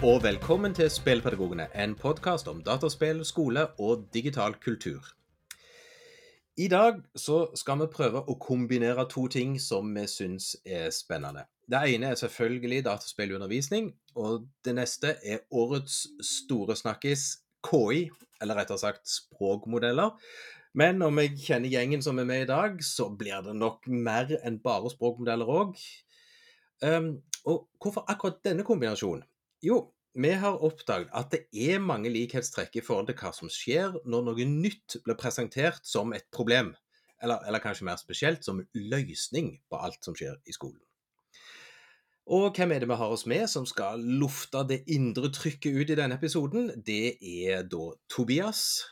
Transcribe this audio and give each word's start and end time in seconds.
Og 0.00 0.22
velkommen 0.22 0.72
til 0.72 0.88
Spillpedagogene, 0.88 1.66
en 1.76 1.92
podkast 1.94 2.48
om 2.48 2.62
dataspill, 2.64 3.18
skole 3.24 3.66
og 3.84 4.06
digital 4.14 4.54
kultur. 4.64 5.04
I 6.56 6.68
dag 6.72 7.02
så 7.16 7.50
skal 7.54 7.82
vi 7.82 7.88
prøve 7.92 8.22
å 8.24 8.38
kombinere 8.40 9.04
to 9.12 9.26
ting 9.28 9.58
som 9.60 9.90
vi 9.92 10.06
syns 10.08 10.54
er 10.64 10.86
spennende. 10.96 11.42
Det 11.68 11.82
ene 11.92 12.14
er 12.14 12.16
selvfølgelig 12.16 12.86
dataspillundervisning, 12.86 13.90
og 14.16 14.46
det 14.64 14.74
neste 14.78 15.18
er 15.20 15.44
årets 15.52 16.06
store 16.24 16.78
snakkis, 16.80 17.26
KI, 17.68 18.06
eller 18.40 18.56
rettere 18.56 18.80
sagt 18.80 19.04
språkmodeller. 19.04 20.14
Men 20.72 21.04
om 21.04 21.20
jeg 21.20 21.36
kjenner 21.42 21.74
gjengen 21.74 22.00
som 22.00 22.22
er 22.22 22.30
med 22.30 22.46
i 22.46 22.48
dag, 22.48 22.80
så 22.80 23.10
blir 23.12 23.44
det 23.44 23.52
nok 23.52 23.84
mer 23.84 24.32
enn 24.40 24.62
bare 24.64 24.94
språkmodeller 24.96 25.52
òg. 25.60 25.76
Um, 26.80 27.18
og 27.44 27.66
hvorfor 27.76 28.08
akkurat 28.08 28.40
denne 28.48 28.64
kombinasjonen? 28.64 29.26
Jo, 29.64 29.80
vi 30.14 30.30
har 30.40 30.62
oppdaget 30.64 31.10
at 31.14 31.34
det 31.34 31.42
er 31.52 31.82
mange 31.84 32.10
likhetstrekk 32.10 32.80
i 32.80 32.84
forhold 32.84 33.10
til 33.10 33.18
hva 33.20 33.32
som 33.36 33.50
skjer 33.52 33.98
når 34.08 34.28
noe 34.30 34.46
nytt 34.48 34.96
blir 35.04 35.18
presentert 35.20 35.84
som 35.86 36.14
et 36.16 36.24
problem, 36.32 36.72
eller, 37.20 37.42
eller 37.46 37.62
kanskje 37.62 37.86
mer 37.86 38.00
spesielt 38.00 38.46
som 38.46 38.62
løsning 38.74 39.58
på 39.68 39.80
alt 39.84 40.00
som 40.04 40.16
skjer 40.16 40.38
i 40.48 40.56
skolen. 40.56 40.80
Og 42.30 42.54
hvem 42.54 42.72
er 42.72 42.82
det 42.82 42.88
vi 42.88 42.96
har 42.96 43.12
oss 43.12 43.26
med 43.28 43.48
som 43.50 43.64
skal 43.66 44.00
lufte 44.00 44.62
det 44.70 44.84
indre 44.94 45.32
trykket 45.34 45.76
ut 45.76 45.90
i 45.90 45.96
denne 45.98 46.16
episoden? 46.16 46.68
Det 46.86 47.16
er 47.20 47.64
da 47.66 47.90
Tobias. 48.08 48.84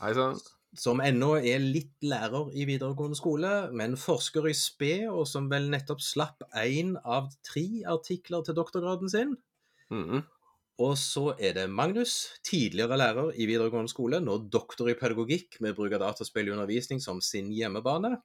Hei 0.00 0.12
sann. 0.16 0.38
Som 0.76 1.00
ennå 1.00 1.38
er 1.38 1.62
litt 1.62 2.04
lærer 2.04 2.50
i 2.52 2.66
videregående 2.68 3.16
skole, 3.16 3.50
men 3.72 3.96
forsker 3.96 4.48
i 4.50 4.54
spe, 4.56 4.94
og 5.08 5.24
som 5.28 5.48
vel 5.48 5.70
nettopp 5.72 6.02
slapp 6.04 6.44
én 6.60 6.94
av 7.00 7.30
tre 7.48 7.64
artikler 7.88 8.44
til 8.44 8.58
doktorgraden 8.58 9.12
sin. 9.12 9.36
Mhm. 9.92 10.24
Og 10.84 10.96
så 11.00 11.30
er 11.40 11.54
det 11.56 11.70
Magnus, 11.72 12.28
tidligere 12.44 12.98
lærer 13.00 13.30
i 13.32 13.46
videregående 13.48 13.88
skole, 13.88 14.20
nå 14.20 14.36
doktor 14.52 14.90
i 14.92 14.96
pedagogikk 14.98 15.56
med 15.64 15.76
bruk 15.76 15.94
av 15.96 16.02
dataspill 16.02 16.50
i 16.50 16.52
undervisning 16.52 17.00
som 17.00 17.22
sin 17.24 17.48
hjemmebane. 17.54 18.18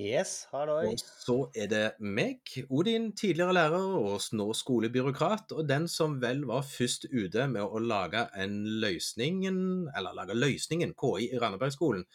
Yes, 0.00 0.48
halloi. 0.50 0.88
Og 0.88 0.98
så 0.98 1.36
er 1.54 1.68
det 1.70 1.82
meg, 2.00 2.40
Odin, 2.72 3.10
tidligere 3.18 3.54
lærer 3.54 3.96
og 4.00 4.24
nå 4.34 4.48
skolebyråkrat, 4.56 5.52
og 5.52 5.68
den 5.68 5.86
som 5.90 6.16
vel 6.22 6.42
var 6.48 6.64
først 6.66 7.06
ute 7.12 7.46
med 7.52 7.62
å 7.62 7.82
lage 7.82 8.24
en 8.40 8.56
løsningen, 8.82 9.58
eller 9.94 10.16
lage 10.16 10.38
løsningen, 10.38 10.96
KI, 10.98 11.28
i 11.28 11.38
Randabergskolen, 11.42 12.06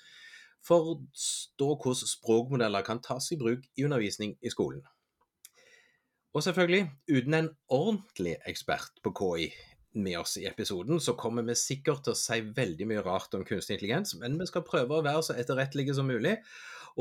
for 0.67 0.91
å 0.91 0.99
forstå 1.13 1.71
hvordan 1.77 2.13
språkmodeller 2.15 2.83
kan 2.87 2.99
tas 3.03 3.31
i 3.31 3.39
bruk 3.39 3.63
i 3.77 3.85
undervisning 3.87 4.35
i 4.41 4.51
skolen. 4.51 4.83
Og 6.37 6.43
selvfølgelig, 6.45 6.83
uten 7.09 7.33
en 7.33 7.47
ordentlig 7.73 8.35
ekspert 8.45 8.99
på 9.01 9.09
KI 9.17 9.47
med 9.97 10.19
oss 10.19 10.35
i 10.37 10.43
episoden, 10.45 10.99
så 11.01 11.15
kommer 11.17 11.41
vi 11.47 11.55
sikkert 11.57 12.03
til 12.05 12.13
å 12.13 12.19
si 12.19 12.37
veldig 12.59 12.85
mye 12.91 13.01
rart 13.01 13.33
om 13.33 13.45
kunstig 13.47 13.73
intelligens, 13.73 14.13
men 14.21 14.37
vi 14.37 14.45
skal 14.45 14.65
prøve 14.67 14.99
å 14.99 15.05
være 15.05 15.23
så 15.25 15.37
etterrettelige 15.41 15.95
som 15.97 16.05
mulig. 16.05 16.35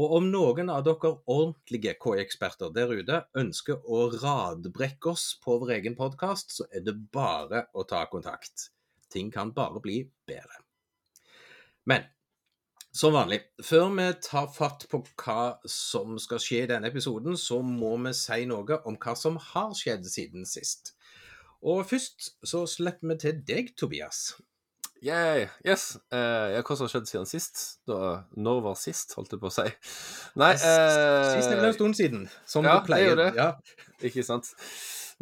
Og 0.00 0.14
om 0.18 0.30
noen 0.32 0.72
av 0.72 0.86
dere 0.88 1.12
ordentlige 1.28 1.92
KI-eksperter 2.00 2.72
der 2.72 2.96
ute 2.96 3.20
ønsker 3.36 3.84
å 3.84 4.06
radbrekke 4.14 5.12
oss 5.12 5.28
på 5.44 5.58
vår 5.60 5.74
egen 5.82 6.00
podkast, 6.00 6.56
så 6.56 6.68
er 6.72 6.88
det 6.88 6.96
bare 7.12 7.66
å 7.76 7.84
ta 7.84 8.06
kontakt. 8.08 8.70
Ting 9.12 9.28
kan 9.32 9.52
bare 9.56 9.84
bli 9.84 10.00
bedre. 10.28 10.62
Men 11.84 12.08
som 12.96 13.12
vanlig, 13.12 13.42
før 13.64 13.90
vi 13.92 14.06
tar 14.24 14.46
fatt 14.52 14.86
på 14.90 15.02
hva 15.20 15.56
som 15.68 16.16
skal 16.22 16.40
skje 16.40 16.62
i 16.64 16.68
denne 16.70 16.88
episoden, 16.88 17.36
så 17.36 17.60
må 17.64 17.92
vi 18.06 18.14
si 18.16 18.46
noe 18.48 18.80
om 18.88 18.96
hva 19.00 19.16
som 19.18 19.36
har 19.52 19.74
skjedd 19.76 20.06
siden 20.08 20.48
sist. 20.48 20.94
Og 21.66 21.84
først 21.90 22.30
så 22.46 22.64
slipper 22.70 23.12
vi 23.12 23.18
til 23.20 23.40
deg, 23.48 23.74
Tobias. 23.76 24.36
Yeah, 25.04 25.50
yes. 25.66 25.98
Uh, 26.08 26.54
ja, 26.54 26.62
hva 26.64 26.76
som 26.76 26.86
har 26.86 26.94
skjedd 26.94 27.10
siden 27.10 27.28
sist? 27.28 27.62
Da, 27.88 28.22
når 28.32 28.62
var 28.64 28.78
sist, 28.80 29.12
holdt 29.18 29.34
jeg 29.34 29.42
på 29.42 29.50
å 29.50 29.54
si. 29.54 29.66
Nei 30.40 30.54
uh, 30.56 31.34
Sist 31.34 31.52
er 31.52 31.60
vel 31.60 31.68
en 31.68 31.76
stund 31.76 31.98
siden, 31.98 32.24
som 32.48 32.64
ja, 32.64 32.78
du 32.78 32.88
pleier. 32.88 33.12
det 33.12 33.12
er 33.12 33.12
jo 33.12 33.18
det. 33.20 33.28
Ja. 33.36 33.84
Ikke 34.08 34.24
sant. 34.26 34.54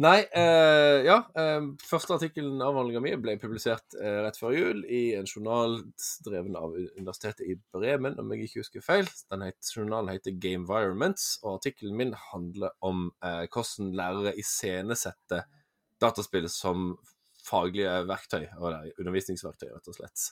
Nei, 0.02 0.24
eh, 0.34 1.04
ja. 1.06 1.20
Eh, 1.38 1.66
første 1.86 2.16
artikkelen 2.16 2.58
avhandlinga 2.66 2.98
mi 3.04 3.12
ble 3.22 3.36
publisert 3.38 3.94
eh, 3.94 4.16
rett 4.24 4.38
før 4.40 4.56
jul 4.56 4.80
i 4.90 5.02
en 5.14 5.28
journal 5.28 5.76
dreven 6.26 6.56
av 6.58 6.74
Universitetet 6.74 7.46
i 7.46 7.54
Bremen, 7.76 8.16
om 8.18 8.32
jeg 8.34 8.48
ikke 8.48 8.64
husker 8.64 8.82
feil. 8.82 9.10
Den 9.30 9.44
het, 9.46 9.60
journalen 9.70 10.10
heter 10.16 10.34
Game 10.42 10.64
Environments, 10.64 11.36
og 11.44 11.60
artikkelen 11.60 11.94
min 12.00 12.10
handler 12.32 12.74
om 12.82 13.06
eh, 13.22 13.44
hvordan 13.46 13.94
lærere 13.94 14.34
iscenesetter 14.42 15.46
dataspill 16.02 16.50
som 16.50 16.96
faglige 17.46 17.94
verktøy, 18.10 18.48
eller 18.50 18.90
undervisningsverktøy, 18.98 19.68
rett 19.76 19.92
og 19.92 20.00
slett. 20.00 20.26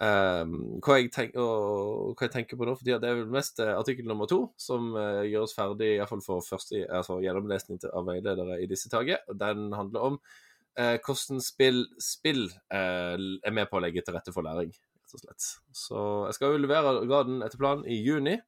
Um, 0.00 0.54
hva, 0.80 0.96
jeg 0.98 1.10
tenk, 1.12 1.34
og, 1.38 2.14
hva 2.16 2.26
jeg 2.26 2.32
tenker 2.32 2.58
på 2.58 2.66
nå 2.66 2.72
for 2.78 2.88
det 2.88 2.96
er 2.96 3.18
vel 3.20 3.28
mest 3.30 3.60
eh, 3.62 3.74
artikkel 3.76 4.06
nummer 4.08 4.26
to, 4.30 4.46
som 4.58 4.94
uh, 4.96 5.20
gjør 5.28 5.44
oss 5.44 5.52
ferdig 5.54 5.90
iallfall 5.98 6.22
for 6.24 6.46
første 6.46 6.80
altså, 6.88 7.18
gjennomlesning 7.22 7.78
av 7.92 8.08
veiledere 8.08 8.56
i 8.62 8.70
disse 8.70 8.90
dager. 8.90 9.20
Den 9.38 9.68
handler 9.76 10.06
om 10.08 10.16
uh, 10.18 10.96
hvordan 10.96 11.42
spill, 11.44 11.84
spill 12.02 12.48
uh, 12.72 13.14
er 13.14 13.54
med 13.54 13.68
på 13.70 13.78
å 13.78 13.82
legge 13.84 14.02
til 14.02 14.16
rette 14.16 14.34
for 14.34 14.46
læring, 14.46 14.72
rett 14.72 15.18
og 15.18 15.22
slett. 15.22 15.50
Så 15.76 16.06
jeg 16.30 16.38
skal 16.38 16.56
jo 16.56 16.64
levere 16.64 16.96
graden 17.04 17.44
etter 17.44 17.60
planen 17.60 17.86
i 17.86 18.00
juni. 18.00 18.40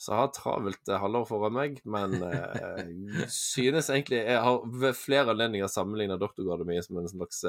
Så 0.00 0.14
jeg 0.14 0.22
har 0.22 0.30
travelt 0.32 0.92
halvår 1.02 1.26
foran 1.28 1.52
meg, 1.52 1.80
men 1.84 2.14
eh, 2.24 2.86
synes 3.28 3.90
egentlig 3.92 4.22
Jeg 4.22 4.38
har 4.40 4.62
ved 4.80 4.96
flere 4.96 5.34
anledninger 5.34 5.68
sammenligna 5.68 6.16
doktorgraden 6.16 6.70
min 6.70 6.80
som 6.86 7.02
en 7.02 7.10
slags 7.10 7.42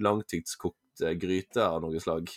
langtidskokt 0.00 1.04
gryte 1.20 1.60
av 1.66 1.82
noe 1.84 2.00
slag. 2.00 2.32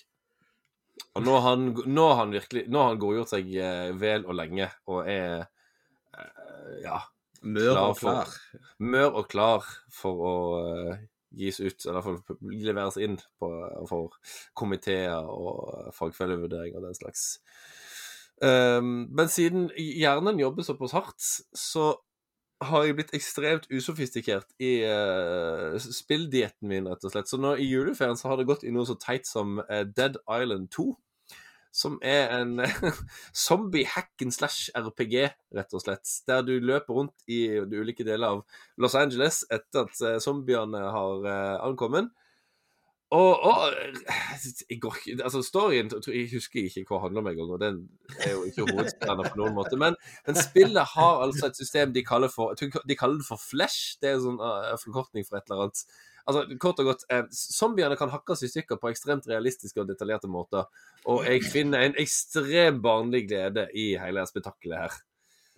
Og 1.13 1.25
nå 1.25 1.33
har 1.37 1.47
han, 1.47 1.65
nå 1.89 2.03
har 2.09 2.19
han 2.23 2.33
virkelig 2.33 2.63
Nå 2.73 2.79
har 2.81 2.91
han 2.91 2.99
godgjort 3.01 3.31
seg 3.33 3.49
eh, 3.57 3.89
vel 3.97 4.25
og 4.29 4.37
lenge, 4.37 4.69
og 4.89 5.09
er 5.09 5.43
eh, 5.43 6.77
Ja. 6.85 6.99
Mør 7.43 7.75
og 7.89 7.97
for- 7.99 8.23
klar. 8.23 8.35
Mør 8.79 9.17
og 9.19 9.27
klar 9.31 9.65
for 9.91 10.21
å 10.29 10.35
eh, 10.63 11.01
gis 11.35 11.59
ut, 11.59 11.85
eller 11.89 12.05
for 12.05 12.15
å 12.19 12.23
fall 12.27 12.37
leveres 12.63 12.97
inn 13.01 13.17
på, 13.41 13.49
for 13.89 14.13
komiteer 14.55 15.25
og 15.27 15.89
fagfellevurdering 15.97 16.77
og 16.77 16.85
den 16.85 16.95
slags. 16.95 17.23
Um, 18.43 19.07
men 19.15 19.29
siden 19.33 19.69
hjernen 19.77 20.39
jobber 20.41 20.65
såpass 20.67 20.93
hardt, 20.95 21.25
så 21.57 21.87
har 22.69 22.85
jeg 22.85 22.97
blitt 22.97 23.13
ekstremt 23.15 23.65
usofistikert 23.71 24.49
i 24.61 24.73
uh, 24.87 25.75
spilldietten 25.81 26.69
min, 26.69 26.89
rett 26.89 27.05
og 27.05 27.13
slett. 27.13 27.29
Så 27.29 27.39
nå 27.41 27.55
i 27.59 27.69
juleferien 27.69 28.19
så 28.19 28.31
har 28.31 28.39
det 28.39 28.47
gått 28.49 28.65
i 28.67 28.73
noe 28.73 28.87
så 28.89 28.97
teit 28.99 29.29
som 29.29 29.59
uh, 29.63 29.83
Dead 29.87 30.19
Island 30.23 30.71
2. 30.75 30.87
Som 31.73 31.95
er 32.05 32.29
en 32.35 32.59
zombie 33.45 33.87
hack 33.89 34.21
and 34.21 34.35
slash 34.35 34.69
RPG, 34.77 35.15
rett 35.57 35.73
og 35.73 35.81
slett. 35.81 36.05
Der 36.29 36.43
du 36.45 36.53
løper 36.61 36.99
rundt 36.99 37.25
i 37.25 37.47
de 37.65 37.79
ulike 37.81 38.05
deler 38.05 38.35
av 38.35 38.59
Los 38.77 38.93
Angeles 38.99 39.41
etter 39.49 39.87
at 39.87 40.03
eh, 40.05 40.19
zombiene 40.21 40.83
har 40.93 41.25
uh, 41.25 41.63
ankommet. 41.65 42.11
Og, 43.13 43.43
og 43.45 43.73
jeg 44.69 44.79
går 44.81 44.95
altså 45.21 45.43
Storyen 45.45 45.91
jeg 46.07 46.29
husker 46.31 46.63
ikke 46.65 46.87
hva 46.87 46.97
det 46.97 47.03
handler 47.03 47.21
om 47.21 47.27
engang, 47.29 47.51
og 47.53 47.59
den 47.61 47.75
er 48.25 48.31
jo 48.31 48.45
ikke 48.47 48.65
hovedspennende 48.71 49.29
på 49.29 49.41
noen 49.41 49.53
måte. 49.57 49.77
Men, 49.77 49.97
men 50.25 50.39
spillet 50.39 50.95
har 50.95 51.21
altså 51.27 51.51
et 51.51 51.59
system 51.59 51.93
de 51.93 52.05
kaller 52.07 52.31
for 52.33 52.57
de 52.57 52.97
kaller 52.97 53.21
det 53.21 53.27
for 53.27 53.41
Flash. 53.41 53.99
Det 54.01 54.09
er 54.09 54.17
en 54.17 54.25
sånn 54.25 54.41
uh, 54.41 54.73
forkortning 54.81 55.27
for 55.27 55.37
et 55.37 55.45
eller 55.45 55.67
annet. 55.67 55.85
Altså, 56.23 56.43
Kort 56.63 56.79
og 56.79 56.87
godt, 56.87 57.05
eh, 57.11 57.25
zombiene 57.35 57.97
kan 57.99 58.11
hakkes 58.13 58.45
i 58.47 58.49
stykker 58.49 58.79
på 58.79 58.89
ekstremt 58.93 59.27
realistiske 59.29 59.81
og 59.81 59.89
detaljerte 59.91 60.31
måter. 60.31 60.69
Og 61.05 61.25
jeg 61.27 61.43
finner 61.51 61.83
en 61.83 61.97
ekstrem 61.99 62.79
barnlig 62.81 63.27
glede 63.27 63.67
i 63.75 63.91
hele 63.99 64.23
spetakkelet 64.29 64.85
her. 64.85 65.01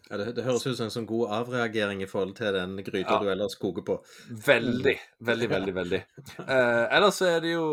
Ja, 0.05 0.17
det, 0.21 0.35
det 0.37 0.43
høres 0.45 0.65
ut 0.67 0.75
som 0.77 0.85
en 0.85 0.93
sånn 0.93 1.07
god 1.09 1.31
avreagering 1.39 2.03
i 2.05 2.07
forhold 2.09 2.35
til 2.37 2.53
den 2.53 2.75
gryta 2.85 3.15
Ja. 3.15 3.21
du 3.23 3.29
ellers 3.31 3.55
koker 3.57 3.81
på. 3.87 3.95
Veldig, 4.29 4.93
veldig, 5.25 5.47
veldig. 5.49 5.73
veldig. 5.73 6.01
Eh, 6.45 6.83
ellers 6.93 7.17
så 7.21 7.29
er 7.31 7.39
det 7.41 7.55
jo 7.55 7.65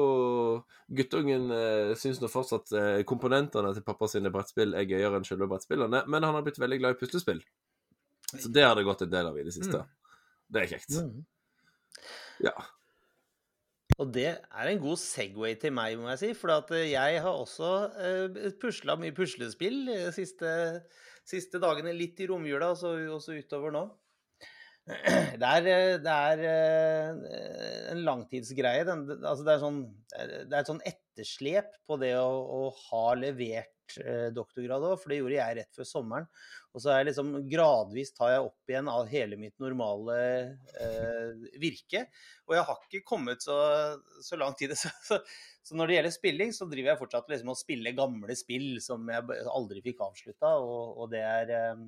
Guttungen 0.89 1.51
eh, 1.53 1.93
syns 2.01 2.23
nå 2.23 2.31
fortsatt 2.33 2.73
eh, 2.79 3.03
komponentene 3.09 3.75
til 3.77 3.85
pappa 3.85 4.09
sine 4.09 4.33
brettspill 4.33 4.73
er 4.79 4.89
gøyere 4.89 5.21
enn 5.21 5.29
selve 5.29 5.49
brettspillene, 5.51 6.05
men 6.09 6.25
han 6.25 6.39
har 6.39 6.47
blitt 6.47 6.61
veldig 6.63 6.81
glad 6.81 6.97
i 6.97 7.01
puslespill. 7.03 7.43
Så 8.33 8.49
det 8.49 8.65
har 8.65 8.79
det 8.81 8.87
gått 8.89 9.05
en 9.05 9.13
del 9.13 9.29
av 9.29 9.37
i 9.37 9.45
det 9.45 9.53
siste. 9.53 9.85
Det 10.53 10.63
er 10.63 10.73
kjekt. 10.73 10.97
Ja. 12.45 12.55
Og 14.01 14.09
det 14.15 14.29
er 14.41 14.69
en 14.71 14.81
god 14.81 14.97
Segway 15.01 15.55
til 15.61 15.75
meg, 15.77 15.99
må 16.01 16.09
jeg 16.15 16.21
si. 16.23 16.31
For 16.39 16.55
at 16.57 16.71
eh, 16.73 16.89
jeg 16.95 17.21
har 17.25 17.37
også 17.45 17.73
eh, 18.01 18.53
pusla 18.61 18.97
mye 19.01 19.13
puslespill 19.17 19.83
de 19.91 19.99
siste, 20.17 20.53
siste 21.29 21.61
dagene. 21.63 21.95
Litt 21.97 22.21
i 22.23 22.29
romjula, 22.31 22.73
og 22.73 22.81
så 22.81 22.95
også 23.17 23.37
utover 23.39 23.75
nå. 23.75 23.87
Det 25.39 25.47
er, 25.47 25.67
eh, 25.71 25.97
det 26.03 26.13
er 26.13 26.41
eh, 26.51 27.91
en 27.93 28.01
langtidsgreie. 28.03 28.83
Den, 28.89 29.05
altså 29.21 29.45
det, 29.47 29.53
er 29.55 29.61
sånn, 29.63 29.79
det 30.11 30.51
er 30.51 30.59
et 30.59 30.71
sånn 30.73 30.83
etterslep 30.89 31.77
på 31.87 31.99
det 32.03 32.17
å, 32.19 32.27
å 32.27 32.63
ha 32.89 33.05
levert 33.15 33.97
eh, 34.03 34.29
doktorgrad 34.35 34.83
òg, 34.89 34.97
for 34.99 35.13
det 35.13 35.21
gjorde 35.21 35.39
jeg 35.39 35.59
rett 35.61 35.79
før 35.79 35.89
sommeren. 35.89 36.27
Og 36.73 36.81
så 36.81 36.89
er 36.89 37.03
jeg 37.03 37.11
liksom 37.11 37.33
gradvis 37.53 38.15
tar 38.17 38.31
jeg 38.33 38.45
opp 38.47 38.71
igjen 38.71 38.89
av 38.89 39.11
hele 39.11 39.37
mitt 39.37 39.59
normale 39.61 40.17
eh, 40.81 41.49
virke. 41.61 42.07
Og 42.49 42.57
jeg 42.57 42.67
har 42.69 42.79
ikke 42.87 43.09
kommet 43.09 43.45
så, 43.45 43.57
så 44.25 44.39
langt 44.41 44.63
i 44.65 44.71
det. 44.71 44.79
Så, 44.83 44.89
så, 45.05 45.19
så, 45.63 45.77
når 45.79 45.89
det 45.89 45.97
gjelder 45.99 46.15
spilling, 46.15 46.55
så 46.57 46.67
driver 46.67 46.91
jeg 46.91 46.99
fortsatt 46.99 47.29
liksom 47.31 47.53
å 47.53 47.59
spille 47.59 47.93
gamle 47.95 48.35
spill 48.35 48.81
som 48.83 49.05
jeg 49.13 49.43
aldri 49.53 49.83
fikk 49.85 50.01
avslutta, 50.03 50.57
og, 50.59 50.97
og 50.99 51.13
det 51.13 51.21
er 51.23 51.53
eh, 51.55 51.85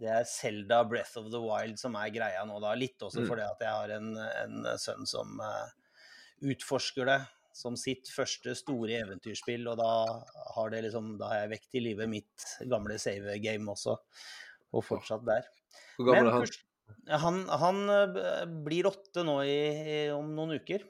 det 0.00 0.08
er 0.12 0.26
Selda 0.28 0.82
Breath 0.88 1.16
of 1.20 1.30
the 1.32 1.40
Wild 1.40 1.78
som 1.80 1.94
er 2.00 2.10
greia 2.12 2.42
nå, 2.48 2.58
da. 2.60 2.74
Litt 2.76 3.00
også 3.00 3.22
mm. 3.22 3.28
fordi 3.30 3.44
at 3.46 3.62
jeg 3.64 3.72
har 3.72 3.94
en, 3.96 4.10
en 4.18 4.66
sønn 4.80 5.08
som 5.08 5.40
uh, 5.40 5.70
utforsker 6.44 7.08
det 7.08 7.20
som 7.56 7.76
sitt 7.80 8.10
første 8.12 8.52
store 8.58 8.98
eventyrspill, 9.00 9.64
og 9.70 9.78
da 9.80 9.90
har, 10.56 10.72
det 10.72 10.82
liksom, 10.86 11.14
da 11.20 11.30
har 11.32 11.44
jeg 11.44 11.54
vekt 11.54 11.78
i 11.78 11.84
live 11.86 12.08
mitt 12.10 12.48
gamle 12.68 12.98
save 13.00 13.38
game 13.42 13.72
også, 13.72 13.96
og 14.76 14.84
fortsatt 14.84 15.24
der. 15.28 15.48
Hvor 15.96 16.10
gammel 16.10 16.28
er 16.28 16.36
han? 16.36 16.52
Han, 17.22 17.40
han 17.48 17.80
eh, 17.90 18.44
blir 18.66 18.86
åtte 18.90 19.24
nå 19.26 19.40
i, 19.42 19.56
i, 19.56 19.96
om 20.14 20.28
noen 20.36 20.60
uker. 20.60 20.84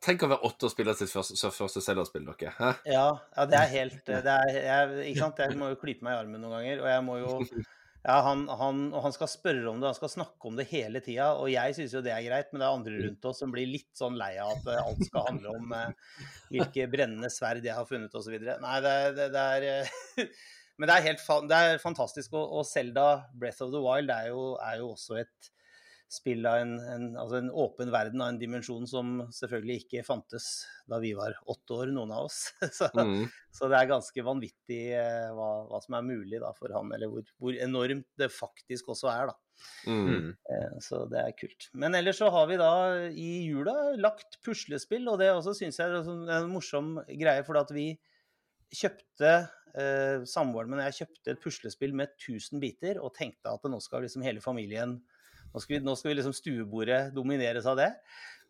Tenk 0.00 0.24
å 0.24 0.30
være 0.30 0.48
åtte 0.48 0.68
og 0.68 0.72
spille 0.72 0.94
sitt 0.96 1.12
første, 1.12 1.50
første 1.52 1.82
Zelda-spill, 1.84 2.26
dere. 2.28 2.52
Hæ? 2.56 2.70
Ja, 2.88 3.06
ja, 3.36 3.46
det 3.48 3.58
er 3.58 3.72
helt 3.74 4.06
det 4.08 4.20
er, 4.32 4.52
jeg, 4.56 5.02
Ikke 5.10 5.26
sant. 5.26 5.42
Jeg 5.44 5.58
må 5.60 5.68
jo 5.72 5.78
klype 5.80 6.06
meg 6.06 6.16
i 6.16 6.22
armen 6.22 6.40
noen 6.40 6.56
ganger, 6.56 6.82
og 6.84 6.90
jeg 6.90 7.04
må 7.06 7.18
jo 7.20 7.34
Ja, 8.00 8.14
han, 8.24 8.46
han, 8.48 8.86
og 8.94 9.02
han 9.04 9.12
skal 9.12 9.28
spørre 9.28 9.66
om 9.68 9.80
det, 9.80 9.90
han 9.90 9.96
skal 9.98 10.12
snakke 10.12 10.48
om 10.48 10.56
det 10.56 10.64
hele 10.70 11.02
tida. 11.04 11.34
Og 11.36 11.50
jeg 11.52 11.76
syns 11.76 11.92
jo 11.96 12.00
det 12.04 12.14
er 12.14 12.24
greit, 12.24 12.48
men 12.52 12.62
det 12.62 12.66
er 12.68 12.78
andre 12.78 12.94
mm. 12.94 13.02
rundt 13.06 13.28
oss 13.28 13.42
som 13.42 13.52
blir 13.52 13.68
litt 13.68 13.90
sånn 13.96 14.16
lei 14.20 14.32
av 14.40 14.54
at 14.54 14.70
eh, 14.72 14.80
alt 14.80 15.04
skal 15.04 15.26
handle 15.28 15.52
om 15.58 15.74
eh, 15.76 16.16
hvilke 16.54 16.88
brennende 16.92 17.28
sverd 17.32 17.66
jeg 17.66 17.76
har 17.76 17.88
funnet 17.88 18.16
osv. 18.16 18.38
Nei, 18.40 18.78
det, 18.86 18.96
det, 19.18 19.28
det 19.36 19.44
er 19.58 19.68
eh, 19.74 20.32
Men 20.80 20.88
det 20.88 20.94
er 20.96 21.08
helt 21.10 21.24
det 21.50 21.56
er 21.60 21.82
fantastisk. 21.82 22.32
Og, 22.32 22.54
og 22.56 22.64
Zelda 22.64 23.08
Breath 23.36 23.60
of 23.66 23.74
the 23.74 23.82
Wild 23.84 24.08
er 24.14 24.30
jo, 24.30 24.54
er 24.64 24.78
jo 24.80 24.94
også 24.94 25.20
et 25.20 25.50
spill 26.10 26.46
av 26.48 26.58
en, 26.58 26.72
en, 26.82 27.04
altså 27.18 27.38
en, 27.38 27.50
åpen 27.54 27.92
verden 27.94 28.22
av 28.22 28.32
en 28.32 28.38
dimensjon 28.40 28.86
som 28.90 29.20
selvfølgelig 29.34 29.84
ikke 29.84 30.02
fantes 30.06 30.48
da 30.90 30.98
vi 31.02 31.12
var 31.14 31.36
åtte 31.50 31.76
år, 31.76 31.92
noen 31.94 32.10
av 32.16 32.26
oss. 32.26 32.40
Så, 32.78 32.88
mm. 32.96 33.28
så 33.54 33.68
det 33.70 33.78
er 33.78 33.90
ganske 33.90 34.24
vanvittig 34.24 34.80
eh, 34.98 35.28
hva, 35.36 35.50
hva, 35.70 35.80
som 35.84 35.96
er 35.98 36.06
mulig 36.06 36.40
da, 36.42 36.50
for 36.56 36.72
han, 36.74 36.90
eller 36.96 37.10
hvor, 37.12 37.30
hvor, 37.38 37.54
enormt 37.62 38.08
det 38.18 38.30
faktisk 38.34 38.90
også 38.94 39.10
er. 39.12 39.32
Mm. 39.86 40.32
Eh, 40.34 40.76
så 40.82 41.04
det 41.10 41.22
er 41.22 41.36
kult. 41.38 41.68
Men 41.78 41.94
ellers 41.98 42.18
så 42.22 42.30
har 42.34 42.50
vi 42.50 42.58
da 42.60 42.72
i 43.10 43.30
jula 43.46 43.76
lagt 44.00 44.40
puslespill, 44.46 45.06
og 45.12 45.20
det 45.22 45.30
også 45.34 45.54
syns 45.60 45.78
jeg 45.78 45.94
er 45.94 46.10
en 46.40 46.50
morsom 46.50 46.96
greie, 47.10 47.46
for 47.46 47.60
at 47.60 47.70
vi 47.74 47.92
kjøpte 48.70 49.30
eh, 49.78 50.26
Samboeren 50.30 50.70
min 50.70 50.82
og 50.82 50.90
jeg 50.90 51.04
kjøpte 51.04 51.34
et 51.34 51.42
puslespill 51.42 51.94
med 51.96 52.14
1000 52.16 52.62
biter 52.62 53.00
og 53.02 53.14
tenkte 53.16 53.50
at 53.50 53.66
nå 53.70 53.80
skal 53.82 54.06
liksom 54.06 54.26
hele 54.26 54.42
familien 54.42 55.00
nå 55.50 55.62
skal, 55.62 55.76
vi, 55.76 55.84
nå 55.84 55.94
skal 55.98 56.12
vi 56.12 56.18
liksom 56.20 56.36
stuebordet 56.36 57.00
domineres 57.14 57.66
av 57.70 57.78
det. 57.80 57.90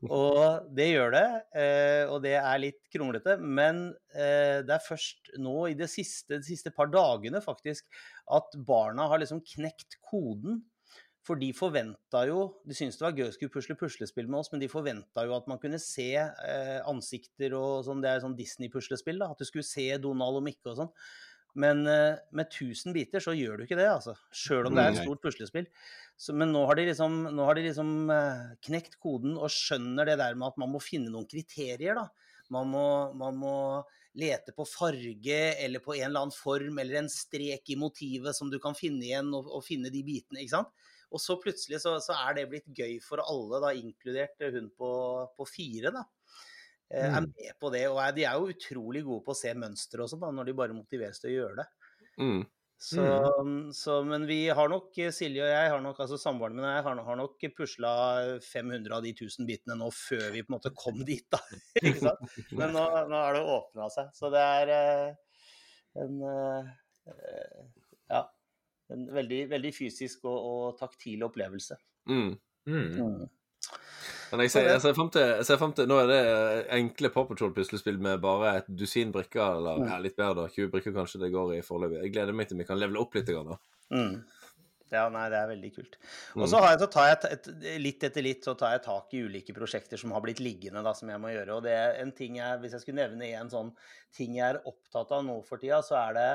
Og 0.08 0.70
det 0.72 0.86
gjør 0.94 1.12
det, 1.12 1.26
eh, 1.60 2.08
og 2.08 2.22
det 2.24 2.32
er 2.38 2.62
litt 2.62 2.80
kronglete. 2.92 3.36
Men 3.40 3.90
eh, 4.14 4.62
det 4.64 4.72
er 4.76 4.86
først 4.86 5.34
nå 5.40 5.56
i 5.68 5.76
de 5.76 5.88
siste, 5.90 6.38
de 6.38 6.46
siste 6.46 6.72
par 6.72 6.88
dagene 6.92 7.42
faktisk 7.44 7.88
at 8.32 8.56
barna 8.66 9.10
har 9.12 9.20
liksom 9.20 9.44
knekt 9.56 10.00
koden. 10.08 10.62
For 11.20 11.36
de 11.36 11.50
forventa 11.52 12.22
jo 12.24 12.38
De 12.64 12.72
syntes 12.72 12.96
det 12.96 13.04
var 13.04 13.18
gøy 13.18 13.26
å 13.26 13.32
skulle 13.34 13.52
pusle 13.52 13.74
puslespill 13.76 14.24
med 14.30 14.38
oss, 14.38 14.48
men 14.54 14.62
de 14.62 14.70
forventa 14.72 15.26
jo 15.28 15.34
at 15.36 15.50
man 15.52 15.60
kunne 15.60 15.78
se 15.82 16.14
eh, 16.16 16.78
ansikter 16.88 17.52
og 17.58 17.84
sånn. 17.84 18.00
Det 18.00 18.08
er 18.08 18.22
sånn 18.24 18.38
Disney-puslespill, 18.38 19.20
da. 19.20 19.34
At 19.34 19.42
du 19.42 19.48
skulle 19.48 19.68
se 19.68 19.84
Donald 20.00 20.40
og 20.40 20.46
Mikke 20.48 20.72
og 20.72 20.80
sånn. 20.80 20.94
Men 21.58 21.82
uh, 21.88 22.18
med 22.36 22.50
1000 22.50 22.94
biter 22.94 23.22
så 23.22 23.34
gjør 23.34 23.58
du 23.60 23.66
ikke 23.66 23.78
det, 23.78 23.88
altså. 23.90 24.14
Sjøl 24.30 24.68
om 24.68 24.76
det 24.76 24.84
er 24.84 24.94
et 24.94 25.02
stort 25.02 25.22
puslespill. 25.24 25.66
Så, 26.20 26.34
men 26.36 26.52
nå 26.54 26.62
har 26.68 26.78
de 26.78 26.84
liksom, 26.90 27.22
har 27.38 27.56
de 27.58 27.64
liksom 27.66 27.94
uh, 28.12 28.50
knekt 28.66 28.98
koden 29.02 29.38
og 29.38 29.50
skjønner 29.54 30.10
det 30.10 30.18
der 30.20 30.36
med 30.38 30.50
at 30.52 30.60
man 30.60 30.74
må 30.74 30.82
finne 30.84 31.12
noen 31.12 31.28
kriterier, 31.30 31.98
da. 31.98 32.06
Man 32.50 32.70
må, 32.72 32.84
man 33.18 33.38
må, 33.38 33.56
lete 34.18 34.50
på 34.50 34.64
farge 34.66 35.36
eller 35.62 35.78
på 35.84 35.94
en 35.94 36.08
eller 36.08 36.24
annen 36.24 36.34
form 36.34 36.80
eller 36.82 36.98
en 36.98 37.08
strek 37.12 37.70
i 37.70 37.76
motivet 37.78 38.34
som 38.34 38.48
du 38.50 38.56
kan 38.58 38.74
finne 38.74 39.04
igjen, 39.06 39.28
og, 39.38 39.46
og 39.54 39.62
finne 39.62 39.92
de 39.94 40.02
bitene, 40.02 40.42
ikke 40.42 40.56
sant. 40.56 40.88
Og 41.14 41.22
så 41.22 41.36
plutselig 41.42 41.78
så, 41.82 41.96
så, 42.02 42.16
er 42.26 42.34
det 42.38 42.48
blitt 42.50 42.66
gøy 42.74 42.96
for 43.02 43.22
alle, 43.22 43.60
da, 43.62 43.70
inkludert 43.78 44.42
hun 44.54 44.66
på, 44.74 44.90
på 45.36 45.46
fire, 45.46 45.94
da. 45.94 46.04
Eh, 46.90 47.06
er 47.06 47.20
mm. 47.20 47.28
med 47.36 47.58
på 47.62 47.70
det. 47.70 47.84
Og 47.90 48.00
de 48.16 48.24
er 48.26 48.38
jo 48.38 48.54
utrolig 48.54 49.04
gode 49.06 49.24
på 49.26 49.34
å 49.34 49.38
se 49.38 49.52
mønstre 49.54 50.04
og 50.04 50.10
sånn, 50.10 50.24
når 50.34 50.50
de 50.50 50.56
bare 50.58 50.76
motiveres 50.76 51.22
til 51.22 51.30
å 51.30 51.36
gjøre 51.36 51.62
det. 51.62 51.68
Mm. 52.20 52.40
Så, 52.80 53.02
mm. 53.44 53.72
så, 53.76 53.98
men 54.08 54.22
vi 54.24 54.38
har 54.56 54.70
nok, 54.72 54.94
Silje 55.12 55.42
og 55.44 55.50
jeg, 55.52 55.68
har 55.68 55.82
nok, 55.84 55.98
altså 56.00 56.16
samboeren 56.16 56.56
min 56.56 56.64
og 56.64 56.70
jeg, 56.72 56.84
har, 56.86 57.00
har 57.04 57.18
nok 57.20 57.42
pusla 57.52 57.90
500 58.40 58.94
av 58.96 59.04
de 59.04 59.12
1000 59.12 59.48
bitene 59.50 59.76
nå 59.76 59.90
før 59.92 60.30
vi 60.32 60.40
på 60.40 60.48
en 60.48 60.56
måte 60.56 60.72
kom 60.72 61.02
dit, 61.04 61.26
da. 61.28 61.42
Ikke 61.82 61.98
sant? 62.00 62.38
Men 62.56 62.72
nå, 62.72 62.84
nå 63.12 63.20
har 63.20 63.36
det 63.36 63.42
åpna 63.52 63.90
seg. 63.92 64.08
Så 64.16 64.32
det 64.32 64.44
er 64.46 64.72
eh, 64.76 65.42
en 66.04 66.22
eh, 66.34 66.70
Ja. 68.10 68.26
En 68.90 69.04
veldig, 69.14 69.44
veldig 69.52 69.70
fysisk 69.70 70.24
og, 70.26 70.38
og 70.50 70.78
taktil 70.80 71.22
opplevelse. 71.22 71.76
Mm. 72.10 72.32
mm. 72.66 73.28
Mm. 74.30 74.36
Men 74.36 74.44
jeg 74.46 74.54
ser, 74.54 74.68
jeg 74.70 74.82
ser, 74.84 74.96
frem 74.96 75.12
til, 75.14 75.32
jeg 75.42 75.60
frem 75.60 75.72
til 75.76 75.88
Nå 75.90 76.00
er 76.02 76.10
det 76.10 76.20
enkle 76.76 77.10
Paw 77.14 77.26
Patrol-puslespill 77.28 78.00
med 78.02 78.20
bare 78.22 78.56
et 78.60 78.68
dusin 78.70 79.14
brikker, 79.14 79.58
eller 79.58 79.86
ja, 79.86 79.98
litt 80.02 80.18
bedre, 80.18 80.44
da. 80.44 80.52
20 80.54 80.70
brikker 80.74 80.94
kanskje 80.94 81.22
det 81.24 81.32
går 81.34 81.56
i 81.58 81.64
foreløpig. 81.66 82.02
Jeg 82.04 82.14
gleder 82.14 82.36
meg 82.36 82.50
til 82.50 82.60
vi 82.60 82.68
kan 82.68 82.78
levele 82.80 83.02
opp 83.02 83.18
litt. 83.18 83.30
Grann, 83.30 83.58
mm. 83.94 84.14
Ja, 84.90 85.04
nei, 85.12 85.28
det 85.30 85.38
er 85.38 85.50
veldig 85.52 85.68
kult. 85.74 85.96
Og 86.34 86.48
så 86.50 86.58
har 86.62 86.72
jeg, 86.72 86.80
så 86.82 86.88
tar 86.90 87.06
jeg 87.06 87.18
et, 87.30 87.48
litt 87.78 88.06
etter 88.08 88.24
litt 88.26 88.46
så 88.46 88.56
tar 88.58 88.74
jeg 88.74 88.82
tak 88.88 89.14
i 89.14 89.20
ulike 89.22 89.54
prosjekter 89.54 90.00
som 90.00 90.10
har 90.16 90.22
blitt 90.24 90.42
liggende, 90.42 90.82
da, 90.82 90.94
som 90.98 91.12
jeg 91.12 91.22
må 91.22 91.30
gjøre. 91.30 91.58
Og 91.58 91.66
det 91.66 91.76
er 91.76 92.00
en 92.02 92.10
ting 92.16 92.40
jeg, 92.40 92.58
hvis 92.62 92.74
jeg 92.74 92.82
skulle 92.82 93.04
nevne 93.04 93.28
en 93.38 93.52
sånn 93.52 93.70
ting 94.16 94.34
jeg 94.40 94.48
er 94.48 94.58
opptatt 94.66 95.14
av 95.14 95.22
nå 95.26 95.38
for 95.46 95.62
tida, 95.62 95.78
så 95.86 95.94
er 96.00 96.18
det 96.18 96.30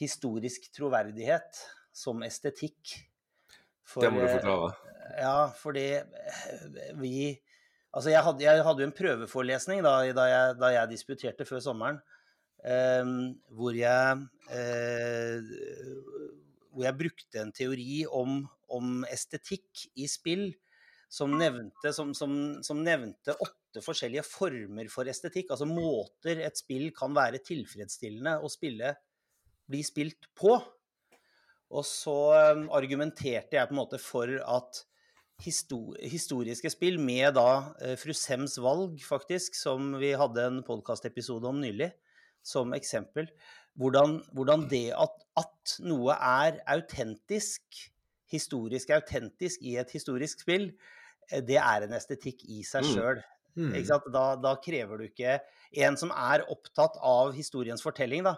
historisk 0.00 0.70
troverdighet 0.76 1.60
som 1.96 2.24
estetikk. 2.24 2.96
For, 3.86 4.04
det 4.04 4.12
må 4.14 4.24
du 4.24 4.30
forklare. 4.32 4.72
Ja, 5.20 5.52
fordi 5.58 5.88
eh, 6.00 6.94
vi 7.00 7.16
Altså, 7.96 8.10
jeg 8.12 8.20
hadde, 8.20 8.44
jeg 8.44 8.64
hadde 8.66 8.82
jo 8.82 8.86
en 8.90 8.92
prøveforelesning 8.92 9.78
da, 9.80 9.94
da, 10.12 10.24
jeg, 10.28 10.56
da 10.60 10.68
jeg, 10.74 10.88
disputerte 10.90 11.46
før 11.48 11.62
sommeren, 11.64 12.00
eh, 12.60 13.12
hvor, 13.56 13.72
jeg, 13.72 14.18
eh, 14.52 15.46
hvor 16.74 16.84
jeg 16.84 16.98
brukte 16.98 17.40
en 17.40 17.54
teori 17.56 18.02
om, 18.04 18.42
om 18.68 18.98
estetikk 19.08 19.86
i 19.96 20.10
spill 20.12 20.50
som 21.08 21.32
nevnte, 21.38 21.92
som, 21.96 22.12
som, 22.14 22.34
som 22.66 22.82
nevnte, 22.84 23.32
åtte 23.32 23.80
forskjellige 23.84 24.26
former 24.28 24.90
for 24.92 25.08
estetikk. 25.08 25.54
Altså 25.54 25.68
måter 25.70 26.42
et 26.44 26.60
spill 26.60 26.90
kan 26.96 27.16
være 27.16 27.40
tilfredsstillende 27.46 28.36
å 28.42 28.50
spille, 28.52 28.92
bli 29.70 29.80
spilt 29.86 30.28
på. 30.36 30.58
Og 31.72 31.86
så 31.86 32.18
eh, 32.36 32.66
argumenterte 32.76 33.56
jeg 33.56 33.70
på 33.70 33.76
en 33.76 33.80
måte 33.80 34.02
for 34.02 34.36
at 34.36 34.84
historiske 35.42 36.70
spill 36.72 36.98
med 37.02 37.34
da 37.36 37.74
eh, 37.82 37.94
Fru 38.00 38.14
Sems 38.16 38.56
valg, 38.62 38.98
faktisk, 39.04 39.56
som 39.58 39.94
vi 40.00 40.14
hadde 40.16 40.46
en 40.48 40.62
podkastepisode 40.66 41.48
om 41.48 41.60
nylig, 41.60 41.90
som 42.46 42.74
eksempel. 42.76 43.28
Hvordan, 43.76 44.20
hvordan 44.32 44.66
det 44.70 44.88
at, 44.96 45.16
at, 45.36 45.76
noe 45.84 46.16
er 46.16 46.60
autentisk, 46.72 47.62
historisk 48.32 48.90
autentisk 48.96 49.62
i 49.62 49.76
et 49.78 49.92
historisk 49.92 50.46
spill, 50.46 50.70
eh, 51.30 51.44
det 51.44 51.60
er 51.60 51.84
en 51.84 51.96
estetikk 51.98 52.46
i 52.48 52.62
seg 52.66 52.88
sjøl. 52.94 53.22
Mm. 53.56 53.72
Mm. 53.72 54.10
Da, 54.12 54.24
da, 54.36 54.56
krever 54.60 55.00
du 55.00 55.06
ikke 55.06 55.38
en 55.80 55.96
som 55.96 56.10
er 56.12 56.44
opptatt 56.52 56.98
av 57.00 57.32
historiens 57.36 57.80
fortelling, 57.84 58.26
da 58.26 58.36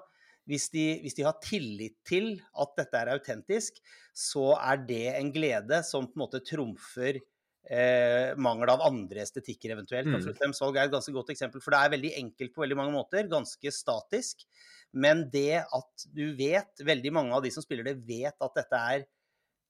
hvis 0.48 0.70
de, 0.72 0.84
hvis 1.04 1.16
de, 1.18 1.26
har 1.26 1.36
tillit 1.44 1.98
til 2.08 2.38
at 2.56 2.70
dette 2.78 3.00
er 3.00 3.12
autentisk, 3.12 3.82
så 4.16 4.54
er 4.56 4.80
det 4.88 5.04
en 5.12 5.32
glede 5.34 5.82
som 5.86 6.08
på 6.08 6.16
en 6.16 6.24
måte 6.24 6.40
trumfer 6.46 7.20
eh, 7.68 8.32
mangel 8.40 8.72
av 8.72 8.86
andre 8.86 9.22
estetikker 9.24 9.74
eventuelt. 9.74 10.08
Mm. 10.08 10.54
Salg 10.56 10.78
er 10.78 10.88
et 10.88 10.94
ganske 10.94 11.12
godt 11.14 11.34
eksempel, 11.34 11.62
for 11.64 11.74
det 11.74 11.82
er 11.82 11.94
veldig 11.96 12.14
enkelt 12.22 12.54
på 12.54 12.64
veldig 12.64 12.78
mange 12.80 12.94
måter, 12.96 13.28
ganske 13.30 13.72
statisk. 13.74 14.46
Men 14.96 15.26
det 15.32 15.60
at 15.62 16.08
du 16.16 16.30
vet, 16.38 16.72
veldig 16.80 17.12
mange 17.14 17.36
av 17.36 17.44
de 17.44 17.52
som 17.52 17.64
spiller 17.64 17.90
det, 17.90 17.98
vet 18.08 18.32
at 18.32 18.56
dette 18.56 18.82
er, 18.94 19.04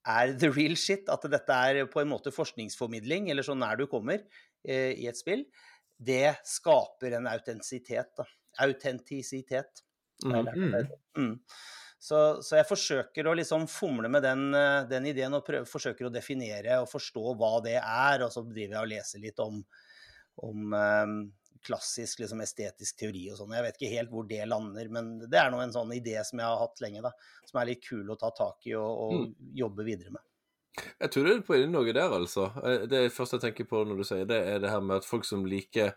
er 0.08 0.36
the 0.38 0.52
real 0.52 0.78
shit, 0.78 1.10
at 1.10 1.26
dette 1.30 1.58
er 1.70 1.82
på 1.90 2.04
en 2.04 2.12
måte 2.12 2.32
forskningsformidling, 2.34 3.32
eller 3.32 3.46
så 3.46 3.58
nær 3.58 3.80
du 3.80 3.88
kommer 3.90 4.22
eh, 4.62 4.94
i 4.94 5.10
et 5.10 5.18
spill, 5.18 5.42
det 5.98 6.38
skaper 6.46 7.18
en 7.18 7.26
autentisitet. 7.26 8.14
Da. 8.14 8.28
Autentisitet. 8.62 9.82
Mm. 10.24 10.48
Mm. 10.54 10.86
mm. 11.16 11.34
Så, 11.98 12.18
så, 12.46 12.54
jeg 12.60 12.68
forsøker 12.68 13.26
å 13.26 13.34
liksom 13.34 13.66
fomle 13.70 14.08
med 14.12 14.22
den, 14.22 14.52
eh, 14.54 14.84
den 14.90 15.08
ideen 15.10 15.34
og 15.34 15.42
prøver, 15.46 15.66
forsøker 15.66 16.06
å 16.06 16.12
definere 16.14 16.78
og 16.82 16.86
forstå 16.92 17.34
hva 17.40 17.56
det 17.64 17.74
er. 17.80 18.22
Og 18.22 18.30
så 18.34 18.44
driver 18.46 18.76
jeg 18.76 18.84
og 18.84 18.92
leser 18.92 19.24
litt 19.24 19.42
om, 19.42 19.58
om 20.46 20.76
um, 20.78 21.16
klassisk 21.66 22.22
liksom, 22.22 22.44
estetisk 22.44 23.00
teori 23.02 23.24
og 23.32 23.40
sånn. 23.40 23.56
Jeg 23.58 23.66
vet 23.66 23.80
ikke 23.80 23.92
helt 23.96 24.14
hvor 24.14 24.28
det 24.30 24.46
lander, 24.46 24.92
men 24.94 25.10
det 25.26 25.40
er 25.40 25.50
nå 25.50 25.58
en 25.64 25.74
sånn 25.74 25.90
idé 25.96 26.14
som 26.26 26.38
jeg 26.38 26.46
har 26.46 26.62
hatt 26.62 26.84
lenge, 26.84 27.02
da. 27.02 27.12
Som 27.50 27.60
er 27.60 27.72
litt 27.72 27.82
kul 27.82 28.14
å 28.14 28.18
ta 28.20 28.30
tak 28.36 28.70
i 28.70 28.78
og, 28.78 28.88
og 29.08 29.18
Mm. 29.18 29.34
jobbe 29.58 29.86
videre 29.90 30.14
med. 30.14 30.22
Jeg 31.02 31.10
tror 31.10 31.24
du 31.26 31.32
er 31.32 31.42
på 31.42 31.58
noe 31.66 31.92
der, 31.92 32.14
altså. 32.14 32.52
Eh, 32.62 32.86
Det 32.86 33.12
første 33.12 33.36
jeg 33.40 33.48
tenker 33.48 33.66
på 33.66 33.82
når 33.84 33.98
du 33.98 34.04
sier 34.06 34.24
det, 34.24 34.38
er 34.46 34.62
det 34.62 34.70
her 34.70 34.80
med 34.80 35.02
at 35.02 35.08
folk 35.08 35.26
som 35.26 35.42
liker 35.44 35.94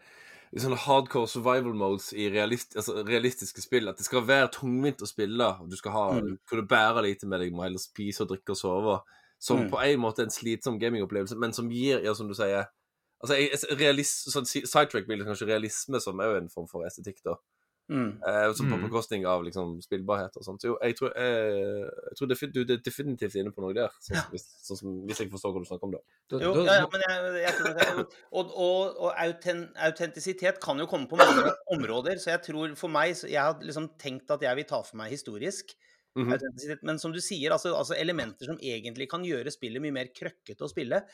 i 0.53 0.59
sånne 0.59 0.75
hardcore 0.77 1.27
survival 1.27 1.73
modes 1.73 2.09
i 2.13 2.29
realist, 2.29 2.75
altså 2.75 3.05
realistiske 3.07 3.61
spill, 3.63 3.87
at 3.87 3.97
det 3.97 4.05
skal 4.05 4.25
være 4.27 4.49
tungvint 4.51 5.01
å 5.01 5.07
spille, 5.07 5.47
og 5.61 5.69
du 5.71 5.77
skal 5.77 5.91
ha, 5.91 6.05
Mm. 6.19 6.37
kunne 6.49 6.67
bære 6.67 7.03
lite 7.03 7.25
med 7.27 7.39
deg, 7.39 7.53
må 7.53 7.63
heller 7.63 7.79
spise 7.79 8.21
og 8.21 8.29
drikke 8.29 8.49
og 8.51 8.57
sove, 8.57 8.99
som 9.39 9.59
Mm. 9.59 9.69
på 9.71 9.79
en 9.83 9.99
måte 9.99 10.19
er 10.19 10.23
en 10.23 10.29
slitsom 10.29 10.79
gamingopplevelse, 10.79 11.37
men 11.37 11.53
som 11.53 11.69
gir, 11.69 12.01
ja, 12.03 12.13
som 12.13 12.27
du 12.27 12.33
sier 12.33 12.65
Altså, 13.23 13.35
realist, 13.35 13.65
realis, 13.79 14.11
sånn 14.33 14.47
si- 14.47 14.65
sidetrack 14.65 15.05
blir 15.05 15.23
kanskje 15.23 15.45
realisme, 15.45 16.01
som 16.01 16.19
er 16.19 16.23
jo 16.23 16.37
en 16.37 16.49
form 16.49 16.67
for 16.67 16.81
estetikk, 16.81 17.21
da. 17.23 17.35
Mm. 17.91 18.11
Eh, 18.23 18.53
som 18.55 18.69
på 18.71 18.77
Mm. 18.77 18.83
bekostning 18.87 19.25
av 19.27 19.41
liksom, 19.43 19.81
spillbarhet 19.83 20.37
og 20.39 20.43
sånt. 20.45 20.61
Så 20.63 20.67
jo, 20.69 20.77
jeg 20.81 20.95
tror, 20.95 21.11
eh, 21.11 21.81
jeg 22.07 22.15
tror 22.17 22.27
defi- 22.31 22.51
du 22.53 22.61
er 22.61 22.77
definitivt 22.77 23.35
inne 23.35 23.51
på 23.51 23.59
noe 23.65 23.73
der, 23.75 23.89
sånn, 23.99 24.15
ja. 24.15 24.23
hvis, 24.31 24.45
sånn 24.63 24.77
som, 24.79 24.93
hvis 25.09 25.19
jeg 25.19 25.29
forstår 25.29 25.51
hva 25.51 25.59
du 25.59 25.67
snakker 25.67 25.83
om 25.83 25.91
da. 25.91 25.99
Da- 26.31 26.39
Jo, 26.39 26.53
da- 26.53 26.63
ja, 26.63 26.73
ja, 26.79 26.87
men 26.87 27.01
jeg, 27.01 27.43
jeg 27.43 27.53
tror 27.59 27.73
det, 27.75 28.07
og, 28.31 28.51
og, 28.55 28.95
og 28.97 29.13
auten, 29.17 29.65
autentisitet 29.75 30.61
kan 30.63 30.79
jo 30.79 30.87
komme 30.87 31.09
på 31.11 31.17
mange 31.19 31.51
områder, 31.75 32.15
så 32.15 32.31
jeg 32.31 32.41
tror 32.47 32.75
for 32.77 32.87
meg 32.87 33.11
Jeg 33.27 33.41
har 33.41 33.59
liksom 33.59 33.89
tenkt 33.99 34.31
at 34.31 34.41
jeg 34.41 34.55
vil 34.55 34.63
ta 34.71 34.81
for 34.81 34.95
meg 34.97 35.11
historisk 35.11 35.75
Mm 36.13 36.27
-hmm. 36.27 36.79
men 36.83 36.99
som 36.99 37.11
du 37.13 37.21
sier, 37.21 37.51
altså, 37.53 37.73
altså 37.73 37.93
elementer 37.95 38.45
som 38.45 38.57
egentlig 38.61 39.09
kan 39.09 39.23
gjøre 39.23 39.49
spillet 39.49 39.81
mye 39.81 39.91
mer 39.93 40.07
krøkkete 40.07 40.59
å 40.59 40.67
spille, 40.69 41.05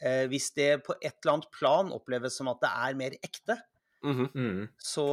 eh, 0.00 0.26
hvis 0.28 0.54
det 0.54 0.84
på 0.84 0.94
et 1.02 1.14
eller 1.24 1.32
annet 1.32 1.50
plan 1.50 1.90
oppleves 1.90 2.36
som 2.36 2.46
at 2.46 2.60
det 2.60 2.70
er 2.70 2.94
mer 2.94 3.10
ekte, 3.22 3.58
Mhm. 4.04 4.26
Mm. 4.34 4.66
så, 4.78 5.06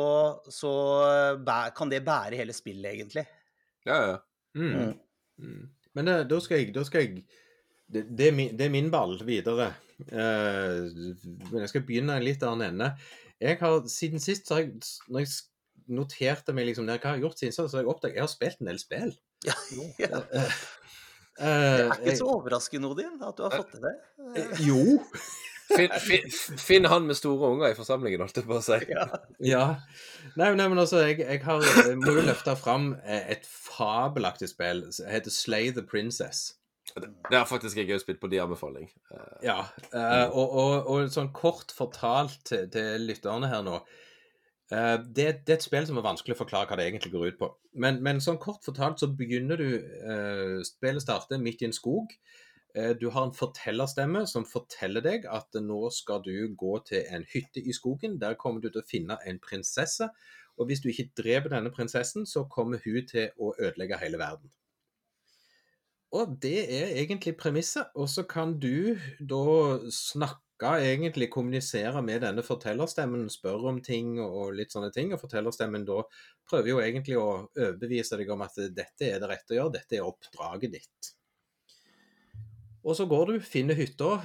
så 0.51 0.71
kan 1.77 1.91
det 1.91 2.03
bære 2.05 2.35
hele 2.39 2.53
spillet, 2.53 2.91
egentlig. 2.91 3.25
Ja, 3.87 4.01
ja. 4.09 4.17
Mm. 4.55 4.73
Mm. 4.75 4.97
Mm. 5.37 5.69
Men 5.95 6.07
det, 6.07 6.17
da 6.29 6.39
skal 6.43 6.61
jeg, 6.61 6.73
da 6.75 6.83
skal 6.87 7.05
jeg 7.05 7.23
det, 7.91 8.05
det, 8.17 8.27
er 8.27 8.35
min, 8.35 8.51
det 8.57 8.67
er 8.67 8.73
min 8.73 8.91
ball 8.91 9.17
videre. 9.27 9.73
Uh, 10.07 10.87
men 11.51 11.63
jeg 11.63 11.71
skal 11.73 11.83
begynne 11.87 12.15
en 12.17 12.25
litt 12.25 12.43
annen 12.47 12.73
ende. 12.73 12.91
Jeg 13.41 13.57
har, 13.59 13.81
Siden 13.91 14.21
sist, 14.21 14.47
så 14.47 14.57
har 14.57 14.65
jeg, 14.65 14.77
når 15.11 15.25
jeg 15.25 15.33
noterte 15.91 16.55
meg 16.55 16.69
liksom, 16.69 16.87
hva 16.87 16.95
jeg 16.95 17.07
har 17.07 17.23
gjort 17.23 17.41
siden, 17.41 17.55
så 17.57 17.67
har 17.67 17.83
jeg 17.83 17.91
oppdaget 17.91 18.19
jeg 18.19 18.23
har 18.23 18.31
spilt 18.31 18.61
en 18.61 18.71
del 18.71 18.79
spill. 18.81 19.11
Ja, 19.47 19.57
ja. 20.05 20.21
Uh, 20.21 20.61
Det 21.41 21.47
eh, 21.47 21.85
er 21.87 22.01
ikke 22.03 22.19
så 22.19 22.27
overraskende, 22.29 22.91
Odin, 22.91 23.15
at 23.23 23.37
du 23.37 23.45
har 23.47 23.55
fått 23.55 23.71
til 23.75 23.85
det. 23.87 23.95
jo. 24.67 24.99
Finn, 25.75 25.93
finn, 26.03 26.31
finn 26.59 26.87
han 26.91 27.05
med 27.07 27.17
store 27.19 27.51
unger 27.53 27.71
i 27.71 27.77
forsamlingen, 27.77 28.21
holdt 28.23 28.39
jeg 28.41 28.47
på 28.49 28.57
å 28.57 28.63
si. 28.65 28.79
Ja. 28.91 29.05
Ja. 29.45 29.65
Nei, 30.39 30.49
nei 30.55 30.67
men 30.71 30.79
altså, 30.81 31.01
jeg, 31.07 31.19
jeg 31.23 31.41
har, 31.45 31.63
jeg 31.87 31.97
må 32.01 32.15
jo 32.17 32.23
løfte 32.27 32.55
fram 32.59 32.91
eh, 33.03 33.23
et 33.35 33.47
fabelaktig 33.47 34.51
spill 34.51 34.85
som 34.93 35.09
heter 35.11 35.33
Slay 35.33 35.71
the 35.75 35.83
Princess. 35.87 36.51
Det 36.95 37.37
har 37.37 37.47
faktisk 37.47 37.77
jeg 37.79 37.91
òg 37.95 38.01
spilt 38.03 38.19
på 38.19 38.27
din 38.31 38.43
anbefaling. 38.43 38.89
Eh, 39.13 39.33
Ja, 39.47 39.59
eh, 39.93 40.27
og, 40.27 40.55
og, 40.63 40.91
og 40.91 41.11
sånn 41.13 41.31
kort 41.35 41.71
fortalt 41.75 42.41
til, 42.49 42.65
til 42.73 43.05
lytterne 43.07 43.47
her 43.51 43.61
nå 43.63 43.77
eh, 43.79 44.97
det, 45.05 45.27
det 45.45 45.55
er 45.55 45.59
et 45.59 45.67
spill 45.67 45.87
som 45.87 46.01
er 46.01 46.07
vanskelig 46.09 46.35
å 46.35 46.41
forklare 46.41 46.67
hva 46.71 46.79
det 46.79 46.89
egentlig 46.89 47.13
går 47.13 47.31
ut 47.31 47.39
på. 47.39 47.51
Men, 47.79 48.01
men 48.03 48.19
sånn 48.23 48.41
kort 48.43 48.65
fortalt 48.67 48.99
så 48.99 49.07
begynner 49.15 49.61
du 49.61 49.69
eh, 49.77 50.57
Spillet 50.67 51.05
starter 51.05 51.39
midt 51.39 51.63
i 51.63 51.69
en 51.69 51.75
skog. 51.77 52.11
Eh, 52.75 52.93
du 52.95 53.09
har 53.09 53.27
en 53.27 53.35
fortellerstemme 53.35 54.23
som 54.29 54.45
forteller 54.47 55.03
deg 55.03 55.27
at 55.27 55.57
nå 55.59 55.81
skal 55.91 56.23
du 56.23 56.33
gå 56.57 56.77
til 56.87 57.03
en 57.11 57.25
hytte 57.33 57.63
i 57.63 57.75
skogen. 57.75 58.19
Der 58.21 58.37
kommer 58.39 58.63
du 58.63 58.69
til 58.69 58.83
å 58.83 58.87
finne 58.87 59.19
en 59.27 59.41
prinsesse. 59.43 60.07
Og 60.59 60.69
hvis 60.69 60.83
du 60.83 60.89
ikke 60.91 61.09
dreper 61.17 61.55
denne 61.55 61.71
prinsessen, 61.73 62.27
så 62.27 62.45
kommer 62.51 62.81
hun 62.85 63.07
til 63.09 63.31
å 63.39 63.53
ødelegge 63.57 63.99
hele 64.01 64.19
verden. 64.21 64.51
Og 66.11 66.35
det 66.43 66.59
er 66.67 66.95
egentlig 67.01 67.37
premisset. 67.39 67.91
Og 67.95 68.09
så 68.11 68.23
kan 68.27 68.57
du 68.59 68.97
da 69.19 69.43
snakke, 69.91 70.41
egentlig 70.61 71.31
kommunisere 71.33 72.03
med 72.05 72.21
denne 72.21 72.43
fortellerstemmen, 72.45 73.31
spørre 73.33 73.71
om 73.71 73.79
ting 73.81 74.19
og 74.21 74.51
litt 74.53 74.75
sånne 74.75 74.91
ting. 74.93 75.15
Og 75.15 75.23
fortellerstemmen 75.23 75.87
da 75.87 76.03
prøver 76.47 76.69
jo 76.69 76.83
egentlig 76.83 77.17
å 77.17 77.29
overbevise 77.47 78.19
deg 78.19 78.29
om 78.35 78.43
at 78.45 78.59
dette 78.75 79.07
er 79.07 79.23
det 79.23 79.31
rette 79.31 79.55
å 79.55 79.57
gjøre, 79.57 79.75
dette 79.79 79.97
er 79.97 80.05
oppdraget 80.05 80.77
ditt. 80.77 81.15
Og 82.81 82.95
så 82.97 83.05
går 83.05 83.27
du, 83.29 83.33
finner 83.45 83.77
hytta. 83.77 84.15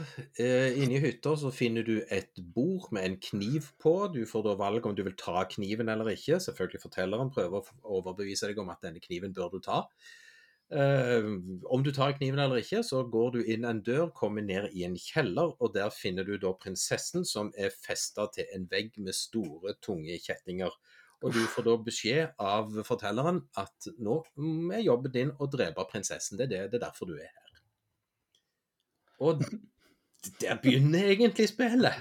Eh, 0.40 0.78
inni 0.80 0.96
hytta 1.02 1.34
så 1.36 1.50
finner 1.52 1.84
du 1.84 1.98
et 2.12 2.38
bord 2.56 2.88
med 2.96 3.04
en 3.04 3.16
kniv 3.20 3.68
på. 3.82 3.92
Du 4.14 4.22
får 4.28 4.46
da 4.46 4.54
valg 4.56 4.86
om 4.88 4.94
du 4.96 5.02
vil 5.04 5.16
ta 5.20 5.42
kniven 5.52 5.92
eller 5.92 6.08
ikke. 6.14 6.38
Selvfølgelig 6.40 6.80
fortelleren 6.86 7.32
prøver 7.34 7.60
å 7.60 7.98
overbevise 7.98 8.48
deg 8.48 8.62
om 8.62 8.72
at 8.72 8.80
denne 8.86 9.02
kniven 9.04 9.36
bør 9.36 9.52
du 9.52 9.60
ta. 9.66 9.82
Eh, 10.72 11.28
om 11.68 11.84
du 11.84 11.92
tar 11.92 12.16
kniven 12.16 12.40
eller 12.42 12.64
ikke, 12.64 12.80
så 12.82 13.04
går 13.12 13.36
du 13.36 13.40
inn 13.44 13.68
en 13.68 13.84
dør, 13.84 14.08
kommer 14.16 14.42
ned 14.42 14.72
i 14.72 14.86
en 14.88 14.96
kjeller, 14.98 15.52
og 15.60 15.76
der 15.76 15.92
finner 15.94 16.25
du 16.25 16.38
da 16.40 16.56
prinsessen 16.56 17.28
som 17.28 17.52
er 17.60 17.76
festa 17.76 18.26
til 18.34 18.48
en 18.56 18.64
vegg 18.72 18.96
med 18.96 19.14
store, 19.14 19.76
tunge 19.84 20.16
kjettinger. 20.25 20.72
Og 21.25 21.32
du 21.32 21.42
får 21.52 21.68
da 21.68 21.76
beskjed 21.84 22.40
av 22.40 22.72
fortelleren 22.88 23.44
at 23.60 23.92
nå 24.00 24.22
er 24.72 24.84
jobben 24.84 25.12
din 25.12 25.36
å 25.36 25.48
drepe 25.48 25.84
prinsessen. 25.92 26.40
Det 26.40 26.48
er, 26.48 26.52
det, 26.52 26.62
det 26.72 26.80
er 26.80 26.88
derfor 26.88 27.12
du 27.12 27.18
er 27.20 27.28
her. 27.28 27.45
Og 29.18 29.42
der 30.40 30.58
begynner 30.62 31.06
egentlig 31.12 31.49
spillet. 31.49 31.94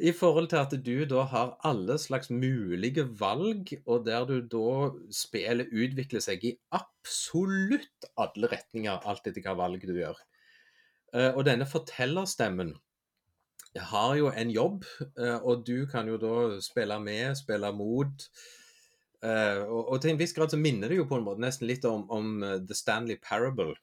I 0.00 0.12
forhold 0.12 0.48
til 0.50 0.56
at 0.56 0.74
du 0.86 1.04
da 1.08 1.24
har 1.30 1.56
alle 1.68 1.98
slags 1.98 2.30
mulige 2.30 3.04
valg, 3.20 3.70
og 3.86 4.06
der 4.06 4.24
du 4.26 4.40
da 4.54 4.90
spillet 5.14 5.70
utvikler 5.72 6.24
seg 6.24 6.44
i 6.44 6.56
absolutt 6.74 8.08
alle 8.18 8.50
retninger, 8.52 9.04
alt 9.06 9.26
etter 9.30 9.44
hva 9.46 9.54
valg 9.58 9.84
du 9.86 9.94
gjør. 9.94 10.18
Eh, 11.14 11.30
Og 11.36 11.44
denne 11.46 11.68
fortellerstemmen 11.68 12.74
har 13.76 14.16
jo 14.16 14.32
en 14.32 14.50
jobb, 14.50 14.84
eh, 15.18 15.38
og 15.38 15.66
du 15.66 15.86
kan 15.86 16.08
jo 16.08 16.18
da 16.20 16.60
spille 16.60 16.98
med, 17.00 17.36
spille 17.36 17.72
mot. 17.72 18.28
Eh, 19.22 19.62
Og, 19.62 20.00
til 20.00 20.10
en 20.10 20.18
viss 20.18 20.34
grad 20.34 20.50
så 20.50 20.58
minner 20.58 20.88
det 20.88 20.98
jo 20.98 21.06
på 21.06 21.16
en 21.20 21.24
måte 21.24 21.40
nesten 21.40 21.68
litt 21.68 21.84
om, 21.84 22.08
om 22.10 22.40
The 22.42 22.74
Stanley 22.74 23.20
Parable 23.22 23.76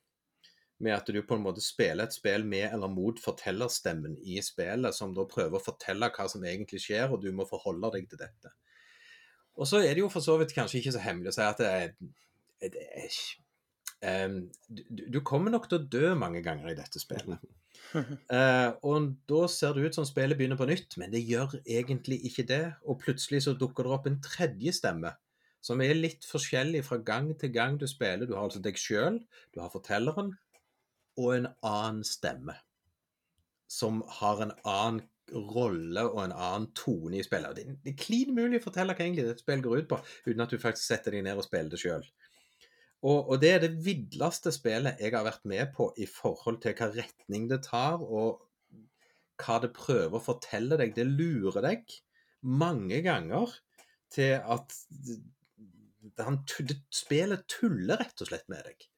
med 0.80 0.96
at 0.96 1.10
du 1.12 1.20
på 1.28 1.36
en 1.36 1.44
måte 1.44 1.64
spiller 1.64 2.08
et 2.08 2.16
spill 2.16 2.46
med 2.48 2.70
eller 2.72 2.92
mot 2.92 3.20
fortellerstemmen 3.20 4.16
i 4.24 4.40
spillet, 4.44 4.96
som 4.96 5.12
da 5.16 5.26
prøver 5.28 5.60
å 5.60 5.64
fortelle 5.64 6.12
hva 6.16 6.28
som 6.32 6.46
egentlig 6.48 6.82
skjer, 6.86 7.12
og 7.12 7.24
du 7.24 7.30
må 7.36 7.48
forholde 7.50 7.92
deg 7.98 8.08
til 8.12 8.22
dette. 8.22 8.54
Og 9.60 9.68
så 9.68 9.84
er 9.84 9.92
det 9.92 10.06
jo 10.06 10.12
for 10.12 10.24
så 10.24 10.38
vidt 10.40 10.56
kanskje 10.56 10.80
ikke 10.80 10.96
så 10.96 11.04
hemmelig 11.04 11.34
å 11.34 11.36
si 11.36 11.44
at 11.44 11.60
det 11.60 11.70
er, 11.70 11.94
det 12.64 12.84
er 13.02 14.26
um, 14.26 14.42
du, 14.72 14.84
du 15.18 15.20
kommer 15.26 15.52
nok 15.52 15.68
til 15.68 15.82
å 15.82 15.88
dø 15.98 16.14
mange 16.20 16.44
ganger 16.46 16.72
i 16.72 16.78
dette 16.78 17.02
spillet. 17.02 17.44
uh, 17.92 18.72
og 18.88 19.10
da 19.28 19.42
ser 19.52 19.76
det 19.76 19.90
ut 19.90 20.00
som 20.00 20.08
spillet 20.08 20.40
begynner 20.40 20.60
på 20.60 20.70
nytt, 20.70 20.96
men 21.02 21.12
det 21.12 21.26
gjør 21.28 21.60
egentlig 21.66 22.22
ikke 22.30 22.48
det. 22.48 22.64
Og 22.88 23.02
plutselig 23.04 23.44
så 23.50 23.58
dukker 23.60 23.84
det 23.84 23.98
opp 23.98 24.08
en 24.08 24.22
tredje 24.24 24.78
stemme, 24.80 25.12
som 25.60 25.84
er 25.84 25.98
litt 25.98 26.24
forskjellig 26.24 26.86
fra 26.88 27.02
gang 27.04 27.34
til 27.36 27.52
gang 27.52 27.76
du 27.76 27.88
spiller. 27.90 28.30
Du 28.30 28.38
har 28.38 28.48
altså 28.48 28.64
deg 28.64 28.80
sjøl, 28.80 29.20
du 29.52 29.60
har 29.60 29.74
fortelleren, 29.74 30.38
og 31.20 31.36
en 31.36 31.48
annen 31.66 32.04
stemme. 32.08 32.56
Som 33.70 34.02
har 34.20 34.42
en 34.42 34.54
annen 34.64 35.04
rolle 35.30 36.08
og 36.08 36.24
en 36.24 36.34
annen 36.34 36.70
tone 36.78 37.20
i 37.20 37.26
spillet. 37.26 37.60
Det, 37.60 37.78
det 37.84 37.94
er 37.94 38.02
klin 38.02 38.34
mulig 38.34 38.62
å 38.62 38.66
fortelle 38.66 38.96
hva 38.96 39.06
egentlig 39.06 39.28
dette 39.28 39.44
spillet 39.44 39.66
går 39.66 39.84
ut 39.84 39.92
på, 39.92 40.00
uten 40.26 40.44
at 40.46 40.54
du 40.54 40.58
faktisk 40.62 40.88
setter 40.88 41.14
deg 41.14 41.26
ned 41.28 41.38
og 41.38 41.46
spiller 41.46 41.70
det 41.74 41.82
sjøl. 41.82 42.08
Og, 43.00 43.30
og 43.32 43.36
det 43.40 43.52
er 43.54 43.64
det 43.64 43.76
vidleste 43.86 44.52
spillet 44.52 45.00
jeg 45.00 45.14
har 45.16 45.28
vært 45.28 45.46
med 45.48 45.72
på 45.76 45.92
i 46.02 46.08
forhold 46.10 46.60
til 46.64 46.76
hva 46.76 46.90
retning 46.98 47.48
det 47.52 47.62
tar, 47.70 48.02
og 48.04 48.42
hva 49.40 49.60
det 49.64 49.72
prøver 49.76 50.18
å 50.18 50.24
fortelle 50.24 50.80
deg. 50.82 50.96
Det 50.98 51.08
lurer 51.08 51.64
deg 51.64 52.00
mange 52.44 53.00
ganger 53.06 53.54
til 54.12 54.36
at 54.40 54.76
han, 56.20 56.42
spillet 56.92 57.46
tuller 57.52 58.02
rett 58.02 58.24
og 58.24 58.32
slett 58.32 58.50
med 58.52 58.66
deg. 58.68 58.89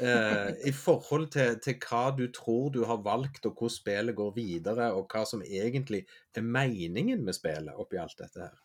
Eh, 0.00 0.50
I 0.68 0.72
forhold 0.76 1.30
til, 1.32 1.56
til 1.64 1.78
hva 1.80 2.10
du 2.16 2.26
tror 2.34 2.68
du 2.74 2.82
har 2.84 3.00
valgt, 3.04 3.46
og 3.48 3.56
hvor 3.56 3.72
spillet 3.72 4.16
går 4.16 4.34
videre, 4.36 4.90
og 4.92 5.08
hva 5.12 5.24
som 5.28 5.42
egentlig 5.42 6.04
er 6.36 6.44
meningen 6.44 7.24
med 7.24 7.36
spillet 7.36 7.80
oppi 7.80 8.00
alt 8.00 8.18
dette 8.20 8.44
her. 8.44 8.56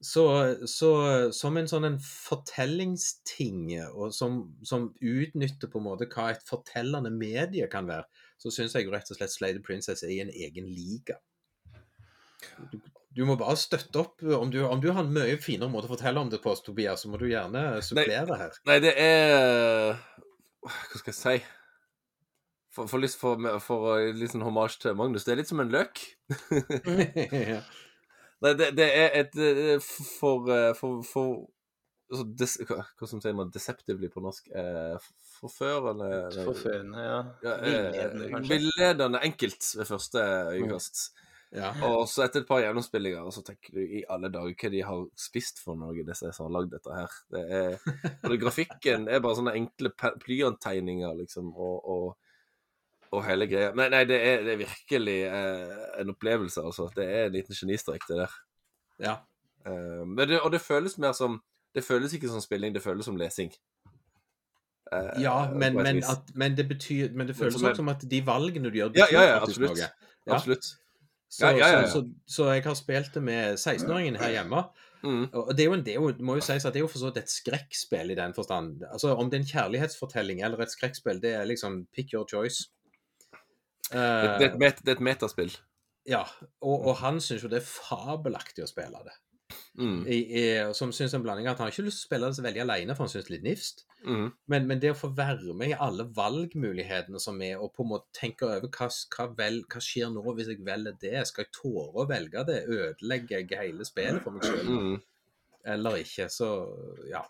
Så, 0.00 0.22
så 0.70 0.90
som 1.34 1.56
en 1.58 1.66
sånn 1.68 1.88
en 1.88 1.98
fortellingsting, 1.98 3.64
og 3.90 4.14
som, 4.14 4.44
som, 4.62 4.92
utnytter 5.02 5.70
på 5.72 5.80
en 5.80 5.88
måte 5.88 6.06
hva 6.12 6.28
et 6.32 6.44
fortellende 6.46 7.10
medie 7.10 7.66
kan 7.70 7.90
være, 7.90 8.06
så 8.38 8.52
syns 8.54 8.78
jeg 8.78 8.88
rett 8.92 9.10
og 9.10 9.18
slett 9.18 9.34
Slade 9.34 9.64
Princess 9.66 10.06
er 10.06 10.14
i 10.14 10.20
en 10.22 10.30
egen 10.30 10.70
liga. 10.70 11.18
Du, 12.70 12.78
du 13.18 13.24
må 13.26 13.34
bare 13.38 13.56
støtte 13.58 13.98
opp. 13.98 14.22
Om 14.22 14.52
du, 14.54 14.60
om 14.62 14.80
du, 14.82 14.92
har 14.94 15.02
en 15.02 15.14
mye 15.14 15.38
finere 15.42 15.70
måte 15.72 15.90
å 15.90 15.94
fortelle 15.96 16.22
om 16.22 16.30
det 16.30 16.38
på, 16.44 16.54
Tobias, 16.62 17.02
så 17.02 17.10
må 17.10 17.18
du 17.18 17.26
gjerne 17.26 17.82
supplere 17.82 18.38
her. 18.38 18.58
Nei, 18.68 18.78
det 18.84 18.94
er 19.02 19.98
Hva 20.62 21.00
skal 21.00 21.10
jeg 21.10 21.18
si? 21.18 21.36
For, 22.78 22.86
for, 22.86 23.02
for, 23.18 23.42
for, 23.42 23.60
for 23.64 24.14
litt 24.14 24.30
sånn 24.30 24.46
hommage 24.46 24.78
til 24.78 24.94
Magnus. 24.98 25.26
Det 25.26 25.34
er 25.34 25.42
litt 25.42 25.50
som 25.50 25.64
en 25.64 25.74
løk. 25.74 26.04
ja. 26.30 27.62
Nei, 28.38 28.52
det, 28.54 28.68
det 28.78 28.86
er 28.94 29.14
et 29.18 29.32
eh, 29.42 29.78
for 29.82 30.46
eh, 30.54 30.68
For, 30.78 31.00
for 31.02 31.48
altså, 32.06 32.26
des, 32.38 32.52
hva, 32.68 32.84
hva 32.86 33.08
som 33.10 33.22
sier 33.24 33.34
man 33.34 33.50
deceptively 33.50 34.10
på 34.12 34.22
norsk? 34.22 34.46
Eh, 34.54 35.08
forførende 35.40 36.10
Forførende, 36.36 37.02
ja. 37.02 37.18
ja, 37.42 37.56
Villedende, 37.64 38.28
eh, 38.28 38.30
kanskje. 38.36 38.52
Villedende 38.52 39.22
enkelt 39.26 39.72
ved 39.80 39.90
første 39.90 40.22
øyekast. 40.54 41.02
Ja. 41.54 41.70
Og 41.88 42.02
så 42.12 42.26
etter 42.26 42.42
et 42.42 42.48
par 42.48 42.60
gjennomspillinger, 42.60 43.28
så 43.32 43.40
tenker 43.46 43.78
du 43.78 43.80
i 43.80 44.02
alle 44.12 44.28
dager 44.32 44.52
hva 44.52 44.70
de 44.74 44.82
har 44.84 45.04
spist 45.16 45.62
for 45.64 45.78
noe, 45.80 45.94
disse 46.04 46.28
som 46.36 46.48
har 46.48 46.54
lagd 46.58 46.74
dette 46.74 46.92
her. 46.92 47.14
Det 47.32 47.44
er, 47.58 47.76
og 48.22 48.32
det, 48.34 48.40
grafikken 48.42 49.06
er 49.08 49.22
bare 49.24 49.38
sånne 49.38 49.54
enkle 49.56 49.92
Plyantegninger 49.94 50.18
blyanttegninger, 50.26 51.14
liksom, 51.22 51.48
og, 51.56 51.88
og, 51.88 52.18
og 53.16 53.24
hele 53.24 53.48
greia. 53.48 53.70
Men 53.76 53.94
nei, 53.96 54.02
det 54.10 54.18
er, 54.20 54.44
det 54.44 54.52
er 54.54 54.60
virkelig 54.60 55.16
eh, 55.30 55.78
en 56.02 56.12
opplevelse, 56.12 56.60
altså. 56.68 56.90
Det 56.96 57.06
er 57.08 57.30
en 57.30 57.38
liten 57.38 57.56
genistrek, 57.56 58.04
det 58.10 58.20
der. 58.24 58.36
ja. 59.08 59.16
Eh, 59.66 60.04
men 60.06 60.28
det, 60.28 60.40
og 60.40 60.52
det 60.52 60.60
føles 60.62 60.98
mer 61.02 61.12
som 61.12 61.40
Det 61.74 61.82
føles 61.84 62.12
ikke 62.14 62.28
som 62.30 62.40
spilling, 62.40 62.72
det 62.74 62.80
føles 62.82 63.04
som 63.04 63.16
lesing. 63.16 63.50
Eh, 64.92 65.20
Ja, 65.22 65.50
men, 65.52 65.74
men, 65.76 65.98
at, 66.04 66.30
men 66.34 66.56
det 66.56 66.68
betyr 66.68 67.12
Men 67.12 67.28
det 67.28 67.36
føles 67.36 67.54
som 67.54 67.66
også 67.68 67.76
som 67.82 67.88
at 67.92 68.04
de 68.10 68.20
valgene 68.26 68.70
du 68.70 68.78
gjør, 68.78 68.92
Ja, 68.96 69.08
ja, 69.12 69.22
ja, 69.22 69.40
absolutt. 69.42 69.76
noe. 69.76 70.34
Absolutt. 70.34 70.70
Så, 71.28 71.46
Ja, 71.46 71.56
ja, 71.56 71.70
ja. 71.80 71.86
Så, 71.86 72.02
så, 72.02 72.34
så 72.34 72.52
jeg 72.54 72.64
har 72.64 72.76
spilt 72.78 73.14
det 73.14 73.22
med 73.22 73.58
16-åringen 73.58 74.16
her 74.20 74.30
hjemme. 74.38 74.62
Mm. 75.02 75.28
Og 75.30 75.52
det 75.54 75.62
er 75.62 75.68
jo, 75.68 75.74
en, 75.76 75.84
det 75.86 75.92
er 75.92 76.00
jo, 76.00 76.10
må 76.24 76.38
jo 76.38 76.42
sies 76.42 76.64
at 76.66 76.74
det 76.74 76.80
er 76.80 76.86
jo 76.86 76.90
for 76.90 76.98
så 76.98 77.10
vidt 77.10 77.20
et 77.20 77.30
skrekkspill 77.30 78.10
i 78.10 78.18
den 78.18 78.34
forstand. 78.34 78.82
Altså 78.88 79.12
Om 79.14 79.30
det 79.30 79.38
er 79.38 79.44
en 79.44 79.52
kjærlighetsfortelling 79.52 80.42
eller 80.42 80.64
et 80.64 80.74
skrekkspill, 80.74 81.20
det 81.22 81.36
er 81.38 81.46
liksom 81.46 81.84
pick 81.94 82.16
your 82.16 82.26
choice. 82.30 82.70
Det, 83.88 83.98
Eh, 83.98 84.38
det, 84.38 84.50
et 84.52 84.82
det 84.84 84.92
er 84.92 84.96
et 84.98 85.00
metaspill. 85.00 85.54
ja, 86.08 86.24
og, 86.60 86.86
og 86.88 86.96
han 87.00 87.20
syns 87.20 87.44
jo 87.44 87.48
det 87.48 87.62
er 87.62 87.68
fabelaktig 87.68 88.64
å 88.64 88.68
spille 88.68 89.00
det. 89.04 89.14
Mm. 89.78 90.00
I, 90.10 90.18
i, 90.18 90.42
som 90.76 90.90
syns 90.94 91.14
en 91.14 91.22
blanding 91.24 91.46
at 91.48 91.60
han 91.60 91.68
har 91.68 91.74
ikke 91.74 91.86
lyst 91.86 92.02
til 92.02 92.06
å 92.06 92.08
spille 92.08 92.30
det 92.30 92.38
så 92.38 92.44
veldig 92.44 92.62
alene, 92.64 92.96
for 92.96 93.06
han 93.06 93.12
syns 93.12 93.28
det 93.28 93.32
er 93.32 93.36
litt 93.36 93.46
nifst. 93.46 93.84
Mm. 94.04 94.26
Men, 94.52 94.66
men 94.70 94.82
det 94.82 94.92
å 94.92 94.98
få 94.98 95.10
være 95.16 95.54
med 95.56 95.72
i 95.72 95.78
alle 95.86 96.08
valgmulighetene 96.18 97.22
som 97.22 97.40
er, 97.44 97.56
og 97.62 97.72
på 97.76 97.86
en 97.86 97.92
måte 97.94 98.10
tenke 98.18 98.48
over 98.48 98.68
hva, 98.68 98.90
hva, 99.14 99.28
vel, 99.38 99.62
hva 99.70 99.82
skjer 99.84 100.12
nå 100.14 100.24
hvis 100.28 100.52
jeg 100.52 100.64
velger 100.66 100.98
det? 101.02 101.16
Skal 101.30 101.46
jeg 101.46 101.54
tåre 101.60 102.04
å 102.04 102.08
velge 102.10 102.44
det? 102.48 102.60
Ødelegger 102.66 103.44
jeg 103.44 103.62
hele 103.62 103.88
spillet 103.88 104.22
for 104.24 104.36
meg 104.36 104.46
selv? 104.48 104.68
Mm. 104.68 104.98
Eller 105.74 106.00
ikke? 106.02 106.28
Så 106.32 106.52
ja. 107.10 107.24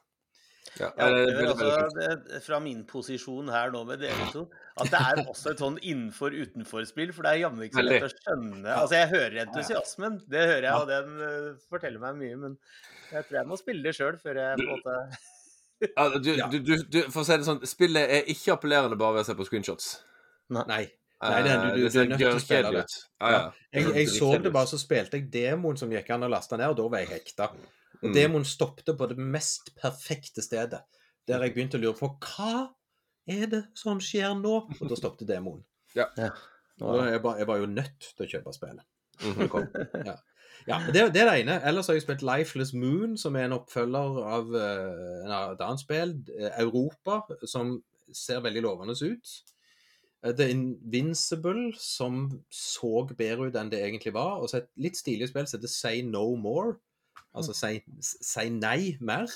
Ja, 0.79 0.89
det 0.95 1.07
er 1.33 1.51
opplever 1.53 1.85
altså, 1.85 2.17
det, 2.29 2.43
fra 2.45 2.59
min 2.63 2.85
posisjon 2.87 3.49
her 3.51 3.71
nå 3.75 3.81
med 3.89 3.99
dere 4.03 4.29
to, 4.33 4.45
at 4.79 4.91
det 4.93 5.01
er 5.01 5.23
også 5.27 5.51
et 5.55 5.63
sånn 5.63 5.79
innenfor-utenfor-spill. 5.81 7.13
For 7.17 7.23
det 7.27 7.33
er 7.33 7.41
jammen 7.45 7.65
ikke 7.67 7.81
så 7.81 7.87
lett 7.87 8.07
å 8.07 8.11
skjønne. 8.13 8.75
Altså, 8.75 8.95
jeg 9.01 9.09
hører 9.15 9.41
entusiasmen, 9.47 10.21
det 10.29 10.45
hører 10.53 10.69
jeg, 10.69 10.75
og 10.83 10.87
den 10.93 11.25
eh, 11.29 11.49
forteller 11.73 12.03
meg 12.05 12.21
mye. 12.21 12.37
Men 12.45 12.59
jeg 13.13 13.25
tror 13.29 13.41
jeg 13.41 13.51
må 13.51 13.59
spille 13.61 13.83
det 13.89 13.97
sjøl 13.97 14.21
før 14.23 14.43
jeg 14.43 14.61
på 14.61 14.69
en 14.69 14.77
måte 14.77 14.99
ja, 15.89 16.09
du, 16.19 16.31
du, 16.53 16.59
du, 16.59 16.73
du, 16.91 17.01
For 17.15 17.23
å 17.23 17.27
si 17.27 17.37
det 17.39 17.47
sånn, 17.47 17.61
spillet 17.71 18.11
er 18.19 18.31
ikke 18.35 18.55
appellerende 18.57 18.99
bare 18.99 19.19
ved 19.19 19.27
å 19.27 19.29
se 19.31 19.37
på 19.39 19.47
screenshots. 19.49 19.91
Nei. 20.51 20.65
Nei, 21.19 21.39
det 21.43 21.51
er- 21.51 21.65
du- 21.75 21.83
du- 21.83 21.89
du 21.91 21.99
er 22.01 22.07
nødt 22.13 22.19
til 22.23 22.29
å 22.37 22.43
spille 22.43 22.71
det. 22.77 22.85
Ja, 23.21 23.31
ja. 23.35 23.41
Jeg, 23.75 23.89
jeg 23.97 24.09
så 24.15 24.31
det 24.43 24.53
bare, 24.55 24.67
så 24.71 24.79
spilte 24.79 25.19
jeg 25.19 25.31
demoen 25.35 25.77
som 25.81 25.91
gikk 25.91 26.11
an 26.15 26.23
å 26.27 26.31
laste 26.31 26.57
ned, 26.59 26.71
og 26.71 26.77
da 26.79 26.87
var 26.93 27.03
jeg 27.03 27.09
hekta. 27.17 27.49
Og 28.03 28.09
Mm. 28.11 28.15
demoen 28.15 28.45
stoppet 28.47 28.97
på 28.99 29.09
det 29.11 29.19
mest 29.19 29.73
perfekte 29.77 30.43
stedet, 30.43 30.81
der 31.27 31.43
jeg 31.43 31.55
begynte 31.55 31.79
å 31.79 31.81
lure 31.83 31.95
på 31.99 32.09
hva 32.21 32.69
er 33.27 33.47
det 33.47 33.65
som 33.75 33.99
skjer 34.01 34.35
nå? 34.39 34.55
Og 34.81 34.89
da 34.89 34.95
stoppet 34.97 35.27
demoen. 35.29 35.65
Og 36.81 36.95
da 36.95 37.09
jeg, 37.11 37.23
var, 37.25 37.39
jeg 37.39 37.47
var 37.49 37.57
jo 37.59 37.67
nødt 37.67 37.99
til 38.17 38.25
å 38.27 38.31
kjøpe 38.31 38.53
spillet. 38.55 38.85
Mhm. 39.19 40.05
Ja, 40.07 40.15
ja 40.69 40.79
det, 40.93 41.13
det 41.13 41.23
er 41.25 41.31
det 41.33 41.41
ene. 41.43 41.57
Ellers 41.67 41.89
har 41.91 41.95
jeg 41.99 42.05
spilt 42.05 42.23
Lifeless 42.23 42.71
Moon, 42.73 43.17
som 43.19 43.35
er 43.35 43.49
en 43.49 43.57
oppfølger 43.57 44.21
av 44.23 44.55
en 44.55 45.31
av- 45.35 45.53
et 45.57 45.61
annet 45.67 45.81
spill, 45.83 46.13
eh, 46.39 46.53
Europa, 46.63 47.25
som 47.51 47.83
ser 48.15 48.39
veldig 48.41 48.63
lovende 48.63 48.95
ut. 49.03 49.33
Eh, 50.23 50.33
The 50.39 50.49
Invincible, 50.51 51.73
som 51.79 52.43
så 52.51 53.03
bedre 53.17 53.49
ut 53.51 53.57
enn 53.59 53.71
det 53.71 53.83
egentlig 53.83 54.13
var. 54.15 54.39
Og 54.39 54.49
så 54.49 54.59
et 54.63 54.71
litt 54.77 54.95
stilig 54.97 55.29
spill 55.33 55.47
som 55.51 55.59
heter 55.59 55.69
Say 55.75 56.03
No 56.03 56.37
More. 56.37 56.77
Altså 57.39 57.55
si, 57.57 57.79
si 58.03 58.49
nei 58.55 58.97
mer. 59.01 59.33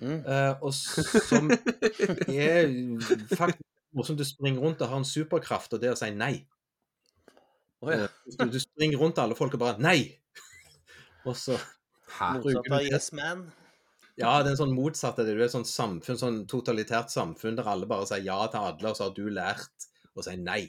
mm. 0.00 0.22
Uh, 0.24 0.54
og 0.64 0.72
som 0.74 1.50
er 1.52 2.72
faktisk 3.36 3.68
morsomt. 3.92 4.18
Du 4.18 4.24
springer 4.24 4.64
rundt 4.64 4.82
og 4.82 4.88
har 4.88 5.02
en 5.02 5.08
superkraft, 5.08 5.74
og 5.76 5.82
det 5.82 5.92
å 5.92 5.98
si 5.98 6.10
nei. 6.16 6.34
Oh, 7.82 7.90
ja. 7.90 8.06
Du, 8.38 8.46
du 8.54 8.60
springer 8.62 9.00
rundt 9.00 9.18
alle 9.18 9.34
folk 9.34 9.56
og 9.58 9.64
bare 9.64 9.82
Nei! 9.82 10.12
Og 11.26 11.34
så 11.34 11.56
Motsatt 12.12 12.68
av 12.70 12.84
Yes 12.86 13.08
Man. 13.16 13.40
Ja, 14.20 14.36
det 14.42 14.50
er 14.50 14.52
en 14.52 14.60
sånn 14.60 14.74
motsatt 14.76 15.18
av 15.18 15.26
det. 15.26 15.34
Du 15.34 15.40
er 15.40 15.48
et 15.48 15.54
sånn 15.54 15.66
samfunn, 15.66 16.18
sånn 16.20 16.38
totalitært 16.50 17.10
samfunn 17.10 17.56
der 17.58 17.70
alle 17.72 17.88
bare 17.90 18.06
sier 18.06 18.22
ja 18.26 18.38
til 18.52 18.68
alle, 18.68 18.90
og 18.90 18.98
så 18.98 19.08
har 19.08 19.14
du 19.16 19.24
lært 19.32 19.86
å 20.14 20.24
si 20.26 20.36
nei. 20.38 20.60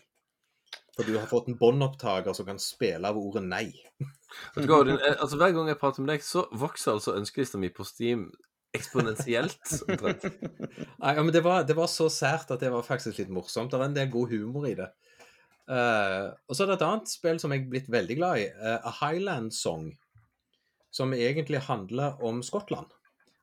For 0.94 1.10
du 1.10 1.16
har 1.18 1.30
fått 1.30 1.48
en 1.50 1.58
båndopptaker 1.58 2.36
som 2.38 2.46
kan 2.46 2.60
spille 2.62 3.10
av 3.10 3.18
ordet 3.18 3.42
nei. 3.46 3.68
Vet 4.56 4.70
eh, 4.70 5.14
altså, 5.18 5.40
hver 5.40 5.54
gang 5.56 5.72
jeg 5.72 5.80
prater 5.82 6.04
med 6.04 6.14
deg, 6.14 6.26
så 6.26 6.46
vokser 6.54 6.94
altså 6.94 7.16
ønskelista 7.18 7.62
mi 7.62 7.72
på 7.74 7.86
Steam 7.88 8.28
eksponentielt. 8.74 9.58
Nei, 9.90 11.14
ja, 11.14 11.22
men 11.22 11.32
det 11.34 11.44
var, 11.46 11.66
det 11.68 11.76
var 11.78 11.90
så 11.92 12.10
sært 12.14 12.54
at 12.54 12.62
det 12.62 12.72
var 12.74 12.86
faktisk 12.86 13.20
litt 13.22 13.34
morsomt. 13.34 13.74
Det 13.74 13.80
er 13.80 13.90
en 13.90 13.98
del 13.98 14.14
god 14.14 14.34
humor 14.34 14.70
i 14.70 14.76
det. 14.78 14.90
Uh, 15.70 16.34
og 16.50 16.58
så 16.58 16.64
er 16.64 16.72
det 16.72 16.80
et 16.80 16.88
annet 16.88 17.12
spill 17.12 17.38
som 17.40 17.54
jeg 17.54 17.64
er 17.64 17.70
blitt 17.72 17.92
veldig 17.94 18.18
glad 18.20 18.42
i. 18.42 18.48
Uh, 18.58 18.80
A 18.90 18.94
Highland 19.02 19.54
Song. 19.56 19.92
Som 20.94 21.14
egentlig 21.18 21.64
handler 21.70 22.20
om 22.26 22.42
Skottland. 22.46 22.92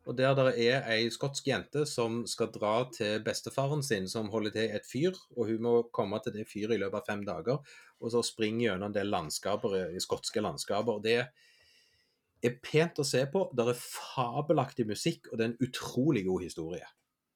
Og 0.08 0.16
der 0.16 0.32
det 0.38 0.54
er 0.64 0.86
ei 0.88 1.10
skotsk 1.12 1.50
jente 1.50 1.82
som 1.86 2.22
skal 2.28 2.48
dra 2.54 2.86
til 2.94 3.20
bestefaren 3.24 3.82
sin, 3.84 4.08
som 4.08 4.30
holder 4.32 4.54
til 4.54 4.76
et 4.78 4.86
fyr. 4.88 5.18
Og 5.36 5.50
hun 5.52 5.66
må 5.66 5.74
komme 5.92 6.18
til 6.24 6.38
det 6.38 6.46
fyret 6.48 6.78
i 6.78 6.80
løpet 6.80 7.02
av 7.02 7.10
fem 7.12 7.24
dager. 7.26 7.60
Og 8.00 8.14
så 8.14 8.22
springe 8.24 8.64
gjennom 8.64 8.88
en 8.88 8.96
del 8.96 9.12
landskaper, 9.12 9.76
i 9.92 10.00
skotske 10.00 10.40
landskaper. 10.40 11.02
Det 11.04 11.18
er 11.20 12.56
pent 12.64 13.02
å 13.02 13.06
se 13.06 13.26
på. 13.30 13.44
Det 13.52 13.68
er 13.68 13.82
fabelaktig 13.84 14.88
musikk, 14.88 15.28
og 15.30 15.36
det 15.36 15.46
er 15.46 15.52
en 15.52 15.68
utrolig 15.68 16.24
god 16.28 16.48
historie. 16.48 16.88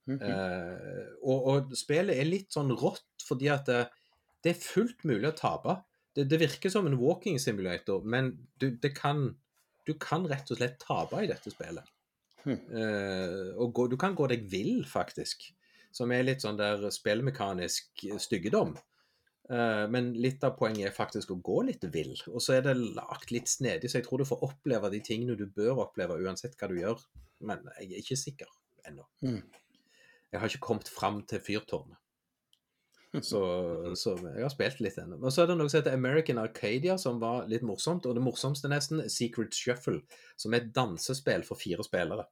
Mhm. 0.08 0.20
Eh, 0.20 1.12
og, 1.22 1.48
og 1.52 1.76
spillet 1.76 2.16
er 2.16 2.28
litt 2.28 2.52
sånn 2.56 2.72
rått, 2.76 3.06
fordi 3.24 3.52
at 3.52 3.68
det, 3.68 3.82
det 4.44 4.54
er 4.54 4.64
fullt 4.64 5.04
mulig 5.08 5.28
å 5.30 5.36
tape. 5.36 5.78
Det, 6.16 6.26
det 6.30 6.40
virker 6.40 6.72
som 6.72 6.88
en 6.88 6.98
walking 7.00 7.40
simulator, 7.42 8.04
men 8.04 8.34
du, 8.60 8.70
det 8.80 8.94
kan, 8.96 9.26
du 9.84 9.94
kan 10.00 10.24
rett 10.30 10.48
og 10.52 10.60
slett 10.60 10.80
tape 10.80 11.24
i 11.24 11.28
dette 11.28 11.52
spillet. 11.52 11.93
Hmm. 12.44 12.58
Eh, 12.76 13.52
og 13.60 13.72
gå, 13.76 13.86
du 13.92 13.98
kan 14.00 14.16
gå 14.16 14.28
deg 14.30 14.48
vill, 14.50 14.82
faktisk. 14.88 15.48
Som 15.94 16.12
er 16.12 16.26
litt 16.26 16.44
sånn 16.44 16.58
der 16.58 16.82
spillmekanisk 16.92 18.04
styggedom. 18.20 18.74
Uh, 19.44 19.84
men 19.92 20.14
litt 20.16 20.40
av 20.46 20.54
poenget 20.56 20.88
er 20.88 20.94
faktisk 20.96 21.34
å 21.34 21.40
gå 21.44 21.58
litt 21.68 21.82
vill. 21.92 22.14
Og 22.32 22.40
så 22.40 22.56
er 22.56 22.62
det 22.64 22.78
lagt 22.96 23.28
litt 23.34 23.50
snedig, 23.52 23.90
så 23.92 24.00
jeg 24.00 24.06
tror 24.06 24.22
du 24.22 24.28
får 24.28 24.44
oppleve 24.46 24.88
de 24.94 25.02
tingene 25.04 25.36
du 25.36 25.44
bør 25.44 25.82
oppleve, 25.84 26.16
uansett 26.24 26.56
hva 26.56 26.70
du 26.70 26.78
gjør. 26.78 27.02
Men 27.44 27.66
jeg 27.76 27.90
er 27.90 28.00
ikke 28.00 28.18
sikker 28.18 28.50
ennå. 28.88 29.04
Mm. 29.26 29.42
Jeg 30.32 30.40
har 30.40 30.50
ikke 30.50 30.64
kommet 30.64 30.88
fram 30.90 31.20
til 31.28 31.42
fyrtårnet. 31.44 32.00
Så, 33.22 33.40
så 33.94 34.16
jeg 34.18 34.42
har 34.42 34.50
spilt 34.50 34.80
litt 34.82 34.96
ennå. 34.98 35.20
Og 35.22 35.30
så 35.30 35.44
er 35.44 35.52
det 35.52 35.58
noe 35.60 35.70
som 35.70 35.78
heter 35.78 35.94
American 35.94 36.40
Arcadia, 36.42 36.96
som 36.98 37.20
var 37.22 37.46
litt 37.50 37.62
morsomt. 37.62 38.06
Og 38.10 38.16
det 38.16 38.24
morsomste 38.24 38.70
nesten, 38.72 39.04
Secret 39.12 39.54
Shuffle, 39.54 40.00
som 40.40 40.54
er 40.54 40.64
et 40.64 40.72
dansespill 40.74 41.46
for 41.46 41.60
fire 41.60 41.86
spillere. 41.86 42.26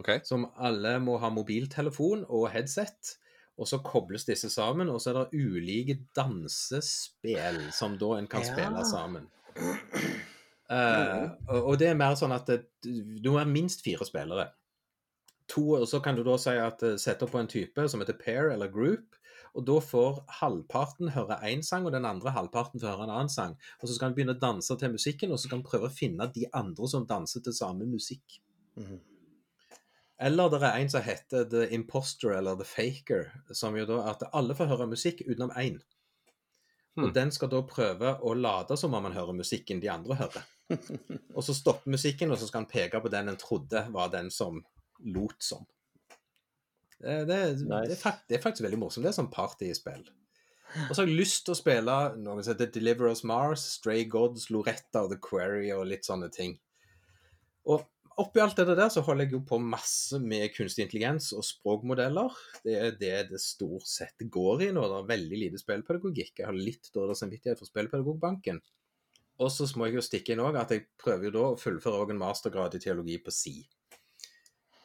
Okay. 0.00 0.22
Som 0.24 0.46
alle 0.56 0.94
må 1.02 1.18
ha 1.20 1.28
mobiltelefon 1.34 2.24
og 2.28 2.48
headset. 2.54 3.16
Og 3.58 3.66
så 3.66 3.80
kobles 3.82 4.24
disse 4.28 4.48
sammen, 4.54 4.88
og 4.88 5.00
så 5.02 5.10
er 5.10 5.16
det 5.18 5.40
ulike 5.42 5.98
dansespill 6.16 7.64
som 7.74 7.96
da 7.98 8.12
en 8.20 8.28
kan 8.30 8.46
Ja. 8.46 8.52
spille 8.52 8.84
sammen. 8.86 9.26
Uh, 10.68 11.32
og 11.64 11.78
det 11.80 11.88
er 11.88 11.96
mer 11.98 12.14
sånn 12.20 12.34
at 12.36 12.46
det, 12.46 12.58
du 12.84 13.30
må 13.32 13.38
ha 13.40 13.46
minst 13.48 13.82
fire 13.82 14.04
spillere. 14.06 14.50
To, 15.48 15.64
og 15.80 15.86
så 15.88 16.00
kan 16.04 16.14
du 16.14 16.22
da 16.26 16.34
si 16.36 16.52
at 16.60 16.82
eh, 16.84 16.98
sette 17.00 17.24
opp 17.24 17.32
på 17.32 17.40
en 17.40 17.48
type 17.48 17.86
som 17.88 18.02
heter 18.02 18.18
pair 18.20 18.50
eller 18.52 18.68
group. 18.68 19.16
Og 19.56 19.64
da 19.68 19.78
får 19.84 20.22
halvparten 20.40 21.12
høre 21.14 21.38
én 21.48 21.62
sang, 21.66 21.86
og 21.86 21.94
den 21.94 22.08
andre 22.08 22.32
halvparten 22.34 22.80
får 22.80 22.92
høre 22.94 23.08
en 23.08 23.14
annen 23.16 23.32
sang. 23.32 23.56
Og 23.80 23.88
så 23.88 23.94
skal 23.94 24.10
han 24.10 24.16
begynne 24.16 24.36
å 24.36 24.42
danse 24.42 24.76
til 24.78 24.92
musikken, 24.92 25.32
og 25.32 25.38
så 25.38 25.48
skal 25.48 25.60
han 25.60 25.68
prøve 25.68 25.90
å 25.90 25.94
finne 25.94 26.28
de 26.34 26.48
andre 26.52 26.90
som 26.90 27.06
danser 27.08 27.44
til 27.44 27.56
samme 27.56 27.88
musikk. 27.88 28.40
Mhm. 28.76 28.98
Eller 30.20 30.50
det 30.50 30.58
er 30.66 30.80
en 30.80 30.90
som 30.90 31.02
heter 31.02 31.44
The 31.46 31.68
Imposter 31.74 32.32
eller 32.34 32.56
The 32.58 32.64
Faker, 32.66 33.28
som 33.54 33.76
jo 33.78 33.84
da 33.86 34.00
er 34.02 34.16
at 34.16 34.24
alle 34.34 34.56
får 34.58 34.66
høre 34.72 34.88
musikk 34.90 35.22
utenom 35.28 35.52
én. 35.54 35.78
Hmm. 36.98 37.04
Og 37.04 37.14
den 37.14 37.30
skal 37.30 37.52
da 37.52 37.60
prøve 37.62 38.16
å 38.26 38.32
late 38.34 38.74
som 38.76 38.96
om 38.98 39.06
han 39.06 39.14
hører 39.14 39.36
musikken 39.38 39.78
de 39.78 39.90
andre 39.92 40.16
hører. 40.18 40.48
Og 41.36 41.44
så 41.46 41.54
stopper 41.54 41.94
musikken, 41.94 42.32
og 42.34 42.40
så 42.40 42.48
skal 42.48 42.64
han 42.64 42.70
peke 42.70 42.98
på 43.00 43.12
den 43.12 43.30
en 43.30 43.38
trodde 43.38 43.84
var 43.94 44.10
den 44.10 44.32
som 44.34 44.58
lot 45.06 45.38
som. 45.38 45.62
Det, 46.98 47.18
nice. 47.30 47.64
det, 47.64 47.94
er, 47.94 48.00
fakt, 48.00 48.24
det 48.28 48.38
er 48.38 48.42
faktisk 48.42 48.66
veldig 48.66 48.80
morsomt. 48.80 49.06
Det 49.06 49.12
er 49.12 49.20
sånn 49.20 49.30
partyspill. 49.32 50.06
Og 50.88 50.90
så 50.92 51.00
har 51.00 51.08
jeg 51.08 51.16
lyst 51.16 51.44
til 51.46 51.54
å 51.54 51.58
spille 51.58 51.98
noe 52.20 52.42
som 52.42 52.52
heter 52.52 52.72
Deliver 52.74 53.08
Us 53.08 53.22
Mars, 53.26 53.62
Stray 53.78 54.04
Gods, 54.10 54.48
Loretta 54.52 55.06
og 55.06 55.14
The 55.14 55.20
Quarry 55.24 55.70
og 55.72 55.86
litt 55.88 56.08
sånne 56.08 56.28
ting. 56.34 56.58
Og 57.68 57.86
oppi 58.20 58.42
alt 58.42 58.58
det 58.58 58.74
der 58.74 58.90
så 58.92 59.04
holder 59.06 59.28
jeg 59.28 59.36
jo 59.36 59.42
på 59.48 59.60
masse 59.62 60.18
med 60.20 60.50
kunstig 60.56 60.84
intelligens 60.84 61.30
og 61.36 61.46
språkmodeller. 61.46 62.34
Det 62.64 62.74
er 62.76 62.98
det 63.00 63.14
det 63.30 63.40
stort 63.42 63.86
sett 63.88 64.26
går 64.26 64.66
i 64.66 64.72
nå. 64.74 64.84
Det 64.90 64.98
er 64.98 65.12
veldig 65.14 65.40
lite 65.44 65.62
spillpedagogikk. 65.62 66.34
Jeg 66.42 66.50
har 66.50 66.58
litt 66.58 66.90
dårlig 66.94 67.16
samvittighet 67.20 67.60
for 67.60 67.70
Spillpedagogbanken. 67.70 68.60
Og 69.38 69.52
så 69.54 69.68
må 69.78 69.86
jeg 69.86 70.00
jo 70.00 70.04
stikke 70.04 70.34
inn 70.34 70.42
òg 70.42 70.58
at 70.58 70.74
jeg 70.74 70.88
prøver 70.98 71.28
jo 71.28 71.36
da 71.36 71.44
å 71.52 71.58
fullføre 71.60 72.02
òg 72.02 72.12
en 72.12 72.20
mastergrad 72.24 72.74
i 72.74 72.82
teologi 72.82 73.20
på 73.22 73.34
si. 73.34 73.56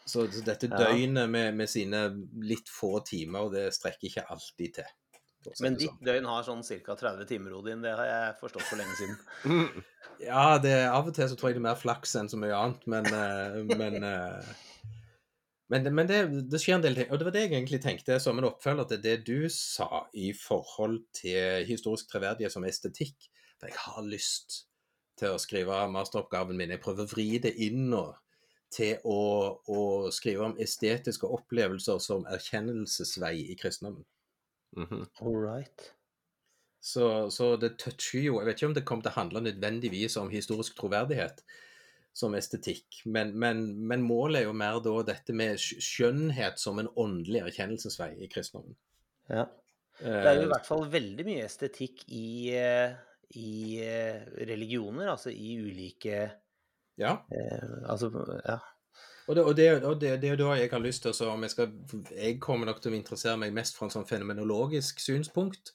Så 0.06 0.26
dette 0.44 0.68
Ja. 0.68 0.78
døgnet 0.90 1.30
med, 1.32 1.54
med 1.56 1.70
sine 1.72 2.04
litt 2.44 2.68
få 2.70 3.00
timer, 3.08 3.50
det 3.54 3.70
strekker 3.76 4.10
ikke 4.10 4.26
alltid 4.34 4.74
til. 4.82 4.92
Men 5.60 5.76
ditt 5.76 5.90
sånn. 5.92 6.04
døgn 6.08 6.26
har 6.32 6.44
sånn 6.48 6.62
ca. 6.64 6.96
30 6.96 7.26
timer, 7.28 7.54
Odin. 7.58 7.82
Det 7.84 7.92
har 7.96 8.06
jeg 8.08 8.36
forstått 8.40 8.64
for 8.68 8.80
lenge 8.80 8.96
siden. 9.00 9.18
Ja, 10.24 10.58
det, 10.62 10.72
av 10.88 11.08
og 11.10 11.16
til 11.18 11.26
så 11.28 11.36
tror 11.36 11.50
jeg 11.50 11.56
det 11.58 11.64
er 11.64 11.66
mer 11.66 11.80
flaks 11.80 12.14
enn 12.16 12.30
så 12.32 12.38
mye 12.40 12.54
annet, 12.56 12.84
men 12.88 13.08
eh, 13.10 13.56
Men, 13.76 13.96
eh, 14.08 14.52
men, 15.74 15.88
men 15.98 16.08
det, 16.08 16.20
det 16.52 16.60
skjer 16.62 16.78
en 16.78 16.84
del 16.86 16.96
ting. 16.96 17.10
Og 17.12 17.18
det 17.20 17.26
var 17.28 17.34
det 17.36 17.42
jeg 17.48 17.52
egentlig 17.58 17.80
tenkte 17.84 18.20
som 18.24 18.38
en 18.40 18.48
oppfølger 18.48 18.88
til 18.92 19.02
det 19.04 19.16
du 19.28 19.50
sa 19.52 20.06
i 20.14 20.30
forhold 20.38 21.02
til 21.18 21.66
historisk 21.68 22.12
treverdighet 22.14 22.54
som 22.54 22.64
estetikk. 22.70 23.28
For 23.58 23.68
jeg 23.72 23.80
har 23.88 24.06
lyst 24.06 24.62
til 25.20 25.34
å 25.34 25.42
skrive 25.42 25.82
masteroppgaven 25.92 26.56
min. 26.62 26.72
Jeg 26.76 26.84
prøver 26.86 27.04
å 27.08 27.12
vri 27.12 27.28
det 27.44 27.56
inn 27.66 27.90
nå 27.92 28.06
til 28.74 29.02
å, 29.06 29.20
å 29.70 29.82
skrive 30.14 30.50
om 30.50 30.56
estetiske 30.62 31.30
opplevelser 31.30 32.00
som 32.04 32.26
erkjennelsesvei 32.30 33.36
i 33.54 33.58
kristendommen. 33.60 34.06
Mhm. 34.78 35.06
All 35.22 35.38
right. 35.38 35.92
Så, 36.84 37.30
så 37.32 37.54
det 37.56 37.78
toucher 37.80 38.26
jo 38.26 38.40
Jeg 38.42 38.48
vet 38.48 38.58
ikke 38.58 38.68
om 38.72 38.74
det 38.76 38.82
kommer 38.84 39.06
til 39.06 39.14
å 39.14 39.20
handle 39.20 39.44
nødvendigvis 39.46 40.18
om 40.20 40.32
historisk 40.34 40.76
troverdighet 40.80 41.44
som 42.14 42.36
estetikk, 42.38 43.00
men, 43.10 43.32
men, 43.40 43.64
men 43.90 44.04
målet 44.06 44.44
er 44.44 44.46
jo 44.46 44.54
mer 44.54 44.78
da 44.86 45.00
dette 45.08 45.34
med 45.34 45.58
skjønnhet 45.58 46.60
som 46.62 46.78
en 46.78 46.92
åndelig 47.00 47.42
erkjennelsesvei 47.48 48.12
i 48.22 48.30
kristendommen. 48.30 48.76
Ja. 49.32 49.48
Det 49.98 50.20
er 50.20 50.38
jo 50.38 50.46
i 50.46 50.52
hvert 50.52 50.68
fall 50.68 50.86
veldig 50.94 51.26
mye 51.26 51.48
estetikk 51.48 52.04
i, 52.14 52.54
eh, 52.54 52.94
i 53.40 53.82
eh, 53.82 54.22
religioner, 54.46 55.10
altså 55.16 55.34
i 55.34 55.56
ulike 55.62 56.28
ja. 57.00 57.18
eh, 57.32 57.90
Altså, 57.90 58.12
ja. 58.46 58.60
Og, 59.28 59.36
det, 59.36 59.44
og, 59.44 59.56
det, 59.58 59.84
og 59.84 60.02
det, 60.02 60.22
det 60.22 60.30
er 60.30 60.36
da 60.40 60.52
jeg 60.60 60.70
har 60.72 60.84
lyst 60.84 61.06
til 61.06 61.14
å 61.14 61.16
så 61.16 61.30
om 61.32 61.46
jeg 61.46 61.54
skal 61.54 61.72
Jeg 62.12 62.42
kommer 62.44 62.68
nok 62.68 62.82
til 62.84 62.92
å 62.92 62.98
interessere 62.98 63.40
meg 63.40 63.56
mest 63.56 63.78
fra 63.78 63.88
en 63.88 63.94
sånn 63.94 64.08
fenomenologisk 64.10 65.00
synspunkt. 65.00 65.72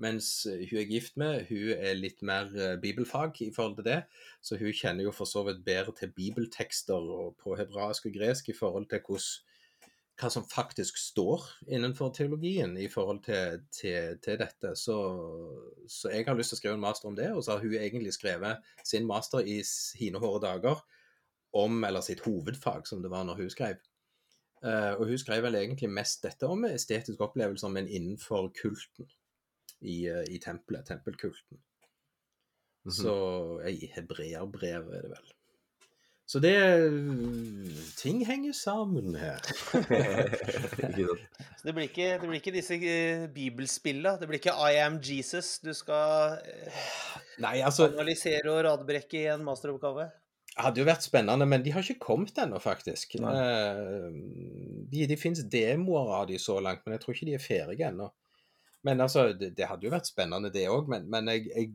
Mens 0.00 0.28
hun 0.44 0.78
er 0.80 0.88
gift 0.90 1.16
med, 1.16 1.46
hun 1.48 1.72
er 1.72 1.96
litt 1.96 2.20
mer 2.26 2.50
eh, 2.52 2.74
bibelfag 2.80 3.38
i 3.46 3.52
forhold 3.52 3.78
til 3.78 3.86
det. 3.88 4.00
Så 4.44 4.58
hun 4.60 4.74
kjenner 4.76 5.06
jo 5.06 5.12
for 5.16 5.28
så 5.28 5.44
vidt 5.46 5.62
bedre 5.64 5.94
til 5.96 6.12
bibeltekster 6.16 7.12
og 7.16 7.36
på 7.40 7.56
hebraisk 7.56 8.10
og 8.10 8.16
gresk 8.18 8.50
i 8.52 8.56
forhold 8.56 8.90
til 8.90 9.00
hvordan, 9.06 9.45
hva 10.16 10.30
som 10.32 10.46
faktisk 10.48 10.96
står 10.96 11.44
innenfor 11.68 12.12
teologien 12.16 12.72
i 12.80 12.86
forhold 12.88 13.20
til, 13.26 13.60
til, 13.74 14.16
til 14.24 14.38
dette. 14.40 14.72
Så, 14.78 14.96
så 15.92 16.12
jeg 16.12 16.24
har 16.28 16.38
lyst 16.38 16.54
til 16.54 16.56
å 16.56 16.60
skrive 16.62 16.78
en 16.78 16.84
master 16.86 17.10
om 17.10 17.18
det, 17.18 17.28
og 17.34 17.44
så 17.44 17.56
har 17.56 17.64
hun 17.64 17.76
egentlig 17.76 18.14
skrevet 18.16 18.64
sin 18.84 19.08
master 19.08 19.44
i 19.44 19.58
sine 19.68 20.20
hårde 20.22 20.46
dager 20.46 20.80
om, 21.56 21.84
eller 21.84 22.04
sitt 22.04 22.24
hovedfag, 22.24 22.88
som 22.88 23.04
det 23.04 23.12
var 23.12 23.28
når 23.28 23.42
hun 23.42 23.52
skrev. 23.52 23.84
Uh, 24.64 24.96
og 24.96 25.06
hun 25.10 25.20
skrev 25.20 25.44
vel 25.44 25.58
egentlig 25.60 25.92
mest 25.92 26.24
dette 26.24 26.48
om 26.48 26.64
estetiske 26.64 27.22
opplevelser, 27.22 27.70
men 27.72 27.88
innenfor 27.88 28.48
kulten 28.56 29.10
i, 29.84 30.08
uh, 30.08 30.24
i 30.32 30.40
tempelet, 30.42 30.88
tempelkulten. 30.88 31.60
Mhm. 32.86 32.94
Så 33.02 33.16
i 33.68 33.90
hebreerbrevet 33.92 34.96
er 34.96 35.04
det 35.04 35.12
vel. 35.12 35.32
Så 36.26 36.40
det 36.42 36.56
Ting 38.00 38.24
henger 38.26 38.52
sammen 38.56 39.14
her. 39.14 39.38
Så 41.56 41.68
det 41.68 41.74
blir 41.74 41.86
ikke, 41.86 42.08
det 42.18 42.26
blir 42.26 42.40
ikke 42.40 42.54
disse 42.54 42.76
bibelspillene? 42.78 43.30
bibelspilla. 43.36 44.16
Det 44.20 44.28
blir 44.30 44.40
ikke 44.40 44.54
I 44.70 44.80
am 44.82 44.98
Jesus 45.02 45.56
du 45.62 45.72
skal 45.74 46.38
eh, 46.42 46.84
Nei, 47.42 47.60
altså 47.62 47.86
analysere 47.92 48.50
og 48.50 48.64
radbrekke 48.66 49.22
i 49.22 49.28
en 49.34 49.44
masteroppgave. 49.46 50.08
Det 50.56 50.64
hadde 50.64 50.80
jo 50.80 50.88
vært 50.88 51.04
spennende, 51.04 51.46
men 51.46 51.62
de 51.62 51.72
har 51.74 51.84
ikke 51.84 52.06
kommet 52.08 52.38
ennå, 52.40 52.58
faktisk. 52.64 53.18
Nei. 53.22 53.32
Eh, 53.36 54.20
De, 54.86 55.06
de 55.10 55.16
finnes 55.18 55.42
demoer 55.50 56.12
av 56.20 56.28
de 56.30 56.38
så 56.40 56.58
langt, 56.62 56.84
men 56.86 56.94
jeg 56.96 57.02
tror 57.02 57.14
ikke 57.16 57.26
de 57.28 57.34
er 57.36 57.42
ferdige 57.42 57.88
ennå. 57.90 58.06
Men 58.86 59.02
altså, 59.02 59.28
det, 59.34 59.52
det 59.58 59.66
hadde 59.66 59.86
jo 59.86 59.90
vært 59.92 60.08
spennende, 60.08 60.50
det 60.54 60.68
òg. 60.70 60.86
Men, 60.90 61.08
men 61.10 61.28
jeg, 61.32 61.50
jeg 61.50 61.72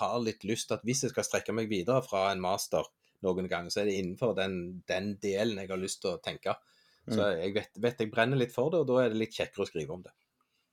har 0.00 0.16
litt 0.24 0.44
lyst 0.48 0.68
til 0.70 0.78
at 0.78 0.84
hvis 0.88 1.04
jeg 1.04 1.12
skal 1.12 1.26
strekke 1.26 1.54
meg 1.56 1.68
videre 1.70 2.00
fra 2.04 2.30
en 2.32 2.40
master 2.42 2.88
noen 3.26 3.48
gang, 3.48 3.68
så 3.70 3.82
er 3.82 3.90
det 3.90 3.98
innenfor 4.00 4.34
den, 4.38 4.82
den 4.88 5.14
delen 5.22 5.60
jeg 5.60 5.70
har 5.70 5.80
lyst 5.80 6.00
til 6.02 6.14
å 6.14 6.20
tenke. 6.24 6.56
Så 7.10 7.26
jeg 7.40 7.54
vet, 7.56 7.70
vet 7.82 8.00
jeg 8.00 8.10
brenner 8.12 8.38
litt 8.38 8.52
for 8.54 8.70
det, 8.70 8.82
og 8.82 8.90
da 8.90 9.00
er 9.02 9.10
det 9.10 9.18
litt 9.18 9.34
kjekkere 9.34 9.64
å 9.64 9.68
skrive 9.68 9.96
om 9.96 10.02
det. 10.04 10.12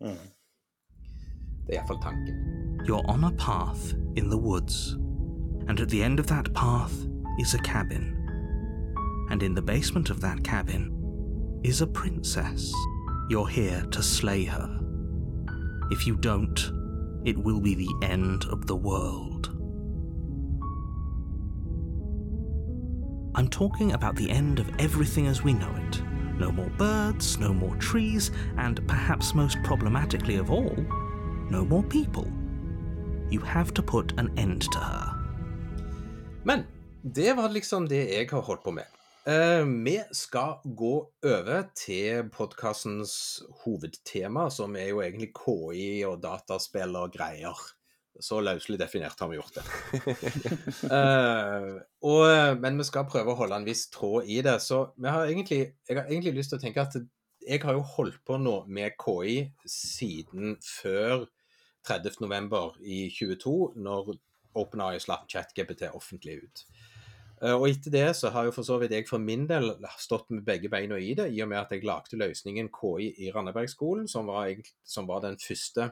Mm. 0.05 0.27
Det 1.65 1.73
er 1.73 1.79
iallfall 1.79 2.01
tanken. 2.03 2.35
You're 2.85 3.03
on 3.09 3.23
a 3.23 3.31
path 3.41 3.93
in 4.15 4.29
the 4.29 4.37
woods, 4.37 4.93
and 5.67 5.79
at 5.79 5.89
the 5.89 6.03
end 6.03 6.19
of 6.19 6.27
that 6.27 6.53
path 6.53 6.93
is 7.39 7.53
a 7.53 7.59
cabin. 7.59 8.13
And 9.29 9.43
in 9.43 9.55
the 9.55 9.61
basement 9.61 10.09
of 10.09 10.21
that 10.21 10.43
cabin 10.43 10.91
is 11.63 11.81
a 11.81 11.87
princess. 11.87 12.71
You're 13.29 13.49
here 13.49 13.81
to 13.91 14.03
slay 14.03 14.45
her. 14.45 14.79
If 15.91 16.07
you 16.07 16.15
don't, 16.15 16.59
it 17.25 17.37
will 17.37 17.59
be 17.59 17.75
the 17.75 17.93
end 18.05 18.45
of 18.45 18.67
the 18.67 18.75
world. 18.75 19.56
I'm 23.37 23.47
talking 23.49 23.93
about 23.93 24.15
the 24.15 24.31
end 24.31 24.59
of 24.59 24.67
everything 24.79 25.27
as 25.27 25.43
we 25.43 25.53
know 25.53 25.71
it. 25.87 26.01
No 26.39 26.51
more 26.51 26.71
birds, 26.77 27.37
no 27.37 27.53
more 27.53 27.75
trees, 27.75 28.31
and 28.57 28.81
perhaps 28.87 29.35
most 29.35 29.61
problematically 29.63 30.37
of 30.37 30.49
all, 30.49 30.75
no 31.51 31.63
more 31.63 31.83
people. 31.83 32.27
You 33.29 33.39
have 33.41 33.75
to 33.75 33.83
put 33.83 34.13
an 34.17 34.31
end 34.37 34.61
to 34.71 34.79
her. 34.79 35.13
Men 36.43 36.63
det 37.03 37.33
var 37.33 37.49
liksom 37.49 37.87
det 37.87 38.09
jeg 38.09 38.29
har 38.29 38.41
holdt 38.41 38.63
på 38.63 38.71
med. 38.71 38.85
Eh, 39.27 39.65
vi 39.85 40.01
skal 40.11 40.57
gå 40.63 41.09
over 41.25 41.63
til 41.75 42.29
podkastens 42.33 43.43
hovedtema, 43.63 44.49
som 44.49 44.75
er 44.75 44.89
jo 44.89 45.01
egentlig 45.01 45.29
KI 45.35 46.03
og 46.09 46.23
dataspill 46.23 46.95
og 46.95 47.13
greier. 47.13 47.76
Så 48.23 48.39
løselig 48.41 48.79
definert 48.81 49.19
har 49.19 49.29
vi 49.29 49.37
gjort 49.37 49.59
det. 49.59 49.65
uh, 50.89 51.77
og, 52.11 52.59
men 52.61 52.79
vi 52.79 52.87
skal 52.87 53.07
prøve 53.09 53.33
å 53.33 53.39
holde 53.41 53.59
en 53.61 53.67
viss 53.67 53.87
tråd 53.93 54.29
i 54.29 54.41
det. 54.45 54.57
Så 54.63 54.83
har 55.05 55.27
egentlig, 55.27 55.61
jeg 55.87 55.99
har 55.99 56.09
egentlig 56.09 56.37
lyst 56.39 56.53
til 56.53 56.59
å 56.61 56.65
tenke 56.65 56.85
at 56.85 56.97
jeg 57.47 57.63
har 57.63 57.77
jo 57.77 57.85
holdt 57.95 58.19
på 58.27 58.39
nå 58.41 58.59
med 58.67 58.97
KI 58.99 59.39
siden 59.69 60.57
før 60.63 61.27
30.11. 61.87 62.81
i 62.83 63.01
22, 63.13 63.57
når 63.79 64.17
OpenAI 64.57 64.97
slapp 64.99 65.27
ChatGPT 65.31 65.87
offentlig 65.95 66.41
ut. 66.43 66.65
Eh, 67.41 67.53
Og 67.53 67.69
etter 67.69 67.93
det 67.93 68.07
så 68.17 68.31
har 68.33 68.47
jo 68.47 68.55
for 68.55 68.67
så 68.67 68.79
vidt 68.81 68.95
jeg 68.95 69.07
for 69.09 69.21
min 69.21 69.45
del 69.49 69.75
stått 70.01 70.31
med 70.33 70.45
begge 70.47 70.71
beina 70.73 70.97
i 70.99 71.13
det, 71.17 71.29
i 71.33 71.41
og 71.45 71.51
med 71.51 71.61
at 71.61 71.71
jeg 71.75 71.85
lagde 71.87 72.19
løsningen 72.19 72.71
KI 72.73 73.13
i 73.27 73.31
Randabergskolen, 73.31 74.07
som 74.09 74.27
som 74.83 75.07
var 75.07 75.23
den 75.25 75.37
første 75.37 75.91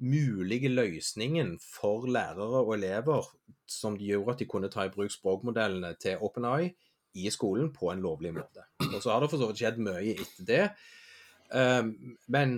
mulige 0.00 0.68
løsningen 0.72 1.58
for 1.60 2.06
lærere 2.08 2.64
og 2.64 2.74
elever 2.74 3.28
som 3.70 3.98
de 3.98 4.10
gjorde 4.10 4.34
at 4.34 4.42
de 4.42 4.48
kunne 4.50 4.70
ta 4.72 4.86
i 4.86 4.92
bruk 4.92 5.12
språkmodellene 5.12 5.94
til 6.02 6.22
OpenAI 6.24 6.70
i 7.20 7.30
skolen 7.30 7.72
på 7.74 7.90
en 7.92 8.02
lovlig 8.02 8.32
måte. 8.34 8.66
Og 8.94 9.02
så 9.02 9.12
har 9.12 9.20
det 9.22 9.30
for 9.30 9.40
så 9.40 9.50
vidt 9.50 9.62
skjedd 9.62 9.82
mye 9.82 10.14
etter 10.14 10.46
det. 10.46 10.62
Um, 11.50 12.16
men 12.30 12.56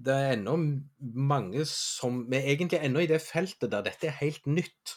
det 0.00 0.14
er 0.14 0.32
ennå 0.36 0.54
mange 1.00 1.64
som 1.66 2.22
Vi 2.30 2.38
er 2.38 2.52
egentlig 2.52 2.78
ennå 2.78 3.02
i 3.02 3.10
det 3.10 3.20
feltet 3.20 3.72
der 3.72 3.84
dette 3.84 4.08
er 4.08 4.20
helt 4.22 4.46
nytt. 4.46 4.96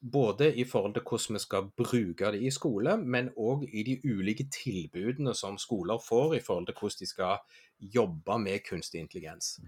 Både 0.00 0.48
i 0.56 0.64
forhold 0.64 0.94
til 0.96 1.04
hvordan 1.04 1.36
vi 1.36 1.42
skal 1.42 1.66
bruke 1.76 2.30
det 2.32 2.40
i 2.40 2.50
skole, 2.50 2.96
men 2.96 3.28
òg 3.36 3.66
i 3.68 3.82
de 3.84 3.98
ulike 4.04 4.46
tilbudene 4.48 5.34
som 5.36 5.58
skoler 5.60 6.00
får 6.00 6.38
i 6.38 6.40
forhold 6.40 6.70
til 6.70 6.78
hvordan 6.78 7.00
de 7.00 7.06
skal 7.06 7.58
jobbe 7.80 8.38
med 8.38 8.64
kunstig 8.68 9.00
intelligens. 9.00 9.58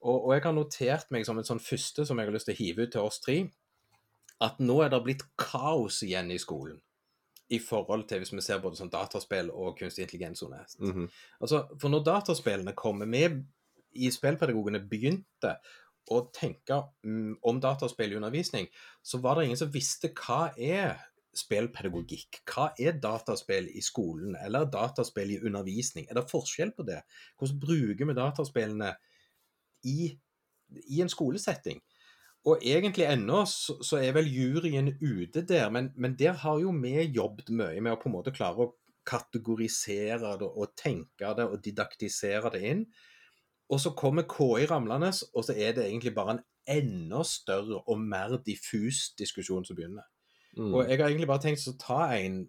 Og, 0.00 0.16
og 0.16 0.30
jeg 0.34 0.44
har 0.46 0.54
notert 0.56 1.10
meg 1.12 1.26
som 1.28 1.38
en 1.38 1.46
sånn 1.46 1.62
første 1.62 2.06
som 2.08 2.18
jeg 2.18 2.30
har 2.30 2.36
lyst 2.36 2.48
til 2.48 2.56
å 2.56 2.60
hive 2.60 2.86
ut 2.86 2.94
til 2.94 3.08
oss 3.08 3.20
tre, 3.20 3.40
at 4.40 4.62
nå 4.62 4.78
er 4.84 4.92
det 4.92 5.02
blitt 5.04 5.26
kaos 5.40 6.00
igjen 6.06 6.32
i 6.32 6.38
skolen. 6.40 6.78
I 7.50 7.58
forhold 7.60 8.06
til 8.08 8.22
hvis 8.22 8.32
vi 8.32 8.44
ser 8.44 8.62
både 8.62 8.78
sånn 8.78 8.92
dataspill 8.92 9.50
og 9.50 9.74
kunstig 9.80 10.06
intelligens 10.06 10.44
under 10.46 10.62
ett. 10.62 10.76
Mhm. 10.78 11.10
Altså, 11.40 11.64
for 11.82 11.92
når 11.92 12.06
dataspillene 12.06 12.76
kommer 12.78 13.10
med 13.10 13.42
i 13.98 14.10
spillpedagogene 14.14 14.78
begynte 14.86 15.56
å 16.10 16.22
tenke 16.34 16.78
mm, 17.04 17.40
om 17.46 17.58
dataspill 17.62 18.14
i 18.14 18.18
undervisning, 18.18 18.68
så 19.02 19.18
var 19.22 19.36
det 19.36 19.48
ingen 19.48 19.60
som 19.60 19.72
visste 19.74 20.12
hva 20.14 20.52
er 20.56 20.94
spillpedagogikk. 21.36 22.40
Hva 22.48 22.70
er 22.80 22.98
dataspill 23.02 23.68
i 23.74 23.82
skolen, 23.84 24.34
eller 24.38 24.66
dataspill 24.70 25.36
i 25.36 25.40
undervisning? 25.42 26.08
Er 26.08 26.18
det 26.18 26.30
forskjell 26.30 26.72
på 26.74 26.86
det? 26.88 27.02
Hvordan 27.38 27.60
bruker 27.62 28.08
vi 28.08 28.16
dataspillene 28.18 28.94
i, 29.86 30.10
i 30.86 31.00
en 31.02 31.12
skolesetting. 31.12 31.80
Og 32.48 32.62
egentlig 32.64 33.04
ennå 33.04 33.42
så, 33.48 33.76
så 33.84 33.98
er 34.00 34.14
vel 34.16 34.30
juryen 34.32 34.94
ute 35.02 35.42
der, 35.44 35.68
men, 35.70 35.90
men 35.96 36.16
der 36.18 36.38
har 36.40 36.60
jo 36.60 36.72
vi 36.72 36.94
jobbet 37.12 37.52
mye 37.52 37.80
med 37.80 37.92
å 37.92 38.00
på 38.00 38.08
en 38.08 38.16
måte 38.16 38.32
klare 38.32 38.64
å 38.64 38.74
kategorisere 39.06 40.36
det 40.40 40.48
og 40.48 40.72
tenke 40.78 41.34
det 41.36 41.46
og 41.48 41.60
didaktisere 41.64 42.52
det 42.54 42.62
inn. 42.64 42.86
Og 43.70 43.80
så 43.80 43.92
kommer 43.94 44.26
KI 44.28 44.66
ramlende, 44.70 45.12
og 45.34 45.44
så 45.46 45.54
er 45.54 45.76
det 45.76 45.86
egentlig 45.86 46.14
bare 46.14 46.38
en 46.38 46.42
enda 46.70 47.22
større 47.26 47.82
og 47.86 48.00
mer 48.00 48.38
diffus 48.46 49.10
diskusjon 49.18 49.64
som 49.66 49.76
begynner. 49.76 50.08
Mm. 50.56 50.74
Og 50.74 50.88
jeg 50.88 50.98
har 50.98 51.08
egentlig 51.08 51.28
bare 51.30 51.44
tenkt 51.44 51.68
å 51.70 51.76
ta 51.78 52.00
en 52.16 52.42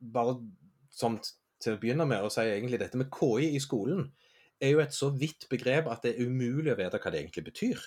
bare 0.00 0.36
som 0.92 1.16
til 1.62 1.76
å 1.76 1.80
begynne 1.80 2.04
med 2.08 2.24
å 2.24 2.30
si 2.32 2.44
egentlig 2.44 2.80
dette 2.82 2.98
med 3.00 3.08
KI 3.12 3.54
i 3.56 3.62
skolen 3.62 4.10
er 4.60 4.70
jo 4.74 4.80
et 4.80 4.94
så 4.94 5.10
vidt 5.12 5.46
begrep 5.50 5.86
at 5.92 6.02
det 6.02 6.14
er 6.16 6.26
umulig 6.26 6.72
å 6.72 6.78
vite 6.78 6.98
hva 7.02 7.10
det 7.12 7.22
egentlig 7.24 7.44
betyr. 7.52 7.80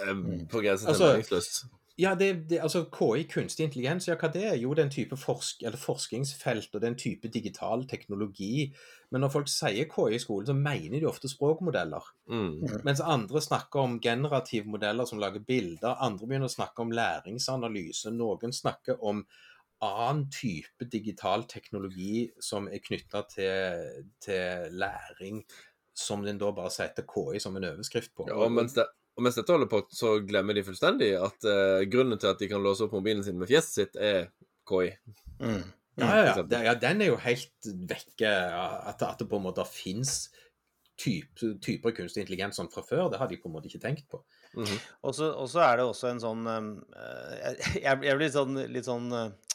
Eh, 0.00 0.14
På 0.50 0.60
grensen 0.62 0.86
til 0.86 0.94
Altså- 0.94 1.12
meningsløst. 1.14 1.62
Ja, 2.00 2.14
det, 2.14 2.48
det, 2.48 2.60
altså 2.62 2.86
KI, 2.88 3.26
kunstig 3.28 3.66
intelligens, 3.66 4.06
ja, 4.08 4.14
hva 4.16 4.30
det 4.32 4.44
er? 4.46 4.54
Jo, 4.56 4.70
det 4.72 4.78
er 4.80 4.86
en 4.86 4.92
type 4.94 5.16
forsk 5.20 5.62
eller 5.68 5.76
forskningsfelt, 5.76 6.70
og 6.72 6.80
det 6.80 6.86
er 6.86 6.92
en 6.94 6.98
type 7.02 7.28
digital 7.28 7.82
teknologi. 7.90 8.70
Men 9.12 9.20
når 9.20 9.32
folk 9.34 9.48
sier 9.52 9.84
KI 9.90 10.14
i 10.16 10.20
skolen, 10.22 10.46
så 10.48 10.54
mener 10.56 11.00
de 11.02 11.10
ofte 11.10 11.28
språkmodeller. 11.28 12.00
Mm. 12.30 12.80
Mens 12.86 13.02
andre 13.04 13.42
snakker 13.44 13.82
om 13.82 13.98
generative 14.00 14.64
modeller 14.70 15.04
som 15.04 15.20
lager 15.20 15.44
bilder. 15.44 15.98
Andre 16.00 16.26
begynner 16.26 16.48
å 16.48 16.54
snakke 16.56 16.80
om 16.86 16.90
læringsanalyse. 16.94 18.14
Noen 18.16 18.52
snakker 18.54 18.96
om 19.04 19.26
annen 19.82 20.26
type 20.32 20.88
digital 20.92 21.44
teknologi 21.48 22.30
som 22.40 22.66
er 22.68 22.80
knytta 22.84 23.26
til, 23.28 24.04
til 24.20 24.72
læring, 24.72 25.42
som 26.00 26.24
den 26.24 26.40
da 26.40 26.50
bare 26.56 26.72
setter 26.74 27.06
KI 27.08 27.40
som 27.42 27.56
en 27.58 27.68
overskrift 27.72 28.14
på. 28.16 28.26
Ja, 28.30 28.38
og, 28.40 28.52
mens 28.54 28.76
det, 28.76 28.86
og 29.16 29.26
mens 29.26 29.38
dette 29.38 29.52
holder 29.52 29.70
på, 29.70 29.82
så 29.94 30.16
glemmer 30.26 30.56
de 30.56 30.64
fullstendig 30.66 31.12
at 31.20 31.48
uh, 31.48 31.82
grunnen 31.90 32.20
til 32.20 32.32
at 32.32 32.40
de 32.40 32.48
kan 32.50 32.64
låse 32.64 32.86
opp 32.86 32.96
mobilen 32.96 33.24
sin 33.26 33.38
med 33.40 33.50
fjeset 33.50 33.76
sitt, 33.76 34.00
er 34.00 34.30
KI. 34.68 34.94
Mm. 35.40 35.62
Ja, 36.00 36.10
ja, 36.16 36.24
ja. 36.30 36.34
Det, 36.42 36.60
ja, 36.64 36.76
den 36.80 37.02
er 37.04 37.10
jo 37.10 37.18
helt 37.20 37.72
vekke. 37.90 38.30
At, 38.30 39.02
at 39.04 39.20
det 39.20 39.28
på 39.28 39.40
en 39.40 39.44
måte 39.44 39.66
fins 39.68 40.30
type, 41.00 41.54
typer 41.64 41.94
kunstig 41.96 42.24
intelligens 42.24 42.60
sånn 42.60 42.70
fra 42.72 42.84
før, 42.86 43.08
det 43.12 43.20
har 43.20 43.30
de 43.30 43.38
på 43.40 43.48
en 43.50 43.56
måte 43.56 43.70
ikke 43.70 43.82
tenkt 43.82 44.08
på. 44.12 44.22
Mm 44.56 44.66
så 45.14 45.28
og 45.38 45.46
så 45.50 45.62
er 45.62 45.78
det 45.78 45.84
også 45.86 46.08
en 46.10 46.20
sånn 46.22 46.48
eh, 46.50 47.68
Jeg, 47.76 48.00
jeg 48.02 48.02
blir 48.02 48.18
litt 48.24 48.34
sånn, 48.34 48.56
litt 48.74 48.88
sånn 48.88 49.06
eh, 49.14 49.49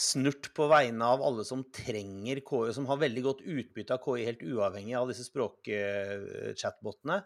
snurt 0.00 0.48
på 0.56 0.66
vegne 0.70 1.04
av 1.14 1.22
alle 1.24 1.44
som 1.46 1.64
trenger 1.74 2.40
KI, 2.40 2.72
som 2.76 2.86
har 2.88 3.02
veldig 3.02 3.22
godt 3.26 3.42
utbytte 3.44 3.94
av 3.96 4.00
KI, 4.04 4.28
helt 4.28 4.42
uavhengig 4.42 4.96
av 4.98 5.08
disse 5.10 5.24
språkchatbotene. 5.28 7.18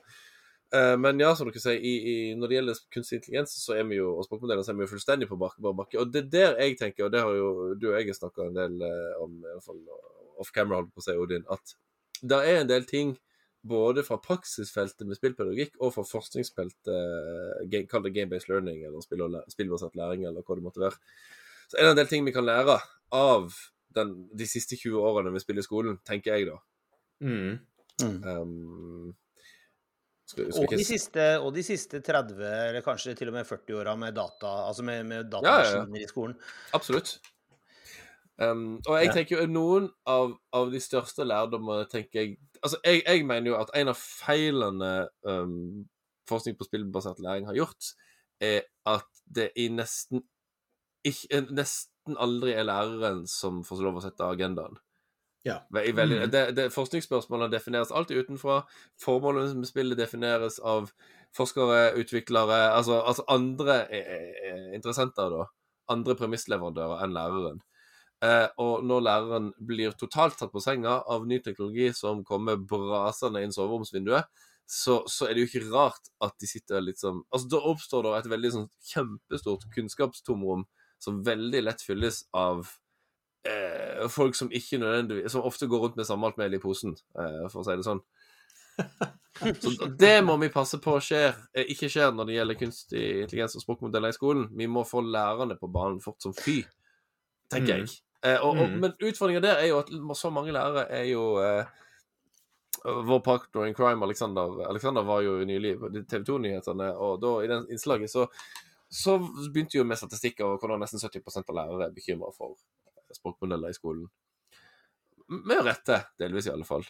Eh, 0.75 0.95
men 1.01 1.21
ja, 1.23 1.31
som 1.37 1.49
dere 1.49 1.63
sier, 1.63 1.81
i, 1.81 1.95
i, 1.97 2.17
når 2.37 2.51
det 2.51 2.59
gjelder 2.59 2.81
kunstig 2.93 3.21
intelligens 3.21 3.55
så 3.63 3.77
er 3.79 3.87
vi 3.89 4.01
jo, 4.01 4.11
og 4.19 4.27
språkmodeller, 4.27 4.67
så 4.67 4.75
er 4.75 4.81
vi 4.81 4.85
jo 4.85 4.91
fullstendig 4.91 5.29
på 5.31 5.39
bakke, 5.41 5.63
bar 5.65 5.77
bakke. 5.79 6.01
Og 6.03 6.13
det 6.13 6.27
er 6.27 6.33
der 6.35 6.61
jeg 6.65 6.77
tenker, 6.81 7.07
og 7.07 7.15
det 7.15 7.23
har 7.25 7.39
jo 7.39 7.75
du 7.81 7.89
og 7.93 7.97
jeg 7.97 8.17
snakka 8.19 8.49
en 8.49 8.59
del 8.59 8.85
eh, 8.85 9.15
om, 9.23 9.39
i 9.41 9.55
hvert 9.55 9.65
fall 9.65 9.81
off 10.39 10.53
camera, 10.55 10.83
holdt 10.83 10.93
på 10.95 11.03
å 11.03 11.07
si, 11.07 11.17
Odin, 11.17 11.49
at 11.51 11.75
det 12.21 12.43
er 12.51 12.61
en 12.61 12.71
del 12.71 12.85
ting 12.89 13.17
både 13.69 14.05
fra 14.07 14.21
praksisfeltet 14.23 15.07
med 15.07 15.19
spillpedagogikk 15.19 15.81
og 15.83 15.93
fra 15.97 16.05
forskningsfeltet, 16.07 16.93
eh, 16.93 17.81
kall 17.91 18.05
det 18.05 18.15
game-based 18.15 18.53
learning 18.53 18.85
eller 18.87 19.03
spill 19.05 19.25
spillbasert 19.51 19.97
læring, 19.99 20.27
eller 20.29 20.45
hva 20.45 20.59
det 20.59 20.67
måtte 20.67 20.85
være. 20.85 21.01
Så 21.69 21.77
er 21.77 21.89
det 21.89 21.95
en 21.95 22.01
del 22.03 22.13
ting 22.13 22.29
vi 22.29 22.33
kan 22.37 22.47
lære 22.47 22.79
av 23.13 23.51
den, 23.97 24.15
de 24.37 24.47
siste 24.49 24.77
20 24.77 25.01
årene 25.01 25.33
vi 25.35 25.43
spiller 25.43 25.65
i 25.65 25.69
skolen, 25.69 25.99
tenker 26.07 26.37
jeg 26.37 26.49
da. 26.49 26.61
Mm. 27.25 27.59
Um, 28.05 29.17
skal, 30.29 30.51
skal 30.53 30.67
Og 30.67 30.77
de, 30.77 30.85
siste, 30.85 31.27
og 31.41 31.51
de 31.57 31.65
siste 31.65 32.03
30, 32.05 32.45
eller 32.45 32.85
kanskje 32.85 33.17
til 33.17 33.33
og 33.33 33.39
med 33.39 33.49
40 33.49 33.81
åra 33.81 33.97
med 33.97 34.17
data, 34.17 34.53
altså 34.69 34.85
med, 34.85 35.05
med 35.09 35.37
Ja, 35.43 35.59
ja, 35.65 35.77
ja. 35.81 35.85
i 35.97 36.09
skolen. 36.11 36.37
Absolutt. 36.77 37.19
Um, 38.39 38.77
og 38.87 39.01
jeg 39.01 39.11
tenker 39.17 39.41
jo 39.41 39.49
noen 39.51 39.89
av, 40.07 40.37
av 40.55 40.69
de 40.71 40.79
største 40.79 41.25
lærdommene 41.27 41.89
tenker 41.91 42.21
jeg 42.21 42.37
Altså, 42.63 42.79
jeg, 42.87 43.01
jeg 43.03 43.25
mener 43.27 43.51
jo 43.51 43.57
at 43.59 43.73
en 43.79 43.91
av 43.91 43.99
feilene 43.99 44.93
um, 45.27 45.87
forskning 46.27 46.57
på 46.59 46.67
spillbasert 46.67 47.21
læring 47.23 47.47
har 47.47 47.55
gjort, 47.55 47.93
er 48.43 48.65
at 48.87 49.07
det 49.31 49.53
i 49.59 49.69
nesten 49.71 50.25
ikke, 51.07 51.45
nesten 51.55 52.19
aldri 52.19 52.57
er 52.59 52.67
læreren 52.67 53.25
som 53.31 53.63
får 53.67 53.85
lov 53.87 54.01
å 54.01 54.03
sette 54.03 54.27
agendaen. 54.27 54.75
Ja. 55.47 55.61
I 55.85 55.93
Veldig, 55.93 56.17
Mhm. 56.23 56.31
det, 56.31 56.43
det, 56.57 56.71
forskningsspørsmålene 56.75 57.51
defineres 57.53 57.93
alltid 57.93 58.17
utenfra. 58.25 58.63
Formålet 59.01 59.57
med 59.57 59.69
spillet 59.69 59.99
defineres 59.99 60.59
av 60.59 60.91
forskere, 61.37 61.95
utviklere 62.01 62.73
Altså, 62.75 63.01
altså 63.01 63.25
andre 63.29 63.87
eh, 63.91 64.33
eh, 64.51 64.75
interessenter, 64.75 65.31
da. 65.31 65.47
Andre 65.89 66.15
premissleverandører 66.15 67.05
enn 67.05 67.15
læreren. 67.15 67.61
Eh, 68.23 68.49
og 68.59 68.83
når 68.85 69.01
læreren 69.07 69.53
blir 69.67 69.93
totalt 69.95 70.39
tatt 70.39 70.51
på 70.53 70.61
senga 70.61 71.03
av 71.07 71.27
ny 71.27 71.39
teknologi 71.39 71.93
som 71.95 72.25
kommer 72.25 72.57
brasende 72.59 73.43
inn 73.45 73.53
soveromsvinduet, 73.55 74.27
så, 74.67 75.05
så 75.09 75.29
er 75.29 75.35
det 75.35 75.45
jo 75.47 75.49
ikke 75.53 75.71
rart 75.73 76.11
at 76.21 76.35
de 76.41 76.47
sitter 76.51 76.83
litt 76.85 76.99
sånn 77.01 77.23
Altså, 77.33 77.49
da 77.49 77.61
oppstår 77.71 78.03
det 78.05 78.17
et 78.19 78.31
veldig 78.35 78.51
sånn 78.53 78.67
kjempestort 78.91 79.65
kunnskapstomrom 79.73 80.67
som 81.01 81.23
veldig 81.25 81.63
lett 81.65 81.81
fylles 81.87 82.25
av 82.37 82.67
eh, 83.45 84.09
folk 84.09 84.35
som 84.35 84.51
ikke 84.51 84.79
nødvendigvis 84.79 85.33
Som 85.33 85.43
ofte 85.47 85.67
går 85.67 85.79
rundt 85.85 85.97
med 85.97 86.07
sammalt 86.07 86.37
mel 86.39 86.55
i 86.55 86.59
posen, 86.63 86.97
eh, 87.19 87.49
for 87.53 87.61
å 87.63 87.65
si 87.65 87.77
det 87.77 87.85
sånn. 87.87 88.03
Så 89.63 89.87
det 89.99 90.25
må 90.25 90.37
vi 90.41 90.49
passe 90.51 90.79
på 90.83 90.97
skjer, 91.03 91.35
eh, 91.55 91.67
ikke 91.71 91.89
skjer 91.91 92.13
når 92.15 92.27
det 92.27 92.35
gjelder 92.39 92.59
kunstig 92.59 93.05
intelligens 93.23 93.55
og 93.59 93.63
språkmodeller 93.63 94.11
i 94.11 94.17
skolen. 94.17 94.49
Vi 94.59 94.67
må 94.67 94.83
få 94.87 95.03
lærerne 95.07 95.59
på 95.59 95.71
banen 95.71 96.01
fort 96.03 96.23
som 96.23 96.35
fy, 96.35 96.65
tenker 97.51 97.75
Mm. 97.75 97.87
jeg. 97.87 97.99
Eh, 98.25 98.39
og, 98.43 98.57
og, 98.59 98.69
Mm. 98.69 98.81
men 98.81 98.93
utfordringa 98.99 99.41
der 99.43 99.61
er 99.63 99.67
jo 99.69 99.79
at 99.79 99.91
så 100.17 100.31
mange 100.31 100.53
lærere 100.53 100.89
er 100.91 101.05
jo 101.05 101.37
eh, 101.39 101.65
Vår 102.85 103.19
partner 103.27 103.67
in 103.67 103.75
crime, 103.75 104.05
Alexander, 104.05 104.63
Alexander 104.69 105.03
var 105.03 105.21
jo 105.23 105.45
nylig 105.45 105.79
på 105.81 105.89
TV 106.09 106.23
2-nyhetene, 106.25 106.93
og 106.95 107.21
da 107.21 107.33
i 107.43 107.49
den 107.51 107.65
innslaget 107.75 108.11
så, 108.11 108.29
så 108.89 109.17
begynte 109.53 109.79
jo 109.79 109.85
med 109.85 109.99
statistikker 109.99 110.45
over 110.47 110.59
hvordan 110.63 110.79
nesten 110.85 111.01
70% 111.03 111.51
av 111.51 111.57
lærere 111.59 111.89
er 111.89 111.95
bekymra 111.97 112.31
for 112.37 112.55
språkmodeller 113.17 113.71
i 113.73 113.77
skolen. 113.77 114.09
Med 115.29 115.65
rette, 115.65 116.03
delvis 116.19 116.47
i 116.49 116.51
alle 116.55 116.65
fall. 116.65 116.85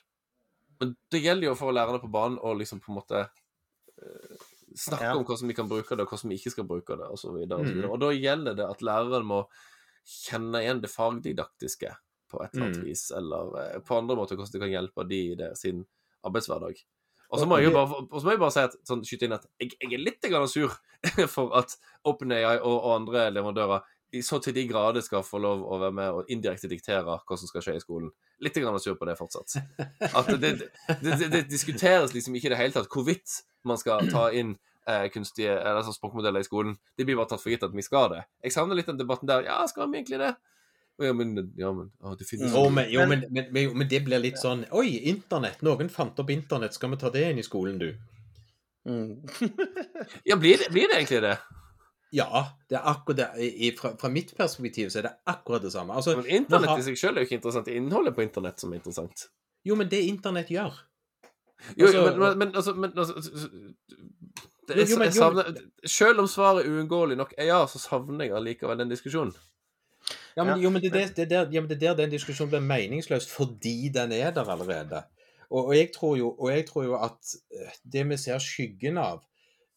Men 0.81 0.93
det 1.11 1.21
gjelder 1.25 1.49
jo 1.51 1.55
for 1.59 1.75
lærerne 1.75 1.99
på 2.03 2.11
banen 2.13 2.39
å 2.39 2.53
liksom 2.55 2.81
på 2.81 2.93
en 2.93 2.99
måte 3.01 3.23
eh, 3.25 4.37
snakke 4.79 5.05
Ja. 5.09 5.17
om 5.17 5.25
hvordan 5.27 5.49
vi 5.51 5.55
kan 5.59 5.69
bruke 5.69 5.97
det, 5.97 6.05
og 6.07 6.13
hvordan 6.13 6.31
vi 6.31 6.37
ikke 6.39 6.53
skal 6.55 6.69
bruke 6.69 6.97
det, 7.01 7.09
osv. 7.11 7.33
Og, 7.35 7.49
så 7.49 7.57
og, 7.59 7.67
så 7.67 7.75
Mm. 7.75 7.91
og 7.91 7.99
da 8.01 8.11
gjelder 8.15 8.55
det 8.55 8.67
at 8.71 8.83
læreren 8.87 9.27
må 9.27 9.41
kjenne 10.07 10.63
igjen 10.63 10.81
det 10.81 10.91
fagdidaktiske 10.91 11.91
på 12.31 12.43
et 12.45 12.55
eller 12.55 12.67
annet 12.67 12.79
Mm. 12.79 12.85
vis, 12.85 13.11
eller 13.11 13.59
eh, 13.75 13.81
på 13.81 13.99
andre 13.99 14.17
måter 14.17 14.37
hvordan 14.37 14.53
det 14.53 14.61
kan 14.61 14.71
hjelpe 14.71 15.09
de 15.09 15.19
i 15.33 15.35
det, 15.35 15.57
sin 15.59 15.87
arbeidshverdag. 16.25 16.79
Og 17.31 17.39
så 17.41 17.45
må 17.47 17.59
jeg 17.59 17.69
jo 17.69 17.73
bare, 17.77 18.39
bare 18.39 18.51
si 18.55 18.61
at, 18.61 18.75
sånn, 18.89 19.03
skyte 19.05 19.27
inn 19.27 19.33
at 19.37 19.45
jeg, 19.61 19.75
jeg 19.81 19.93
er 19.93 19.99
litt 20.01 20.23
grann 20.31 20.49
sur 20.49 20.71
for 21.35 21.53
at 21.59 21.75
OpenAI 22.05 22.61
og, 22.63 22.85
og 22.85 22.95
andre 23.03 23.27
leverandører 23.35 23.83
i 24.13 24.23
så 24.25 24.39
til 24.41 24.55
de 24.57 24.65
grader 24.69 25.05
skal 25.05 25.25
få 25.27 25.41
lov 25.43 25.65
å 25.69 25.79
være 25.83 25.95
med 25.95 26.21
og 26.21 26.31
indirekte 26.33 26.71
diktere 26.71 27.03
hva 27.05 27.37
som 27.37 27.51
skal 27.51 27.65
skje 27.65 27.77
i 27.77 27.83
skolen. 27.83 28.09
Litt 28.45 28.57
grann 28.57 28.79
sur 28.81 28.97
på 28.97 29.09
det 29.09 29.19
fortsatt. 29.19 29.59
At 30.09 30.31
det, 30.41 30.55
det, 30.63 30.71
det, 31.03 31.29
det 31.35 31.43
diskuteres 31.51 32.15
liksom 32.15 32.37
ikke 32.39 32.49
i 32.49 32.55
det 32.55 32.61
hele 32.61 32.77
tatt 32.77 32.89
hvorvidt 32.93 33.43
man 33.69 33.81
skal 33.81 34.09
ta 34.09 34.29
inn 34.33 34.55
eh, 34.89 35.09
kunstige 35.13 35.53
eller 35.53 35.83
altså 35.83 35.93
språkmodeller 35.97 36.41
i 36.41 36.49
skolen. 36.49 36.77
Det 36.97 37.05
blir 37.05 37.19
bare 37.19 37.35
tatt 37.35 37.43
for 37.43 37.53
gitt 37.53 37.67
at 37.67 37.75
vi 37.77 37.85
skal 37.85 38.09
det. 38.15 38.23
Jeg 38.45 38.57
savner 38.57 38.79
litt 38.79 38.89
den 38.89 39.01
debatten 39.01 39.29
der. 39.29 39.45
Ja, 39.49 39.61
skal 39.69 39.91
vi 39.91 40.01
egentlig 40.01 40.23
det? 40.23 40.33
Ja, 40.99 41.13
men, 41.15 41.37
ja, 41.55 41.69
men 41.71 41.93
å, 42.03 42.17
det 42.19 42.27
finnes 42.27 42.51
Jo, 42.51 42.65
men, 42.75 42.89
jo, 42.91 43.05
men, 43.07 43.21
men, 43.31 43.53
men, 43.55 43.77
men 43.79 43.91
det 43.91 44.01
blir 44.03 44.19
litt 44.19 44.41
sånn 44.41 44.65
Oi, 44.75 44.97
internett! 45.07 45.61
Noen 45.63 45.93
fant 45.95 46.19
opp 46.19 46.33
internett. 46.35 46.75
Skal 46.75 46.91
vi 46.95 46.99
ta 46.99 47.13
det 47.15 47.23
inn 47.29 47.39
i 47.39 47.47
skolen, 47.47 47.79
du? 47.79 47.93
Mm. 48.89 49.21
Ja, 50.29 50.37
blir 50.41 50.59
det, 50.59 50.73
blir 50.73 50.89
det 50.89 50.99
egentlig 50.99 51.23
det? 51.23 51.37
Ja, 52.13 52.45
det 52.71 52.77
er 52.79 52.87
akkurat 52.89 53.17
det. 53.17 53.29
I, 53.53 53.71
fra, 53.77 53.91
fra 54.01 54.09
mitt 54.09 54.31
perspektiv 54.37 54.89
så 54.91 54.99
er 55.03 55.03
det 55.09 55.15
akkurat 55.29 55.63
det 55.63 55.73
samme. 55.73 55.95
Altså, 55.95 56.17
Men 56.17 56.27
internett 56.27 56.69
har- 56.71 56.79
i 56.79 56.83
seg 56.87 56.97
selv 56.99 57.17
er 57.19 57.21
jo 57.21 57.27
ikke 57.29 57.37
interessant. 57.41 57.67
Det 57.67 57.75
er 57.75 57.81
innholdet 57.83 58.15
på 58.17 58.23
internett 58.25 58.61
som 58.61 58.73
er 58.73 58.77
interessant. 58.81 59.27
Jo, 59.65 59.75
men 59.75 59.89
det 59.91 60.01
internett 60.09 60.49
gjør 60.49 60.73
Jo, 61.77 61.87
Altså- 61.87 62.05
men, 62.05 62.19
men, 62.19 62.39
men 62.39 62.55
altså, 62.57 62.73
men, 62.75 62.93
altså 62.97 63.15
det, 64.69 64.77
Jo, 64.77 64.81
jeg, 64.81 64.89
jo, 64.91 64.97
men- 64.99 65.05
jeg 65.05 65.15
savner, 65.15 65.45
Selv 65.87 66.19
om 66.21 66.27
svaret 66.27 66.65
er 66.67 66.71
uunngåelig 66.71 67.17
nok 67.17 67.35
er 67.39 67.45
ja, 67.47 67.67
så 67.67 67.79
savner 67.79 68.25
jeg 68.25 68.35
allikevel 68.37 68.79
den 68.79 68.89
diskusjonen. 68.91 69.35
Ja, 70.37 70.45
men, 70.45 70.57
Ja. 70.57 70.63
jo, 70.63 70.71
men 70.71 70.83
det, 70.83 70.93
det, 70.93 71.17
det, 71.17 71.23
er 71.33 71.45
der, 71.45 71.51
ja, 71.53 71.61
men 71.61 71.69
det 71.69 71.77
er 71.83 71.95
der 71.95 71.95
den 72.05 72.11
diskusjonen 72.11 72.51
blir 72.51 72.61
meningsløs, 72.61 73.27
fordi 73.29 73.89
den 73.93 74.13
er 74.13 74.31
der 74.31 74.45
allerede. 74.49 75.03
Og, 75.51 75.67
og, 75.67 75.77
jeg 75.77 75.91
tror 75.93 76.17
jo, 76.17 76.31
og 76.39 76.51
jeg 76.53 76.67
tror 76.69 76.85
jo 76.85 76.95
at 76.95 77.35
eh, 77.53 77.73
det 77.93 78.07
vi 78.09 78.17
ser 78.17 78.39
skyggen 78.39 78.99
av, 78.99 79.25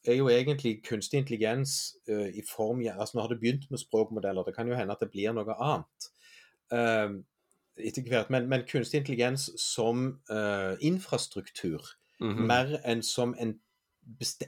er 0.08 0.18
jo 0.18 0.30
egentlig 0.30 0.82
kunstig 0.84 1.22
intelligens 1.22 1.96
uh, 2.10 2.28
i 2.28 2.42
form 2.48 2.82
altså 2.82 3.18
Nå 3.18 3.22
har 3.22 3.34
det 3.34 3.40
begynt 3.40 3.68
med 3.72 3.80
språkmodeller, 3.80 4.44
det 4.44 4.56
kan 4.56 4.68
jo 4.68 4.76
hende 4.76 4.94
at 4.94 5.04
det 5.04 5.12
blir 5.14 5.34
noe 5.34 5.58
annet 5.58 6.08
uh, 6.74 7.20
etter 7.78 8.06
hvert. 8.10 8.30
Men, 8.34 8.50
men 8.50 8.66
kunstig 8.70 9.02
intelligens 9.02 9.50
som 9.62 10.22
uh, 10.32 10.74
infrastruktur, 10.82 11.82
Mhm. 12.22 12.46
mer 12.48 12.76
enn 12.86 13.02
som 13.02 13.36
en 13.40 13.56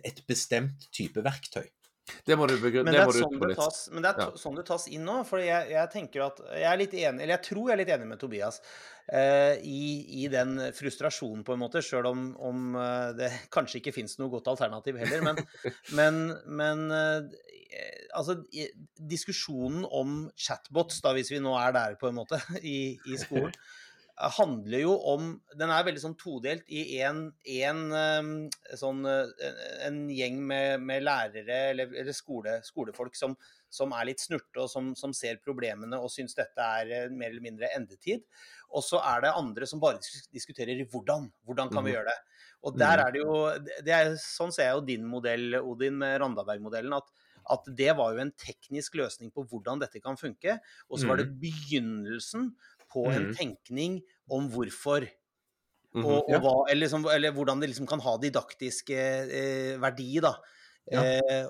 et 0.03 0.19
bestemt 0.27 0.87
type 0.91 1.21
verktøy. 1.23 1.67
Det 2.25 2.37
må 2.39 2.47
du 2.49 2.55
begrunne. 2.61 2.89
Men 2.89 2.95
Det 2.95 3.03
er 3.03 3.17
sånn 3.23 3.39
det 3.41 3.55
tas, 3.57 3.79
men 3.91 4.05
det 4.05 4.11
er 4.11 4.21
Ja. 4.23 4.31
sånn 4.39 4.55
det 4.57 4.65
tas 4.67 4.87
inn 4.87 5.05
nå. 5.05 5.19
For 5.27 5.43
jeg, 5.43 5.69
jeg 5.73 5.91
tenker 5.93 6.25
at 6.27 6.41
Jeg 6.53 6.67
er 6.71 6.77
litt 6.77 6.93
enig, 6.93 7.21
eller 7.23 7.35
jeg 7.37 7.45
tror 7.49 7.69
jeg 7.69 7.73
er 7.73 7.81
litt 7.83 7.93
enig 7.95 8.07
med 8.07 8.19
Tobias 8.21 8.59
uh, 9.13 9.55
i, 9.59 10.23
i 10.23 10.27
den 10.31 10.57
frustrasjonen, 10.73 11.43
på 11.43 11.53
en 11.53 11.63
måte, 11.63 11.83
sjøl 11.83 12.07
om, 12.11 12.25
om 12.39 12.75
eh, 12.75 13.09
det 13.17 13.31
kanskje 13.55 13.81
ikke 13.81 13.95
fins 13.95 14.17
noe 14.19 14.31
godt 14.33 14.47
alternativ 14.53 14.97
heller. 15.01 15.23
Men, 15.25 15.41
men, 15.99 16.21
men 16.45 16.85
uh, 16.91 17.21
altså 18.13 18.37
Diskusjonen 18.97 19.87
om 19.89 20.29
chatbots, 20.37 21.01
da, 21.01 21.13
hvis 21.17 21.33
vi 21.33 21.41
nå 21.43 21.55
er 21.59 21.73
der, 21.75 21.97
på 21.99 22.11
en 22.11 22.19
måte, 22.21 22.39
i, 22.61 22.97
i 23.09 23.19
skolen 23.21 23.53
handler 24.15 24.83
jo 24.83 24.93
om 25.09 25.29
Den 25.57 25.71
er 25.73 25.85
veldig 25.87 26.01
sånn 26.03 26.15
todelt 26.19 26.67
i 26.69 26.99
en, 27.01 27.25
en 27.49 27.79
eh, 27.97 28.75
sånn 28.77 29.01
eh, 29.09 29.31
en 29.87 30.03
gjeng 30.13 30.37
med, 30.47 30.83
med 30.85 31.03
lærere 31.03 31.57
eller, 31.71 31.93
eller 31.97 32.13
skole, 32.13 32.59
skolefolk 32.65 33.17
som, 33.17 33.33
som 33.73 33.93
er 33.97 34.11
litt 34.11 34.21
snurte, 34.21 34.61
og 34.61 34.69
som, 34.69 34.91
som 34.95 35.15
ser 35.17 35.41
problemene 35.43 35.97
og 35.97 36.11
syns 36.13 36.37
dette 36.37 36.61
er 36.61 36.93
eh, 36.93 37.09
mer 37.09 37.31
eller 37.33 37.45
mindre 37.47 37.71
endetid. 37.73 38.23
Og 38.73 38.85
så 38.85 39.01
er 39.01 39.25
det 39.25 39.33
andre 39.37 39.67
som 39.69 39.81
bare 39.81 40.01
diskuterer 40.33 40.85
hvordan. 40.85 41.31
Hvordan 41.45 41.73
kan 41.73 41.83
vi 41.85 41.91
Mhm. 41.91 41.97
gjøre 41.97 42.13
det? 42.13 42.19
Og 42.63 42.77
der 42.79 43.01
er 43.03 43.11
det 43.11 43.19
jo 43.19 43.33
det 43.83 43.91
er, 43.91 44.13
Sånn 44.21 44.53
ser 44.55 44.69
jeg 44.69 44.77
jo 44.77 44.85
din 44.87 45.03
modell, 45.09 45.57
Odin, 45.59 45.97
med 45.97 46.19
Randaberg-modellen. 46.21 46.93
at 47.01 47.11
at 47.51 47.65
det 47.75 47.91
var 47.97 48.13
jo 48.13 48.21
en 48.23 48.31
teknisk 48.39 48.93
løsning 48.95 49.27
på 49.35 49.43
hvordan 49.43 49.81
dette 49.81 49.99
kan 49.99 50.15
funke. 50.15 50.53
Og 50.87 50.99
så 50.99 51.09
var 51.09 51.17
det 51.19 51.25
begynnelsen 51.41 52.53
på 52.93 53.07
en 53.11 53.29
Mhm. 53.31 53.35
tenkning 53.39 53.99
om 54.29 54.49
hvorfor. 54.53 55.07
Mhm. 55.93 56.05
Og, 56.05 56.23
og 56.23 56.29
Ja. 56.29 56.39
hva, 56.39 56.53
eller, 56.69 56.85
liksom, 56.87 57.05
eller 57.11 57.31
hvordan 57.33 57.59
det 57.61 57.69
liksom 57.69 57.87
kan 57.89 57.99
ha 58.01 58.17
didaktisk 58.17 58.89
eh, 58.89 59.77
verdi, 59.81 60.19
da. 60.21 60.35
Ja. 60.91 61.01
Eh, 61.03 61.47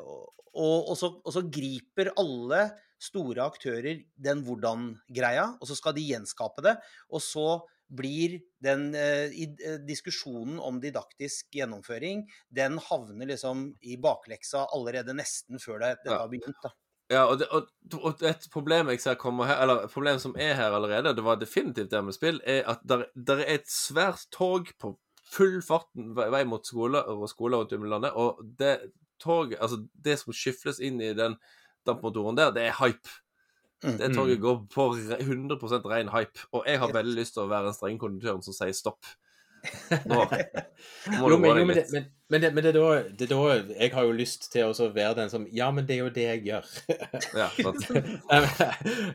og, 0.54 0.90
og, 0.90 0.98
så, 1.00 1.10
og 1.26 1.34
så 1.34 1.42
griper 1.50 2.12
alle 2.20 2.72
store 3.04 3.44
aktører 3.44 4.04
den 4.16 4.44
hvordan-greia, 4.46 5.58
og 5.60 5.68
så 5.68 5.76
skal 5.76 5.94
de 5.98 6.06
gjenskape 6.08 6.62
det. 6.64 6.76
Og 7.12 7.20
så 7.22 7.62
blir 7.94 8.40
den 8.64 8.94
eh, 8.96 9.28
i, 9.36 9.48
eh, 9.66 9.78
diskusjonen 9.86 10.60
om 10.64 10.80
didaktisk 10.82 11.52
gjennomføring, 11.54 12.24
den 12.52 12.78
havner 12.80 13.28
liksom 13.28 13.76
i 13.84 13.98
bakleksa 14.02 14.68
allerede 14.74 15.14
nesten 15.14 15.60
før 15.60 15.80
det, 15.84 15.98
dette 16.04 16.18
har 16.18 16.30
begynt. 16.32 16.56
da. 16.64 16.72
Ja, 17.12 17.26
og, 17.28 17.40
det, 17.40 17.48
og, 17.52 17.68
og 18.00 18.22
et 18.26 18.46
problem 18.54 18.90
jeg 18.94 19.02
ser 19.04 19.18
kommer 19.20 19.50
her, 19.50 19.60
eller 19.62 19.84
et 19.84 19.92
problem 19.92 20.20
som 20.24 20.36
er 20.40 20.54
her 20.56 20.76
allerede, 20.76 21.16
det 21.16 21.24
var 21.26 21.36
definitivt 21.42 21.92
det 21.92 22.04
med 22.06 22.16
spill, 22.16 22.40
er 22.48 22.64
at 22.72 22.84
der 22.88 23.44
er 23.44 23.58
et 23.58 23.68
svært 23.70 24.24
tog 24.32 24.72
på 24.80 24.96
full 25.34 25.60
fart 25.66 25.90
vei, 25.96 26.30
vei 26.32 26.44
mot 26.48 26.66
skoler 26.68 27.10
og 27.12 27.26
skoler 27.30 27.62
rundt 27.62 27.76
om 27.76 27.86
i 27.86 27.92
landet, 27.92 28.16
og 28.16 28.40
det 28.60 28.78
toget, 29.24 29.58
altså 29.62 29.82
det 30.06 30.18
som 30.20 30.36
skyfles 30.36 30.80
inn 30.84 31.02
i 31.02 31.14
den 31.18 31.38
dampmotoren 31.88 32.40
der, 32.40 32.54
det 32.56 32.68
er 32.68 32.80
hype. 32.80 33.20
Mm. 33.84 33.98
Det 34.00 34.10
toget 34.16 34.42
går 34.42 34.62
på 34.72 34.88
100% 34.96 35.90
ren 35.92 36.12
hype, 36.14 36.48
og 36.52 36.68
jeg 36.68 36.80
har 36.80 36.96
veldig 36.96 37.18
lyst 37.20 37.36
til 37.36 37.44
å 37.44 37.52
være 37.52 37.68
den 37.68 37.78
strenge 37.78 38.00
konduktøren 38.04 38.44
som 38.46 38.56
sier 38.56 38.76
stopp. 38.76 39.04
Nå 40.10 40.20
må 41.20 41.30
Jo, 41.30 41.38
men, 41.40 41.58
jo, 41.58 41.66
men, 41.66 41.78
det, 41.78 41.84
men, 41.92 42.06
men, 42.32 42.42
det, 42.42 42.50
men 42.56 42.66
det, 42.66 42.72
er 42.74 42.78
da, 42.78 42.88
det 43.20 43.28
er 43.28 43.32
da 43.32 43.76
Jeg 43.78 43.92
har 43.94 44.08
jo 44.08 44.16
lyst 44.16 44.50
til 44.52 44.72
å 44.72 44.90
være 44.96 45.18
den 45.22 45.32
som 45.32 45.46
Ja, 45.56 45.70
men 45.76 45.88
det 45.88 45.96
er 45.96 46.02
jo 46.02 46.12
det 46.14 46.26
jeg 46.26 46.44
gjør. 46.50 46.68
Ja. 47.42 47.50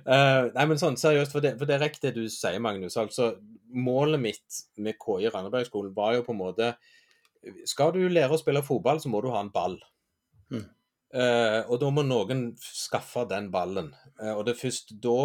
Eh, 0.09 0.43
nei, 0.55 0.65
men 0.71 0.79
sånn 0.81 0.97
seriøst, 1.01 1.33
for 1.35 1.45
det, 1.45 1.55
for 1.61 1.69
det 1.69 1.77
er 1.77 1.85
riktig 1.85 2.15
det 2.15 2.23
du 2.25 2.33
sier, 2.33 2.57
Magnus. 2.65 2.97
Altså, 3.01 3.35
målet 3.75 4.21
mitt 4.23 4.61
med 4.81 4.97
KI 5.01 5.29
Randabergskolen 5.29 5.93
var 5.97 6.17
jo 6.17 6.25
på 6.25 6.33
en 6.33 6.41
måte 6.41 6.73
Skal 7.69 7.93
du 7.97 8.01
lære 8.09 8.33
å 8.35 8.41
spille 8.41 8.65
fotball, 8.65 9.03
så 9.03 9.13
må 9.13 9.21
du 9.25 9.31
ha 9.35 9.43
en 9.45 9.53
ball. 9.53 9.77
Mm. 10.53 10.65
Uh, 11.09 11.61
og 11.69 11.79
da 11.81 11.89
må 11.93 12.05
noen 12.05 12.51
skaffe 12.61 13.25
den 13.29 13.49
ballen. 13.53 13.93
Uh, 14.21 14.35
og 14.39 14.47
det 14.47 14.55
er 14.55 14.63
først 14.63 14.97
da 15.05 15.21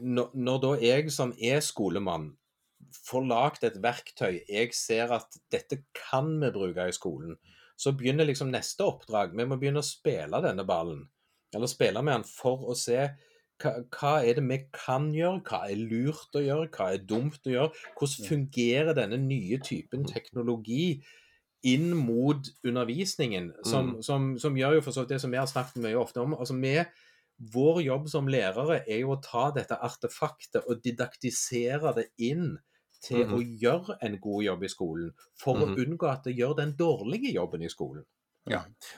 når, 0.00 0.30
når 0.32 0.60
da 0.62 0.70
jeg 0.80 1.10
som 1.12 1.34
er 1.36 1.58
skolemann 1.64 2.30
får 3.06 3.26
lagd 3.28 3.66
et 3.66 3.78
verktøy 3.82 4.40
jeg 4.48 4.74
ser 4.76 5.12
at 5.16 5.38
dette 5.52 5.82
kan 5.96 6.28
vi 6.40 6.50
bruke 6.54 6.88
i 6.88 6.94
skolen, 6.94 7.36
så 7.76 7.92
begynner 7.92 8.28
liksom 8.28 8.50
neste 8.52 8.86
oppdrag. 8.86 9.34
Vi 9.36 9.44
må 9.48 9.58
begynne 9.60 9.82
å 9.82 9.86
spille 9.86 10.40
denne 10.44 10.64
ballen. 10.68 11.04
Eller 11.54 11.70
spille 11.70 12.02
med 12.02 12.18
den 12.18 12.28
for 12.28 12.64
å 12.70 12.76
se 12.76 12.98
hva, 13.62 13.72
hva 13.92 14.14
er 14.24 14.38
det 14.38 14.44
vi 14.48 14.58
kan 14.74 15.10
gjøre, 15.14 15.42
hva 15.46 15.62
er 15.70 15.80
lurt 15.80 16.36
å 16.36 16.42
gjøre, 16.44 16.70
hva 16.72 16.88
er 16.92 17.04
dumt 17.08 17.48
å 17.48 17.52
gjøre. 17.52 17.84
Hvordan 17.98 18.28
fungerer 18.30 18.96
denne 18.96 19.20
nye 19.20 19.60
typen 19.64 20.04
teknologi 20.08 20.98
inn 21.66 21.90
mot 21.98 22.46
undervisningen, 22.64 23.52
som, 23.64 23.96
Mm. 23.96 24.02
som, 24.02 24.26
som 24.38 24.56
gjør 24.56 24.78
jo 24.78 24.84
for 24.86 24.92
så 24.94 25.02
vidt 25.02 25.16
det 25.16 25.20
som 25.20 25.32
vi 25.32 25.40
har 25.40 25.48
snakket 25.50 25.82
mye 25.82 25.98
ofte 25.98 26.20
om. 26.20 26.34
altså 26.34 26.54
vi 26.60 26.76
vår 27.38 27.82
jobb 27.82 28.08
som 28.08 28.26
lærere 28.28 28.82
er 28.88 29.00
jo 29.00 29.12
å 29.16 29.22
ta 29.22 29.50
dette 29.52 29.76
artefaktet 29.76 30.64
og 30.66 30.82
didaktisere 30.82 31.94
det 31.94 32.08
inn 32.18 32.58
til 33.02 33.26
Mhm. 33.26 33.34
å 33.36 33.42
gjøre 33.42 33.98
en 34.02 34.18
god 34.20 34.42
jobb 34.44 34.62
i 34.64 34.68
skolen, 34.68 35.12
for 35.34 35.54
Mhm. 35.56 35.74
å 35.76 35.76
unngå 35.84 36.08
at 36.12 36.24
det 36.24 36.36
gjør 36.36 36.56
den 36.56 36.72
dårlige 36.76 37.32
jobben 37.34 37.62
i 37.62 37.68
skolen. 37.68 38.04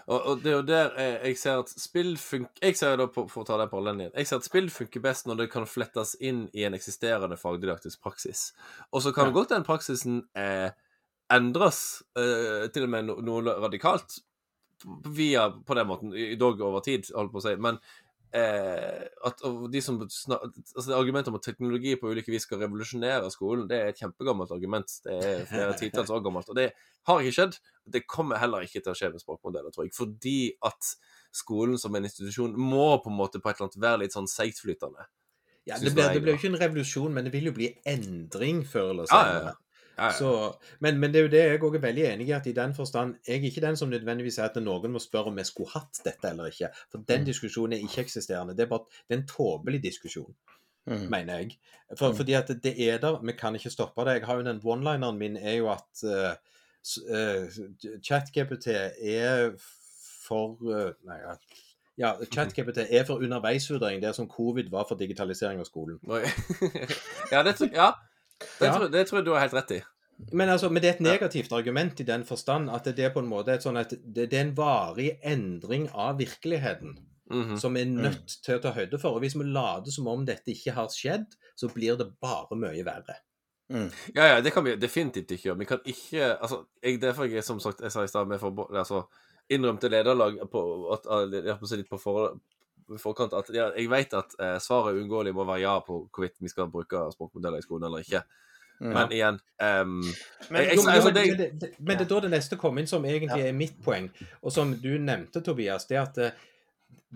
Og, 0.06 0.20
og 0.26 0.42
det 0.42 0.50
er 0.52 0.56
jo 0.56 0.62
der 0.62 0.90
eh, 0.98 1.26
jeg 1.28 1.38
ser 1.38 1.58
at 1.62 1.70
spill 1.70 2.16
funker 2.18 2.50
Jeg 2.62 2.76
ser 2.76 2.96
da 2.96 3.06
på, 3.06 3.26
for 3.30 3.42
å 3.42 3.46
ta 3.46 3.56
den 3.56 3.70
parallellen 3.70 4.00
igjen 4.02 4.12
Jeg 4.14 4.26
ser 4.28 4.36
at 4.36 4.44
spill 4.44 4.68
funker 4.68 5.00
best 5.00 5.26
når 5.26 5.36
det 5.38 5.50
kan 5.50 5.64
flettes 5.66 6.14
inn 6.20 6.50
i 6.52 6.64
en 6.64 6.74
eksisterende 6.74 7.38
fagdidaktisk 7.40 8.00
praksis. 8.02 8.52
Og 8.92 9.00
så 9.02 9.12
kan 9.14 9.26
Ja. 9.26 9.32
godt 9.32 9.48
den 9.48 9.64
praksisen 9.64 10.28
eh, 10.36 10.70
endres, 11.30 12.02
eh, 12.16 12.68
til 12.68 12.82
og 12.84 12.90
med 12.90 13.04
no, 13.06 13.14
noe 13.24 13.40
radikalt, 13.64 14.18
via 15.06 15.50
på 15.50 15.74
den 15.74 15.86
måten, 15.88 16.12
i- 16.14 16.36
dog 16.36 16.60
over 16.60 16.80
tid, 16.80 17.08
holdt 17.14 17.32
på 17.32 17.40
å 17.40 17.42
si. 17.42 17.56
Men 17.56 17.78
eh, 18.36 19.04
at 19.28 19.42
de 19.72 19.80
som 19.84 20.00
altså 20.02 20.96
Argumentet 20.96 21.30
om 21.32 21.38
at 21.38 21.46
teknologi 21.46 21.94
på 22.00 22.10
ulike 22.12 22.32
vis 22.32 22.44
skal 22.48 22.62
revolusjonere 22.62 23.30
skolen, 23.32 23.66
det 23.70 23.78
er 23.78 23.92
et 23.92 24.00
kjempegammelt 24.02 24.52
argument. 24.54 24.98
Det 25.04 25.18
er 25.18 25.44
flere 25.50 25.76
titalls 25.82 26.12
år 26.14 26.24
gammelt. 26.24 26.50
Og 26.52 26.58
det 26.58 26.70
har 27.08 27.22
ikke 27.22 27.36
skjedd. 27.38 27.60
Det 27.88 28.06
kommer 28.10 28.40
heller 28.42 28.66
ikke 28.66 28.82
til 28.82 28.92
å 28.92 28.98
skje 28.98 29.12
med 29.14 29.24
språkmodeller, 29.24 29.74
tror 29.74 29.86
jeg. 29.86 29.94
Fordi 29.96 30.40
at 30.68 30.92
skolen 31.34 31.78
som 31.80 31.94
en 31.96 32.08
institusjon 32.08 32.56
må 32.58 32.90
på 33.04 33.12
en 33.12 33.20
måte 33.20 33.40
på 33.40 33.50
et 33.50 33.58
eller 33.58 33.68
annet 33.68 33.86
være 33.86 34.02
litt 34.04 34.16
sånn 34.16 34.30
seigtflytende. 34.30 35.08
Ja, 35.68 35.76
det 35.76 35.92
blir, 35.92 36.30
jo 36.32 36.38
ikke 36.38 36.48
en 36.48 36.60
revolusjon, 36.62 37.12
men 37.12 37.26
det 37.26 37.32
vil 37.34 37.50
jo 37.50 37.56
bli 37.56 37.68
endring 37.88 38.62
før 38.64 38.94
eller 38.94 39.10
Ja, 39.12 39.24
ja, 39.28 39.40
ja. 39.50 39.56
Ja, 39.98 40.04
ja. 40.04 40.12
Så, 40.14 40.28
men, 40.80 40.98
men 41.02 41.10
det 41.12 41.18
er 41.18 41.24
jo 41.26 41.30
det 41.32 41.38
jeg 41.42 41.60
òg 41.66 41.74
er 41.74 41.82
veldig 41.82 42.04
enig 42.12 42.28
i, 42.28 42.32
at 42.36 42.46
i 42.46 42.52
den 42.54 42.74
forstand 42.74 43.16
Jeg 43.26 43.40
er 43.40 43.48
ikke 43.50 43.60
den 43.64 43.76
som 43.76 43.88
nødvendigvis 43.90 44.34
sier 44.38 44.44
at 44.46 44.56
noen 44.62 44.92
må 44.94 44.98
spørre 45.02 45.32
om 45.32 45.36
vi 45.40 45.44
skulle 45.44 45.70
hatt 45.74 45.98
dette 46.04 46.30
eller 46.30 46.46
ikke. 46.52 46.68
For 46.92 46.98
den 47.08 47.20
Mm. 47.24 47.26
diskusjonen 47.26 47.72
er 47.74 47.82
ikke-eksisterende. 47.82 48.54
Det 48.56 48.62
er 48.68 48.70
bare 48.70 48.86
det 49.08 49.16
er 49.16 49.20
en 49.20 49.26
tåpelig 49.26 49.82
diskusjon, 49.82 50.34
Mm. 50.86 51.08
mener 51.10 51.38
jeg. 51.38 51.58
For, 51.98 52.12
Mm. 52.12 52.16
Fordi 52.16 52.32
at 52.32 52.48
det 52.62 52.74
er 52.88 52.98
der, 52.98 53.20
vi 53.26 53.32
kan 53.32 53.54
ikke 53.54 53.70
stoppe 53.70 54.04
det. 54.04 54.14
Jeg 54.20 54.26
har 54.26 54.36
jo 54.36 54.42
Den 54.42 54.60
one-lineren 54.64 55.18
min 55.18 55.36
er 55.36 55.52
jo 55.58 55.70
at 55.70 56.04
uh, 56.04 57.48
ChatGPT 58.02 58.66
er 59.02 59.50
for 60.28 60.56
uh, 60.62 60.92
Nei, 61.06 61.16
ja. 61.24 61.34
ja. 61.98 62.12
ChatGPT 62.34 62.78
er 62.90 63.04
for 63.04 63.14
underveisvurdering, 63.18 64.02
det 64.02 64.14
som 64.14 64.28
covid 64.28 64.70
var 64.70 64.84
for 64.88 64.94
digitalisering 64.96 65.58
av 65.60 65.64
skolen. 65.64 65.98
Ja, 67.32 67.42
det, 67.42 67.56
tror- 67.58 67.74
ja. 67.74 67.90
Det, 68.38 68.66
Ja. 68.66 68.72
Tror, 68.76 68.88
det 68.92 69.06
tror 69.08 69.18
jeg 69.18 69.24
du 69.26 69.32
har 69.32 69.40
helt 69.46 69.54
rett 69.58 69.70
i. 69.78 69.82
Men, 70.32 70.48
altså, 70.48 70.68
men 70.70 70.82
det 70.82 70.88
er 70.90 70.94
et 70.96 71.00
negativt 71.06 71.52
argument 71.52 72.00
i 72.00 72.04
den 72.06 72.24
forstand 72.26 72.70
at 72.74 72.84
det 72.84 72.98
er 73.06 73.10
på 73.14 73.20
en 73.22 73.28
måte 73.30 73.52
et 73.54 73.62
sånn 73.62 73.78
at 73.78 73.90
det, 73.90 74.30
det 74.30 74.34
er 74.38 74.46
en 74.48 74.54
varig 74.58 75.12
endring 75.22 75.88
av 75.94 76.18
virkeligheten 76.18 76.98
Mhm. 77.30 77.58
som 77.60 77.74
vi 77.74 77.82
er 77.82 77.90
nødt 77.92 78.38
til 78.42 78.56
å 78.56 78.62
ta 78.62 78.70
høyde 78.72 78.98
for. 78.98 79.10
Og 79.14 79.20
hvis 79.20 79.34
vi 79.36 79.44
later 79.44 79.90
som 79.92 80.06
om 80.08 80.24
dette 80.24 80.48
ikke 80.48 80.72
har 80.72 80.86
skjedd, 80.88 81.26
så 81.56 81.68
blir 81.68 81.96
det 81.98 82.06
bare 82.22 82.56
mye 82.56 82.82
verre. 82.84 83.18
Mm. 83.70 83.90
Ja, 84.16 84.26
ja, 84.34 84.40
det 84.40 84.52
kan 84.54 84.64
vi 84.64 84.76
definitivt 84.76 85.28
ikke 85.30 85.50
gjøre. 85.50 85.58
Vi 85.58 85.64
kan 85.68 85.78
ikke 85.84 86.38
Altså, 86.40 86.64
jeg, 86.82 87.00
derfor 87.02 87.24
jeg, 87.28 87.44
som 87.44 87.60
sagt, 87.60 87.80
jeg 87.82 87.92
sa 87.92 88.02
i 88.02 88.08
stad, 88.08 88.26
med 88.26 88.40
forbo- 88.40 88.70
altså, 88.74 89.02
innrømte 89.50 89.90
lederlag 89.90 90.38
på 90.50 90.62
at, 90.92 91.04
litt 91.76 91.90
på 91.90 91.98
for, 92.00 92.40
i 92.94 92.98
forkant 93.02 93.32
at 93.36 93.48
ja, 93.54 93.70
jeg 93.76 93.90
vet 93.90 94.14
at 94.14 94.34
eh, 94.40 94.58
svaret 94.62 94.96
uunngåelig 94.96 95.34
må 95.36 95.44
være 95.44 95.60
ja 95.64 95.78
på 95.84 96.00
hvorvidt 96.08 96.36
vi 96.40 96.48
skal 96.48 96.70
bruke 96.72 97.06
språkmodeller 97.12 97.58
i 97.58 97.66
skolen 97.66 97.84
eller 97.90 98.04
ikke. 98.04 98.22
Mm. 98.80 98.92
Men 98.94 99.10
igjen 99.12 99.38
um, 99.58 99.94
Men, 100.50 100.60
jeg- 100.62 100.68
jeg, 100.68 100.76
men, 100.84 100.94
altså, 100.94 101.08
men, 101.10 101.14
det- 101.14 101.38
det, 101.38 101.48
det, 101.60 101.70
men 101.80 101.98
det 101.98 102.04
er 102.06 102.10
da 102.14 102.20
det 102.20 102.30
neste 102.30 102.56
kom 102.56 102.78
inn, 102.78 102.86
som 102.86 103.04
egentlig 103.04 103.42
er 103.48 103.52
mitt 103.52 103.80
poeng, 103.82 104.06
og 104.42 104.52
som 104.54 104.70
du 104.78 104.92
nevnte, 104.98 105.42
Tobias. 105.42 105.86
Det 105.90 105.98
at 105.98 106.18
eh, 106.18 106.30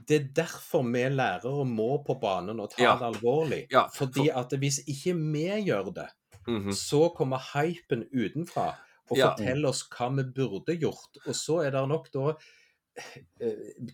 det 0.08 0.16
er 0.20 0.28
derfor 0.34 0.82
vi 0.88 1.04
lærere 1.12 1.64
må 1.68 2.02
på 2.06 2.16
banen 2.20 2.58
og 2.60 2.70
ta 2.72 2.82
Ja. 2.82 2.96
det 2.98 3.06
alvorlig. 3.14 3.66
Ja, 3.70 3.86
Fordi 3.94 4.28
at 4.34 4.50
hvis 4.58 4.80
ikke 4.88 5.14
vi 5.14 5.46
gjør 5.68 5.92
det, 5.94 6.08
mhm. 6.48 6.72
så 6.72 7.08
kommer 7.14 7.38
hypen 7.54 8.08
utenfra 8.12 8.72
og 9.10 9.16
Ja. 9.18 9.30
forteller 9.30 9.68
oss 9.68 9.84
hva 9.88 10.08
vi 10.16 10.24
burde 10.24 10.76
gjort. 10.80 11.18
Og 11.26 11.34
så 11.34 11.60
er 11.66 11.70
det 11.70 11.88
nok 11.88 12.10
da 12.12 12.32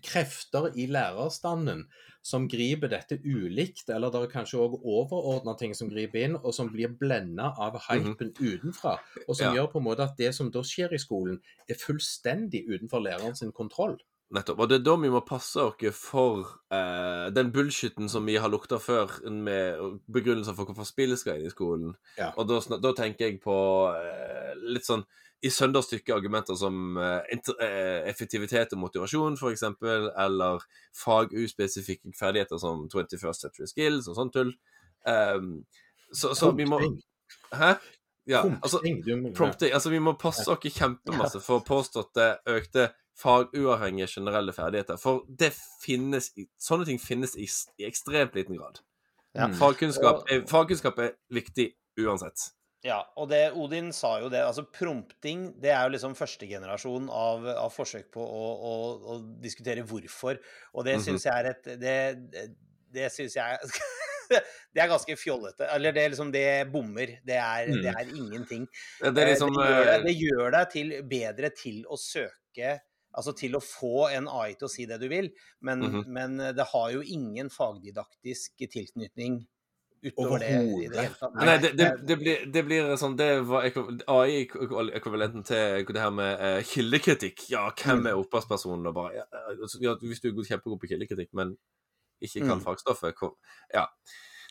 krefter 0.02 0.70
i 0.76 0.86
lærerstanden 0.90 1.84
som 2.28 2.48
griper 2.50 2.90
dette 2.92 3.16
ulikt, 3.24 3.88
eller 3.94 4.10
det 4.12 4.20
er 4.20 4.32
kanskje 4.32 4.58
òg 4.60 4.74
overordna 4.82 5.54
ting 5.58 5.72
som 5.76 5.88
griper 5.88 6.26
inn, 6.26 6.36
og 6.36 6.52
som 6.54 6.68
blir 6.72 6.90
blenda 7.00 7.52
av 7.56 7.78
hypen 7.86 8.32
utenfra. 8.36 8.98
Og 9.28 9.36
som 9.36 9.46
Mhm. 9.48 9.54
Ja. 9.54 9.62
gjør 9.62 9.72
på 9.72 9.78
en 9.78 9.84
måte 9.84 10.02
at 10.04 10.16
det 10.18 10.34
som 10.34 10.50
da 10.50 10.60
skjer 10.60 10.92
i 10.92 10.98
skolen, 10.98 11.40
er 11.68 11.74
fullstendig 11.74 12.66
utenfor 12.68 13.00
læreren 13.00 13.36
sin 13.36 13.52
kontroll. 13.52 13.98
Nettopp. 14.28 14.58
Og 14.60 14.68
det 14.68 14.76
er 14.76 14.84
da 14.84 14.94
vi 15.00 15.08
må 15.08 15.22
passe 15.24 15.62
oss 15.62 15.96
for 15.96 16.42
uh, 16.74 17.28
den 17.32 17.48
bullshitten 17.52 18.10
som 18.12 18.26
vi 18.28 18.36
har 18.36 18.50
lukta 18.52 18.76
før, 18.76 19.14
med 19.32 20.00
begrunnelser 20.12 20.56
for 20.56 20.68
hvorfor 20.68 20.84
spillet 20.88 21.20
skal 21.20 21.40
inn 21.40 21.48
i 21.48 21.54
skolen. 21.54 21.94
Ja. 22.18 22.34
Og 22.36 22.50
da, 22.50 22.60
da 22.76 22.92
tenker 22.98 23.30
jeg 23.30 23.40
på 23.44 23.56
uh, 23.88 24.52
litt 24.68 24.88
sånn 24.88 25.06
i 25.40 25.50
sønderstykket 25.54 26.16
argumenter 26.16 26.56
som 26.58 26.98
uh, 26.98 27.22
effektivitet 28.10 28.74
og 28.74 28.82
motivasjon, 28.82 29.38
f.eks., 29.38 29.64
eller 30.18 30.64
faguspesifikke 30.98 32.12
ferdigheter 32.18 32.60
som 32.60 32.88
21st 32.90 33.46
Century 33.46 33.70
Skills 33.70 34.10
og 34.10 34.18
sånt 34.18 34.34
tull. 34.34 34.50
Um, 35.06 35.62
så, 36.12 36.34
så 36.34 36.50
vi 36.56 36.66
må 36.68 36.82
Hæ? 37.54 37.76
Ja, 38.28 38.42
altså, 38.60 38.82
prompting. 39.36 39.72
Altså, 39.72 39.88
vi 39.90 39.98
må 40.04 40.12
passe 40.20 40.44
oss 40.52 40.74
kjempemasse 40.74 41.40
for 41.40 41.64
påståtte 41.64 42.34
økte 42.52 42.90
faguavhengige 43.18 44.06
generelle 44.12 44.52
ferdigheter. 44.54 44.98
For 45.00 45.24
det 45.40 45.52
finnes 45.82 46.30
i, 46.38 46.46
sånne 46.62 46.86
ting 46.88 47.00
finnes 47.02 47.34
i, 47.36 47.48
i 47.82 47.86
ekstremt 47.88 48.36
liten 48.38 48.58
grad. 48.58 48.80
Ja. 49.36 49.48
Mm. 49.48 49.56
Fagkunnskap 49.58 50.22
er, 50.30 50.44
fagkunnskap 50.50 50.98
er 51.04 51.12
viktig 51.34 51.72
uansett. 52.00 52.52
Ja, 52.86 53.00
og 53.18 53.26
det, 53.32 53.40
Odin 53.58 53.90
sa 53.92 54.20
jo 54.22 54.28
det. 54.30 54.38
altså 54.46 54.62
Prompting 54.70 55.48
det 55.60 55.72
er 55.74 55.82
jo 55.88 55.96
liksom 55.96 56.14
første 56.14 56.46
generasjon 56.46 57.08
av, 57.10 57.42
av 57.58 57.72
forsøk 57.74 58.06
på 58.14 58.22
å, 58.22 58.44
å, 58.54 58.74
å 59.02 59.16
diskutere 59.42 59.82
hvorfor. 59.82 60.38
Og 60.78 60.86
det 60.86 60.94
Mhm. 61.00 61.04
syns 61.08 61.26
jeg 61.26 61.34
er 61.42 61.50
et 61.50 61.64
Det, 61.82 61.96
det, 62.32 62.44
det 62.94 63.08
syns 63.12 63.34
jeg 63.34 63.58
Det 64.30 64.82
er 64.82 64.90
ganske 64.92 65.16
fjollete. 65.18 65.66
Eller 65.74 65.92
det 65.96 66.06
liksom 66.12 66.30
Det 66.32 66.46
bommer. 66.70 67.16
Det 67.26 67.34
er, 67.40 67.66
Mm. 67.66 67.82
det 67.82 67.94
er 67.96 68.14
ingenting. 68.14 68.66
Det, 69.02 69.14
det 69.14 69.22
er 69.22 69.26
Eh, 69.26 69.32
liksom 69.34 69.54
det, 69.56 69.66
gjør 69.68 69.88
eh, 69.94 70.02
det 70.06 70.14
gjør 70.22 70.50
deg 70.52 70.70
til, 70.70 70.94
bedre 71.08 71.50
til 71.56 71.84
å 71.88 71.96
søke 71.98 72.74
Altså 73.18 73.34
til 73.34 73.56
å 73.58 73.60
få 73.64 74.06
en 74.14 74.28
AI 74.30 74.52
til 74.54 74.68
å 74.68 74.72
si 74.72 74.86
det 74.86 75.00
du 75.02 75.08
vil, 75.10 75.30
men, 75.60 75.80
Mhm. 75.88 76.04
men 76.06 76.36
det 76.54 76.66
har 76.72 76.90
jo 76.94 77.00
ingen 77.02 77.50
fagdidaktisk 77.50 78.62
tilknytning 78.70 79.40
utover 80.02 80.38
det 80.38 80.48
i 80.54 80.86
det 80.86 81.08
Overhodet. 81.10 81.32
Nei, 81.34 81.56
det, 81.58 81.70
det, 81.78 81.86
det, 82.06 82.16
blir, 82.20 82.44
det 82.54 82.62
blir 82.66 82.92
sånn 83.00 83.16
Det 83.18 83.28
var 83.48 83.66
AI-ekvivalenten 83.66 85.42
til 85.46 85.88
det 85.90 86.02
her 86.04 86.12
med 86.14 86.38
uh, 86.38 86.60
kildekritikk. 86.62 87.48
Ja, 87.50 87.64
hvem 87.74 88.06
er 88.06 88.18
opphavspersonen? 88.20 88.86
Og 88.86 88.94
bare 88.94 89.16
ja, 89.18 89.26
altså, 89.56 89.80
ja, 89.82 89.96
Hvis 90.02 90.22
du 90.22 90.30
er 90.30 90.38
kjempegod 90.52 90.78
på 90.82 90.90
kildekritikk, 90.92 91.32
men 91.34 91.56
ikke 92.22 92.46
kan 92.46 92.58
Mm. 92.58 92.64
fagstoffet 92.64 93.14
Ja. 93.74 93.86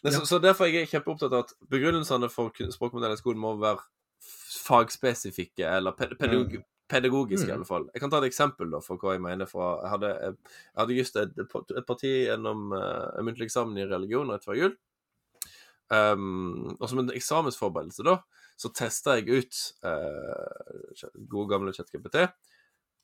Men 0.03 0.13
Så, 0.13 0.25
så 0.25 0.39
derfor 0.39 0.65
er 0.65 0.71
jeg 0.71 0.89
kjempeopptatt 0.89 1.33
av 1.33 1.45
at 1.45 1.53
begrunnelsene 1.69 2.29
for 2.29 2.51
språkmodellen 2.51 3.17
i 3.17 3.21
skolen 3.21 3.39
må 3.41 3.55
være 3.59 3.79
fagspesifikke, 4.67 5.65
eller 5.65 5.91
ped 5.91 6.17
pedagog 6.19 6.51
Mm. 6.57 6.63
Pedagogiske, 6.89 7.47
i 7.47 7.51
Mm. 7.51 7.57
alle 7.59 7.67
fall. 7.67 7.89
Jeg 7.93 8.01
kan 8.01 8.09
ta 8.09 8.19
et 8.21 8.29
eksempel 8.31 8.71
da, 8.71 8.79
for 8.79 8.97
hva 8.97 9.13
jeg 9.15 9.21
mener. 9.21 9.45
fra 9.45 9.81
Jeg 9.83 9.89
hadde, 9.89 10.11
jeg 10.23 10.35
hadde 10.77 10.97
just 10.97 11.15
et, 11.15 11.39
et 11.39 11.85
parti 11.87 12.11
gjennom 12.27 12.71
uh, 12.73 13.23
muntlig 13.23 13.47
eksamen 13.49 13.77
i 13.77 13.87
religion 13.89 14.29
rett 14.31 14.45
før 14.47 14.59
jul. 14.59 14.75
Um, 15.89 16.75
og 16.81 16.89
som 16.89 16.99
en 16.99 17.13
eksamensforberedelse, 17.15 18.03
da, 18.03 18.17
så 18.59 18.71
testa 18.75 19.15
jeg 19.19 19.29
ut 19.29 19.59
uh, 19.87 21.07
gode, 21.29 21.47
gamle 21.53 21.73
ChatGPT. 21.75 22.27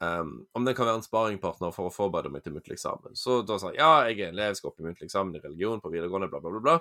Um, 0.03 0.45
om 0.51 0.65
den 0.65 0.75
kan 0.75 0.87
være 0.89 0.99
en 0.99 1.05
sparingpartner 1.05 1.71
for 1.71 1.87
å 1.87 1.93
forberede 1.93 2.31
meg 2.33 2.43
til 2.43 2.55
muntlig 2.55 2.75
eksamen. 2.75 3.15
Så 3.15 3.41
da 3.47 3.55
sa 3.61 3.71
jeg 3.71 3.79
ja, 3.79 3.91
jeg 4.09 4.19
er 4.19 4.33
en 4.33 4.35
elev, 4.39 4.57
skal 4.59 4.73
opp 4.73 4.81
i 4.81 4.87
muntlig 4.87 5.07
eksamen 5.07 5.37
i 5.37 5.43
religion 5.43 5.79
på 5.79 5.91
videregående, 5.93 6.27
bla, 6.31 6.41
bla, 6.43 6.51
bla. 6.51 6.63
bla. 6.65 6.75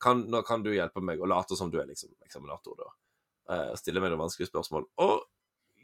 Kan, 0.00 0.24
nå 0.32 0.40
kan 0.46 0.64
du 0.64 0.70
hjelpe 0.72 1.02
meg 1.04 1.20
å 1.20 1.28
late 1.28 1.58
som 1.58 1.68
du 1.70 1.76
er 1.82 1.90
liksom 1.90 2.14
eksaminator, 2.24 2.78
da. 2.80 2.88
Uh, 3.52 3.72
stille 3.76 4.00
meg 4.00 4.14
noen 4.14 4.22
vanskelige 4.24 4.48
spørsmål. 4.48 4.86
Og 5.04 5.26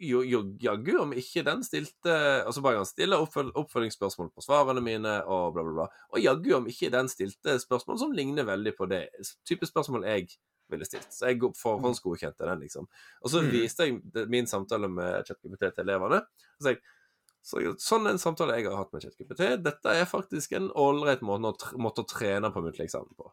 jo, 0.00 0.20
jo, 0.22 0.40
jaggu 0.62 0.98
om 1.02 1.12
ikke 1.12 1.42
den 1.46 1.62
stilte 1.66 2.12
Altså 2.46 2.62
bare 2.62 2.76
han 2.80 2.86
stille 2.88 3.16
oppføl 3.18 3.50
oppfølgingsspørsmål 3.58 4.30
på 4.34 4.42
svarene 4.44 4.80
mine, 4.84 5.16
og 5.26 5.54
bla, 5.54 5.62
bla, 5.62 5.72
bla. 5.72 5.86
Og 6.14 6.20
jaggu 6.22 6.52
om 6.56 6.66
ikke 6.70 6.90
den 6.94 7.08
stilte 7.08 7.58
spørsmål 7.62 7.98
som 7.98 8.12
ligner 8.12 8.44
veldig 8.48 8.74
på 8.76 8.88
det 8.90 9.02
type 9.48 9.66
spørsmål 9.66 10.04
jeg 10.08 10.28
ville 10.68 10.84
stilt. 10.84 11.08
Så 11.12 11.30
jeg 11.30 11.40
forhåndsgodkjente 11.56 12.44
den, 12.44 12.60
liksom. 12.60 12.86
Og 13.22 13.30
så 13.32 13.40
Mm. 13.42 13.50
viste 13.50 13.86
jeg 13.86 14.28
min 14.28 14.46
samtale 14.46 14.88
med 14.88 15.24
ChatGPT 15.24 15.74
til 15.74 15.84
elevene. 15.84 16.18
Og 16.20 16.60
så 16.62 16.74
jeg, 16.74 16.82
så 17.42 17.62
sånn 17.80 18.06
en 18.10 18.18
samtale 18.18 18.58
jeg 18.58 18.66
har 18.68 18.76
hatt 18.76 18.92
med 18.92 19.02
ChatGPT, 19.02 19.62
dette 19.62 19.86
er 19.88 20.04
faktisk 20.04 20.52
en 20.58 20.68
ålreit 20.70 21.20
måte, 21.24 21.48
å 21.48 21.56
tr- 21.56 21.78
måte 21.80 22.04
å 22.04 22.08
trene 22.08 22.50
på 22.52 22.60
muntlig 22.62 22.84
eksamen 22.90 23.14
på. 23.16 23.30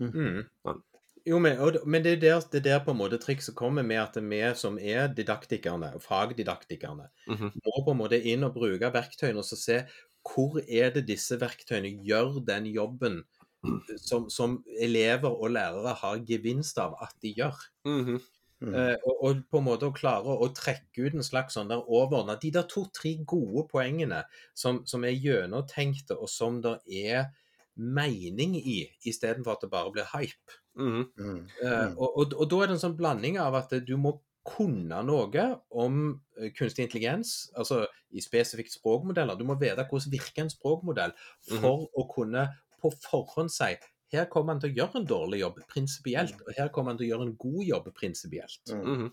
Mm. 0.00 0.46
Sånn. 0.64 0.82
Jo, 1.26 1.38
men, 1.38 1.58
men 1.86 2.02
det 2.02 2.16
er 2.16 2.22
der, 2.22 2.40
det 2.50 2.60
er 2.60 2.64
der 2.66 2.80
på 2.84 2.92
en 2.94 2.98
måte 2.98 3.18
trikset 3.22 3.54
kommer 3.58 3.84
med 3.86 4.00
at 4.02 4.16
vi 4.18 4.40
som 4.58 4.78
er 4.78 5.06
didaktikerne, 5.14 5.92
fagdidaktikerne, 6.02 7.08
Mhm. 7.28 7.52
må 7.64 7.84
på 7.84 7.92
en 7.94 8.00
måte 8.00 8.18
inn 8.18 8.42
og 8.44 8.54
bruke 8.54 8.90
verktøyene 8.92 9.38
og 9.38 9.46
så 9.46 9.56
se 9.56 9.78
hvor 10.22 10.60
er 10.68 10.90
det 10.94 11.06
disse 11.06 11.38
verktøyene 11.38 11.94
gjør 12.06 12.40
den 12.46 12.66
jobben 12.66 13.22
som, 14.08 14.28
som 14.30 14.64
elever 14.78 15.30
og 15.30 15.50
lærere 15.54 15.94
har 15.98 16.22
gevinst 16.26 16.78
av 16.78 16.96
at 17.02 17.14
de 17.22 17.34
gjør. 17.38 17.58
Mhm. 17.86 18.20
Mm. 18.62 18.74
Uh, 18.78 18.94
og, 19.02 19.14
og 19.26 19.38
på 19.50 19.58
en 19.58 19.64
måte 19.66 19.88
å 19.88 19.94
klare 19.94 20.34
å 20.38 20.46
trekke 20.54 21.02
ut 21.08 21.16
en 21.18 21.24
slags 21.26 21.56
sånn 21.56 21.66
der 21.72 21.80
overordna 21.82 22.36
De 22.38 22.52
der 22.54 22.62
to-tre 22.70 23.16
gode 23.26 23.64
poengene 23.72 24.20
som, 24.54 24.84
som 24.86 25.02
er 25.02 25.16
gjennomtenkte, 25.18 26.14
og 26.14 26.30
som 26.30 26.60
det 26.62 26.76
er 26.86 27.32
mening 27.74 28.54
i, 28.60 28.84
istedenfor 29.02 29.56
at 29.56 29.64
det 29.66 29.70
bare 29.72 29.90
blir 29.96 30.06
hype. 30.12 30.61
Mhm. 30.78 31.06
Mm. 31.18 31.40
Eh, 31.62 31.86
Mm. 31.88 31.96
og, 31.98 32.18
og, 32.18 32.34
og 32.34 32.50
da 32.50 32.60
er 32.62 32.66
det 32.70 32.76
en 32.78 32.84
sånn 32.86 32.96
blanding 32.96 33.38
av 33.38 33.54
at 33.58 33.74
du 33.86 33.96
må 34.00 34.16
kunne 34.44 35.02
noe 35.06 35.44
om 35.70 35.98
eh, 36.38 36.50
kunstig 36.56 36.86
intelligens, 36.88 37.50
altså 37.54 37.84
i 38.10 38.20
spesifikt 38.24 38.74
språkmodeller. 38.74 39.38
Du 39.38 39.44
må 39.44 39.54
vite 39.60 39.84
hvordan 39.86 40.12
virker 40.12 40.42
en 40.46 40.50
språkmodell 40.50 41.14
for 41.60 41.86
å 41.94 42.06
kunne 42.10 42.48
på 42.82 42.90
forhånd 43.04 43.52
si 43.52 43.76
her 44.12 44.26
kommer 44.28 44.52
han 44.52 44.60
til 44.60 44.72
å 44.72 44.76
gjøre 44.76 45.00
en 45.00 45.08
dårlig 45.08 45.40
jobb 45.40 45.62
prinsipielt, 45.70 46.40
og 46.44 46.52
her 46.58 46.68
kommer 46.74 46.92
han 46.92 46.98
til 47.00 47.06
å 47.06 47.10
gjøre 47.14 47.26
en 47.30 47.36
god 47.40 47.62
jobb 47.64 47.90
prinsipielt. 47.96 48.60
Mm. 48.68 48.82
Mhm. 48.84 49.10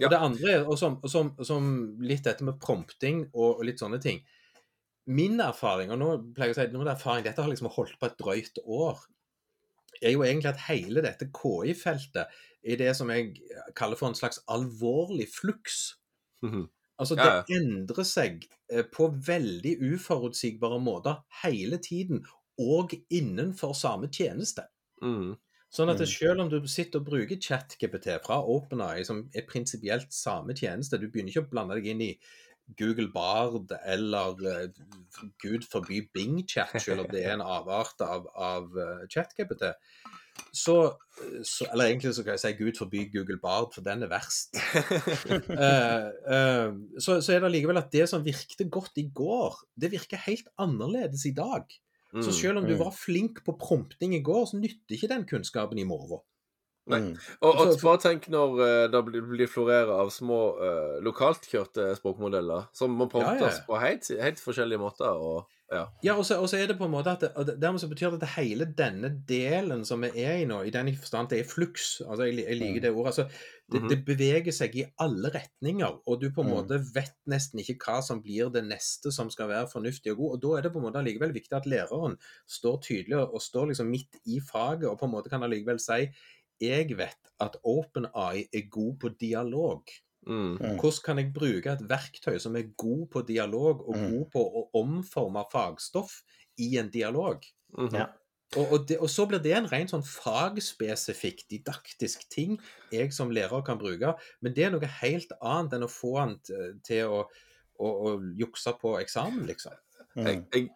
Ja. 0.00 0.06
Og 0.06 0.12
det 0.14 0.18
andre, 0.24 0.52
og 0.64 0.78
som, 0.80 0.96
som, 1.12 1.34
som 1.44 1.64
litt 2.00 2.24
dette 2.24 2.44
med 2.46 2.56
prompting 2.62 3.26
og, 3.34 3.58
og 3.58 3.64
litt 3.68 3.82
sånne 3.82 3.98
ting 4.00 4.22
Min 5.10 5.40
erfaring, 5.42 5.90
og 5.90 5.98
nå 5.98 6.08
pleier 6.36 6.52
jeg 6.52 6.54
å 6.54 6.56
si 6.56 6.62
er 6.78 6.90
erfaring, 6.92 7.24
dette 7.26 7.42
har 7.42 7.50
liksom 7.50 7.68
holdt 7.74 7.96
på 7.98 8.06
et 8.06 8.18
drøyt 8.20 8.60
år. 8.62 9.00
Er 10.02 10.12
jo 10.14 10.22
egentlig 10.24 10.48
at 10.52 10.64
hele 10.68 11.02
dette 11.04 11.28
KI-feltet 11.34 12.26
er 12.64 12.76
det 12.76 12.94
som 12.96 13.10
jeg 13.10 13.34
kaller 13.76 13.96
for 13.96 14.08
en 14.08 14.14
slags 14.18 14.40
alvorlig 14.48 15.28
fluks. 15.32 15.96
Mhm. 16.42 16.68
Altså, 17.00 17.16
Ja, 17.16 17.24
ja. 17.36 17.42
det 17.48 17.56
endrer 17.56 18.04
seg 18.04 18.42
eh, 18.70 18.82
på 18.92 19.08
veldig 19.26 19.78
uforutsigbare 19.94 20.80
måter 20.84 21.22
hele 21.42 21.78
tiden, 21.78 22.26
og 22.60 22.92
innenfor 23.10 23.72
samme 23.72 24.10
tjeneste. 24.12 24.66
Mm. 25.02 25.36
Sånn 25.72 25.88
at 25.88 26.00
Mm. 26.00 26.06
selv 26.06 26.40
om 26.40 26.50
du 26.50 26.66
sitter 26.68 26.98
og 27.00 27.06
bruker 27.06 27.36
ChatGPT 27.40 28.18
fra 28.24 28.42
OpenAI, 28.44 29.04
som 29.06 29.30
er 29.34 29.46
prinsipielt 29.48 30.12
samme 30.12 30.52
tjeneste, 30.54 30.98
du 30.98 31.08
begynner 31.08 31.30
ikke 31.32 31.46
å 31.46 31.50
blande 31.50 31.74
deg 31.78 31.86
inn 31.86 32.02
i 32.02 32.18
Google 32.78 33.10
Bard 33.12 33.72
eller 33.84 34.38
eh, 34.46 34.68
gud 35.42 35.66
forby 35.72 36.02
Bing 36.14 36.42
Chat, 36.48 36.76
selv 36.84 37.04
om 37.04 37.10
det 37.10 37.24
er 37.24 37.36
en 37.36 37.44
avart 37.44 38.00
av, 38.04 38.28
av 38.34 38.70
eh, 38.78 39.04
ChatGPT. 39.12 39.72
Så, 40.56 40.74
så 41.44 41.66
Eller 41.72 41.90
egentlig 41.90 42.14
så 42.16 42.22
kan 42.24 42.32
jeg 42.36 42.40
si 42.40 42.52
gud 42.56 42.78
forby 42.78 43.02
Google 43.12 43.38
Bard, 43.42 43.74
for 43.74 43.84
den 43.84 44.06
er 44.06 44.10
verst. 44.12 44.56
uh, 45.50 46.08
eh, 46.34 46.70
så, 47.02 47.18
så 47.20 47.34
er 47.34 47.44
det 47.44 47.52
likevel 47.52 47.80
at 47.82 47.92
det 47.92 48.06
som 48.08 48.24
virkte 48.24 48.68
godt 48.72 48.96
i 49.02 49.08
går, 49.14 49.58
det 49.76 49.92
virker 49.92 50.22
helt 50.26 50.48
annerledes 50.58 51.26
i 51.28 51.34
dag. 51.36 51.66
Mm. 52.14 52.24
Så 52.26 52.32
selv 52.34 52.58
om 52.58 52.66
du 52.66 52.74
Mm. 52.74 52.80
var 52.80 52.90
flink 52.96 53.44
på 53.46 53.54
prompting 53.60 54.16
i 54.16 54.22
går, 54.22 54.46
så 54.50 54.58
nytter 54.58 54.96
ikke 54.96 55.12
den 55.12 55.26
kunnskapen 55.28 55.78
i 55.78 55.84
morgen. 55.86 56.24
Nei. 56.90 57.00
Mm. 57.00 57.14
Og, 57.42 57.60
og 57.62 57.76
bare 57.82 58.00
tenk 58.02 58.28
når 58.32 58.58
uh, 58.60 58.88
det 58.92 59.04
blir, 59.06 59.46
florerer 59.50 59.92
av 60.00 60.10
små 60.14 60.40
uh, 60.60 60.98
lokalt 61.04 61.46
kjørte 61.50 61.92
språkmodeller 62.00 62.68
som 62.76 62.90
må 62.98 63.08
promptes 63.12 63.40
Ja, 63.40 63.56
ja. 63.60 63.64
på 63.68 63.80
helt, 63.82 64.10
helt 64.20 64.42
forskjellige 64.42 64.78
måter. 64.82 65.10
Og, 65.16 65.48
ja. 65.70 65.84
Ja, 66.02 66.16
og 66.18 66.24
så, 66.26 66.34
er 66.58 66.66
det 66.66 66.78
på 66.80 66.88
en 66.88 66.90
måte 66.90 67.12
at 67.14 67.20
det, 67.46 67.54
Dermed 67.62 67.78
så 67.78 67.86
betyr 67.86 68.10
det 68.16 68.24
at 68.26 68.32
hele 68.40 68.66
denne 68.74 69.12
delen 69.28 69.84
som 69.86 70.02
vi 70.02 70.10
er 70.18 70.40
i 70.42 70.46
nå, 70.50 70.64
i 70.66 70.72
den 70.74 70.90
forstand 70.98 71.30
det 71.30 71.38
er 71.44 71.46
fluks 71.46 72.00
altså 72.02 72.26
Jeg, 72.26 72.40
jeg 72.42 72.58
liker 72.58 72.80
det 72.88 72.90
ordet. 72.90 73.06
altså 73.12 73.26
det, 73.70 73.78
Mhm. 73.78 73.88
det 73.88 73.98
beveger 74.04 74.50
seg 74.52 74.74
i 74.74 74.84
alle 74.98 75.30
retninger, 75.30 76.00
og 76.10 76.16
du 76.20 76.26
på 76.34 76.42
en 76.42 76.48
Mm. 76.48 76.54
måte 76.56 76.80
vet 76.94 77.14
nesten 77.30 77.60
ikke 77.62 77.76
hva 77.84 78.00
som 78.02 78.18
blir 78.20 78.50
det 78.50 78.64
neste 78.66 79.12
som 79.14 79.30
skal 79.30 79.46
være 79.46 79.68
fornuftig 79.70 80.10
og 80.10 80.16
god. 80.18 80.32
og 80.32 80.40
Da 80.42 80.58
er 80.58 80.62
det 80.62 80.72
på 80.72 80.78
en 80.82 80.86
måte 80.88 80.98
allikevel 80.98 81.32
viktig 81.32 81.54
at 81.54 81.66
læreren 81.70 82.16
står 82.50 82.80
tydelig 82.82 83.16
og, 83.20 83.34
og 83.34 83.40
står 83.40 83.68
liksom 83.70 83.86
midt 83.86 84.18
i 84.26 84.40
faget, 84.40 84.88
og 84.90 84.98
på 84.98 85.06
en 85.06 85.12
måte 85.14 85.30
kan 85.30 85.42
allikevel 85.46 85.78
si 85.78 86.10
jeg 86.60 86.96
vet 86.98 87.32
at 87.40 87.56
OpenEye 87.64 88.46
er 88.52 88.68
god 88.70 88.94
på 89.00 89.08
dialog. 89.20 89.82
Mm. 90.26 90.56
Mm. 90.60 90.76
Hvordan 90.80 91.04
kan 91.04 91.18
jeg 91.18 91.32
bruke 91.34 91.72
et 91.72 91.84
verktøy 91.88 92.38
som 92.38 92.56
er 92.56 92.72
god 92.76 93.06
på 93.12 93.22
dialog, 93.28 93.86
og 93.88 93.96
Mm. 93.96 94.10
god 94.12 94.26
på 94.34 94.42
å 94.44 94.64
omforme 94.82 95.44
fagstoff 95.52 96.20
i 96.58 96.76
en 96.78 96.90
dialog? 96.90 97.44
Mhm. 97.78 97.94
Ja. 97.96 98.06
Og, 98.56 98.72
og, 98.72 98.88
det, 98.88 98.98
og 98.98 99.06
så 99.10 99.26
blir 99.30 99.38
det 99.38 99.52
en 99.54 99.68
rent 99.70 99.92
sånn 99.92 100.02
fagspesifikk, 100.02 101.44
didaktisk 101.52 102.24
ting 102.34 102.56
jeg 102.90 103.12
som 103.14 103.30
lærer 103.30 103.62
kan 103.62 103.78
bruke. 103.78 104.14
Men 104.42 104.54
det 104.56 104.64
er 104.66 104.72
noe 104.74 104.86
helt 105.00 105.30
annet 105.40 105.76
enn 105.78 105.86
å 105.86 105.88
få 105.90 106.16
han 106.18 106.34
til 106.82 107.06
å, 107.06 107.20
å, 107.78 107.86
å 107.86 108.16
jukse 108.34 108.74
på 108.80 108.96
eksamen, 109.00 109.46
liksom. 109.46 109.72
Mm. 110.16 110.26
jeg, 110.26 110.42
jeg 110.54 110.68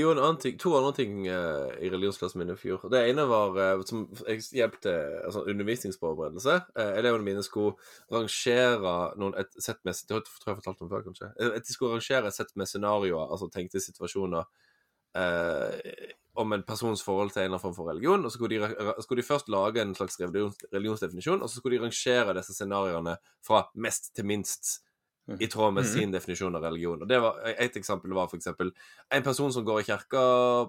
gjorde 0.00 0.20
en 0.20 0.24
annen 0.26 0.40
ting, 0.42 0.58
to 0.60 0.72
andre 0.78 0.92
ting 0.96 1.16
uh, 1.28 1.70
i 1.78 1.90
religionsklassen 1.92 2.40
min 2.40 2.52
i 2.54 2.56
fjor. 2.58 2.84
Det 2.92 3.02
ene 3.10 3.26
var 3.30 3.56
uh, 3.58 3.84
som 3.88 4.04
jeg 4.28 4.42
hjelp 4.58 4.76
til 4.84 5.16
altså, 5.24 5.44
undervisningsforberedelse. 5.52 6.58
Uh, 6.76 6.92
elevene 6.98 7.26
mine 7.26 7.44
skulle 7.46 7.74
rangere 8.12 8.94
noen, 9.20 9.36
et 9.40 9.54
sett 9.62 9.80
med 9.84 9.94
Det 9.94 10.08
tror 10.10 10.24
jeg 10.24 10.52
jeg 10.52 10.60
fortalte 10.62 10.86
om 10.86 10.92
før, 10.92 11.06
kanskje. 11.08 11.30
Eh, 11.38 11.56
At 11.58 11.66
de 11.66 11.76
skulle 11.76 11.98
rangere 11.98 12.30
et 12.30 12.36
sett 12.36 12.54
med 12.56 12.70
scenarioer, 12.70 13.30
altså 13.30 13.50
tenkte 13.52 13.82
situasjoner 13.82 14.46
eh, 15.16 16.14
om 16.34 16.52
en 16.52 16.64
persons 16.66 17.02
forhold 17.02 17.30
til 17.30 17.42
en 17.42 17.44
eller 17.44 17.54
annen 17.54 17.62
form 17.62 17.76
for 17.76 17.90
religion. 17.90 18.24
og 18.24 18.32
Så 18.32 18.38
skulle 18.38 18.58
de, 18.58 18.94
skulle 19.02 19.22
de 19.22 19.26
først 19.26 19.48
lage 19.48 19.82
en 19.82 19.94
slags 19.94 20.18
religions, 20.20 20.58
religionsdefinisjon, 20.72 21.42
og 21.42 21.50
så 21.50 21.60
skulle 21.60 21.78
de 21.78 21.84
rangere 21.84 22.34
disse 22.38 22.56
scenarioene 22.56 23.16
fra 23.46 23.66
mest 23.74 24.14
til 24.16 24.26
minst. 24.26 24.80
I 25.40 25.46
tråd 25.48 25.72
med 25.74 25.84
Mhm. 25.84 25.90
sin 25.92 26.10
definisjon 26.12 26.54
av 26.56 26.62
religion. 26.62 27.00
Og 27.02 27.08
det 27.08 27.20
var, 27.22 27.38
Et 27.58 27.76
eksempel 27.76 28.12
var 28.12 28.28
eksempel 28.36 28.72
en 29.10 29.22
person 29.22 29.52
som 29.52 29.64
går 29.64 29.80
i 29.80 29.82
kirka 29.84 30.24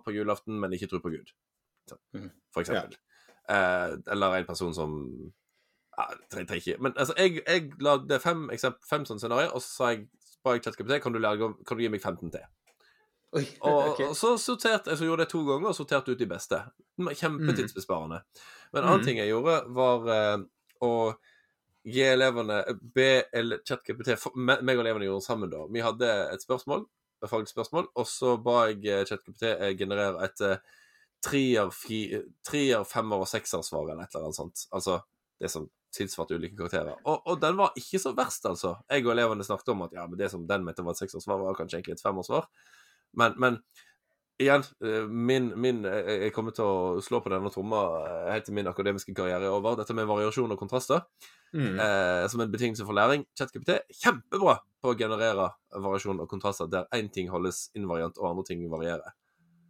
på 0.05 0.13
julaften, 0.15 0.59
men 0.59 0.71
ikke 0.71 0.87
tror 0.89 1.01
på 1.01 1.09
Gud. 1.11 1.31
Så, 1.89 1.95
Mhm. 2.13 2.31
For 2.53 2.61
eksempel. 2.61 2.95
Eh, 3.49 3.97
eller 4.07 4.35
en 4.37 4.45
person 4.45 4.73
som 4.73 5.31
ja, 5.97 6.05
tre, 6.31 6.45
tre, 6.45 6.55
ikke. 6.55 6.77
Men 6.79 6.93
altså, 6.97 7.13
jeg, 7.17 7.41
jeg 7.47 7.71
lagde 7.79 8.19
fem, 8.19 8.49
eksempel, 8.49 8.79
fem 8.89 9.05
sånne 9.05 9.19
scenarioer, 9.19 9.51
og 9.53 9.61
så 9.61 9.67
sa 9.75 9.87
jeg 9.89 10.07
ba 10.43 10.51
jeg 10.53 10.63
ChatGPT 10.63 11.01
kan, 11.01 11.11
du 11.13 11.19
lage- 11.19 11.53
kan 11.67 11.77
du 11.77 11.83
gi 11.83 11.87
meg 11.89 12.01
15 12.01 12.31
til. 12.31 12.41
Oi, 13.33 13.45
Og, 13.61 13.89
okay. 13.91 14.05
og 14.07 14.15
så 14.15 14.37
sorterte 14.37 14.87
jeg 14.89 14.97
så 14.97 15.05
gjorde 15.05 15.23
det 15.25 15.29
to 15.29 15.43
ganger 15.45 15.67
og 15.67 15.75
sorterte 15.75 16.11
ut 16.11 16.17
de 16.19 16.25
beste. 16.25 16.63
Kjempetidsbesparende. 16.99 18.21
Men 18.73 18.83
en 18.83 18.89
annen 18.89 19.01
mm. 19.01 19.05
ting 19.05 19.17
jeg 19.17 19.29
gjorde, 19.31 19.55
var 19.75 20.07
eh, 20.15 20.37
å 20.81 20.91
gi 21.85 22.01
elevene 22.09 22.61
Be 22.95 23.25
ele- 23.35 23.61
ChatGPT 23.65 24.15
Meg 24.35 24.75
og 24.75 24.83
elevene 24.83 25.07
gjorde 25.07 25.25
sammen, 25.25 25.51
da. 25.51 25.65
Vi 25.71 25.83
hadde 25.85 26.11
et 26.33 26.43
spørsmål, 26.43 26.85
et 27.23 27.31
faglig 27.31 27.51
spørsmål, 27.51 27.89
og 27.95 28.09
så 28.09 28.35
ba 28.41 28.65
jeg 28.71 28.81
eh, 28.89 29.05
ChatGPT 29.05 29.47
eh, 29.53 29.71
generere 29.77 30.25
et 30.25 30.45
treer, 31.25 32.83
femmer 32.85 33.23
og 33.23 33.29
sekser-svar 33.29 33.87
eller 33.89 34.03
et 34.03 34.13
eller 34.13 34.27
annet 34.27 34.37
sånt. 34.37 34.67
Altså 34.75 34.99
det 35.41 35.49
som 35.51 35.65
tilsvarte 35.95 36.35
ulike 36.35 36.57
karakterer. 36.59 36.97
Og, 37.07 37.21
og 37.25 37.39
den 37.41 37.57
var 37.57 37.75
ikke 37.79 37.99
så 38.01 38.11
verst, 38.15 38.45
altså. 38.49 38.75
Jeg 38.91 39.05
og 39.05 39.13
elevene 39.15 39.45
snakket 39.47 39.71
om 39.73 39.85
at 39.87 39.95
ja, 39.95 40.05
men 40.09 40.19
det 40.19 40.29
som 40.31 40.45
den 40.47 40.65
mente 40.67 40.83
var 40.85 40.95
et 40.95 41.01
seksersvar, 41.01 41.39
var 41.41 41.57
kanskje 41.57 41.79
egentlig 41.79 41.95
et 41.97 42.03
femersvar. 42.03 42.49
Men, 43.15 43.35
men 43.39 43.59
igjen, 44.41 44.63
eh, 44.83 45.05
min, 45.07 45.51
min 45.61 45.85
eh, 45.85 46.25
Jeg 46.27 46.33
kommer 46.35 46.51
til 46.55 46.65
å 46.65 47.01
slå 47.03 47.21
på 47.23 47.31
denne 47.33 47.51
tromma 47.53 47.81
eh, 48.03 48.31
helt 48.33 48.45
til 48.49 48.55
min 48.57 48.67
akademiske 48.67 49.15
karriere 49.15 49.47
er 49.47 49.55
over. 49.55 49.77
Dette 49.79 49.95
med 49.97 50.07
variasjon 50.09 50.51
og 50.51 50.59
kontraster 50.61 51.03
Mm. 51.55 51.77
eh, 51.79 52.27
som 52.27 52.41
en 52.43 52.49
betingelse 52.51 52.83
for 52.83 52.91
læring. 52.97 53.21
ChatGPT 53.39 53.69
er 53.77 53.83
kjempebra 53.95 54.57
på 54.83 54.91
å 54.91 54.97
generere 54.99 55.45
variasjon 55.71 56.19
og 56.19 56.27
kontraster 56.27 56.67
der 56.67 56.83
én 56.97 57.07
ting 57.13 57.29
holdes 57.31 57.69
invariant 57.79 58.17
og 58.19 58.27
andre 58.33 58.43
ting 58.49 58.65
varierer. 58.67 59.13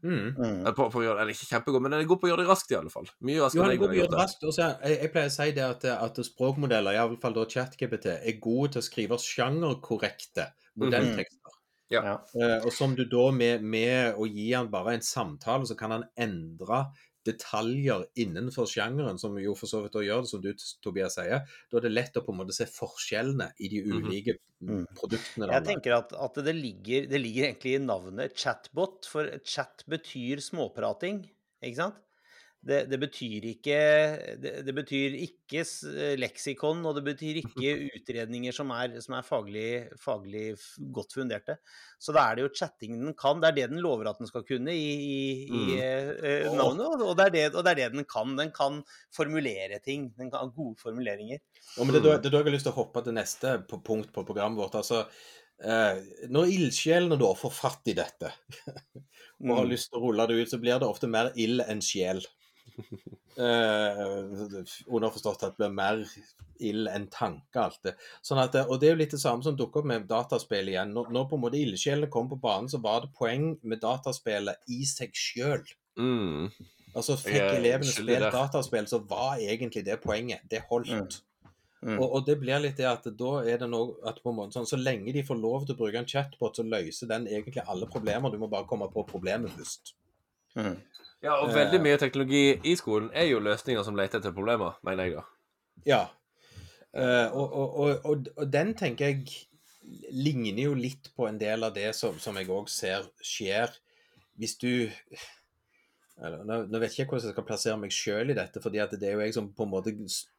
Mm. 0.02 0.34
Mm. 0.38 0.66
Eh, 0.66 0.74
På, 0.74 0.88
på 0.90 1.00
å 1.02 1.04
gjøre, 1.06 1.22
eller 1.22 1.34
ikke 1.36 1.46
kjempegod, 1.52 1.82
men 1.86 1.94
den 1.94 2.02
er 2.02 2.10
god 2.10 2.20
på 2.24 2.28
å 2.28 2.32
gjøre 2.32 2.42
det 2.42 2.50
raskt, 2.50 2.72
i 2.74 2.78
alle 2.80 2.90
fall. 2.94 3.06
Mye 3.26 3.44
raskere 3.44 3.68
enn 3.68 3.76
jeg 3.76 3.82
ville 3.84 4.00
gjort 4.00 4.16
det. 4.16 4.20
raskt. 4.24 4.44
også, 4.50 4.68
Jeg, 4.82 4.98
jeg 5.04 5.12
pleier 5.14 5.30
å 5.30 5.36
si 5.36 5.48
det 5.60 5.66
at, 5.68 5.86
at 5.94 6.20
språkmodeller, 6.26 6.98
iallfall 6.98 7.38
da 7.38 7.46
ChatGPT, 7.54 8.08
er 8.18 8.40
gode 8.42 8.72
til 8.76 8.82
å 8.82 8.86
skrive 8.86 9.22
sjangerkorrekte 9.22 10.48
modelltekster. 10.82 11.45
Ja. 11.94 12.18
Eh, 12.34 12.60
og 12.66 12.72
som 12.74 12.96
du 12.98 13.04
da 13.06 13.28
med, 13.32 13.62
med 13.64 14.16
å 14.18 14.26
gi 14.28 14.52
han 14.54 14.72
bare 14.74 14.96
en 14.98 15.06
samtale, 15.06 15.68
så 15.70 15.78
kan 15.78 15.92
han 15.92 16.08
endre 16.18 16.86
detaljer 17.26 18.04
innenfor 18.22 18.68
sjangeren, 18.70 19.18
som 19.18 19.34
jo 19.42 19.56
for 19.58 19.66
så 19.70 19.80
vidt 19.82 19.96
gjør 20.06 20.22
det, 20.26 20.30
som 20.30 20.42
du 20.44 20.52
Tobias 20.86 21.16
sier. 21.18 21.42
Da 21.72 21.80
er 21.80 21.86
det 21.88 21.94
lett 21.96 22.18
å 22.20 22.22
på 22.26 22.34
en 22.34 22.38
måte 22.44 22.54
se 22.54 22.68
forskjellene 22.70 23.48
i 23.58 23.70
de 23.72 23.82
Mhm. 23.82 23.96
ulike 23.98 24.36
Mm. 24.62 24.86
produktene. 24.96 25.50
Jeg 25.52 25.66
tenker 25.66 25.94
at, 25.98 26.14
at 26.14 26.34
det, 26.46 26.54
ligger, 26.56 27.08
det 27.10 27.20
ligger 27.22 27.50
egentlig 27.50 27.76
i 27.76 27.82
navnet 27.84 28.36
chatbot, 28.38 29.06
for 29.06 29.26
chat 29.44 29.84
betyr 29.90 30.38
småprating, 30.42 31.26
ikke 31.62 31.76
sant? 31.76 31.96
Det, 32.66 32.80
det 32.90 32.98
betyr 32.98 33.44
ikke 33.46 33.76
det, 34.42 34.52
det 34.66 34.74
betyr 34.74 35.14
ikke 35.22 35.62
leksikon, 36.18 36.80
og 36.90 36.96
det 36.98 37.04
betyr 37.06 37.38
ikke 37.44 37.74
utredninger 38.00 38.56
som 38.58 38.72
er, 38.74 38.96
som 39.06 39.14
er 39.20 39.26
faglig, 39.28 39.68
faglig 40.02 40.48
godt 40.96 41.14
funderte. 41.14 41.60
Så 42.02 42.16
da 42.16 42.24
er 42.32 42.36
det 42.40 42.46
jo 42.48 42.54
chatting 42.58 42.98
den 43.04 43.14
kan. 43.14 43.38
Det 43.44 43.52
er 43.52 43.58
det 43.60 43.68
den 43.76 43.84
lover 43.86 44.10
at 44.10 44.18
den 44.18 44.28
skal 44.32 44.42
kunne 44.50 44.74
i, 44.74 44.88
i, 44.98 45.20
i 45.46 45.62
Mm. 45.66 45.76
eh, 45.78 46.10
eh, 46.32 46.50
navnet, 46.58 46.88
og- 46.90 47.06
og 47.12 47.16
det, 47.20 47.28
er 47.28 47.36
det, 47.38 47.44
og 47.56 47.64
det 47.68 47.72
er 47.76 47.80
det 47.84 47.92
den 48.00 48.06
kan. 48.10 48.34
Den 48.40 48.50
kan 48.52 48.82
formulere 49.14 49.78
ting. 49.86 50.10
Den 50.18 50.32
kan 50.34 50.40
ha 50.48 50.50
gode 50.56 50.76
formuleringer. 50.82 51.40
Ja, 51.78 51.84
men 51.86 51.94
det, 51.94 52.02
er 52.02 52.18
da, 52.18 52.30
jeg 52.34 52.44
har 52.50 52.52
lyst 52.56 52.66
til 52.66 52.74
å 52.74 52.80
hoppe 52.82 53.04
til 53.06 53.14
neste 53.14 53.60
på- 53.70 53.84
punkt 53.86 54.10
på 54.16 54.26
programmet 54.26 54.58
vårt. 54.58 54.76
altså 54.82 55.04
eh, 55.62 56.02
Når 56.34 56.50
ildsjelene 56.52 57.18
da 57.22 57.30
får 57.38 57.54
fatt 57.54 57.94
i 57.94 57.94
dette 57.94 58.34
og 59.46 59.54
har 59.54 59.66
Mm. 59.66 59.70
lyst 59.70 59.92
til 59.92 60.00
å 60.00 60.04
rulle 60.08 60.26
det 60.28 60.42
ut, 60.42 60.50
så 60.50 60.58
blir 60.60 60.80
det 60.82 60.90
ofte 60.90 61.08
mer 61.08 61.30
ild 61.38 61.62
enn 61.70 61.82
sjel. 61.86 62.26
Eh, 63.36 63.98
underforstått 64.88 65.42
at 65.44 65.58
det 65.58 65.60
blir 65.60 65.74
mer 65.76 65.98
ild 66.64 66.88
enn 66.88 67.10
tanke, 67.12 67.60
alt 67.60 67.82
det. 67.84 67.92
Sånn 68.24 68.40
at, 68.40 68.56
og 68.64 68.80
det 68.80 68.88
er 68.88 68.94
jo 68.94 69.00
litt 69.02 69.12
det 69.12 69.20
samme 69.20 69.44
som 69.44 69.58
dukker 69.60 69.82
opp 69.82 69.90
med 69.92 70.06
dataspill 70.08 70.72
igjen. 70.72 70.94
Når, 70.96 71.10
når 71.12 71.26
på 71.28 71.36
en 71.36 71.44
måte 71.44 71.60
ildsjelene 71.60 72.08
kom 72.14 72.30
på 72.32 72.40
banen, 72.40 72.70
så 72.72 72.80
var 72.80 73.04
det 73.04 73.12
poeng 73.18 73.50
med 73.68 73.84
dataspillet 73.84 74.72
i 74.72 74.80
seg 74.88 75.12
sjøl. 75.20 75.68
Mm. 76.00 76.48
Altså 76.96 77.18
fikk 77.20 77.36
jeg, 77.42 77.60
elevene 77.60 77.92
spille 77.92 78.32
dataspill, 78.32 78.88
så 78.88 79.02
var 79.04 79.44
egentlig 79.44 79.84
det 79.84 80.00
poenget. 80.04 80.48
Det 80.52 80.64
holdt. 80.70 80.96
Mm. 80.96 81.52
Mm. 81.86 82.00
Og, 82.00 82.08
og 82.08 82.24
det 82.26 82.38
blir 82.42 82.64
litt 82.64 82.80
det 82.80 82.88
at 82.90 83.04
da 83.20 83.32
er 83.46 83.60
det 83.62 83.68
noe 83.70 84.00
at 84.10 84.24
på 84.24 84.32
en 84.32 84.40
måte 84.40 84.56
sånn, 84.56 84.66
Så 84.70 84.80
lenge 84.80 85.12
de 85.14 85.22
får 85.28 85.38
lov 85.38 85.68
til 85.68 85.76
å 85.76 85.82
bruke 85.84 86.00
en 86.00 86.08
chatbot, 86.10 86.56
så 86.58 86.64
løser 86.66 87.12
den 87.12 87.28
egentlig 87.28 87.68
alle 87.68 87.90
problemer. 87.92 88.32
Du 88.32 88.40
må 88.42 88.50
bare 88.50 88.68
komme 88.70 88.88
på 88.94 89.04
problemet 89.12 89.54
først. 89.60 89.94
Mm. 90.56 90.80
Ja, 91.26 91.40
og 91.42 91.56
veldig 91.56 91.80
mye 91.82 91.98
teknologi 92.02 92.44
i 92.62 92.76
skolen 92.78 93.10
er 93.18 93.26
jo 93.30 93.42
løsninger 93.42 93.86
som 93.86 93.98
leter 93.98 94.22
etter 94.22 94.36
problemer, 94.36 94.78
mener 94.86 95.08
jeg 95.08 95.18
da. 95.18 95.24
Ja. 95.86 96.02
Eh, 96.96 97.34
og, 97.34 97.56
og, 97.56 97.80
og, 98.06 98.30
og, 98.36 98.46
den 98.54 98.76
tenker 98.78 99.10
jeg 99.10 99.26
ligner 100.16 100.70
jo 100.70 100.76
litt 100.78 101.10
på 101.18 101.28
en 101.30 101.40
del 101.42 101.66
av 101.66 101.74
det 101.76 101.92
som, 101.98 102.16
som 102.22 102.38
jeg 102.40 102.50
òg 102.50 102.70
ser 102.72 103.06
skjer 103.22 103.74
hvis 104.40 104.56
du 104.62 104.72
eller, 106.16 106.46
nå, 106.48 106.80
vet 106.80 106.94
ikke 106.94 107.04
jeg 107.04 107.10
hvordan 107.10 107.28
jeg 107.28 107.36
skal 107.36 107.48
plassere 107.48 107.80
meg 107.80 107.94
sjøl 107.94 108.32
i 108.32 108.38
dette, 108.38 108.62
fordi 108.64 108.80
det 108.94 109.10
er 109.10 109.18
jo 109.18 109.24
jeg 109.26 109.36
som 109.36 109.50
på 109.52 109.66
en 109.66 109.74
måte 109.74 109.92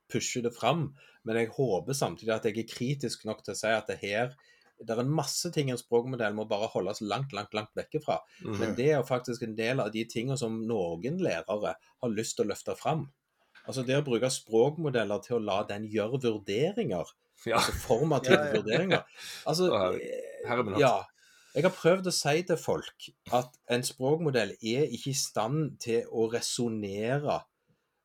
pusher 0.08 0.44
det 0.46 0.54
fram. 0.56 0.86
Men 1.28 1.40
jeg 1.40 1.52
håper 1.52 1.96
samtidig 1.96 2.32
at 2.32 2.46
jeg 2.48 2.62
er 2.62 2.70
kritisk 2.70 3.26
nok 3.28 3.42
til 3.44 3.52
å 3.52 3.58
si 3.58 3.72
at 3.72 3.90
det 3.90 3.98
her 4.00 4.32
det 4.80 4.92
er 4.92 5.00
en 5.02 5.12
masse 5.12 5.50
ting 5.54 5.70
en 5.72 5.78
språkmodell 5.80 6.34
må 6.36 6.44
bare 6.48 6.68
holdes 6.72 7.00
langt, 7.00 7.32
langt, 7.36 7.54
langt 7.56 7.72
vekke 7.78 8.00
fra. 8.04 8.18
Mhm. 8.42 8.58
Men 8.60 8.74
det 8.78 8.90
er 8.92 9.02
faktisk 9.08 9.42
en 9.46 9.56
del 9.56 9.80
av 9.80 9.92
de 9.94 10.04
tingene 10.04 10.36
som 10.38 10.58
noen 10.68 11.18
lærere 11.22 11.74
har 11.80 12.12
lyst 12.12 12.36
til 12.36 12.46
å 12.46 12.50
løfte 12.52 12.76
fram. 12.76 13.06
Altså 13.66 13.82
det 13.86 13.96
å 13.98 14.04
bruke 14.06 14.28
språkmodeller 14.30 15.22
til 15.24 15.38
å 15.38 15.42
la 15.42 15.62
den 15.66 15.88
gjøre 15.90 16.20
vurderinger, 16.22 17.06
Ja. 17.46 17.56
altså 17.58 17.72
formative 17.72 18.36
Ja, 18.38 18.44
ja. 18.46 18.52
vurderinger. 18.54 19.02
Altså, 19.46 19.70
her, 19.72 19.98
her 20.46 20.62
herre 20.62 20.80
ja. 20.80 20.94
Jeg 21.56 21.64
har 21.64 21.72
prøvd 21.72 22.06
å 22.10 22.12
si 22.12 22.42
til 22.44 22.56
folk 22.60 23.06
at 23.32 23.54
en 23.72 23.82
språkmodell 23.82 24.50
er 24.60 24.90
ikke 24.92 25.10
i 25.10 25.16
stand 25.16 25.78
til 25.80 26.04
å 26.12 26.26
resonnere 26.32 27.38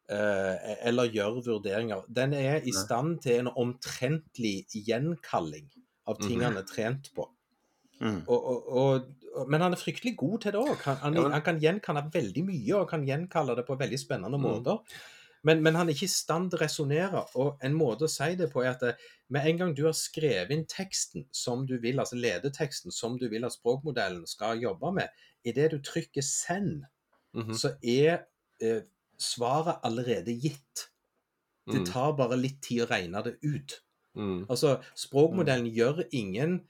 eh, 0.10 0.76
eller 0.88 1.12
gjøre 1.12 1.44
vurderinger. 1.50 2.06
Den 2.08 2.34
er 2.34 2.64
i 2.64 2.72
stand 2.72 3.20
til 3.26 3.42
en 3.44 3.52
omtrentlig 3.52 4.66
gjenkalling 4.72 5.68
av 6.08 6.20
ting 6.22 6.42
Mhm. 6.42 6.44
han 6.44 6.58
er 6.58 6.64
trent 6.64 7.12
på. 7.16 7.28
Mm. 8.02 8.28
Og, 8.32 8.46
og, 8.46 8.68
og, 9.36 9.50
men 9.50 9.62
han 9.64 9.74
er 9.74 9.80
fryktelig 9.82 10.14
god 10.20 10.42
til 10.44 10.54
det 10.56 10.62
òg. 10.62 10.84
Han, 10.86 10.98
han, 11.02 11.16
Ja, 11.16 11.32
han 11.34 11.44
kan 11.46 11.60
gjenkalle 11.64 12.04
veldig 12.14 12.44
mye 12.48 12.76
og 12.82 12.90
kan 12.92 13.06
gjenkalle 13.08 13.56
det 13.58 13.66
på 13.68 13.78
veldig 13.80 14.00
spennende 14.00 14.40
Mm. 14.40 14.42
måter. 14.42 14.80
Men, 15.44 15.64
men 15.66 15.76
han 15.76 15.90
er 15.90 15.96
ikke 15.96 16.06
i 16.06 16.14
stand 16.14 16.52
til 16.52 16.60
å 16.60 16.62
resonnere. 16.62 17.24
Og 17.42 17.64
en 17.66 17.74
måte 17.78 18.06
å 18.06 18.12
si 18.12 18.36
det 18.38 18.52
på 18.54 18.62
er 18.64 18.72
at 18.76 18.84
det, 18.86 18.92
med 19.34 19.48
en 19.50 19.58
gang 19.64 19.74
du 19.78 19.84
har 19.88 19.98
skrevet 19.98 20.54
inn 20.54 20.68
teksten 20.70 21.26
som 21.34 21.66
du 21.70 21.78
vil, 21.82 22.00
altså 22.04 22.20
ledeteksten 22.20 22.94
som 22.94 23.18
du 23.18 23.28
vil 23.32 23.48
at 23.48 23.56
språkmodellen 23.58 24.28
skal 24.30 24.62
jobbe 24.62 24.94
med, 25.00 25.10
idet 25.44 25.72
du 25.74 25.80
trykker 25.82 26.22
'send', 26.22 26.86
Mhm. 27.34 27.62
så 27.62 27.76
er 27.84 28.26
eh, 28.62 28.82
svaret 29.20 29.80
allerede 29.84 30.34
gitt. 30.42 30.90
Det 31.72 31.82
Mm. 31.82 31.86
tar 31.86 32.14
bare 32.18 32.38
litt 32.38 32.62
tid 32.62 32.84
å 32.84 32.90
regne 32.92 33.24
det 33.24 33.38
ut. 33.44 33.82
Mm. 34.18 34.46
Altså, 34.50 34.78
språkmodellen 34.98 35.70
gjør 35.72 36.04
ingen 36.12 36.62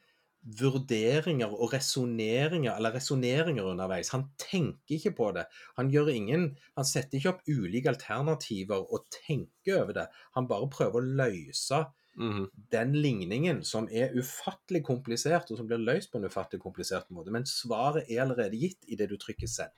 vurderinger 0.41 1.51
og 1.53 1.73
resonneringer 1.75 2.73
eller 2.73 2.95
resonneringer 2.97 3.67
underveis. 3.73 4.09
Han 4.15 4.25
tenker 4.41 4.97
ikke 4.97 5.13
på 5.17 5.29
det. 5.35 5.45
Han 5.77 5.91
gjør 5.93 6.09
ingen 6.09 6.47
Han 6.75 6.87
setter 6.87 7.19
ikke 7.19 7.33
opp 7.35 7.41
ulike 7.49 7.91
alternativer 7.91 8.81
og 8.81 9.05
tenker 9.13 9.83
over 9.83 9.99
det. 9.99 10.07
Han 10.37 10.47
bare 10.49 10.69
prøver 10.73 10.97
å 10.97 11.11
løse 11.21 11.83
mm. 12.17 12.47
den 12.73 12.95
ligningen 12.97 13.61
som 13.67 13.89
er 13.91 14.15
ufattelig 14.17 14.83
komplisert, 14.87 15.51
og 15.51 15.61
som 15.61 15.69
blir 15.69 15.81
løst 15.81 16.11
på 16.11 16.17
en 16.17 16.25
ufattelig 16.25 16.63
komplisert 16.63 17.11
måte. 17.13 17.33
Men 17.33 17.45
svaret 17.45 18.09
er 18.09 18.25
allerede 18.25 18.57
gitt 18.57 18.89
i 18.89 18.97
det 18.97 19.11
du 19.11 19.17
trykker 19.21 19.49
selv. 19.49 19.75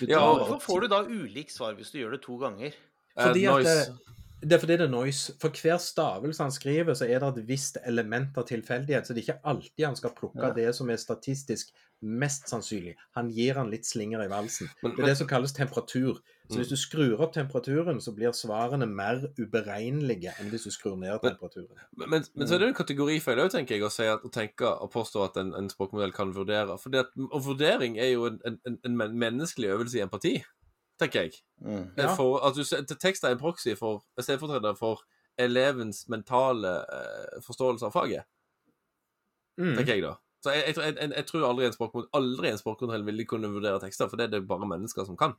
Du 0.00 0.06
Ja, 0.08 0.24
Hvorfor 0.24 0.60
får 0.60 0.80
du 0.80 0.88
da 0.92 1.02
ulikt 1.04 1.52
svar 1.52 1.76
hvis 1.76 1.92
du 1.92 2.00
gjør 2.00 2.16
det 2.16 2.22
to 2.24 2.38
ganger? 2.40 2.72
Fordi 3.12 3.44
Eh, 3.44 3.54
at. 3.60 4.12
Det, 4.42 4.52
er 4.52 4.58
fordi 4.58 4.76
det 4.76 4.86
er 4.88 4.90
noise. 4.92 5.32
For 5.40 5.48
hver 5.62 5.78
stavelse 5.78 6.42
han 6.42 6.50
skriver, 6.52 6.94
så 6.98 7.06
er 7.06 7.18
det 7.22 7.28
et 7.38 7.48
visst 7.48 7.78
element 7.86 8.36
av 8.36 8.44
tilfeldighet. 8.48 9.06
Så 9.06 9.14
det 9.14 9.22
er 9.22 9.28
ikke 9.32 9.44
alltid 9.52 9.84
han 9.86 9.96
skal 9.96 10.10
plukke 10.18 10.42
Ja. 10.48 10.52
det 10.52 10.74
som 10.74 10.90
er 10.90 10.96
statistisk 11.00 11.70
mest 12.02 12.48
sannsynlig. 12.50 12.96
Han 13.14 13.28
gir 13.30 13.54
han 13.54 13.70
litt 13.70 13.86
slinger 13.86 14.24
i 14.24 14.28
valsen. 14.28 14.68
Men- 14.82 14.96
Det 14.96 15.04
er 15.04 15.06
det 15.06 15.18
som 15.18 15.28
kalles 15.28 15.52
temperatur. 15.52 16.18
Så 16.50 16.56
Mm. 16.56 16.58
hvis 16.58 16.68
du 16.68 16.76
skrur 16.76 17.20
opp 17.20 17.32
temperaturen, 17.32 18.00
så 18.02 18.12
blir 18.14 18.32
svarene 18.34 18.86
mer 18.88 19.22
uberegnelige 19.38 20.32
enn 20.40 20.50
hvis 20.50 20.64
du 20.64 20.70
skrur 20.70 20.96
ned 20.98 21.20
temperaturen. 21.22 21.78
Men, 21.96 22.10
men, 22.10 22.24
men 22.34 22.48
så 22.48 22.54
er 22.54 22.58
det 22.58 22.68
en 22.68 22.74
kategorifeil 22.74 23.38
òg, 23.38 23.50
tenker 23.54 23.76
jeg, 23.76 23.84
å, 23.86 23.90
si 23.90 24.02
at, 24.02 24.24
å 24.26 24.30
tenke 24.30 24.66
og 24.66 24.90
påstå 24.92 25.24
at 25.28 25.36
en, 25.36 25.54
en 25.54 25.68
språkmodell 25.70 26.12
kan 26.12 26.32
vurdere. 26.34 26.76
For 26.80 26.90
det 26.90 27.06
at, 27.06 27.06
og 27.30 27.44
vurdering 27.46 27.96
er 27.98 28.12
jo 28.12 28.26
en, 28.26 28.40
en, 28.66 28.78
en 28.84 28.96
menneskelig 28.98 29.70
øvelse 29.76 29.98
i 29.98 30.02
empati, 30.02 30.34
tenker 31.02 31.26
jeg. 31.26 31.36
Mm. 31.60 31.84
Ja. 31.98 32.14
For 32.16 32.40
at 32.46 32.56
du, 32.58 32.62
tekst 33.02 33.24
er 33.26 33.34
en 33.34 33.40
proxy 33.42 33.74
for 33.78 34.02
stedfortreder 34.20 34.74
for 34.78 35.02
elevens 35.40 36.04
mentale 36.12 36.76
uh, 36.86 37.40
forståelse 37.44 37.88
av 37.90 37.94
faget, 37.98 38.28
Mm. 39.60 39.74
tenker 39.76 39.92
jeg 39.98 40.02
da. 40.06 40.14
Så 40.42 40.50
jeg, 40.54 40.62
jeg, 40.66 40.74
tror- 40.74 40.84
jeg, 40.88 41.10
jeg, 41.12 41.24
tror 41.28 41.42
aldri 41.46 41.66
en 41.68 41.74
språkkontroll 41.74 42.08
aldri 42.18 42.48
en 42.50 42.58
språkmodell 42.58 43.02
ville 43.06 43.24
kunne 43.28 43.50
vurdere 43.52 43.80
tekster, 43.82 44.08
for 44.08 44.16
det 44.18 44.24
er 44.26 44.30
det 44.38 44.46
bare 44.48 44.66
mennesker 44.66 45.04
som 45.06 45.16
kan. 45.20 45.34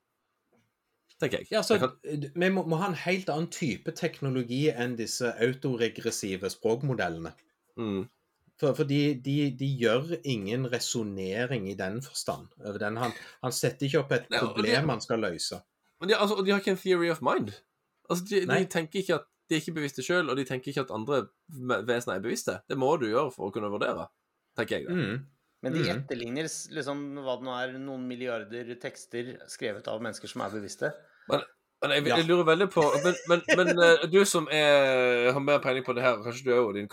Tenker 1.20 1.42
jeg. 1.42 1.48
Ja, 1.52 1.62
så 1.66 1.76
Jeg 1.76 1.82
kan, 1.84 2.30
Vi 2.36 2.50
må, 2.54 2.64
må 2.70 2.78
ha 2.82 2.88
en 2.92 2.98
helt 3.02 3.30
annen 3.34 3.50
type 3.54 3.92
teknologi 3.98 4.68
enn 4.72 4.96
disse 5.00 5.34
autoregressive 5.42 6.50
språkmodellene. 6.54 7.34
mm, 7.78 8.04
For, 8.62 8.76
for 8.78 8.84
de, 8.88 9.16
de, 9.26 9.36
de 9.58 9.68
gjør 9.82 10.12
ingen 10.30 10.68
resonnering 10.72 11.66
i 11.72 11.74
den 11.80 12.02
forstand. 12.06 12.48
Den. 12.80 12.98
Han, 13.02 13.12
han 13.44 13.52
setter 13.56 13.88
ikke 13.88 14.04
opp 14.04 14.12
et 14.16 14.28
Nei, 14.30 14.40
problem 14.40 14.90
han 14.94 15.02
skal 15.04 15.24
løse. 15.26 15.58
Og 16.00 16.08
de, 16.10 16.16
altså, 16.16 16.36
og 16.38 16.46
de 16.46 16.52
har 16.54 16.60
ikke 16.62 16.76
en 16.76 16.78
theory 16.84 17.10
of 17.10 17.22
mind. 17.26 17.54
Altså, 18.10 18.26
de, 18.30 18.44
de 18.46 18.66
tenker 18.70 19.00
ikke 19.02 19.16
at 19.18 19.30
de 19.50 19.56
er 19.58 19.60
ikke 19.64 19.74
bevisste 19.76 20.04
sjøl, 20.06 20.30
og 20.32 20.38
de 20.40 20.46
tenker 20.48 20.72
ikke 20.72 20.86
at 20.86 20.92
andre 20.96 21.24
vesener 21.88 22.16
er 22.20 22.24
bevisste. 22.24 22.60
Det 22.70 22.78
må 22.80 22.94
du 23.02 23.08
gjøre 23.10 23.32
for 23.36 23.50
å 23.50 23.54
kunne 23.56 23.72
vurdere, 23.74 24.06
tenker 24.58 24.78
jeg. 24.80 24.88
da. 24.88 24.94
Mm. 24.96 25.26
Men 25.64 25.74
de 25.76 25.80
Mhm. 25.84 25.90
etterligner 25.98 26.48
liksom 26.78 27.04
hva 27.24 27.36
det 27.40 27.46
nå 27.48 27.54
er, 27.58 27.74
noen 27.80 28.06
milliarder 28.08 28.72
tekster 28.82 29.34
skrevet 29.52 29.88
av 29.88 30.02
mennesker 30.04 30.28
som 30.32 30.42
er 30.46 30.50
bevisste. 30.56 30.90
Men 31.32 31.44
jeg, 31.92 32.08
Ja. 32.08 32.18
jeg 32.18 32.26
lurer 32.26 32.44
veldig 32.48 32.70
på 32.72 32.84
Men, 33.04 33.16
men, 33.28 33.42
men 33.58 33.84
eh, 33.84 34.06
du 34.12 34.26
som 34.26 34.48
er, 34.52 35.32
har 35.34 35.40
mer 35.40 35.60
peiling 35.64 35.84
på 35.86 35.94
det 35.94 36.04
her, 36.06 36.22
kanskje 36.24 36.46
du 36.46 36.52
er 36.56 36.62
Odin 36.64 36.88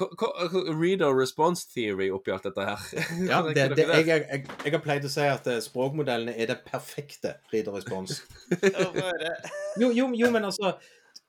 Reader 0.80 1.14
response 1.14 1.68
theory 1.70 2.10
oppi 2.10 2.34
alt 2.34 2.48
dette 2.48 2.64
her? 2.66 2.86
Ja, 3.30 3.42
det, 3.46 3.76
det, 3.76 3.86
jeg, 3.86 4.06
jeg, 4.08 4.46
jeg 4.64 4.72
har 4.72 4.82
pleid 4.84 5.06
å 5.06 5.12
si 5.12 5.26
at 5.28 5.46
eh, 5.46 5.60
språkmodellene 5.62 6.34
er 6.34 6.50
det 6.50 6.60
perfekte 6.66 7.36
reader 7.52 7.76
response. 7.78 8.22
Jo, 9.80 9.92
jo, 9.94 10.10
jo 10.18 10.30
men 10.34 10.44
altså 10.44 10.74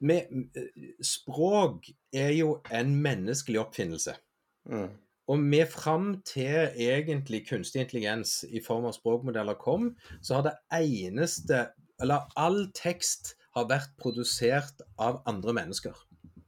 med, 0.02 0.32
Språk 1.06 1.92
er 2.14 2.32
jo 2.34 2.56
en 2.74 2.96
menneskelig 3.04 3.60
oppfinnelse. 3.62 4.16
Mm. 4.70 4.90
Og 5.32 5.40
med 5.40 5.70
fram 5.70 6.16
til 6.28 6.74
egentlig 6.76 7.46
kunstig 7.48 7.84
intelligens 7.86 8.42
i 8.50 8.62
form 8.66 8.88
av 8.90 8.96
språkmodeller 8.98 9.60
kom, 9.62 9.92
så 10.22 10.40
har 10.40 10.50
det 10.50 10.58
eneste 10.82 11.68
Eller 12.02 12.26
all 12.36 12.66
tekst 12.74 13.36
har 13.56 13.68
vært 13.70 13.94
produsert 14.02 14.84
av 15.00 15.22
andre 15.30 15.54
mennesker. 15.54 15.98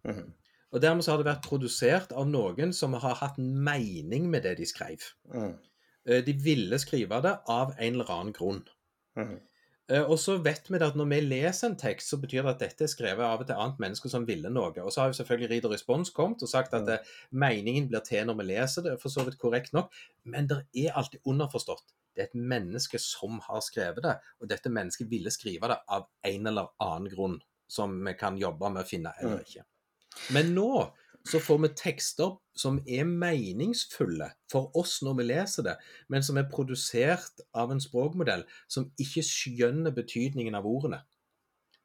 Mhm. 0.07 0.31
Og 0.73 0.81
dermed 0.81 1.05
så 1.05 1.13
har 1.13 1.21
det 1.21 1.29
vært 1.29 1.45
produsert 1.45 2.13
av 2.17 2.25
noen 2.27 2.73
som 2.73 2.95
har 2.97 3.19
hatt 3.19 3.37
mening 3.37 4.29
med 4.31 4.41
det 4.43 4.55
de 4.57 4.65
skrev. 4.65 5.03
Mm. 5.29 5.53
De 6.25 6.33
ville 6.33 6.79
skrive 6.81 7.19
det 7.21 7.35
av 7.47 7.75
en 7.77 7.93
eller 7.93 8.09
annen 8.09 8.33
grunn. 8.33 8.63
Eh, 9.91 10.01
Og 10.01 10.17
så 10.19 10.37
vet 10.41 10.69
vi 10.71 10.79
at 10.81 10.95
når 10.95 11.09
vi 11.11 11.19
leser 11.21 11.69
en 11.69 11.77
tekst, 11.79 12.09
så 12.09 12.17
betyr 12.17 12.41
det 12.41 12.53
at 12.55 12.63
dette 12.63 12.85
er 12.87 12.91
skrevet 12.91 13.25
av 13.25 13.41
et 13.43 13.51
annet 13.53 13.79
menneske 13.83 14.09
som 14.09 14.25
ville 14.27 14.49
noe. 14.49 14.73
Og 14.81 14.91
så 14.91 15.03
har 15.03 15.11
jo 15.11 15.19
selvfølgelig 15.19 15.51
Reader 15.51 15.75
Respons 15.75 16.09
kommet 16.09 16.41
og 16.41 16.49
sagt 16.49 16.73
at 16.73 16.87
mm. 16.87 17.11
meningen 17.31 17.89
blir 17.91 18.03
til 18.07 18.25
når 18.25 18.39
vi 18.39 18.47
leser 18.53 18.87
det, 18.87 18.95
for 19.01 19.13
så 19.13 19.27
vidt 19.27 19.37
korrekt 19.41 19.75
nok, 19.77 19.93
men 20.25 20.47
det 20.49 20.63
er 20.73 20.95
alltid 20.95 21.19
underforstått. 21.25 21.93
Det 22.13 22.23
er 22.23 22.29
et 22.29 22.39
menneske 22.53 22.99
som 23.01 23.39
har 23.47 23.61
skrevet 23.65 24.03
det, 24.05 24.17
og 24.39 24.49
dette 24.51 24.71
mennesket 24.71 25.09
ville 25.11 25.33
skrive 25.33 25.71
det 25.71 25.79
av 25.91 26.07
en 26.29 26.51
eller 26.51 26.73
annen 26.83 27.09
grunn, 27.13 27.39
som 27.67 27.95
vi 28.05 28.13
kan 28.19 28.37
jobbe 28.37 28.69
med 28.69 28.83
å 28.83 28.89
finne 28.89 29.13
eller 29.21 29.41
ikke. 29.41 29.65
Men 30.35 30.53
nå 30.53 30.69
så 31.23 31.39
får 31.39 31.59
vi 31.63 31.69
tekster 31.79 32.35
som 32.59 32.81
er 32.83 33.07
meningsfulle 33.07 34.27
for 34.51 34.73
oss 34.77 34.97
når 35.05 35.15
vi 35.19 35.25
leser 35.29 35.65
det, 35.69 35.75
men 36.11 36.25
som 36.25 36.37
er 36.37 36.49
produsert 36.51 37.43
av 37.55 37.71
en 37.71 37.81
språkmodell 37.81 38.43
som 38.67 38.89
ikke 38.99 39.23
skjønner 39.25 39.95
betydningen 39.95 40.57
av 40.59 40.67
ordene. 40.67 40.99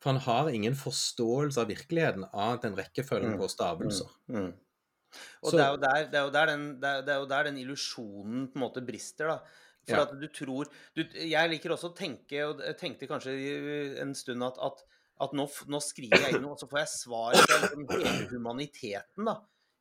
For 0.03 0.13
han 0.13 0.23
har 0.27 0.51
ingen 0.55 0.77
forståelse 0.79 1.63
av 1.63 1.71
virkeligheten 1.71 2.27
annet 2.33 2.67
enn 2.67 2.77
rekkefølgen 2.79 3.35
Mm. 3.35 3.39
på 3.39 3.49
stavelser. 3.51 4.11
Mm. 4.29 4.53
Og 5.43 5.53
det, 5.55 5.63
er 5.63 5.71
jo 5.71 5.81
der, 5.83 6.05
det, 6.11 6.19
er 6.21 6.31
der 6.31 6.47
den, 6.47 6.67
det, 6.83 6.89
er, 6.89 7.03
det 7.07 7.15
er 7.15 7.19
jo 7.23 7.31
der 7.31 7.49
den 7.49 7.59
illusjonen 7.59 8.49
på 8.51 8.59
en 8.59 8.65
måte 8.67 8.85
brister, 8.85 9.33
da. 9.33 9.39
For 9.89 9.97
Ja. 9.97 10.05
at 10.07 10.15
du 10.21 10.27
tror 10.29 10.69
du, 10.97 11.03
Jeg 11.17 11.51
liker 11.51 11.73
også 11.75 11.91
å 11.93 11.97
tenke, 11.97 12.45
og 12.47 12.61
tenkte 12.81 13.09
kanskje 13.11 13.35
en 14.03 14.15
stund 14.19 14.45
at, 14.45 14.59
at, 14.61 14.83
at 15.25 15.33
nå, 15.37 15.49
nå 15.73 15.81
skriver 15.83 16.27
jeg 16.29 16.37
inn 16.37 16.45
noe, 16.45 16.55
og 16.57 16.61
så 16.61 16.69
får 16.71 16.83
jeg 16.85 16.93
svar 16.95 17.39
på 17.41 17.63
liksom 17.65 17.89
hele 17.95 18.29
humaniteten, 18.35 19.25
da. 19.33 19.39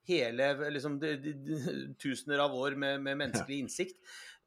Hele 0.07 0.53
liksom 0.71 0.95
de, 1.01 1.17
de, 1.19 1.33
de, 1.43 1.57
tusener 1.99 2.39
av 2.39 2.53
år 2.55 2.77
med, 2.79 3.01
med 3.03 3.19
menneskelig 3.19 3.57
innsikt. 3.65 3.97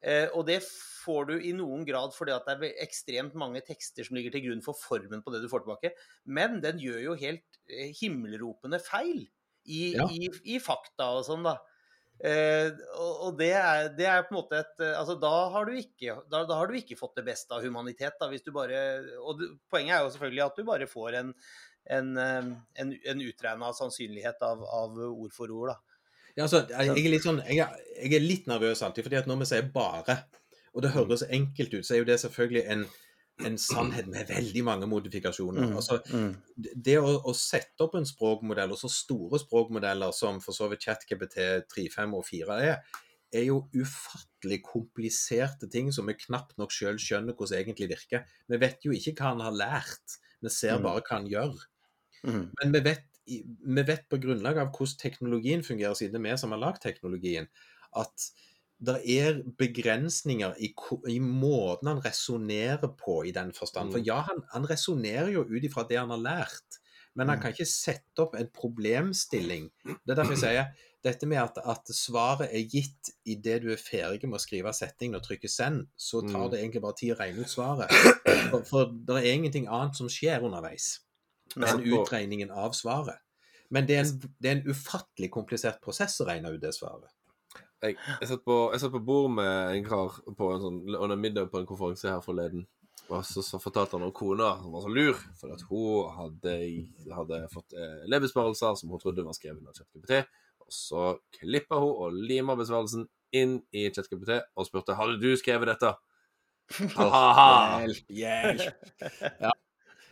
Eh, 0.00 0.30
og 0.32 0.46
det 0.48 0.62
får 0.64 1.26
du 1.28 1.34
i 1.44 1.50
noen 1.52 1.82
grad 1.84 2.14
fordi 2.16 2.32
at 2.32 2.46
det 2.48 2.70
er 2.70 2.78
ekstremt 2.86 3.34
mange 3.36 3.61
tekster 3.66 4.06
som 4.06 4.16
ligger 4.16 4.32
til 4.32 4.46
grunn 4.46 4.62
for 4.64 4.72
formen 4.80 5.20
på 5.20 5.34
det 5.34 5.42
du 5.42 5.48
får 5.52 5.66
tilbake. 5.66 5.90
Men 6.24 6.62
den 6.64 6.80
gjør 6.80 7.02
jo 7.11 7.18
helt 7.20 7.61
eh, 7.68 7.92
himmelropende 8.00 8.80
feil 8.80 9.26
i, 9.68 9.92
Ja. 9.98 10.06
i, 10.08 10.30
i 10.54 10.56
fakta 10.64 11.11
og 11.18 11.26
sånn, 11.28 11.44
da. 11.44 11.58
Eh, 12.21 12.68
og 13.01 13.39
det, 13.39 13.55
er, 13.57 13.87
det 13.97 14.05
er 14.05 14.27
på 14.27 14.35
en 14.35 14.43
måte 14.43 14.59
et 14.59 14.83
eh, 14.85 14.93
Altså, 14.93 15.14
da 15.16 15.31
har 15.55 15.64
du 15.64 15.73
ikke, 15.79 16.18
da, 16.29 16.43
da 16.45 16.59
har 16.59 16.68
du 16.68 16.75
ikke 16.77 16.99
fått 16.99 17.14
det 17.16 17.25
beste 17.31 17.57
av 17.57 17.64
humanitet, 17.64 18.18
da, 18.21 18.29
hvis 18.29 18.45
du 18.45 18.51
bare 18.53 18.77
Og 19.25 19.41
poenget 19.73 19.95
er 19.97 20.03
jo 20.05 20.11
selvfølgelig 20.12 20.43
at 20.45 20.59
du 20.59 20.66
bare 20.68 20.89
får 20.91 21.16
en, 21.23 21.31
en, 21.97 22.11
eh, 22.21 22.51
en, 22.85 22.93
en 23.14 23.23
utregna 23.25 23.73
sannsynlighet 23.79 24.45
av, 24.45 24.66
av 24.68 25.01
ord 25.09 25.33
for 25.33 25.55
ord, 25.55 25.73
da. 25.73 25.97
Ja, 26.37 26.45
altså, 26.45 26.61
jeg, 26.68 26.93
er 26.93 27.14
litt 27.14 27.25
sånn, 27.25 27.41
jeg, 27.49 27.64
er, 27.64 27.89
jeg 27.97 28.18
er 28.21 28.23
litt 28.27 28.45
nervøs 28.51 28.85
alltid, 28.85 29.09
fordi 29.09 29.18
at 29.18 29.31
når 29.31 29.41
vi 29.41 29.49
sier 29.51 29.73
'bare', 29.73 30.21
og 30.77 30.85
det 30.85 30.93
høres 30.95 31.25
enkelt 31.27 31.73
ut, 31.75 31.87
så 31.87 31.97
er 31.97 32.05
jo 32.05 32.11
det 32.12 32.21
selvfølgelig 32.23 32.62
en 32.71 32.85
en 33.47 33.59
sannhet 33.61 34.09
med 34.11 34.28
veldig 34.30 34.62
mange 34.66 34.88
modifikasjoner. 34.91 35.68
Mm, 35.68 35.76
Altså, 35.78 36.01
mm. 36.12 36.72
det 36.86 36.97
å, 37.01 37.12
å 37.24 37.34
sette 37.36 37.86
opp 37.86 37.97
en 37.99 38.09
språkmodell, 38.09 38.74
og 38.74 38.80
så 38.80 38.91
store 38.93 39.41
språkmodeller 39.43 40.14
som 40.16 40.41
for 40.45 40.57
så 40.57 40.68
vidt 40.72 40.86
ChatGPT 40.86 41.38
3.5 41.72 42.16
og 42.18 42.26
4 42.28 42.59
er, 42.66 42.99
er 43.30 43.47
jo 43.47 43.61
ufattelig 43.76 44.59
kompliserte 44.66 45.68
ting 45.70 45.93
som 45.95 46.09
vi 46.11 46.16
knapt 46.18 46.57
nok 46.59 46.72
sjøl 46.74 46.99
skjønner 46.99 47.36
hvordan 47.36 47.61
egentlig 47.61 47.91
virker. 47.93 48.24
Vi 48.51 48.59
vet 48.59 48.82
jo 48.86 48.95
ikke 48.97 49.14
hva 49.20 49.34
han 49.34 49.45
har 49.45 49.55
lært, 49.55 50.18
vi 50.43 50.51
ser 50.51 50.78
Mm. 50.78 50.82
bare 50.88 51.05
hva 51.07 51.20
han 51.20 51.30
gjør. 51.30 51.61
Men 52.24 52.72
vi 52.74 52.80
vet, 52.84 53.07
vi 53.26 53.82
vet 53.86 54.09
på 54.11 54.18
grunnlag 54.20 54.59
av 54.59 54.72
hvordan 54.74 54.99
teknologien 54.99 55.62
fungerer, 55.62 55.95
siden 55.95 56.18
det 56.18 56.24
er 56.24 56.34
vi 56.34 56.41
som 56.43 56.51
har 56.51 56.59
lagd 56.62 56.82
teknologien, 56.82 57.47
at 57.97 58.30
det 58.81 58.97
er 59.12 59.43
begrensninger 59.61 60.55
i, 60.59 60.70
i 61.12 61.18
måten 61.20 61.89
han 61.91 62.01
resonnerer 62.05 62.89
på 62.97 63.18
i 63.28 63.33
den 63.37 63.53
forstand. 63.53 63.93
For 63.93 63.99
Mm. 64.01 64.07
ja, 64.07 64.20
han, 64.28 64.43
han 64.53 64.64
resonnerer 64.70 65.28
jo 65.35 65.43
ut 65.45 65.64
ifra 65.64 65.85
det 65.89 65.99
han 65.99 66.11
har 66.11 66.22
lært, 66.24 66.78
men 67.14 67.28
han 67.28 67.39
Mm. 67.39 67.43
kan 67.43 67.53
ikke 67.53 67.66
sette 67.68 68.22
opp 68.24 68.35
en 68.39 68.49
problemstilling. 68.49 69.70
Det 69.85 70.11
er 70.12 70.14
derfor 70.22 70.33
jeg 70.33 70.39
sier 70.41 70.66
dette 71.05 71.26
med 71.26 71.39
at, 71.43 71.59
at 71.64 71.93
svaret 71.93 72.49
er 72.53 72.64
gitt 72.68 73.11
idet 73.26 73.62
du 73.62 73.70
er 73.72 73.76
ferdig 73.81 74.28
med 74.28 74.39
å 74.39 74.43
skrive 74.43 74.72
setningen 74.72 75.16
og 75.16 75.22
trykke 75.24 75.49
'send', 75.49 75.87
så 75.99 76.20
tar 76.22 76.47
Mm. 76.47 76.51
det 76.51 76.61
egentlig 76.61 76.83
bare 76.83 76.97
tid 76.99 77.12
å 77.12 77.18
regne 77.20 77.41
ut 77.41 77.49
svaret. 77.49 77.91
For, 78.51 78.62
for 78.64 78.85
det 78.87 79.16
er 79.16 79.33
ingenting 79.35 79.66
annet 79.68 79.97
som 79.97 80.09
skjer 80.09 80.41
underveis 80.45 81.01
enn 81.57 81.83
utregningen 81.85 82.51
av 82.51 82.72
svaret. 82.72 83.18
Men 83.70 83.87
det 83.87 83.97
er, 83.97 84.05
en, 84.05 84.33
det 84.41 84.51
er 84.51 84.57
en 84.57 84.70
ufattelig 84.70 85.31
komplisert 85.31 85.81
prosess 85.83 86.20
å 86.20 86.26
regne 86.26 86.49
ut 86.55 86.61
det 86.61 86.74
svaret. 86.74 87.11
Jeg, 87.81 87.97
jeg 88.20 88.28
satt 88.28 88.43
på, 88.45 88.57
jeg 88.74 88.83
satt 88.83 88.93
på 88.93 89.01
bord 89.05 89.31
med 89.39 89.76
en 89.76 89.87
kar 89.87 90.18
på 90.37 90.51
en 90.55 90.61
sånn, 90.64 90.81
under 90.99 91.16
middag 91.16 91.49
på 91.53 91.62
en 91.62 91.68
konferanse 91.68 92.11
her 92.11 92.20
forleden. 92.24 92.66
Og 93.11 93.24
så, 93.26 93.43
så 93.43 93.59
fortalte 93.59 93.97
han 93.97 94.07
om 94.07 94.12
kona 94.14 94.53
som 94.61 94.74
var 94.74 94.85
så 94.85 94.91
lur, 94.93 95.22
for 95.41 95.55
at 95.55 95.64
hun 95.66 96.11
hadde, 96.14 96.53
hadde 97.16 97.41
fått 97.51 97.74
eh, 97.74 98.05
elevbesvarelser 98.07 98.76
som 98.78 98.93
hun 98.93 99.03
trodde 99.03 99.24
var 99.26 99.35
skrevet 99.35 99.66
av 99.66 99.74
ChatGPT. 99.74 100.20
Og 100.62 100.74
så 100.74 101.07
klippa 101.41 101.81
hun 101.83 101.91
og 101.91 102.20
lima 102.31 102.55
besvarelsen 102.59 103.09
inn 103.35 103.59
i 103.74 103.89
ChatGPT 103.91 104.37
og 104.55 104.68
spurte 104.68 104.95
hadde 104.99 105.18
du 105.22 105.33
skrevet 105.41 105.72
dette. 105.72 105.95
Ha-ha! 106.95 107.51
Hjelp, 107.83 108.14
hjelp. 108.14 108.62
Ja. 109.41 109.57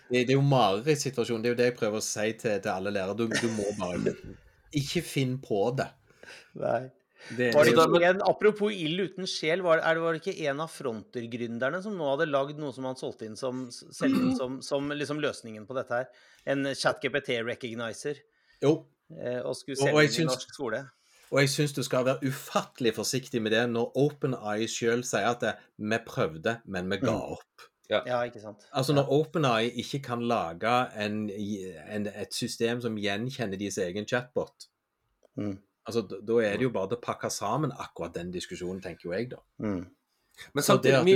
Det, 0.08 0.24
det 0.24 0.32
er 0.32 0.38
jo 0.38 0.44
marerittsituasjonen. 0.48 1.44
Det 1.44 1.50
er 1.50 1.52
jo 1.52 1.60
det 1.60 1.66
jeg 1.68 1.78
prøver 1.78 2.00
å 2.00 2.04
si 2.04 2.30
til, 2.40 2.58
til 2.64 2.72
alle 2.72 2.92
lærere. 2.94 3.14
Du, 3.18 3.28
du 3.28 3.50
må 3.54 3.68
bare 3.78 4.16
ikke 4.74 5.04
finn 5.04 5.36
på 5.44 5.68
det. 5.78 5.86
Nei. 6.58 6.88
Det, 7.36 7.52
Var 7.54 7.64
det 7.64 7.72
ikke 7.74 8.08
en, 8.08 8.20
apropos 8.22 8.72
ild 8.72 9.00
uten 9.00 9.26
sjel, 9.26 9.60
var, 9.66 9.78
er 9.82 9.94
det, 9.98 10.02
var 10.04 10.12
det 10.16 10.22
ikke 10.22 10.46
en 10.50 10.60
av 10.64 10.70
frontergründerne 10.70 11.82
som 11.82 11.96
nå 11.98 12.06
hadde 12.12 12.28
lagd 12.30 12.58
noe 12.62 12.72
som 12.72 12.84
han 12.88 12.96
solgte 12.96 13.26
inn 13.26 13.36
som, 13.36 13.66
selv 13.72 14.36
som, 14.38 14.60
som 14.62 14.88
liksom 14.94 15.20
løsningen 15.20 15.66
på 15.66 15.74
dette 15.78 15.92
her? 16.02 16.06
En 16.46 16.64
ChatGPT-recognizer. 16.74 18.22
jo. 18.62 18.86
Eh, 19.10 19.40
og 19.40 19.54
skulle 19.56 19.76
Og- 19.80 19.88
og 19.88 19.88
selge 19.88 20.00
jeg 20.02 20.08
den 20.08 20.14
i 20.14 20.16
syns- 20.18 20.34
norsk 20.36 20.50
skole. 20.54 20.80
Og 21.30 21.38
jeg 21.40 21.48
syns 21.48 21.72
du 21.72 21.82
skal 21.82 22.04
være 22.04 22.20
ufattelig 22.28 22.94
forsiktig 22.94 23.40
med 23.42 23.52
det 23.52 23.62
når 23.70 23.92
OpenEye 23.96 24.68
sjøl 24.68 25.02
sier 25.04 25.26
at 25.30 25.40
det, 25.40 25.54
vi 25.78 25.98
prøvde, 26.06 26.60
men 26.66 26.88
vi 26.90 26.96
ga 26.98 27.12
Mm. 27.12 27.32
opp. 27.32 27.68
Ja, 27.90 28.20
ikke 28.28 28.40
sant. 28.42 28.66
Altså 28.72 28.92
Når 28.94 29.08
OpenEye 29.08 29.70
ikke 29.80 30.02
kan 30.04 30.20
lage 30.28 30.92
en, 30.96 31.30
en, 31.30 32.06
et 32.06 32.32
system 32.34 32.82
som 32.82 32.96
gjenkjenner 32.96 33.56
deres 33.58 33.78
egen 33.78 34.04
chatbot, 34.06 34.68
Mm. 35.38 35.58
Altså 35.88 36.02
da 36.08 36.40
er 36.44 36.58
det 36.60 36.66
jo 36.68 36.72
bare 36.74 36.96
å 36.96 37.00
pakke 37.02 37.30
sammen 37.32 37.72
akkurat 37.72 38.14
den 38.18 38.30
diskusjonen, 38.34 38.82
tenker 38.84 39.08
jo 39.08 39.14
jeg, 39.16 39.30
da. 39.32 39.40
Mm. 39.64 39.86
Men 40.54 40.62
samtidig, 40.62 41.00
vi, 41.08 41.14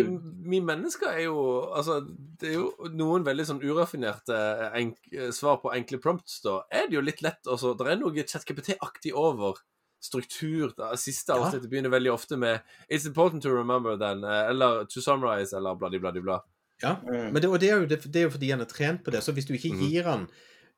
vi 0.50 0.58
mennesker 0.66 1.12
er 1.12 1.20
jo 1.28 1.42
Altså, 1.76 2.00
det 2.40 2.48
er 2.48 2.56
jo 2.56 2.88
noen 2.90 3.22
veldig 3.22 3.44
sånn 3.46 3.60
uraffinerte 3.62 4.34
enk, 4.74 4.96
svar 5.36 5.60
på 5.62 5.70
enkle 5.76 6.00
prompts, 6.02 6.40
da. 6.42 6.56
Er 6.74 6.88
det 6.90 6.96
jo 6.98 7.04
litt 7.06 7.22
lett 7.22 7.46
altså, 7.46 7.76
Det 7.78 7.86
er 7.92 8.00
noe 8.00 8.24
ChatGPT-aktig 8.26 9.12
over 9.14 9.60
struktur. 10.02 10.72
Da. 10.74 10.96
Siste 10.98 11.30
Ja. 11.36 11.38
avsnittet 11.44 11.70
begynner 11.70 11.92
veldig 11.94 12.10
ofte 12.12 12.36
med 12.36 12.60
'It's 12.90 13.06
important 13.06 13.42
to 13.44 13.50
remember 13.54 13.96
then', 13.96 14.24
eller 14.24 14.84
'to 14.90 14.98
summarize', 15.00 15.54
eller 15.56 15.74
bla, 15.78 15.88
bla, 15.88 16.10
bla. 16.10 16.40
Ja, 16.82 16.96
Mm. 17.06 17.32
men 17.32 17.42
det, 17.42 17.48
og 17.48 17.60
det 17.60 17.70
er, 17.70 17.76
jo, 17.78 17.86
det, 17.86 18.02
det 18.12 18.16
er 18.16 18.22
jo 18.26 18.30
fordi 18.30 18.50
han 18.50 18.60
er 18.60 18.64
trent 18.64 19.04
på 19.04 19.12
det. 19.12 19.22
Så 19.22 19.32
hvis 19.32 19.46
du 19.46 19.54
ikke 19.54 19.70
Mhm. 19.72 19.80
gir 19.88 20.02
han 20.02 20.26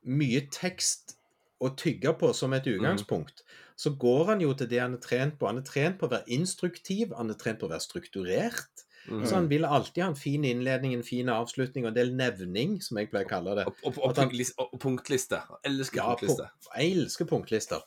mye 0.05 0.40
tekst 0.51 1.16
å 1.62 1.74
tygge 1.74 2.12
på 2.18 2.34
som 2.34 2.53
et 2.53 2.64
utgangspunkt, 2.66 3.42
så 3.77 3.91
går 3.99 4.25
han 4.33 4.43
jo 4.45 4.53
til 4.55 4.70
det 4.70 4.81
han 4.81 4.95
er 4.97 5.03
trent 5.03 5.39
på. 5.39 5.49
Han 5.51 5.59
er 5.59 5.66
trent 5.66 5.99
på 5.99 6.07
å 6.07 6.12
være 6.12 6.31
instruktiv, 6.37 7.14
han 7.18 7.33
er 7.33 7.39
trent 7.41 7.61
på 7.61 7.66
å 7.68 7.72
være 7.72 7.85
strukturert. 7.85 8.85
Mm. 9.05 9.25
Så 9.27 9.35
han 9.37 9.51
vil 9.51 9.66
alltid 9.68 10.03
ha 10.03 10.09
en 10.12 10.16
fin 10.16 10.45
innledning, 10.49 10.95
en 10.97 11.05
fin 11.05 11.29
avslutning 11.29 11.85
og 11.85 11.91
en 11.93 11.99
del 11.99 12.14
nevning, 12.16 12.79
som 12.83 12.97
jeg 13.01 13.11
pleier 13.12 13.29
å 13.29 13.33
kalle 13.35 13.57
det. 13.59 13.66
Og, 13.68 13.83
og, 13.91 13.99
og, 13.99 14.16
han- 14.16 14.33
og 14.64 14.79
punktliste. 14.81 15.43
Jeg 15.61 15.72
elsker 15.75 16.01
Ja, 16.01 16.07
punktliste. 16.14 16.49
Jeg 16.70 16.95
elsker 16.97 17.29
punktlister. 17.29 17.85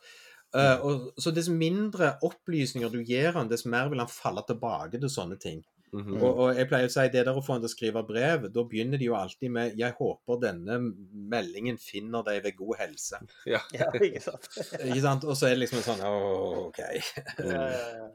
Uh, 0.56 0.78
og, 0.86 1.08
så 1.20 1.34
dess 1.36 1.50
mindre 1.52 2.14
opplysninger 2.24 2.92
du 2.94 3.02
gir 3.04 3.34
han, 3.36 3.50
dess 3.52 3.66
mer 3.68 3.90
vil 3.92 4.00
han 4.00 4.12
falle 4.12 4.44
tilbake 4.48 5.02
til 5.02 5.12
sånne 5.12 5.40
ting. 5.42 5.64
Mhm. 5.96 6.18
Og, 6.20 6.40
og 6.44 6.58
jeg 6.58 6.68
pleier 6.68 6.90
å 6.90 6.92
si 6.92 7.04
det 7.14 7.22
der 7.24 7.38
å 7.38 7.42
få 7.44 7.56
han 7.56 7.62
til 7.64 7.70
å 7.70 7.72
skrive 7.72 8.02
brev, 8.08 8.48
da 8.52 8.64
begynner 8.68 9.00
de 9.00 9.08
jo 9.08 9.16
alltid 9.16 9.52
med 9.56 9.78
'Jeg 9.80 9.96
håper 9.96 10.40
denne 10.42 10.80
meldingen 11.32 11.78
finner 11.80 12.26
deg 12.28 12.44
ved 12.44 12.58
god 12.60 12.76
helse'. 12.82 13.22
Ja. 13.54 13.62
Ja, 13.72 13.88
ikke 13.96 14.22
sant. 14.22 14.50
Ikke 14.88 15.02
sant? 15.02 15.24
Og 15.24 15.38
så 15.38 15.48
er 15.48 15.56
det 15.56 15.64
liksom 15.64 15.86
sånn 15.86 16.04
Å, 16.04 16.16
OK. 16.68 16.82
Ja, 16.84 17.62
ja, 17.72 17.88
ja. 18.02 18.10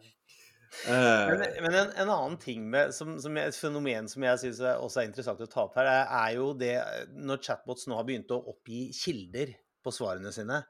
Eh, 0.88 1.28
Men, 1.28 1.42
men 1.62 1.74
en, 1.76 1.90
en 2.00 2.10
annen 2.10 2.38
ting 2.40 2.64
med, 2.70 2.94
som, 2.96 3.18
som 3.20 3.36
et 3.36 3.56
fenomen 3.56 4.08
som 4.08 4.24
jeg 4.24 4.40
syns 4.40 4.60
også 4.60 5.02
er 5.02 5.08
interessant 5.10 5.40
å 5.44 5.48
ta 5.50 5.66
opp 5.66 5.76
her, 5.76 5.88
er, 5.88 6.06
er 6.08 6.36
jo 6.38 6.52
det 6.56 6.76
når 7.12 7.42
chatbots 7.44 7.88
nå 7.88 7.98
har 7.98 8.06
begynt 8.08 8.32
å 8.32 8.40
oppgi 8.52 8.86
kilder 8.96 9.52
på 9.84 9.92
svarene 9.92 10.32
sine. 10.32 10.62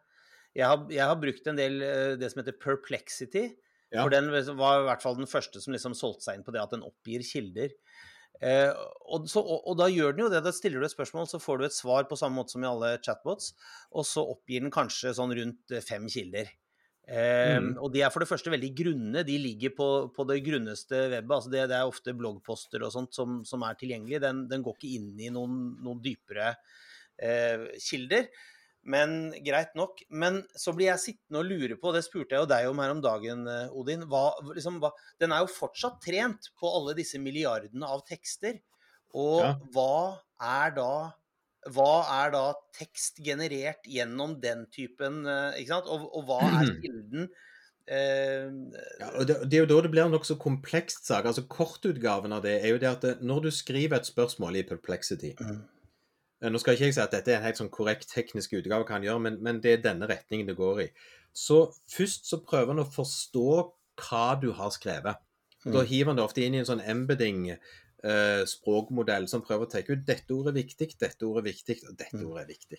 Jeg 0.58 0.66
har, 0.68 0.82
jeg 0.92 1.06
har 1.06 1.20
brukt 1.20 1.46
en 1.48 1.58
del 1.58 1.78
eh, 1.86 2.14
det 2.20 2.30
som 2.32 2.42
heter 2.42 2.58
perplexity. 2.60 3.46
Ja. 3.92 4.02
For 4.02 4.12
den 4.14 4.30
var 4.56 4.80
i 4.80 4.86
hvert 4.88 5.04
fall 5.04 5.18
den 5.18 5.28
første 5.28 5.60
som 5.60 5.74
liksom 5.74 5.94
solgte 5.98 6.26
seg 6.26 6.38
inn 6.38 6.46
på 6.46 6.54
det 6.54 6.62
at 6.62 6.72
den 6.72 6.84
oppgir 6.86 7.24
kilder. 7.28 7.74
Eh, 8.42 8.72
og, 9.06 9.28
så, 9.30 9.42
og, 9.42 9.60
og 9.70 9.76
da 9.78 9.86
gjør 9.92 10.16
den 10.16 10.24
jo 10.24 10.30
det. 10.32 10.40
Da 10.46 10.52
stiller 10.54 10.82
du 10.82 10.88
et 10.88 10.94
spørsmål, 10.94 11.28
så 11.30 11.42
får 11.42 11.60
du 11.60 11.68
et 11.68 11.76
svar 11.76 12.08
på 12.10 12.18
samme 12.18 12.40
måte 12.40 12.56
som 12.56 12.64
i 12.64 12.70
alle 12.70 12.96
chatbots. 13.04 13.52
Og 13.92 14.08
så 14.08 14.24
oppgir 14.24 14.64
den 14.64 14.72
kanskje 14.74 15.14
sånn 15.18 15.34
rundt 15.38 15.74
eh, 15.76 15.84
fem 15.84 16.08
kilder. 16.10 16.50
Eh, 17.06 17.58
Mm. 17.62 17.74
Og 17.82 17.90
de 17.92 18.00
er 18.00 18.10
for 18.14 18.22
det 18.22 18.30
første 18.30 18.50
veldig 18.52 18.70
grunne. 18.78 19.24
De 19.26 19.34
ligger 19.38 19.74
på, 19.76 19.88
på 20.14 20.24
det 20.30 20.38
grunneste 20.46 21.08
webbet. 21.12 21.34
altså 21.36 21.50
det, 21.52 21.66
det 21.68 21.76
er 21.76 21.90
ofte 21.90 22.14
bloggposter 22.16 22.82
og 22.86 22.92
sånt 22.94 23.12
som, 23.14 23.42
som 23.44 23.62
er 23.66 23.76
tilgjengelig. 23.78 24.22
Den, 24.22 24.46
den 24.50 24.64
går 24.64 24.78
ikke 24.78 24.94
inn 24.96 25.10
i 25.20 25.30
noen, 25.34 25.58
noen 25.82 26.00
dypere 26.02 26.54
eh, 27.18 27.68
kilder. 27.82 28.30
Men 28.84 29.30
greit 29.46 29.76
nok. 29.78 30.00
Men 30.10 30.40
så 30.58 30.72
blir 30.74 30.88
jeg 30.90 30.98
sittende 31.04 31.38
og 31.38 31.46
lure 31.46 31.76
på, 31.78 31.92
det 31.94 32.02
spurte 32.06 32.34
jeg 32.34 32.42
jo 32.42 32.50
deg 32.50 32.66
om 32.66 32.80
her 32.82 32.90
om 32.90 33.00
dagen, 33.04 33.44
eh, 33.46 33.68
Odin. 33.78 34.02
Hva, 34.10 34.24
liksom, 34.56 34.80
hva, 34.82 34.90
den 35.22 35.30
er 35.32 35.44
jo 35.44 35.52
fortsatt 35.54 36.00
trent 36.02 36.50
på 36.58 36.66
alle 36.66 36.96
disse 36.98 37.20
milliardene 37.22 37.86
av 37.86 38.02
tekster. 38.08 38.58
Og 39.14 39.40
Ja. 39.44 39.54
hva 39.74 40.18
er 40.40 40.70
da 40.78 40.92
hva 41.70 42.24
er 42.24 42.32
da 42.34 42.54
tekst 42.74 43.20
generert 43.22 43.84
gjennom 43.86 44.40
den 44.42 44.64
typen 44.74 45.20
eh, 45.30 45.60
Ikke 45.60 45.68
sant? 45.76 45.86
Og, 45.86 46.08
og 46.10 46.24
hva 46.26 46.40
er 46.42 46.72
kilden? 46.82 47.28
Uh, 47.86 48.72
Ja, 48.98 49.08
og 49.18 49.26
det, 49.26 49.36
det 49.50 49.58
er 49.58 49.62
jo 49.64 49.68
da 49.70 49.80
det 49.84 49.90
blir 49.92 50.04
en 50.04 50.12
nokså 50.14 50.36
komplekst 50.42 51.06
sak. 51.06 51.26
altså 51.26 51.42
Kortutgaven 51.50 52.32
av 52.34 52.42
det 52.42 52.56
er 52.64 52.68
jo 52.74 52.80
det 52.82 52.88
at 52.90 53.02
det, 53.06 53.14
når 53.22 53.46
du 53.46 53.50
skriver 53.54 53.98
et 54.00 54.06
spørsmål 54.10 54.58
i 54.58 54.66
Perplexity 54.66 55.32
Mm. 55.38 55.62
Eh, 56.42 56.50
Nå 56.50 56.58
skal 56.58 56.74
ikke 56.74 56.84
jeg 56.90 56.94
si 56.94 57.00
at 57.00 57.12
dette 57.14 57.32
er 57.32 57.38
en 57.40 57.46
helt 57.46 57.60
sånn 57.60 57.70
korrekt 57.72 58.08
teknisk 58.12 58.52
utgave, 58.58 58.84
kan 58.88 59.02
gjøre, 59.06 59.20
men, 59.20 59.38
men 59.42 59.60
det 59.64 59.72
er 59.78 59.84
denne 59.88 60.08
retningen 60.10 60.46
det 60.50 60.56
går 60.58 60.80
i. 60.84 60.88
Så 61.32 61.62
først 61.88 62.26
så 62.28 62.40
prøver 62.44 62.74
han 62.74 62.82
å 62.84 62.88
forstå 62.92 63.46
hva 64.02 64.24
du 64.40 64.50
har 64.52 64.70
skrevet. 64.74 65.16
Da 65.64 65.78
Mm. 65.78 65.86
hiver 65.86 66.06
han 66.10 66.16
det 66.18 66.24
ofte 66.24 66.42
inn 66.42 66.54
i 66.54 66.58
en 66.58 66.66
sånn 66.66 66.82
embedding 66.84 67.52
eh, 67.52 68.42
språkmodell 68.50 69.28
som 69.30 69.42
prøver 69.46 69.66
å 69.68 69.70
tenke 69.70 69.92
ut 69.94 70.04
dette 70.04 70.34
ordet 70.34 70.50
er 70.56 70.62
viktig, 70.64 70.88
dette 70.98 71.22
ordet 71.22 71.44
er 71.44 71.52
viktig, 71.52 71.76
og 71.88 71.96
dette 71.96 72.16
Mm. 72.18 72.26
ordet 72.26 72.42
er 72.42 72.48
viktig. 72.50 72.78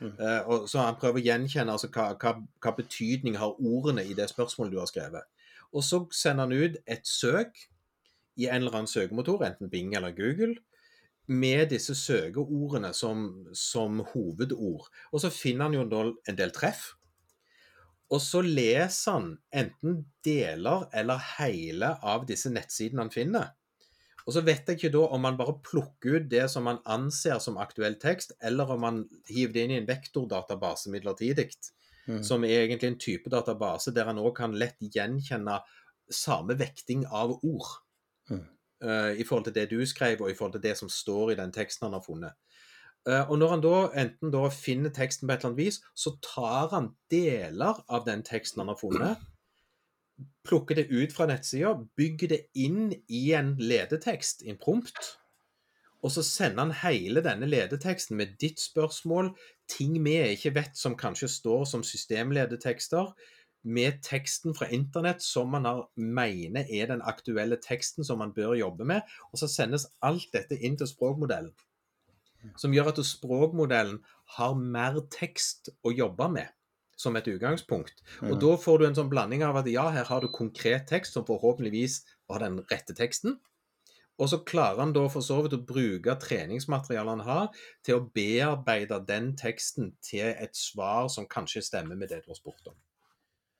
Mm. 0.00 0.12
Eh, 0.20 0.42
og 0.48 0.68
så 0.68 0.78
han 0.84 0.96
prøver 1.00 1.20
å 1.20 1.24
gjenkjenne 1.24 1.72
altså, 1.72 1.88
hva, 1.88 2.14
hva, 2.20 2.34
hva 2.60 2.76
betydning 2.76 3.36
har 3.40 3.56
ordene 3.60 4.04
i 4.04 4.12
det 4.14 4.28
spørsmålet 4.28 4.72
du 4.72 4.78
har 4.78 4.86
skrevet. 4.86 5.22
Og 5.72 5.82
så 5.82 6.06
sender 6.12 6.44
han 6.44 6.52
ut 6.52 6.76
et 6.86 7.06
søk 7.08 7.56
i 8.36 8.46
en 8.48 8.62
eller 8.62 8.72
annen 8.82 8.86
søkemotor, 8.88 9.40
enten 9.44 9.70
Bing 9.70 9.94
eller 9.96 10.12
Google, 10.12 10.56
med 11.30 11.70
disse 11.70 11.94
søkeordene 11.94 12.90
som, 12.96 13.28
som 13.54 14.00
hovedord. 14.12 14.88
Og 15.12 15.22
så 15.22 15.30
finner 15.30 15.68
han 15.68 15.76
jo 15.78 15.84
en 15.86 16.38
del 16.38 16.52
treff. 16.54 16.92
Og 18.10 18.18
så 18.22 18.42
leser 18.42 19.14
han 19.14 19.30
enten 19.54 20.00
deler 20.26 20.88
eller 20.92 21.22
hele 21.38 21.94
av 22.02 22.26
disse 22.26 22.50
nettsidene 22.50 23.06
han 23.06 23.14
finner. 23.14 23.52
Og 24.26 24.34
så 24.34 24.42
vet 24.44 24.66
jeg 24.68 24.78
ikke 24.78 24.92
da 24.94 25.04
om 25.14 25.24
han 25.26 25.38
bare 25.38 25.56
plukker 25.64 26.18
ut 26.18 26.26
det 26.30 26.44
som 26.52 26.66
han 26.68 26.82
anser 26.90 27.38
som 27.42 27.58
aktuell 27.62 27.96
tekst, 28.02 28.34
eller 28.42 28.74
om 28.74 28.84
han 28.86 29.04
hiver 29.30 29.54
det 29.54 29.62
inn 29.64 29.74
i 29.74 29.78
en 29.80 29.88
vektordatabase 29.88 30.92
midlertidig, 30.92 31.50
Mm. 32.08 32.22
som 32.24 32.44
er 32.44 32.64
egentlig 32.64 32.88
en 32.88 32.98
type 32.98 33.30
database 33.30 33.92
der 33.94 34.08
han 34.08 34.18
òg 34.18 34.32
kan 34.38 34.54
lett 34.58 34.80
gjenkjenne 34.80 35.60
samme 36.10 36.56
vekting 36.58 37.04
av 37.06 37.36
ord. 37.44 37.68
Mm. 38.30 38.46
Eh, 38.84 39.20
i 39.20 39.26
forhold 39.26 39.48
til 39.48 39.56
det 39.56 39.68
du 39.70 39.80
skrev, 39.86 40.20
og 40.20 40.30
i 40.30 40.36
forhold 40.38 40.58
til 40.58 40.64
det 40.64 40.76
som 40.78 40.88
står 40.92 41.32
i 41.32 41.40
den 41.40 41.52
teksten 41.52 41.88
han 41.88 41.96
har 41.98 42.04
funnet. 42.06 42.36
Eh, 43.08 43.30
og 43.30 43.38
når 43.40 43.54
han 43.54 43.64
da 43.64 43.76
enten 44.02 44.32
da 44.34 44.44
finner 44.52 44.92
teksten 44.94 45.28
på 45.28 45.34
et 45.34 45.40
eller 45.40 45.52
annet 45.52 45.64
vis, 45.64 45.80
så 45.96 46.16
tar 46.24 46.72
han 46.74 46.92
deler 47.12 47.80
av 47.88 48.04
den 48.08 48.24
teksten 48.26 48.60
han 48.64 48.72
har 48.72 48.80
funnet, 48.80 49.28
plukker 50.44 50.76
det 50.76 50.90
ut 50.90 51.14
fra 51.16 51.26
nettsida, 51.30 51.72
bygger 51.96 52.34
det 52.34 52.42
inn 52.58 52.92
i 53.08 53.30
en 53.36 53.54
ledetekst, 53.56 54.44
en 54.44 54.60
prompt, 54.60 55.16
og 56.00 56.12
så 56.12 56.24
sender 56.24 56.64
han 56.64 56.76
hele 56.80 57.20
denne 57.24 57.48
ledeteksten 57.48 58.16
med 58.16 58.36
ditt 58.40 58.60
spørsmål, 58.60 59.34
ting 59.68 59.98
vi 60.04 60.16
ikke 60.32 60.54
vet 60.56 60.78
som 60.78 60.96
kanskje 60.98 61.28
står 61.28 61.66
som 61.68 61.84
systemledetekster, 61.84 63.12
med 63.62 64.00
teksten 64.02 64.54
fra 64.56 64.68
internett 64.72 65.22
som 65.22 65.50
man 65.52 65.64
har, 65.68 65.82
mener 65.96 66.64
er 66.68 66.86
den 66.86 67.02
aktuelle 67.02 67.58
teksten 67.60 68.04
som 68.04 68.18
man 68.18 68.32
bør 68.36 68.54
jobbe 68.58 68.86
med. 68.88 69.02
Og 69.32 69.42
så 69.42 69.48
sendes 69.50 69.88
alt 70.02 70.30
dette 70.32 70.56
inn 70.56 70.78
til 70.80 70.88
språkmodellen. 70.88 71.52
Som 72.56 72.72
gjør 72.72 72.94
at 72.94 73.02
språkmodellen 73.04 74.00
har 74.36 74.54
mer 74.56 74.96
tekst 75.12 75.68
å 75.84 75.92
jobbe 75.92 76.30
med 76.32 76.48
som 77.00 77.16
et 77.16 77.28
utgangspunkt. 77.28 78.02
Og 78.22 78.36
Mm. 78.36 78.40
da 78.40 78.56
får 78.56 78.78
du 78.78 78.86
en 78.86 78.94
sånn 78.94 79.10
blanding 79.10 79.42
av 79.42 79.56
at 79.56 79.66
ja, 79.66 79.88
her 79.90 80.04
har 80.04 80.20
du 80.20 80.28
konkret 80.28 80.86
tekst 80.86 81.12
som 81.12 81.24
forhåpentligvis 81.24 82.04
var 82.28 82.38
den 82.40 82.60
rette 82.70 82.94
teksten. 82.94 83.38
Og 84.18 84.28
så 84.28 84.44
klarer 84.44 84.78
han 84.80 84.92
da 84.92 85.06
for 85.08 85.24
så 85.24 85.42
vidt 85.42 85.54
å 85.56 85.64
bruke 85.64 86.12
treningsmaterialet 86.20 87.08
han 87.08 87.20
har, 87.20 87.48
til 87.82 87.96
å 87.96 88.10
bearbeide 88.14 89.06
den 89.08 89.32
teksten 89.36 89.94
til 90.04 90.34
et 90.36 90.56
svar 90.56 91.08
som 91.08 91.26
kanskje 91.26 91.62
stemmer 91.64 91.96
med 91.96 92.10
det 92.10 92.22
du 92.24 92.30
har 92.30 92.36
spurt 92.36 92.68
om. 92.68 92.74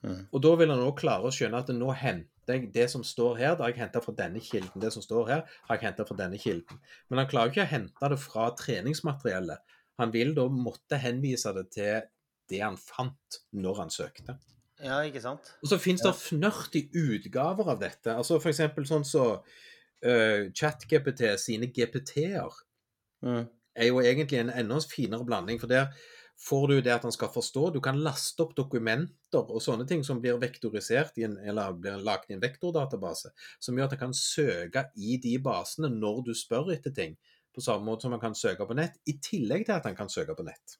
Mm. 0.05 0.21
Og 0.33 0.43
da 0.45 0.53
vil 0.61 0.73
han 0.73 0.83
òg 0.85 0.95
klare 1.01 1.29
å 1.29 1.35
skjønne 1.35 1.61
at 1.61 1.73
nå 1.77 1.91
henter 1.97 2.57
jeg 2.57 2.71
det 2.75 2.87
som 2.91 3.03
står 3.07 3.37
her, 3.39 3.53
det 3.55 3.63
har 3.63 3.73
jeg 3.75 3.83
henta 3.83 4.01
fra 4.03 4.15
denne 4.17 4.41
kilden. 4.43 4.83
Det 4.83 4.91
som 4.95 5.05
står 5.05 5.29
her, 5.29 5.43
har 5.69 5.77
jeg 5.77 5.87
henta 5.87 6.07
fra 6.09 6.17
denne 6.19 6.41
kilden. 6.41 6.81
Men 7.11 7.23
han 7.23 7.29
klarer 7.31 7.53
ikke 7.53 7.67
å 7.67 7.73
hente 7.75 8.11
det 8.11 8.19
fra 8.19 8.49
treningsmateriellet. 8.59 9.77
Han 10.01 10.15
vil 10.15 10.33
da 10.35 10.47
måtte 10.51 10.99
henvise 10.99 11.53
det 11.55 11.67
til 11.77 12.09
det 12.51 12.63
han 12.65 12.79
fant 12.81 13.43
når 13.55 13.85
han 13.85 13.93
søkte. 13.95 14.39
Ja, 14.81 15.03
ikke 15.05 15.21
sant? 15.23 15.53
Og 15.61 15.71
så 15.71 15.79
finnes 15.79 16.03
det 16.03 16.17
fnørtige 16.17 17.05
utgaver 17.13 17.69
av 17.75 17.83
dette. 17.85 18.17
Altså 18.17 18.41
for 18.41 18.51
eksempel 18.51 18.89
sånn 18.89 19.05
så 19.07 19.27
uh, 19.37 20.43
ChatGPT 20.57 21.29
sine 21.39 21.69
GPT-er 21.71 22.65
Mm. 23.23 23.49
er 23.77 23.87
jo 23.87 24.01
egentlig 24.01 24.39
en 24.41 24.51
enda 24.51 24.81
finere 24.81 25.25
blanding. 25.25 25.61
For 25.61 25.69
der 25.69 25.93
får 26.41 26.69
du 26.69 26.77
det 26.81 26.93
at 26.95 27.05
han 27.05 27.13
skal 27.13 27.31
forstå. 27.33 27.67
Du 27.75 27.81
kan 27.85 27.99
laste 28.01 28.45
opp 28.45 28.55
dokumenter 28.57 29.43
og 29.43 29.61
sånne 29.63 29.87
ting 29.89 30.05
som 30.07 30.23
blir 30.23 30.39
vektorisert 30.41 31.19
i 31.21 31.27
en, 31.29 31.37
eller 31.45 31.77
blir 31.77 32.01
lagt 32.05 32.31
i 32.31 32.37
en 32.37 32.43
vektordatabase. 32.43 33.33
Som 33.61 33.77
gjør 33.77 33.91
at 33.91 33.97
han 33.97 34.07
kan 34.07 34.17
søke 34.17 34.87
i 34.97 35.19
de 35.23 35.37
basene 35.45 35.93
når 35.93 36.23
du 36.31 36.33
spør 36.37 36.73
etter 36.75 36.95
ting. 36.97 37.19
På 37.55 37.65
samme 37.65 37.85
måte 37.89 38.07
som 38.07 38.15
han 38.15 38.23
kan 38.23 38.37
søke 38.39 38.65
på 38.67 38.77
nett, 38.79 38.97
i 39.11 39.19
tillegg 39.21 39.67
til 39.67 39.77
at 39.77 39.89
han 39.89 39.99
kan 39.99 40.11
søke 40.13 40.37
på 40.39 40.47
nett. 40.47 40.79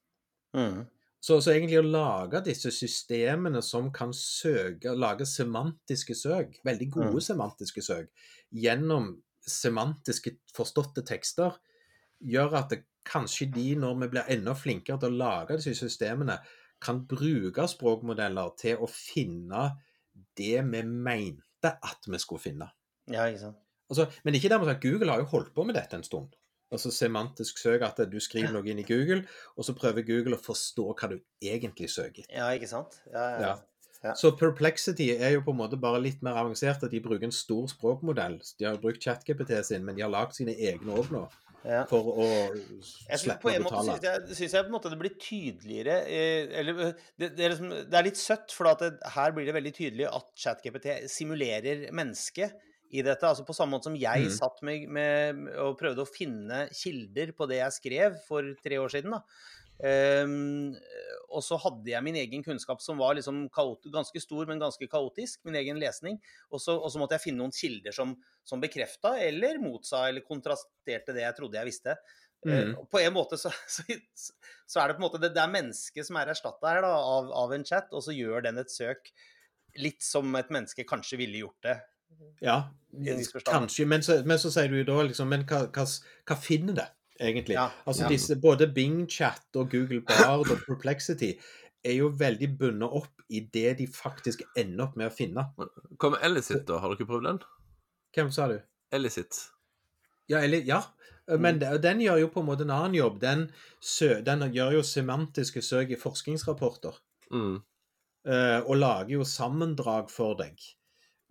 Mm. 0.57 0.85
Så, 1.21 1.37
så 1.45 1.53
egentlig 1.53 1.83
å 1.83 1.85
lage 1.85 2.41
disse 2.47 2.71
systemene 2.73 3.61
som 3.65 3.91
kan 3.93 4.15
søke, 4.17 4.95
lage 4.97 5.27
semantiske 5.29 6.17
søk, 6.17 6.57
veldig 6.65 6.89
gode 6.95 7.19
Mm. 7.19 7.27
semantiske 7.27 7.83
søk, 7.85 8.09
gjennom 8.49 9.19
semantiske 9.45 10.39
forståtte 10.57 11.05
tekster, 11.05 11.59
gjør 12.21 12.57
at 12.63 12.73
det, 12.73 12.85
kanskje 13.11 13.51
de, 13.55 13.69
når 13.81 14.01
vi 14.05 14.11
blir 14.15 14.33
enda 14.37 14.55
flinkere 14.57 15.01
til 15.03 15.13
å 15.13 15.21
lage 15.25 15.59
disse 15.59 15.75
systemene, 15.79 16.39
kan 16.81 17.03
bruke 17.09 17.67
språkmodeller 17.69 18.55
til 18.61 18.81
å 18.81 18.89
finne 18.91 19.71
det 20.39 20.61
vi 20.65 20.83
mente 20.87 21.75
at 21.75 22.07
vi 22.09 22.21
skulle 22.23 22.43
finne. 22.43 22.71
Ja, 23.11 23.27
ikke 23.29 23.43
sant. 23.49 23.59
Altså, 23.91 24.07
men 24.25 24.37
ikke 24.39 24.53
dermed 24.53 24.71
at 24.71 24.83
Google 24.83 25.11
har 25.11 25.23
jo 25.25 25.31
holdt 25.33 25.51
på 25.55 25.67
med 25.67 25.77
dette 25.77 25.99
en 25.99 26.07
stund. 26.07 26.37
Altså 26.71 26.93
semantisk 26.95 27.59
søk, 27.59 27.83
at 27.83 27.99
du 28.07 28.21
skriver 28.23 28.53
noe 28.55 28.69
inn 28.71 28.79
i 28.79 28.87
Google, 28.87 29.25
og 29.59 29.67
så 29.67 29.75
prøver 29.75 30.07
Google 30.07 30.39
å 30.39 30.45
forstå 30.45 30.87
hva 30.93 31.09
du 31.11 31.17
egentlig 31.43 31.91
søker 31.91 32.23
etter. 32.23 32.37
Ja, 32.39 32.53
ikke 32.55 32.71
sant? 32.71 33.01
Ja, 33.11 33.25
ja. 33.35 33.41
Ja. 33.43 33.57
Ja. 34.01 34.15
Så 34.17 34.31
Perplexity 34.33 35.11
er 35.13 35.35
jo 35.35 35.43
på 35.45 35.53
en 35.53 35.59
måte 35.59 35.77
bare 35.81 36.01
litt 36.01 36.23
mer 36.25 36.39
avansert. 36.41 36.81
at 36.87 36.93
De 36.95 37.03
bruker 37.05 37.27
en 37.27 37.35
stor 37.35 37.67
språkmodell. 37.69 38.39
De 38.57 38.65
har 38.65 38.79
brukt 38.81 39.03
ChatGPT 39.03 39.59
sin, 39.67 39.85
men 39.85 39.99
de 39.99 40.07
har 40.07 40.13
lagd 40.13 40.39
sine 40.39 40.55
egne 40.57 40.95
òg 40.97 41.11
nå. 41.13 41.27
Ja. 41.67 41.83
For 41.91 42.07
å 42.15 42.27
slippe 43.21 43.51
å 43.51 43.53
betale. 43.53 43.65
måte 43.67 44.09
jeg 44.09 44.39
syns 44.39 44.55
jeg, 44.57 44.65
på 44.65 44.71
en 44.71 44.77
måte 44.79 44.93
det 44.93 44.99
blir 45.01 45.17
tydeligere 45.21 45.99
eh, 46.09 46.49
Eller 46.63 46.83
eh, 46.87 47.05
det, 47.21 47.29
det, 47.37 47.45
er 47.45 47.53
liksom, 47.53 47.75
det 47.91 47.99
er 47.99 48.07
litt 48.07 48.21
søtt, 48.21 48.55
for 48.57 48.71
at 48.71 48.81
det, 48.85 48.95
her 49.17 49.35
blir 49.37 49.49
det 49.49 49.57
veldig 49.59 49.75
tydelig 49.77 50.09
at 50.09 50.31
ChatGPT 50.41 50.91
simulerer 51.13 51.89
mennesket 51.97 52.57
i 52.91 53.05
dette. 53.07 53.29
Altså 53.29 53.45
På 53.47 53.55
samme 53.57 53.77
måte 53.77 53.91
som 53.91 53.99
jeg 53.99 54.27
mm. 54.27 54.35
satt 54.35 54.65
med, 54.67 54.89
med 54.91 55.51
og 55.63 55.77
prøvde 55.81 56.07
å 56.07 56.11
finne 56.11 56.65
kilder 56.75 57.35
på 57.37 57.47
det 57.51 57.61
jeg 57.61 57.77
skrev 57.77 58.21
for 58.27 58.55
tre 58.65 58.81
år 58.81 58.97
siden. 58.97 59.19
da. 59.19 59.23
Ehm, 59.87 60.75
og 61.31 61.45
så 61.47 61.57
hadde 61.63 61.89
jeg 61.93 62.05
min 62.05 62.19
egen 62.21 62.43
kunnskap 62.45 62.83
som 62.83 62.99
var 63.01 63.15
liksom 63.17 63.45
ganske 63.53 64.23
stor, 64.23 64.49
men 64.49 64.63
ganske 64.63 64.89
kaotisk. 64.91 65.41
Min 65.47 65.59
egen 65.61 65.79
lesning. 65.81 66.19
Og 66.51 66.63
så, 66.63 66.77
måtte 66.99 67.17
jeg 67.17 67.29
finne 67.29 67.43
noen 67.45 67.55
kilder 67.55 67.95
som, 67.95 68.17
som 68.45 68.63
bekrefta 68.63 69.17
eller 69.23 69.61
motsa 69.63 70.09
eller 70.09 70.27
kontrasterte 70.27 71.15
det 71.17 71.25
jeg 71.27 71.39
trodde 71.39 71.61
jeg 71.61 71.71
visste. 71.71 71.97
Mm. 72.47 72.73
Uh, 72.73 72.85
på 72.89 73.03
en 73.03 73.13
måte 73.13 73.37
så, 73.37 73.53
så, 73.69 73.85
så 74.67 74.81
er 74.81 74.89
det 74.89 74.97
på 74.97 75.03
en 75.03 75.07
måte 75.07 75.21
det, 75.21 75.35
det 75.37 75.43
er 75.43 75.53
mennesket 75.53 76.09
som 76.09 76.17
er 76.17 76.33
erstatta 76.33 76.73
her 76.73 76.83
da, 76.87 76.95
av, 76.97 77.29
av 77.37 77.53
en 77.53 77.67
chat, 77.69 77.93
og 77.93 78.05
så 78.07 78.17
gjør 78.17 78.49
den 78.49 78.63
et 78.63 78.73
søk 78.73 79.13
litt 79.79 80.03
som 80.03 80.35
et 80.35 80.49
menneske 80.51 80.87
kanskje 80.89 81.21
ville 81.21 81.45
gjort 81.45 81.69
det. 81.69 81.77
Ja, 82.43 82.73
kanskje. 83.47 83.85
Men 83.87 84.03
så, 84.03 84.17
men 84.27 84.41
så 84.41 84.51
sier 84.51 84.73
du 84.73 84.81
jo 84.81 84.87
da 84.89 84.97
liksom 85.07 85.29
Men 85.31 85.45
hva, 85.47 85.61
hva, 85.71 85.85
hva 86.27 86.37
finner 86.43 86.75
det, 86.81 86.87
egentlig? 87.21 87.57
Ja, 87.59 87.69
altså 87.87 88.09
disse, 88.11 88.37
Både 88.41 88.69
Bing 88.75 89.05
Chat 89.11 89.57
og 89.61 89.71
Google 89.73 90.03
Bard 90.09 90.49
og 90.49 90.63
Perplexity 90.67 91.35
er 91.85 91.97
jo 91.97 92.11
veldig 92.17 92.51
bundet 92.61 92.97
opp 93.01 93.25
i 93.33 93.41
det 93.53 93.79
de 93.79 93.87
faktisk 93.89 94.43
ender 94.59 94.89
opp 94.89 94.99
med 95.01 95.09
å 95.09 95.15
finne. 95.15 95.47
Hva 95.97 96.13
med 96.13 96.25
Elicit, 96.27 96.67
da? 96.69 96.81
Har 96.83 96.93
dere 96.93 97.09
prøvd 97.09 97.29
den? 97.29 97.41
Hvem 98.17 98.33
sa 98.35 98.49
du? 98.51 98.59
Elicit. 98.93 99.39
Ja, 100.31 100.43
eller, 100.43 100.65
ja. 100.67 100.83
Men 101.41 101.61
den 101.61 102.03
gjør 102.03 102.25
jo 102.25 102.31
på 102.35 102.43
en 102.43 102.49
måte 102.49 102.67
en 102.67 102.75
annen 102.75 102.97
jobb. 102.99 103.21
Den, 103.23 103.47
sø, 103.81 104.19
den 104.27 104.43
gjør 104.55 104.81
jo 104.81 104.87
semantiske 104.87 105.63
søk 105.63 105.95
i 105.95 105.99
forskningsrapporter. 106.01 106.99
Mm. 107.31 107.61
eh, 108.27 108.59
og 108.67 108.81
lager 108.81 109.21
jo 109.21 109.25
sammendrag 109.25 110.09
for 110.11 110.35
deg. 110.41 110.59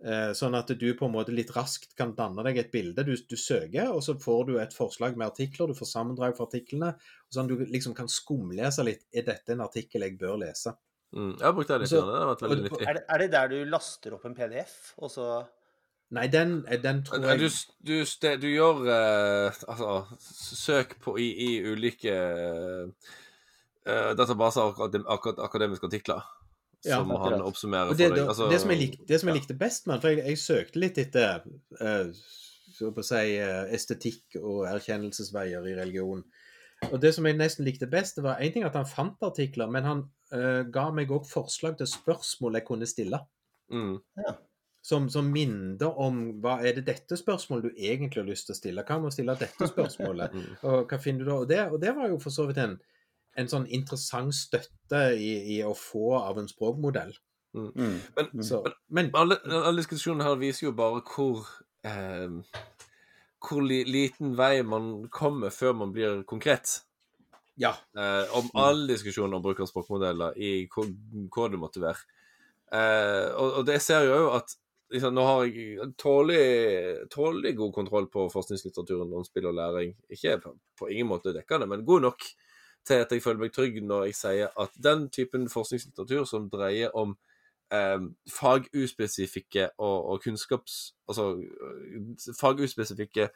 Eh, 0.00 0.30
sånn 0.32 0.56
at 0.56 0.70
du 0.80 0.86
på 0.96 1.10
en 1.10 1.12
måte 1.12 1.32
litt 1.34 1.50
raskt 1.52 1.90
kan 1.98 2.14
danne 2.16 2.40
deg 2.46 2.62
et 2.62 2.70
bilde. 2.72 3.04
Du, 3.04 3.12
du 3.12 3.36
søker, 3.36 3.90
og 3.92 4.00
så 4.04 4.14
får 4.20 4.46
du 4.48 4.54
et 4.62 4.72
forslag 4.76 5.18
med 5.20 5.28
artikler. 5.28 5.68
Du 5.68 5.76
får 5.76 5.90
sammendrag 5.90 6.38
for 6.38 6.48
artiklene. 6.48 6.94
Sånn 7.28 7.44
at 7.44 7.52
du 7.52 7.66
liksom 7.68 7.96
kan 7.98 8.08
skumlese 8.08 8.86
litt. 8.86 9.04
Er 9.12 9.28
dette 9.28 9.52
en 9.52 9.66
artikkel 9.66 10.06
jeg 10.06 10.16
bør 10.20 10.40
lese? 10.40 10.72
Mm. 11.12 11.34
Jeg 11.34 11.44
har 11.44 11.56
brukt 11.56 11.72
det 11.72 11.80
litt. 11.82 11.92
Så, 11.92 12.00
det 12.06 12.16
har 12.16 12.30
vært 12.32 12.44
veldig 12.46 12.66
nyttig. 12.68 12.84
Er 12.86 12.96
det, 12.96 13.06
er 13.12 13.24
det 13.24 13.30
der 13.36 13.52
du 13.52 13.58
laster 13.68 14.16
opp 14.16 14.28
en 14.28 14.36
PDF, 14.36 14.76
og 15.00 15.12
så 15.12 15.30
Nei, 16.10 16.24
den, 16.26 16.56
den 16.82 17.04
tror 17.06 17.22
jeg 17.22 17.38
Du, 17.38 17.44
du, 17.86 17.98
du 18.42 18.46
gjør 18.50 18.80
uh, 18.82 19.58
altså, 19.70 19.90
søk 20.58 20.96
på, 21.04 21.14
i, 21.22 21.28
i 21.44 21.50
ulike 21.62 22.16
uh, 22.90 24.08
databaser 24.18 24.74
akademiske 25.46 25.86
artikler 25.86 26.24
Ja, 26.86 27.02
som 27.02 27.10
han 27.12 27.42
oppsummerer 27.44 27.90
det, 27.92 27.96
for 27.96 28.14
deg. 28.14 28.14
det, 28.16 28.26
Altså, 28.32 28.46
det 28.48 28.60
som 28.62 28.70
jeg, 28.72 28.80
likte, 28.80 29.06
det 29.08 29.20
som 29.20 29.30
jeg 29.30 29.36
likte 29.36 29.56
best 29.60 29.88
med 29.90 30.00
for 30.00 30.14
jeg, 30.14 30.22
jeg 30.24 30.40
søkte 30.40 30.80
litt 30.80 31.00
etter 31.02 31.42
uh, 31.80 32.12
så 32.72 32.92
på 32.96 33.02
å 33.02 33.06
si, 33.06 33.24
uh, 33.42 33.66
estetikk 33.76 34.38
og 34.40 34.62
erkjennelsesveier 34.70 35.66
i 35.68 35.74
religion. 35.76 36.22
Og 36.88 36.96
det 37.02 37.12
som 37.12 37.26
jeg 37.28 37.36
nesten 37.36 37.66
likte 37.66 37.88
best, 37.90 38.16
det 38.16 38.24
var 38.24 38.40
én 38.40 38.54
ting 38.54 38.64
at 38.64 38.78
han 38.78 38.88
fant 38.88 39.20
artikler, 39.26 39.68
men 39.68 39.84
han 39.84 40.06
uh, 40.32 40.62
ga 40.72 40.86
meg 40.96 41.12
òg 41.12 41.28
forslag 41.28 41.76
til 41.76 41.90
spørsmål 41.90 42.56
jeg 42.56 42.66
kunne 42.70 42.88
stille. 42.88 43.20
Mm. 43.70 43.98
Som, 44.80 45.10
som 45.12 45.28
minner 45.28 45.98
om 46.00 46.22
hva 46.40 46.56
er 46.64 46.78
det 46.78 46.86
dette 46.88 47.18
spørsmålet 47.20 47.68
du 47.68 47.82
egentlig 47.84 48.22
har 48.22 48.30
lyst 48.30 48.48
til 48.48 48.56
å 48.56 48.60
stille? 48.62 48.86
Hva 48.88 48.96
med 49.02 49.10
å 49.10 49.14
stille 49.14 49.36
dette 49.40 49.68
spørsmålet? 49.74 50.32
Mm. 50.40 50.48
Og 50.64 50.88
hva 50.88 50.98
finner 51.02 51.26
du 51.26 51.28
da? 51.28 51.36
Og 51.36 51.50
det, 51.50 51.60
og 51.68 51.82
det 51.82 51.92
var 51.98 52.08
jo 52.08 52.16
for 52.22 52.32
så 52.32 52.46
vidt 52.48 52.62
en, 52.62 52.78
en 53.38 53.48
sånn 53.50 53.66
interessant 53.70 54.34
støtte 54.34 55.02
i, 55.14 55.56
i 55.56 55.60
å 55.62 55.74
få 55.76 56.16
av 56.18 56.40
en 56.40 56.50
språkmodell. 56.50 57.14
mm. 57.54 58.42
Så, 58.46 58.62
men 58.94 59.10
Alle, 59.18 59.40
alle 59.46 59.80
diskusjonene 59.80 60.26
her 60.26 60.38
viser 60.38 60.68
jo 60.68 60.76
bare 60.78 61.02
hvor 61.06 61.46
eh, 61.86 62.40
hvor 63.40 63.64
li, 63.64 63.82
liten 63.88 64.34
vei 64.38 64.60
man 64.66 65.08
kommer 65.12 65.52
før 65.54 65.76
man 65.82 65.92
blir 65.96 66.22
konkret. 66.28 66.80
ja. 67.56 67.74
Eh, 67.96 68.36
om 68.36 68.50
all 68.54 68.86
diskusjon 68.88 69.34
om 69.34 69.42
bruk 69.42 69.60
av 69.60 69.68
språkmodeller 69.70 70.36
i 70.38 70.66
hva, 70.70 71.48
det 71.48 71.60
måtte 71.60 71.82
være. 71.82 72.04
Eh, 72.72 73.28
og, 73.34 73.60
og 73.60 73.66
det 73.68 73.80
ser 73.82 74.04
jeg 74.06 74.20
jo 74.20 74.28
at 74.36 74.54
liksom, 74.92 75.16
nå 75.16 75.24
har 75.26 75.48
jeg 75.48 75.90
tålelig, 76.00 77.08
tålelig 77.12 77.56
god 77.58 77.74
kontroll 77.74 78.08
på 78.12 78.28
forskningslitteraturen 78.32 79.16
om 79.16 79.26
spill 79.26 79.50
og 79.50 79.58
læring. 79.58 79.96
Ikke 80.12 80.38
på, 80.44 80.54
på 80.78 80.92
ingen 80.92 81.10
måte 81.10 81.34
dekkende, 81.36 81.68
men 81.70 81.84
god 81.88 82.08
nok 82.08 82.28
til 82.86 83.04
at 83.04 83.12
jeg 83.12 83.22
føler 83.22 83.44
meg 83.44 83.54
trygg 83.54 83.80
når 83.84 84.08
jeg 84.08 84.18
sier 84.18 84.60
at 84.60 84.74
den 84.82 85.08
typen 85.12 85.48
forskningslitteratur 85.52 86.24
som 86.28 86.48
dreier 86.52 86.94
om 86.96 87.16
eh, 87.72 88.00
faguspesifikke 88.32 89.70
og, 89.78 89.96
og 90.12 90.22
kunnskaps... 90.24 90.80
Altså 91.08 91.32
eh, 91.40 92.30
faguspesifikke 92.40 93.30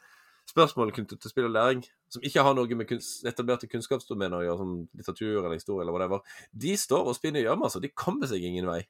spørsmål 0.49 0.91
knyttet 0.93 1.21
til 1.21 1.29
spill 1.29 1.47
og 1.49 1.55
læring, 1.55 1.83
som 2.09 2.23
ikke 2.23 2.43
har 2.45 2.53
noe 2.53 2.77
med 2.77 2.87
kunst, 2.89 3.25
etablerte 3.25 3.69
kunnskapsdomener 3.71 4.37
å 4.37 4.45
gjøre, 4.45 4.57
som 4.61 4.73
litteratur 4.93 5.39
eller 5.39 5.57
historie 5.57 5.85
eller 5.85 5.95
whatever, 5.95 6.41
de 6.51 6.75
står 6.77 7.09
og 7.09 7.17
spinner 7.17 7.41
gjørme, 7.41 7.65
altså. 7.65 7.81
De 7.81 7.89
kommer 7.89 8.29
seg 8.29 8.45
ingen 8.45 8.69
vei. 8.69 8.83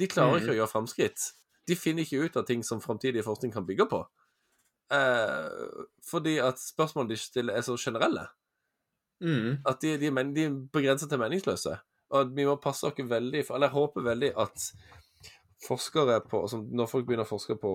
De 0.00 0.08
klarer 0.10 0.42
ikke 0.42 0.54
å 0.54 0.58
gjøre 0.58 0.72
framskritt. 0.72 1.30
De 1.66 1.76
finner 1.78 2.04
ikke 2.04 2.26
ut 2.26 2.38
av 2.38 2.46
ting 2.48 2.64
som 2.66 2.82
framtidig 2.82 3.24
forskning 3.26 3.54
kan 3.54 3.66
bygge 3.66 3.86
på. 3.90 4.02
Eh, 4.94 5.78
fordi 6.06 6.36
at 6.42 6.60
spørsmålene 6.62 7.14
de 7.14 7.20
stiller, 7.20 7.56
er 7.56 7.64
så 7.66 7.78
generelle. 7.80 8.26
Mm. 9.20 9.62
At 9.66 9.80
de, 9.82 9.96
de, 10.00 10.10
men, 10.12 10.34
de 10.36 10.48
er 10.48 10.56
begrenset 10.72 11.08
til 11.08 11.20
meningsløse. 11.20 11.76
Og 12.12 12.20
at 12.20 12.34
vi 12.36 12.46
må 12.46 12.56
passe 12.62 12.86
oss 12.86 12.94
veldig 13.10 13.40
for 13.46 13.56
Eller 13.56 13.66
jeg 13.66 13.74
håper 13.74 14.04
veldig 14.06 14.28
at 14.38 14.66
forskere 15.66 16.20
på 16.30 16.42
altså 16.44 16.60
Når 16.62 16.90
folk 16.90 17.06
begynner 17.08 17.26
å 17.26 17.30
forske 17.30 17.56
på 17.58 17.70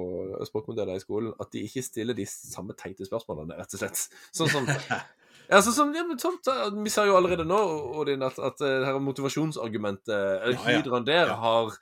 språkmodeller 0.47 0.95
i 0.99 1.03
skolen, 1.03 1.33
at 1.41 1.51
de 1.51 1.65
ikke 1.67 1.83
stiller 1.83 2.15
de 2.15 2.27
samme 2.29 2.75
teite 2.79 3.07
spørsmålene, 3.07 3.57
rett 3.57 3.75
og 3.75 3.81
slett. 3.81 4.05
Sånn 4.31 4.51
som 4.53 4.69
ja, 5.51 5.59
sånn 5.59 5.75
som, 5.75 5.91
ja, 5.95 6.05
sånn, 6.21 6.39
Vi 6.83 6.93
ser 6.93 7.09
jo 7.09 7.17
allerede 7.19 7.43
nå 7.47 7.59
Odin, 7.99 8.23
at, 8.23 8.39
at 8.39 8.61
det 8.61 8.85
her 8.87 9.01
motivasjonsargumentet 9.03 10.13
eller 10.15 10.55
Ja, 10.55 10.61
ja. 10.61 10.77
Hydraen 10.77 11.09
der 11.09 11.33
har 11.41 11.73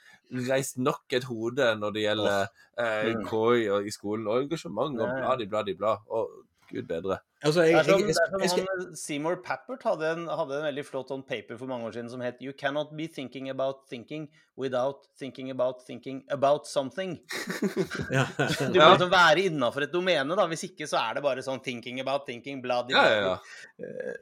reist 0.49 0.78
nok 0.78 1.14
et 1.18 1.26
hode 1.30 1.72
når 1.82 1.93
det 1.93 2.05
gjelder 2.05 2.41
eh, 2.80 3.10
Mm. 3.10 3.26
KI 3.28 3.66
i 3.89 3.91
skolen, 3.91 4.28
og 4.30 4.45
engasjement 4.45 5.01
og 5.01 5.10
bladi, 5.18 5.47
bladi, 5.51 5.74
bla. 5.76 5.97
Og 6.16 6.30
gud 6.72 6.88
bedre. 6.89 7.20
Altså, 7.43 7.61
Det 7.63 7.70
jeg, 7.70 7.78
er 7.80 7.89
jeg, 7.89 7.99
det 7.99 8.15
jeg, 8.15 8.43
er 8.43 8.51
som 8.51 8.59
jeg, 8.59 8.67
han, 8.70 8.95
Seymour 8.99 9.38
Pappert 9.45 9.84
hadde 9.88 10.09
en, 10.11 10.26
hadde 10.28 10.57
en 10.57 10.65
veldig 10.67 10.86
flott 10.88 11.13
sånn 11.13 11.24
paper 11.28 11.59
for 11.59 11.72
mange 11.72 11.88
år 11.88 11.95
siden 11.95 12.11
som 12.11 12.24
het 12.24 12.41
You 12.43 12.55
cannot 12.57 12.91
be 12.97 13.07
thinking 13.07 13.47
about 13.53 13.86
thinking 13.91 14.28
without 14.59 15.07
thinking 15.20 15.51
about 15.53 15.86
thinking 15.88 16.24
about 16.36 16.67
something. 16.67 17.17
ja. 18.17 18.26
Du 18.36 18.80
må 18.80 18.89
liksom 18.91 19.13
være 19.13 19.47
innafor 19.47 19.88
et 19.88 19.93
domene, 19.95 20.36
da. 20.36 20.49
Hvis 20.51 20.67
ikke 20.72 20.89
så 20.89 20.99
er 21.03 21.20
det 21.20 21.26
bare 21.26 21.45
sånn 21.45 21.63
thinking 21.63 22.03
about 22.03 22.28
thinking, 22.28 22.63
bloody 22.65 22.97
Ja, 22.97 23.07
ja, 23.07 23.32
ja. 23.32 24.20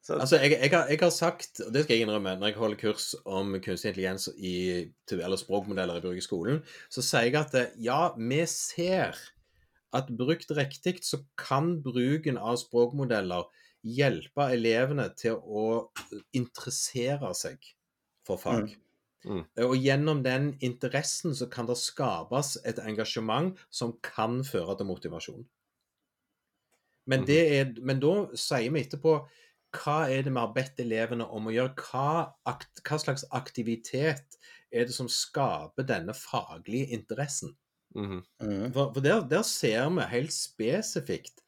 Så, 0.00 0.16
Altså, 0.16 0.38
jeg, 0.40 0.56
jeg, 0.62 0.70
har, 0.72 0.86
jeg 0.88 0.98
har 1.02 1.10
sagt, 1.12 1.60
og 1.66 1.74
det 1.74 1.84
skal 1.84 1.98
jeg 1.98 2.06
innrømme, 2.06 2.32
når 2.40 2.50
jeg 2.50 2.56
holder 2.56 2.78
kurs 2.80 3.10
om 3.28 3.52
kunstig 3.60 3.90
intelligens 3.92 4.30
i, 4.38 4.54
eller 5.12 5.36
språkmodeller 5.36 6.00
i 6.00 6.04
bruk 6.04 6.16
i 6.16 6.24
skolen, 6.24 6.62
så 6.90 7.04
sier 7.04 7.28
jeg 7.28 7.36
at 7.42 7.58
eh, 7.60 7.76
ja, 7.84 8.00
vi 8.16 8.40
ser 8.48 9.18
at 9.96 10.10
brukt 10.16 10.52
riktig 10.54 11.00
så 11.06 11.22
kan 11.40 11.78
bruken 11.82 12.38
av 12.38 12.60
språkmodeller 12.62 13.48
hjelpe 13.86 14.50
elevene 14.54 15.08
til 15.18 15.40
å 15.40 15.90
interessere 16.36 17.32
seg 17.36 17.64
for 18.26 18.40
fag. 18.40 18.70
Mm. 18.74 18.86
Mm. 19.20 19.44
Og 19.66 19.74
gjennom 19.76 20.22
den 20.24 20.54
interessen 20.64 21.34
så 21.36 21.48
kan 21.52 21.68
det 21.68 21.76
skapes 21.80 22.54
et 22.64 22.80
engasjement 22.80 23.58
som 23.68 23.96
kan 24.04 24.40
føre 24.46 24.78
til 24.78 24.88
motivasjon. 24.88 25.44
Men, 27.10 27.26
det 27.26 27.40
er, 27.58 27.72
men 27.82 28.00
da 28.00 28.14
sier 28.38 28.70
vi 28.72 28.84
etterpå 28.84 29.16
hva 29.80 29.96
er 30.10 30.24
det 30.26 30.32
vi 30.32 30.40
har 30.40 30.54
bedt 30.54 30.80
elevene 30.82 31.26
om 31.30 31.46
å 31.46 31.54
gjøre? 31.54 31.74
Hva, 31.78 32.06
akt, 32.48 32.82
hva 32.86 32.98
slags 32.98 33.24
aktivitet 33.36 34.38
er 34.70 34.88
det 34.88 34.94
som 34.94 35.08
skaper 35.10 35.86
denne 35.86 36.14
faglige 36.16 36.90
interessen? 36.96 37.54
Mhm. 37.94 38.22
For, 38.72 38.92
for 38.94 39.00
der, 39.02 39.24
der 39.28 39.42
ser 39.42 39.88
vi 39.90 40.04
helt 40.12 40.32
spesifikt 40.32 41.40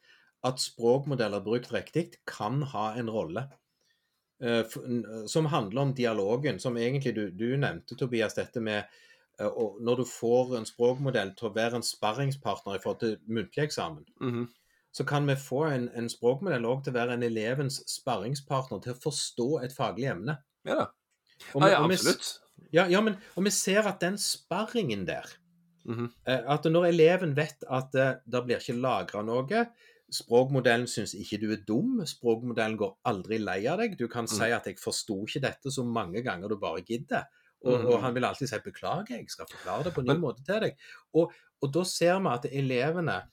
at 0.43 0.59
språkmodeller 0.59 1.39
brukt 1.45 1.71
riktig 1.73 2.17
kan 2.27 2.61
ha 2.73 2.93
en 2.99 3.09
rolle. 3.09 3.45
Uh, 4.43 4.63
som 5.27 5.45
handler 5.45 5.81
om 5.81 5.93
dialogen, 5.95 6.57
som 6.59 6.75
egentlig 6.77 7.13
du, 7.15 7.29
du 7.31 7.53
nevnte, 7.57 7.95
Tobias, 7.95 8.33
dette 8.35 8.59
med 8.59 8.83
uh, 9.39 9.77
Når 9.79 10.01
du 10.01 10.03
får 10.09 10.57
en 10.57 10.65
språkmodell 10.67 11.31
til 11.37 11.47
å 11.47 11.53
være 11.55 11.79
en 11.79 11.85
sparringspartner 11.85 12.75
i 12.75 12.81
forhold 12.83 12.99
til 13.05 13.15
muntlig 13.27 13.63
eksamen, 13.69 14.03
Mhm. 14.19 14.49
så 14.93 15.05
kan 15.07 15.25
vi 15.29 15.35
få 15.39 15.63
en, 15.71 15.87
en 15.95 16.09
språkmodell 16.09 16.65
òg 16.69 16.83
til 16.83 16.93
å 16.93 16.97
være 16.97 17.13
en 17.15 17.23
elevens 17.23 17.79
sparringspartner 17.89 18.81
til 18.83 18.93
å 18.93 18.99
forstå 19.05 19.47
et 19.63 19.73
faglig 19.73 20.11
emne. 20.11 20.35
Ja 20.67 20.75
da. 20.75 20.85
Og 21.53 21.63
Ja, 21.63 21.79
absolutt. 21.85 22.19
og 22.19 22.59
vi. 22.59 22.67
Ja, 22.73 22.85
ja, 22.89 23.01
men 23.01 23.15
og 23.35 23.43
vi 23.47 23.49
ser 23.51 23.87
at 23.89 24.01
den 24.01 24.17
sparringen 24.17 25.07
der 25.07 25.29
Eh, 26.25 26.41
At 26.47 26.63
når 26.65 26.85
eleven 26.93 27.35
vet 27.35 27.63
at 27.69 27.95
eh, 27.95 28.13
det 28.25 28.43
blir 28.45 28.57
ikke 28.61 28.79
lagra 28.79 29.23
noe 29.23 29.65
Språkmodellen 30.13 30.85
syns 30.87 31.15
ikke 31.17 31.39
du 31.41 31.47
er 31.51 31.61
dum. 31.67 32.01
Språkmodellen 32.05 32.77
går 32.77 32.91
aldri 33.09 33.39
lei 33.41 33.65
av 33.67 33.79
deg. 33.79 33.97
Du 33.97 34.07
kan 34.07 34.27
si 34.27 34.43
at 34.51 34.65
'jeg 34.67 34.77
forsto 34.77 35.25
ikke 35.25 35.41
dette' 35.41 35.71
så 35.71 35.83
mange 35.83 36.21
ganger 36.21 36.49
du 36.49 36.55
bare 36.57 36.81
gidder. 36.81 37.23
Og, 37.65 37.79
Mhm. 37.79 37.87
og 37.87 38.01
han 38.01 38.13
vil 38.13 38.23
alltid 38.25 38.47
si 38.49 38.55
'beklager, 38.59 39.17
jeg 39.17 39.29
skal 39.29 39.45
forklare 39.49 39.83
det 39.85 39.93
på 39.93 40.01
en 40.01 40.07
ny 40.07 40.19
måte 40.21 40.43
til 40.45 40.59
deg'. 40.61 40.75
Og, 41.15 41.31
og 41.61 41.73
da 41.73 41.83
ser 41.83 42.19
vi 42.19 42.27
at 42.27 42.45
elevene 42.51 43.23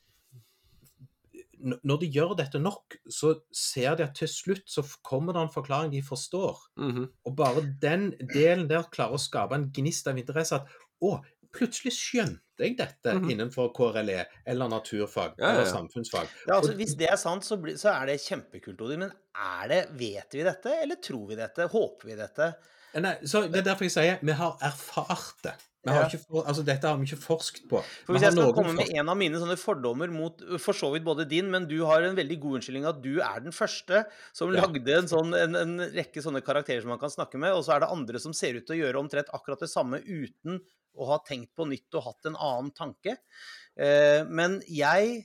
Når 1.85 1.99
de 2.01 2.07
gjør 2.07 2.37
dette 2.39 2.59
nok, 2.59 2.95
så 3.11 3.35
ser 3.53 3.95
de 3.97 4.05
at 4.05 4.15
til 4.15 4.29
slutt 4.29 4.63
så 4.67 4.81
kommer 5.05 5.35
det 5.35 5.43
en 5.43 5.53
forklaring 5.53 5.93
de 5.93 6.01
forstår. 6.01 6.57
Mhm. 6.79 7.09
Og 7.27 7.37
bare 7.37 7.77
den 7.83 8.13
delen 8.33 8.67
der 8.67 8.83
klarer 8.91 9.13
å 9.13 9.19
skape 9.21 9.53
en 9.55 9.71
gnist 9.71 10.07
av 10.09 10.17
interesse. 10.17 10.55
At 10.55 10.67
å, 11.03 11.21
plutselig 11.53 11.93
skjønte 11.97 12.61
jeg 12.61 12.77
dette 12.79 13.15
Mhm. 13.17 13.31
innenfor 13.31 13.71
KRLE 13.75 14.27
eller 14.47 14.69
naturfag 14.69 15.35
Ja, 15.39 15.45
ja, 15.47 15.51
eller 15.55 15.65
samfunnsfag. 15.71 16.29
Ja, 16.47 16.59
altså, 16.59 16.75
hvis 16.77 16.95
det 16.97 17.09
er 17.11 17.17
sant, 17.17 17.45
så, 17.45 17.57
blir, 17.57 17.77
så 17.81 17.89
er 18.03 18.07
det 18.07 18.21
kjempekult, 18.21 18.81
Odin. 18.81 18.99
Men 19.07 19.13
er 19.35 19.69
det, 19.69 19.81
vet 19.99 20.33
vi 20.33 20.43
dette, 20.45 20.75
eller 20.83 20.97
tror 20.97 21.27
vi 21.29 21.37
dette? 21.37 21.69
Håper 21.73 22.07
vi 22.07 22.17
dette? 22.17 22.51
Nei, 23.01 23.15
så 23.25 23.45
Det 23.51 23.61
er 23.61 23.63
derfor 23.71 23.85
jeg 23.87 23.93
sier 23.95 24.19
vi 24.23 24.33
har 24.33 24.57
erfart 24.61 25.43
det. 25.43 25.55
Har 25.89 26.11
ikke 26.11 26.43
altså, 26.45 26.63
dette 26.67 26.85
har 26.85 26.99
vi 27.01 27.07
ikke 27.09 27.17
forsket 27.23 27.63
på. 27.71 27.79
For 28.05 28.13
Hvis 28.13 28.27
jeg 28.27 28.35
skal 28.35 28.51
komme 28.53 28.75
med 28.77 28.91
en 29.01 29.09
av 29.09 29.17
mine 29.17 29.39
sånne 29.41 29.57
fordommer 29.57 30.11
mot 30.13 30.43
for 30.61 30.77
så 30.77 30.91
vidt 30.93 31.07
både 31.07 31.25
din, 31.31 31.49
men 31.49 31.65
du 31.71 31.79
har 31.89 32.05
en 32.05 32.19
veldig 32.19 32.37
god 32.43 32.59
unnskyldning 32.59 32.85
at 32.91 32.99
du 33.01 33.15
er 33.25 33.41
den 33.41 33.55
første 33.57 34.03
som 34.37 34.53
Ja. 34.53 34.67
lagde 34.67 34.93
en, 34.99 35.09
sånn, 35.09 35.33
en, 35.39 35.57
en 35.57 35.79
rekke 35.95 36.21
sånne 36.21 36.43
karakterer 36.45 36.85
som 36.85 36.93
man 36.93 37.01
kan 37.01 37.13
snakke 37.13 37.41
med, 37.41 37.55
og 37.57 37.65
så 37.65 37.79
er 37.79 37.81
det 37.81 37.89
andre 37.97 38.21
som 38.21 38.37
ser 38.37 38.59
ut 38.59 38.67
til 38.69 38.77
å 38.77 38.81
gjøre 38.83 39.01
omtrent 39.01 39.33
akkurat 39.33 39.65
det 39.65 39.71
samme 39.73 40.03
uten 40.05 40.61
å 41.01 41.09
ha 41.15 41.19
tenkt 41.25 41.55
på 41.57 41.65
nytt 41.71 41.97
og 41.97 42.05
hatt 42.11 42.29
en 42.29 42.37
annen 42.37 42.71
tanke. 42.77 43.17
Eh, 43.81 44.21
men 44.29 44.61
jeg 44.69 45.25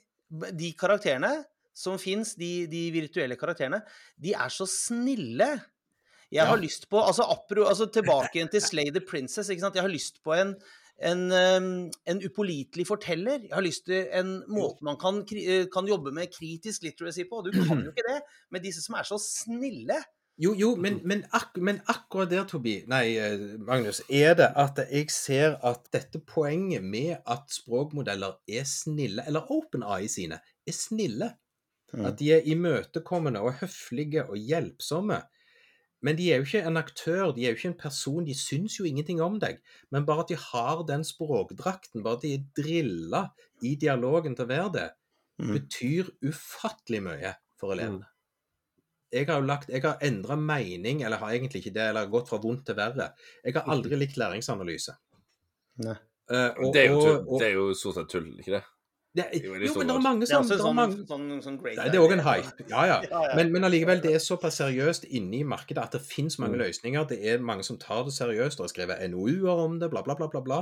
De 0.55 0.71
karakterene 0.73 1.43
som 1.75 1.99
fins, 2.01 2.31
de, 2.39 2.65
de 2.71 2.87
virtuelle 2.95 3.35
karakterene, 3.37 3.81
de 4.17 4.31
er 4.33 4.49
så 4.49 4.65
snille. 4.65 5.49
Jeg 6.33 6.47
har 6.49 6.57
lyst 6.57 6.89
på 6.89 7.01
altså, 7.01 7.27
apro, 7.29 7.67
altså 7.69 7.87
Tilbake 7.93 8.39
igjen 8.39 8.49
til 8.51 8.63
Slay 8.63 8.91
the 8.93 9.03
Princess. 9.03 9.49
ikke 9.49 9.65
sant? 9.65 9.77
Jeg 9.77 9.85
har 9.85 9.93
lyst 9.93 10.21
på 10.25 10.33
en, 10.33 10.55
en, 11.05 11.21
en 12.07 12.21
upålitelig 12.25 12.87
forteller. 12.89 13.45
Jeg 13.45 13.53
har 13.53 13.65
lyst 13.65 13.85
til 13.89 14.09
en 14.15 14.37
måte 14.51 14.85
man 14.87 14.99
kan, 15.01 15.21
eh, 15.37 15.67
kan 15.71 15.87
jobbe 15.87 16.13
med 16.15 16.33
kritisk 16.33 16.87
literacy 16.87 17.27
på. 17.29 17.43
Du 17.45 17.51
kan 17.55 17.85
jo 17.85 17.93
ikke 17.93 18.09
det 18.09 18.21
med 18.51 18.65
disse 18.65 18.83
som 18.85 18.97
er 18.99 19.07
så 19.07 19.21
snille. 19.21 20.01
Jo, 20.35 20.51
jo, 20.59 20.73
men, 20.75 20.97
men, 21.07 21.21
ak 21.31 21.55
men 21.63 21.77
akkurat 21.87 22.27
der, 22.27 22.43
Tobi, 22.43 22.81
nei, 22.91 23.13
eh, 23.15 23.43
Magnus, 23.63 24.01
er 24.11 24.33
det 24.35 24.49
at 24.59 24.81
jeg 24.83 25.07
ser 25.13 25.55
at 25.63 25.85
dette 25.95 26.19
poenget 26.27 26.83
med 26.83 27.21
at 27.23 27.47
språkmodeller 27.55 28.41
er 28.43 28.67
snille, 28.67 29.23
eller 29.29 29.47
OpenAI 29.55 30.09
sine, 30.11 30.41
er 30.43 30.75
snille. 30.75 31.31
Mm. 31.93 32.03
At 32.09 32.19
de 32.19 32.33
er 32.35 32.49
imøtekommende 32.51 33.39
og 33.45 33.61
høflige 33.61 34.25
og 34.25 34.35
hjelpsomme. 34.35 35.21
Men 36.05 36.17
de 36.19 36.27
er 36.31 36.37
jo 36.41 36.45
ikke 36.45 36.61
en 36.69 36.77
aktør, 36.77 37.31
de 37.33 37.45
er 37.47 37.53
jo 37.55 37.57
ikke 37.57 37.71
en 37.71 37.79
person, 37.81 38.25
de 38.27 38.35
syns 38.37 38.75
jo 38.77 38.85
ingenting 38.85 39.21
om 39.25 39.39
deg. 39.41 39.57
Men 39.91 40.05
bare 40.05 40.21
at 40.25 40.29
de 40.33 40.37
har 40.37 40.83
den 40.85 41.01
språkdrakten, 41.07 42.03
bare 42.05 42.19
at 42.19 42.25
de 42.27 42.33
er 42.35 42.43
drilla 42.59 43.23
i 43.65 43.73
dialogen 43.81 44.35
til 44.37 44.45
å 44.45 44.51
være 44.53 44.71
det, 44.77 44.89
Mm. 45.41 45.49
betyr 45.51 46.09
ufattelig 46.23 47.01
mye 47.03 47.33
for 47.59 47.73
elevene. 47.73 48.05
Jeg 49.11 49.27
har 49.27 49.41
jo 49.41 49.45
lagt, 49.47 49.67
jeg 49.69 49.81
har 49.83 49.97
endra 50.01 50.35
mening, 50.39 51.01
eller 51.03 51.17
har 51.17 51.31
egentlig 51.33 51.59
ikke 51.65 51.73
det, 51.73 51.89
eller 51.89 52.07
gått 52.07 52.29
fra 52.29 52.37
vondt 52.39 52.65
til 52.65 52.75
verre. 52.75 53.09
Jeg 53.43 53.53
har 53.57 53.63
aldri 53.67 53.95
likt 53.99 54.15
læringsanalyse. 54.15 54.95
Nei. 55.83 55.97
Uh, 56.31 56.53
og- 56.57 56.73
Det 56.73 56.85
er 56.85 56.89
jo, 56.91 57.01
tull. 57.01 57.39
det 57.39 57.47
er 57.47 57.53
jo 57.53 57.73
stort 57.73 57.95
sett 57.95 58.09
tull, 58.09 58.31
ikke 58.39 58.51
det? 58.59 58.63
Det, 59.15 59.25
jo, 59.43 59.53
men 59.53 59.87
det 59.87 59.95
er 59.95 60.01
mange 60.03 60.25
Det 60.25 60.33
er 60.33 60.41
også 60.41 60.53
det 60.53 60.59
er 60.59 60.63
sånn, 60.65 60.75
mange, 60.75 61.05
sånn, 61.07 61.41
sånn 61.45 61.57
great 61.61 61.77
det 61.91 61.95
er 61.95 62.13
en 62.15 62.19
hype. 62.25 62.65
Ja, 62.69 62.81
ja. 62.89 62.97
Ja, 63.09 63.21
ja. 63.29 63.35
Men, 63.39 63.51
men 63.53 63.63
allikevel, 63.63 64.01
det 64.03 64.11
er 64.15 64.19
såpass 64.19 64.59
seriøst 64.59 65.05
inne 65.07 65.39
i 65.39 65.43
markedet 65.47 65.83
at 65.83 65.91
det 65.95 66.01
finnes 66.03 66.37
mange 66.39 66.57
Mm. 66.57 66.63
løsninger. 66.65 67.07
Det 67.07 67.19
er 67.33 67.39
mange 67.39 67.63
som 67.63 67.77
tar 67.77 68.03
det 68.03 68.13
seriøst 68.13 68.59
og 68.59 68.65
har 68.67 68.73
skrevet 68.75 69.09
NOU-er 69.11 69.63
om 69.65 69.79
det, 69.79 69.89
bla, 69.89 70.01
bla, 70.03 70.15
bla, 70.19 70.27
bla. 70.27 70.41
bla. 70.41 70.61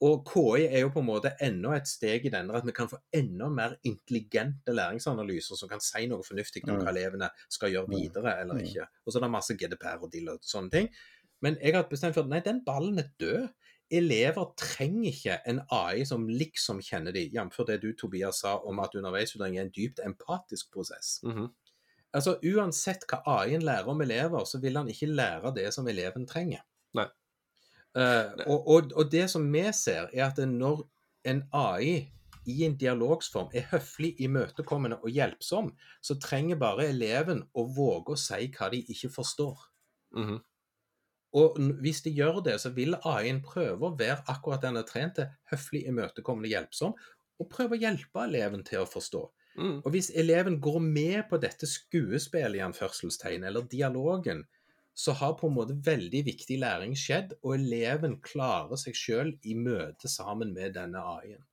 Og 0.00 0.20
KI 0.30 0.66
er 0.68 0.80
jo 0.84 0.90
på 0.94 1.00
en 1.00 1.06
måte 1.08 1.32
enda 1.42 1.72
et 1.74 1.88
steg 1.90 2.26
i 2.26 2.30
denne, 2.30 2.54
at 2.54 2.64
vi 2.64 2.70
kan 2.76 2.86
få 2.86 3.00
enda 3.12 3.48
mer 3.50 3.72
intelligente 3.84 4.70
læringsanalyser 4.70 5.56
som 5.58 5.68
kan 5.68 5.80
si 5.82 6.06
noe 6.06 6.22
fornuftig 6.22 6.62
om 6.68 6.76
Mm. 6.76 6.84
hva 6.84 6.92
elevene 6.92 7.30
skal 7.48 7.70
gjøre 7.72 7.88
Mm. 7.88 7.96
videre 7.96 8.40
eller 8.40 8.54
ikke. 8.62 8.86
Og 9.06 9.12
så 9.12 9.16
er 9.18 9.22
det 9.22 9.30
masse 9.30 9.56
GDPR 9.58 9.98
og 10.02 10.12
dill 10.12 10.28
og 10.28 10.38
sånne 10.42 10.70
ting. 10.70 10.88
Men 11.42 11.56
jeg 11.62 11.74
har 11.74 11.82
bestemt 11.90 12.14
for 12.14 12.22
at 12.22 12.28
nei, 12.28 12.40
den 12.40 12.62
ballen 12.64 12.98
er 12.98 13.08
død. 13.18 13.48
Elever 13.90 14.50
trenger 14.60 15.08
ikke 15.10 15.38
en 15.48 15.62
AI 15.72 16.04
som 16.08 16.26
liksom 16.28 16.82
kjenner 16.84 17.14
de, 17.16 17.24
jf. 17.32 17.62
det 17.66 17.78
du 17.82 17.92
Tobias 17.96 18.42
sa 18.44 18.58
om 18.68 18.82
at 18.84 18.96
underveisutdanning 18.98 19.58
er 19.58 19.66
en 19.66 19.72
dypt 19.72 20.02
empatisk 20.04 20.72
prosess. 20.74 21.18
Mhm. 21.24 21.48
Altså 22.16 22.38
Uansett 22.40 23.04
hva 23.08 23.20
AI-en 23.26 23.64
lærer 23.68 23.88
om 23.92 24.00
elever, 24.00 24.44
så 24.48 24.58
vil 24.60 24.76
han 24.76 24.88
ikke 24.88 25.10
lære 25.12 25.52
det 25.56 25.72
som 25.74 25.88
eleven 25.88 26.26
trenger. 26.26 26.62
Nei. 26.96 27.04
Eh, 27.96 28.46
og, 28.46 28.68
og, 28.68 28.92
og 28.96 29.10
det 29.12 29.26
som 29.30 29.44
vi 29.52 29.66
ser, 29.76 30.08
er 30.12 30.30
at 30.30 30.40
når 30.48 30.86
en 31.28 31.42
AI 31.52 32.08
i 32.48 32.64
en 32.64 32.76
dialogsform 32.80 33.50
er 33.52 33.66
høflig, 33.72 34.14
imøtekommende 34.24 35.00
og 35.02 35.12
hjelpsom, 35.12 35.72
så 36.00 36.16
trenger 36.22 36.60
bare 36.60 36.88
eleven 36.88 37.42
å 37.52 37.66
våge 37.76 38.14
å 38.14 38.20
si 38.20 38.48
hva 38.56 38.70
de 38.72 38.82
ikke 38.88 39.12
forstår. 39.12 39.66
Mhm. 40.16 40.38
Og 41.36 41.58
hvis 41.82 42.00
de 42.06 42.12
gjør 42.16 42.40
det, 42.44 42.56
så 42.62 42.72
vil 42.72 42.96
AI-en 42.96 43.42
prøve 43.44 43.90
å 43.90 43.96
være 43.98 44.24
akkurat 44.32 44.62
den 44.64 44.80
er 44.80 44.86
trent 44.88 45.18
til, 45.18 45.28
høflig, 45.52 45.82
imøtekommende, 45.90 46.48
hjelpsom, 46.54 46.94
og 47.38 47.50
prøve 47.52 47.76
å 47.76 47.82
hjelpe 47.82 48.24
eleven 48.24 48.64
til 48.66 48.82
å 48.82 48.88
forstå. 48.88 49.26
Mm. 49.58 49.74
Og 49.82 49.90
hvis 49.92 50.08
eleven 50.16 50.56
går 50.62 50.78
med 50.84 51.26
på 51.30 51.40
dette 51.42 51.68
skuespillet 51.68 52.60
i 52.60 52.64
anførselstegn, 52.64 53.44
eller 53.44 53.68
dialogen, 53.68 54.46
så 54.98 55.14
har 55.14 55.36
på 55.38 55.46
en 55.46 55.54
måte 55.54 55.76
veldig 55.86 56.24
viktig 56.26 56.58
læring 56.58 56.96
skjedd, 56.98 57.36
og 57.42 57.54
eleven 57.58 58.18
klarer 58.24 58.80
seg 58.80 58.96
sjøl 58.98 59.36
i 59.46 59.54
møte 59.54 60.10
sammen 60.10 60.54
med 60.56 60.74
denne 60.78 61.02
AI-en. 61.12 61.44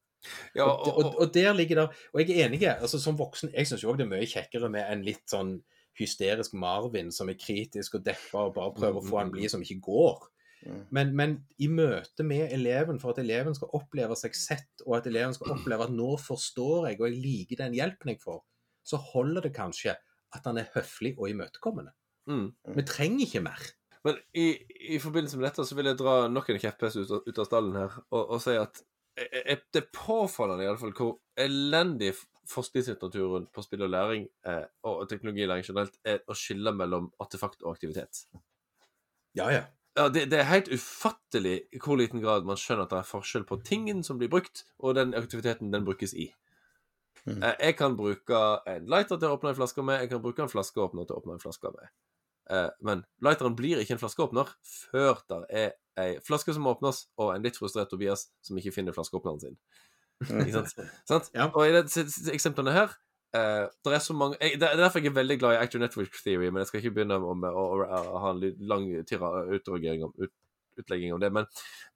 Ja, 0.58 0.66
Og, 0.66 0.88
og, 0.90 1.20
og 1.22 1.34
der 1.36 1.54
ligger 1.54 1.78
det 1.78 1.84
Og 2.14 2.22
jeg 2.24 2.32
er 2.34 2.48
enig, 2.48 2.64
altså 2.66 2.98
som 2.98 3.18
voksen, 3.20 3.52
jeg 3.54 3.68
syns 3.70 3.84
òg 3.86 4.00
det 4.00 4.08
er 4.08 4.10
mye 4.10 4.26
kjekkere 4.26 4.72
med 4.74 4.88
en 4.90 5.04
litt 5.06 5.22
sånn 5.30 5.60
hysterisk 6.00 6.56
Marvin 6.60 7.12
som 7.16 7.30
er 7.32 7.40
kritisk 7.40 7.98
og 7.98 8.06
deppa 8.06 8.48
og 8.48 8.56
bare 8.58 8.74
prøver 8.76 9.02
å 9.02 9.06
få 9.06 9.20
han 9.22 9.34
blid 9.34 9.54
som 9.54 9.64
ikke 9.64 9.82
går. 9.86 10.26
Mm. 10.66 10.82
Men, 10.98 11.14
men 11.16 11.36
i 11.62 11.70
møte 11.70 12.26
med 12.26 12.50
eleven, 12.54 13.00
for 13.02 13.14
at 13.14 13.22
eleven 13.22 13.56
skal 13.58 13.74
oppleve 13.78 14.18
seg 14.20 14.36
sett, 14.38 14.72
og 14.86 14.98
at 15.00 15.10
eleven 15.10 15.36
skal 15.38 15.54
oppleve 15.56 15.88
at 15.88 15.94
nå 15.94 16.16
forstår 16.22 16.90
jeg, 16.90 17.00
og 17.00 17.08
jeg 17.10 17.22
liker 17.22 17.62
den 17.62 17.78
hjelpen 17.78 18.16
jeg 18.16 18.22
får, 18.24 18.42
så 18.86 19.00
holder 19.14 19.48
det 19.48 19.56
kanskje 19.56 19.96
at 20.36 20.50
han 20.50 20.60
er 20.60 20.72
høflig 20.76 21.16
og 21.18 21.30
imøtekommende. 21.32 21.94
mm. 22.32 22.48
Vi 22.76 22.88
trenger 22.90 23.28
ikke 23.28 23.44
mer. 23.46 23.68
Men 24.06 24.20
i, 24.38 24.52
i 24.96 25.00
forbindelse 25.02 25.38
med 25.40 25.48
dette 25.48 25.66
så 25.66 25.78
vil 25.78 25.90
jeg 25.90 25.98
dra 25.98 26.26
nok 26.30 26.52
en 26.54 26.62
kjepphest 26.62 27.00
ut, 27.02 27.14
ut 27.26 27.40
av 27.42 27.48
stallen 27.48 27.78
her 27.80 27.96
og, 28.14 28.20
og 28.22 28.42
si 28.44 28.54
at 28.60 28.84
jeg, 29.16 29.30
jeg, 29.40 29.62
det 29.74 29.82
er 29.82 29.88
påfallende 29.96 30.66
i 30.66 30.70
alle 30.70 30.82
fall 30.82 30.94
hvor 30.94 31.16
elendig 31.42 32.12
f- 32.46 32.52
forskningslitteraturen 32.54 33.48
på 33.54 33.64
spill 33.66 33.84
og 33.88 33.90
læring 33.94 34.28
eh, 34.46 34.66
og 34.86 35.08
teknologilæring 35.10 35.66
generelt 35.66 35.98
er 36.06 36.22
å 36.30 36.36
skille 36.38 36.72
mellom 36.76 37.12
artefakt 37.20 37.64
og 37.64 37.74
aktivitet. 37.76 38.26
Ja, 39.36 39.50
ja. 39.52 39.66
Ja, 39.98 40.10
det, 40.12 40.26
det 40.32 40.40
er 40.42 40.50
helt 40.50 40.68
ufattelig 40.76 41.54
i 41.72 41.80
hvor 41.80 41.96
liten 41.96 42.20
grad 42.20 42.44
man 42.48 42.58
skjønner 42.60 42.84
at 42.84 42.92
det 42.92 42.98
er 43.00 43.08
forskjell 43.08 43.46
på 43.48 43.62
tingen 43.64 44.02
som 44.04 44.18
blir 44.20 44.28
brukt, 44.32 44.66
og 44.84 44.98
den 44.98 45.14
aktiviteten 45.16 45.72
den 45.72 45.86
brukes 45.88 46.12
i. 46.14 46.34
Mm. 47.26 47.40
Eh, 47.44 47.56
Jeg 47.70 47.78
kan 47.80 47.96
bruke 47.96 48.42
en 48.68 48.90
lighter 48.92 49.18
til 49.18 49.30
å 49.32 49.38
åpne 49.38 49.54
en 49.54 49.60
flaske 49.62 49.86
med, 49.88 50.02
jeg 50.04 50.12
kan 50.12 50.22
bruke 50.26 50.44
en 50.44 50.52
flaskeåpner 50.52 51.08
til 51.08 51.16
å 51.16 51.22
åpne 51.24 51.38
en 51.38 51.42
flaske 51.46 51.72
med. 51.78 51.88
Eh, 52.52 52.68
Men 52.84 53.06
lighteren 53.24 53.56
blir 53.56 53.80
ikke 53.82 53.96
en 53.96 54.04
flaskeåpner 54.04 54.52
før 54.92 55.24
det 55.32 55.40
er 55.64 55.72
ei 55.96 56.20
flaske 56.20 56.52
som 56.54 56.68
åpnes, 56.68 57.06
og 57.16 57.32
en 57.32 57.48
litt 57.48 57.56
frustrert 57.56 57.88
Tobias 57.90 58.28
som 58.44 58.60
ikke 58.60 58.76
finner 58.76 58.92
flaskeåpneren 58.94 59.40
sin. 59.40 59.56
Ikke 60.24 60.52
sant? 60.52 60.76
sant? 61.12 61.32
Ja. 61.36 61.50
Og 61.52 61.68
i 61.68 61.74
disse 61.76 62.32
eksemplene 62.34 62.74
her 62.76 62.94
eh, 63.36 63.66
det 63.86 63.98
er 63.98 64.04
så 64.04 64.16
mange 64.16 64.38
jeg, 64.40 64.60
Det 64.62 64.70
er 64.70 64.80
derfor 64.80 65.04
jeg 65.04 65.12
er 65.12 65.20
veldig 65.20 65.40
glad 65.40 65.58
i 65.58 65.62
Actor 65.64 65.84
Network 65.84 66.16
Theory, 66.24 66.50
men 66.50 66.64
jeg 66.64 66.72
skal 66.72 66.82
ikke 66.82 66.96
begynne 67.00 67.20
om, 67.20 67.44
å, 67.44 67.68
å, 67.76 67.86
å 68.16 68.24
ha 68.24 68.34
en 68.36 68.44
lang 68.72 68.90
utdragering 69.02 70.08
om, 70.08 70.14
ut, 70.18 70.34
utlegging 70.80 71.14
om 71.14 71.20
det. 71.20 71.32
Men 71.34 71.46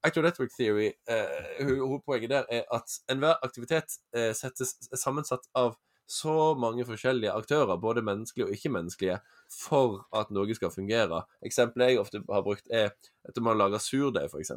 Actor 0.04 0.26
Network 0.26 0.52
Theory, 0.58 0.92
eh, 1.10 1.64
hovedpoenget 1.64 2.30
der 2.30 2.50
er 2.60 2.66
at 2.76 3.00
enhver 3.12 3.40
aktivitet 3.44 4.00
eh, 4.16 4.34
settes, 4.36 4.76
er 4.92 5.00
sammensatt 5.00 5.48
av 5.56 5.78
så 6.10 6.56
mange 6.58 6.86
forskjellige 6.86 7.34
aktører, 7.38 7.78
både 7.78 8.02
menneskelige 8.02 8.48
og 8.48 8.54
ikke-menneskelige, 8.56 9.20
for 9.54 10.00
at 10.16 10.32
noe 10.34 10.56
skal 10.58 10.72
fungere. 10.74 11.22
Eksempelet 11.46 11.92
jeg 11.92 12.00
ofte 12.02 12.24
har 12.26 12.46
brukt, 12.46 12.66
er 12.74 12.90
at 13.30 13.42
man 13.46 13.60
lager 13.60 13.82
surdeig, 13.84 14.32
f.eks. 14.32 14.56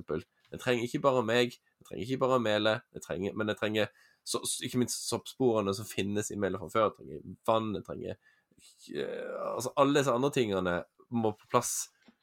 Jeg 0.52 0.60
trenger 0.60 0.86
ikke 0.86 1.02
bare 1.06 1.24
meg, 1.26 1.54
jeg 1.80 1.88
trenger 1.88 2.06
ikke 2.06 2.22
bare 2.22 2.40
melet, 2.44 2.84
men 3.32 3.52
jeg 3.52 3.58
trenger 3.58 3.92
så, 4.24 4.38
ikke 4.62 4.82
minst 4.82 5.08
soppsporene 5.08 5.74
som 5.74 5.88
finnes 5.88 6.30
i 6.30 6.38
melet 6.38 6.60
fra 6.60 6.70
før. 6.72 6.90
Jeg 6.90 6.96
trenger 6.98 7.38
vann, 7.48 7.72
jeg 7.78 7.86
trenger 7.88 8.12
eh, 8.14 9.32
Altså 9.48 9.72
alle 9.80 9.98
disse 9.98 10.14
andre 10.14 10.30
tingene 10.34 10.76
må 11.12 11.32
på 11.36 11.48
plass 11.50 11.72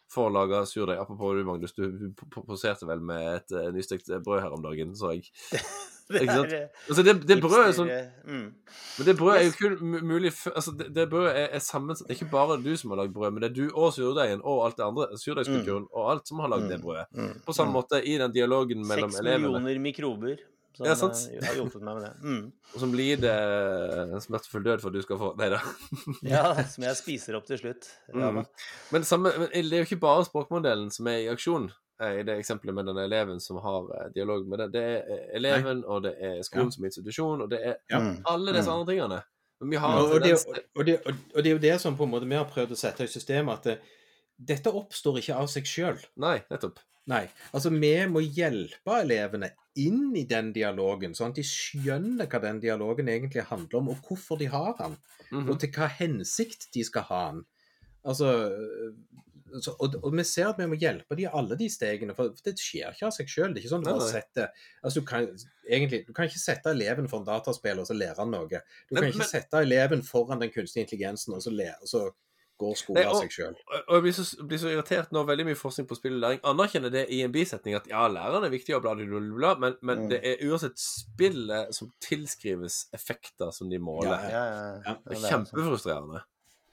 for 0.09 0.29
å 0.29 0.33
lage 0.33 0.63
surdeig. 0.65 0.97
Apropos 1.01 1.35
du, 1.37 1.43
Magnus, 1.45 1.73
du 1.77 2.11
poserte 2.33 2.87
vel 2.89 3.01
med 3.05 3.27
et 3.35 3.53
uh, 3.55 3.69
nystekt 3.75 4.09
brød 4.25 4.41
her 4.41 4.55
om 4.57 4.63
dagen, 4.65 4.95
så 4.97 5.13
jeg. 5.15 5.29
Det 6.09 6.23
Ikke 6.23 6.33
sant? 6.39 6.53
eh, 6.57 6.85
Altså 6.89 7.03
det, 7.05 7.13
det 7.29 7.35
brødet 7.37 7.67
er 7.67 7.73
som 7.77 7.89
eh, 7.93 8.05
mm. 8.25 8.45
men 8.97 9.05
det 9.05 9.13
brødet 9.19 9.43
er 9.43 9.45
jo 9.45 9.51
kun 9.59 10.07
mulig 10.09 10.31
Altså, 10.55 10.71
det, 10.79 10.87
det 10.95 11.03
brødet 11.11 11.35
er, 11.37 11.45
er 11.53 11.61
sammensatt 11.61 12.07
Det 12.07 12.15
er 12.15 12.17
ikke 12.23 12.31
bare 12.31 12.55
du 12.63 12.71
som 12.81 12.89
har 12.95 13.03
lagd 13.03 13.13
brød, 13.13 13.35
men 13.35 13.43
det 13.43 13.51
er 13.51 13.53
du 13.59 13.75
og 13.77 13.91
surdeigen 13.93 14.41
og 14.41 14.63
alt 14.65 14.79
det 14.79 14.87
andre, 14.87 15.05
surdeigskulturen 15.21 15.85
og 15.93 16.07
alt 16.15 16.31
som 16.31 16.41
har 16.41 16.49
lagd 16.49 16.65
det 16.71 16.79
Mm. 16.79 16.85
brødet. 16.87 17.05
Mm. 17.13 17.35
På 17.45 17.53
samme 17.53 17.77
måte 17.77 18.01
i 18.01 18.17
den 18.17 18.33
dialogen 18.33 18.81
mellom 18.89 19.13
elevene. 19.21 19.53
Seks 19.53 19.61
millioner 19.61 19.79
mikrober 19.85 20.41
som 20.79 20.87
Ja, 20.87 20.95
sant. 20.95 21.19
eh, 21.33 21.43
har 21.45 21.57
hjulpet 21.59 21.81
meg 21.83 21.97
med 21.99 22.05
det. 22.07 22.11
Mm. 22.23 22.45
Og 22.73 22.79
som 22.85 22.93
lider 22.95 24.05
en 24.15 24.21
smertefull 24.23 24.63
død 24.65 24.81
for 24.81 24.89
at 24.89 24.95
du 24.97 25.01
skal 25.03 25.19
få 25.19 25.29
Nei 25.39 25.49
da. 25.53 25.59
Ja, 26.25 26.43
som 26.63 26.85
jeg 26.87 26.95
spiser 26.99 27.37
opp 27.39 27.45
til 27.49 27.59
slutt. 27.61 27.89
Ja, 28.13 28.31
Mm. 28.31 28.45
Men, 28.95 29.03
samme, 29.03 29.31
men 29.37 29.51
det 29.53 29.73
er 29.75 29.83
jo 29.83 29.87
ikke 29.89 29.99
bare 30.07 30.25
språkmodellen 30.27 30.89
som 30.95 31.07
er 31.11 31.25
i 31.25 31.29
aksjon 31.31 31.67
eh, 32.01 32.19
i 32.21 32.23
det 32.23 32.37
eksempelet 32.39 32.73
med 32.77 32.87
den 32.89 32.97
eleven 33.03 33.39
som 33.43 33.57
har 33.63 33.89
eh, 33.99 34.09
dialog 34.15 34.47
med 34.47 34.59
det. 34.63 34.69
Det 34.77 34.83
er 34.85 35.27
eleven, 35.35 35.59
eleven, 35.75 35.83
og 35.85 36.03
det 36.07 36.15
er 36.19 36.39
skolen 36.47 36.71
Ja. 36.71 36.77
som 36.77 36.85
institusjon, 36.89 37.41
og 37.45 37.49
det 37.51 37.59
er 37.65 37.75
Ja. 37.91 37.99
Alle 38.25 38.53
disse 38.55 38.69
Mm. 38.71 38.79
andre 38.79 38.93
tingene. 38.93 39.21
Men 39.61 39.69
vi 39.69 39.75
har 39.83 39.97
Og, 39.99 40.05
og, 40.13 40.21
det, 40.23 40.29
tendens 40.39 40.45
og, 40.75 40.85
det, 40.85 40.99
og, 41.05 41.13
og 41.35 41.43
det 41.43 41.47
er 41.49 41.55
jo 41.57 41.63
det 41.67 41.81
som 41.81 41.97
på 41.97 42.03
en 42.07 42.11
måte 42.13 42.29
vi 42.29 42.35
har 42.39 42.45
prøvd 42.47 42.71
å 42.71 42.77
sette 42.79 43.03
i 43.03 43.07
systemet, 43.11 43.57
at 43.59 43.63
det, 43.63 43.79
dette 44.39 44.71
oppstår 44.71 45.17
ikke 45.19 45.35
av 45.35 45.47
seg 45.51 45.65
sjøl. 45.67 45.97
Nei, 46.15 46.37
nettopp. 46.49 46.79
Nei. 47.09 47.23
Altså, 47.57 47.71
vi 47.73 47.93
må 48.11 48.21
hjelpe 48.21 48.99
elevene 49.01 49.51
inn 49.81 50.11
i 50.19 50.25
den 50.29 50.51
dialogen, 50.53 51.15
sånn 51.17 51.31
at 51.33 51.39
de 51.39 51.45
skjønner 51.47 52.27
hva 52.29 52.41
den 52.43 52.59
dialogen 52.61 53.09
egentlig 53.09 53.47
handler 53.49 53.79
om, 53.81 53.89
og 53.95 54.03
hvorfor 54.05 54.37
de 54.41 54.45
har 54.53 54.75
den, 54.77 54.97
Mhm. 55.31 55.49
og 55.49 55.59
til 55.59 55.69
hva 55.73 55.87
hensikt 55.89 56.69
de 56.73 56.83
skal 56.83 57.01
ha 57.09 57.31
den. 57.31 57.45
Altså 58.05 58.29
så, 59.63 59.73
og, 59.81 59.95
og 60.03 60.13
vi 60.13 60.23
ser 60.29 60.51
at 60.51 60.59
vi 60.61 60.67
må 60.69 60.77
hjelpe 60.77 61.15
de 61.17 61.23
i 61.25 61.31
alle 61.33 61.55
de 61.57 61.65
stegene, 61.73 62.13
for 62.13 62.35
det 62.45 62.53
skjer 62.61 62.91
ikke 62.93 63.07
av 63.07 63.13
seg 63.15 63.31
sjøl. 63.31 63.53
Det 63.55 63.57
er 63.57 63.63
ikke 63.65 63.71
sånn 63.71 63.83
du 63.83 63.89
bare 63.89 64.05
setter 64.11 64.51
altså, 64.83 64.99
du, 64.99 65.05
kan, 65.09 65.25
egentlig, 65.65 66.03
du 66.05 66.13
kan 66.13 66.29
ikke 66.29 66.37
sette 66.43 66.69
eleven 66.69 67.07
for 67.09 67.23
en 67.23 67.25
dataspill, 67.25 67.79
og 67.81 67.87
så 67.89 67.97
lære 67.97 68.17
han 68.21 68.29
noe. 68.29 68.45
Du 68.49 68.59
Men- 68.93 69.01
kan 69.01 69.09
ikke 69.09 69.23
men- 69.23 69.31
sette 69.33 69.63
eleven 69.65 70.03
foran 70.05 70.39
den 70.39 70.51
kunstige 70.53 70.85
intelligensen, 70.85 71.33
og 71.33 71.41
så, 71.41 71.49
lære, 71.49 71.81
og 71.81 71.87
så 71.89 72.11
går 72.59 72.75
skolen 72.75 73.07
av 73.07 73.15
seg 73.21 73.31
sjøl. 73.31 73.55
Og 73.55 73.77
og 73.87 73.93
jeg 73.95 74.01
blir 74.05 74.15
så, 74.19 74.25
blir 74.47 74.59
så 74.61 74.71
irritert 74.73 75.11
når 75.15 75.27
veldig 75.31 75.45
mye 75.49 75.55
forskning 75.59 75.87
på 75.89 75.95
spill 75.97 76.17
og 76.17 76.21
læring 76.25 76.41
anerkjenner 76.43 76.91
det 76.91 77.05
i 77.15 77.21
en 77.25 77.31
bisetning 77.31 77.75
at 77.79 77.87
ja, 77.87 78.07
læreren 78.11 78.43
er 78.45 78.51
viktig, 78.53 78.75
og 78.75 78.81
bla, 78.83 78.93
bla, 78.99 79.05
bla, 79.05 79.19
bla, 79.37 79.53
men, 79.63 79.77
men 79.81 79.99
Mm. 80.05 80.09
det 80.09 80.19
er 80.23 80.43
uansett 80.49 80.77
spillet 80.79 81.73
som 81.75 81.91
tilskrives 82.03 82.87
effekter 82.93 83.51
som 83.55 83.69
de 83.69 83.79
måler. 83.79 84.11
Ja, 84.11 84.29
Ja, 84.29 84.43
ja, 84.45 84.65
ja. 84.65 84.81
Ja, 84.85 84.95
Det 85.07 85.17
er 85.17 85.29
kjempefrustrerende. 85.31 86.21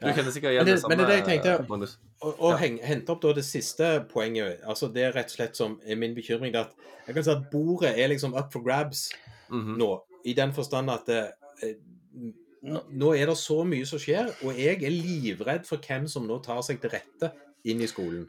Du 0.00 0.06
kjenner 0.12 0.30
sikkert 0.34 0.52
igjen 0.52 0.66
det- 0.66 0.74
det, 0.74 0.80
samme, 0.82 0.96
men 0.96 0.98
det 0.98 1.04
er 1.06 1.08
det 1.08 1.16
jeg 1.16 1.42
tenkte. 1.42 1.68
Magnus. 1.70 1.96
Og, 2.20 2.34
og 2.40 2.60
Ja. 2.60 2.68
hente 2.86 3.08
opp 3.10 3.22
da 3.22 3.32
det 3.32 3.44
siste 3.44 4.04
poenget. 4.12 4.60
altså 4.66 4.92
Det 4.92 5.02
er 5.04 5.12
rett 5.12 5.30
og 5.32 5.36
slett 5.38 5.56
som 5.56 5.80
er 5.86 5.96
min 5.96 6.14
bekymring. 6.14 6.52
det 6.52 6.60
at 6.66 6.74
jeg 7.06 7.14
kan 7.14 7.24
si 7.24 7.30
at 7.30 7.50
Bordet 7.50 7.94
er 7.98 8.08
liksom 8.08 8.34
up 8.36 8.52
for 8.52 8.60
grabs 8.60 9.08
Mhm. 9.50 9.78
nå, 9.78 10.00
i 10.26 10.32
den 10.34 10.52
forstand 10.52 10.90
at 10.90 11.06
det, 11.06 11.32
eh, 11.62 11.74
nå, 12.64 12.82
nå 12.88 13.12
er 13.16 13.30
det 13.30 13.36
så 13.40 13.60
mye 13.68 13.86
som 13.88 14.00
skjer, 14.00 14.30
og 14.46 14.56
jeg 14.58 14.80
er 14.80 14.94
livredd 14.94 15.66
for 15.68 15.82
hvem 15.82 16.08
som 16.10 16.26
nå 16.28 16.38
tar 16.44 16.62
seg 16.66 16.80
til 16.82 16.94
rette 16.94 17.32
inn 17.66 17.82
i 17.82 17.90
skolen. 17.90 18.26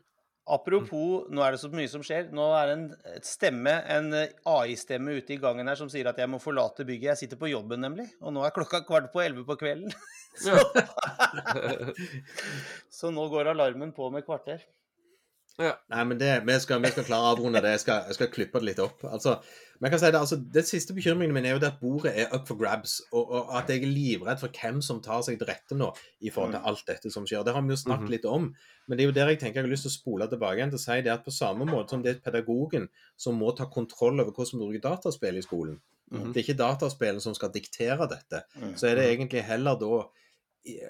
Apropos, 0.47 1.25
nå 1.27 1.41
er 1.43 1.53
det 1.53 1.59
så 1.59 1.67
mye 1.73 1.89
som 1.91 2.03
skjer. 2.05 2.29
Nå 2.35 2.45
er 2.55 2.69
det 2.69 2.75
en 2.77 3.23
stemme, 3.25 3.73
en 3.91 4.13
eh, 4.15 4.35
AI-stemme 4.47 5.17
ute 5.19 5.35
i 5.35 5.39
gangen 5.43 5.67
her 5.67 5.75
som 5.75 5.89
sier 5.91 6.07
at 6.07 6.21
jeg 6.21 6.31
må 6.31 6.39
forlate 6.39 6.85
bygget. 6.87 7.09
Jeg 7.09 7.21
sitter 7.25 7.41
på 7.41 7.49
jobben, 7.51 7.83
nemlig. 7.83 8.05
Og 8.23 8.31
nå 8.31 8.45
er 8.47 8.55
klokka 8.55 8.79
kvart 8.87 9.09
på 9.11 9.25
elleve 9.25 9.43
på 9.47 9.59
kvelden. 9.59 9.91
Så, 10.37 10.53
så 12.93 13.09
nå 13.09 13.23
går 13.31 13.47
alarmen 13.55 13.89
på 13.89 14.11
med 14.13 14.21
kvarter. 14.21 14.59
Nei, 15.57 16.03
men 16.05 16.19
det, 16.19 16.29
vi, 16.45 16.57
skal, 16.61 16.77
vi 16.83 16.91
skal 16.93 17.07
klare 17.07 17.25
å 17.25 17.31
avrunde 17.33 17.63
det. 17.65 17.71
Jeg 17.73 17.81
skal, 17.81 18.03
jeg 18.05 18.19
skal 18.19 18.29
klippe 18.35 18.61
det 18.61 18.67
litt 18.67 18.81
opp. 18.83 19.01
Altså, 19.09 19.39
men 19.79 19.91
jeg 19.91 19.91
kan 19.91 19.99
si 19.99 20.11
det, 20.11 20.19
altså, 20.19 20.37
Den 20.53 20.63
siste 20.63 20.93
bekymringen 20.93 21.33
min 21.33 21.45
er 21.45 21.51
jo 21.53 21.59
det 21.59 21.67
at 21.73 21.79
bordet 21.81 22.13
er 22.17 22.33
up 22.33 22.47
for 22.47 22.55
grabs, 22.55 23.01
og, 23.11 23.29
og 23.31 23.51
at 23.57 23.67
jeg 23.69 23.83
er 23.83 23.87
livredd 23.87 24.39
for 24.39 24.49
hvem 24.49 24.81
som 24.81 25.01
tar 25.01 25.21
seg 25.21 25.37
til 25.39 25.47
rette 25.47 25.75
nå 25.77 25.91
i 26.21 26.29
forhold 26.29 26.53
til 26.53 26.61
alt 26.65 26.83
dette 26.87 27.11
som 27.11 27.25
skjer. 27.25 27.43
Det 27.45 27.53
har 27.53 27.61
vi 27.61 27.69
jo 27.75 27.75
snakket 27.75 28.07
Mhm. 28.07 28.11
litt 28.11 28.25
om, 28.25 28.53
men 28.87 28.97
det 28.97 29.03
er 29.03 29.07
jo 29.09 29.11
der 29.19 29.27
jeg 29.29 29.39
tenker 29.39 29.61
jeg 29.61 29.65
har 29.65 29.71
lyst 29.75 29.83
til 29.83 29.91
å 29.91 29.99
spole 29.99 30.27
tilbake 30.29 30.57
igjen 30.57 30.69
til 30.71 30.79
å 30.79 30.85
si 30.85 31.01
det 31.01 31.11
at 31.13 31.25
på 31.25 31.31
samme 31.31 31.65
måte 31.65 31.89
som 31.89 32.01
det 32.03 32.15
er 32.15 32.31
pedagogen 32.31 32.87
som 33.17 33.37
må 33.37 33.55
ta 33.55 33.65
kontroll 33.65 34.19
over 34.19 34.31
hvordan 34.31 34.59
vi 34.59 34.65
bruker 34.79 34.89
dataspill 34.89 35.37
i 35.37 35.41
skolen, 35.41 35.79
Mhm. 36.11 36.31
det 36.33 36.37
er 36.39 36.53
ikke 36.53 36.57
dataspillene 36.63 37.21
som 37.21 37.33
skal 37.35 37.49
diktere 37.49 38.07
dette, 38.07 38.43
Mm. 38.55 38.73
så 38.77 38.87
er 38.87 38.95
det 38.95 39.17
egentlig 39.19 39.43
heller 39.43 39.75
da 39.75 40.07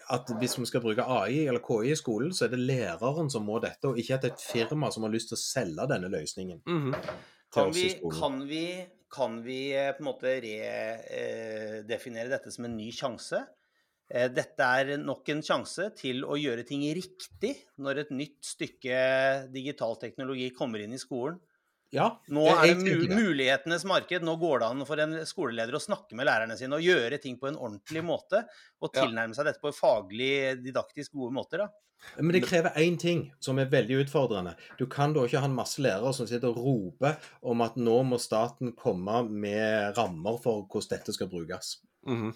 at 0.09 0.25
hvis 0.39 0.57
vi 0.57 0.65
skal 0.65 0.81
bruke 0.81 1.03
AI 1.05 1.45
eller 1.47 1.59
KI 1.59 1.91
i 1.91 1.95
skolen, 1.95 2.31
så 2.33 2.45
er 2.45 2.49
det 2.55 2.59
læreren 2.65 3.29
som 3.29 3.45
må 3.45 3.59
dette, 3.61 3.85
og 3.85 3.97
ikke 3.97 4.13
at 4.15 4.23
et 4.25 4.39
firma 4.41 4.91
som 4.91 5.03
har 5.03 5.11
lyst 5.11 5.29
til 5.29 5.35
å 5.37 5.41
selge 5.43 5.87
denne 5.87 6.09
løsningen 6.09 6.61
Mhm. 6.65 6.93
til 6.93 7.11
Kan 7.57 7.73
vi, 7.75 7.85
kan 8.13 8.39
vi, 8.47 8.63
kan 9.13 9.37
vi 9.45 9.59
eh, 9.73 9.91
på 9.97 10.03
en 10.03 10.09
måte 10.11 10.33
redefinere 10.45 12.31
dette 12.31 12.53
som 12.53 12.67
en 12.69 12.77
ny 12.77 12.91
sjanse? 12.95 13.41
Eh, 14.07 14.29
Dette 14.31 14.63
er 14.63 14.93
nok 15.01 15.27
en 15.33 15.43
sjanse 15.43 15.89
til 15.99 16.23
å 16.23 16.37
gjøre 16.39 16.63
ting 16.67 16.85
riktig 16.95 17.53
når 17.83 18.03
et 18.05 18.11
nytt 18.15 18.39
stykke 18.45 18.97
digital 19.51 19.97
teknologi 19.99 20.47
kommer 20.55 20.79
inn 20.83 20.95
i 20.95 21.01
skolen. 21.01 21.39
Ja. 21.95 22.07
Nå 22.33 22.43
er 22.51 22.65
det 22.67 22.83
mu 22.83 23.15
mulighetenes 23.15 23.85
marked. 23.87 24.25
Nå 24.25 24.35
går 24.41 24.61
det 24.61 24.69
an 24.73 24.85
for 24.89 24.99
en 24.99 25.17
skoleleder 25.27 25.77
å 25.77 25.81
snakke 25.81 26.17
med 26.19 26.27
lærerne 26.27 26.57
sine 26.59 26.75
og 26.75 26.83
gjøre 26.83 27.19
ting 27.23 27.37
på 27.39 27.49
en 27.49 27.59
ordentlig 27.59 28.03
måte. 28.03 28.43
Og 28.83 28.91
tilnærme 28.95 29.37
seg 29.37 29.47
dette 29.47 29.63
på 29.63 29.71
faglig, 29.75 30.57
didaktisk 30.65 31.15
gode 31.15 31.35
måter. 31.37 31.63
da. 31.63 31.69
Men 32.17 32.35
det 32.35 32.43
krever 32.45 32.75
én 32.77 32.97
ting 32.99 33.23
som 33.41 33.57
er 33.59 33.71
veldig 33.71 34.03
utfordrende. 34.03 34.53
Du 34.77 34.85
kan 34.91 35.15
da 35.15 35.23
ikke 35.25 35.41
ha 35.41 35.49
en 35.49 35.55
masse 35.57 35.81
lærere 35.81 36.13
som 36.13 36.27
sitter 36.29 36.51
og 36.51 36.59
roper 36.65 37.17
om 37.41 37.63
at 37.65 37.79
nå 37.79 37.95
må 38.05 38.19
staten 38.21 38.75
komme 38.77 39.23
med 39.29 39.97
rammer 39.97 40.37
for 40.43 40.67
hvordan 40.67 40.93
dette 40.93 41.15
skal 41.15 41.31
brukes. 41.31 41.77
Mhm. 42.07 42.35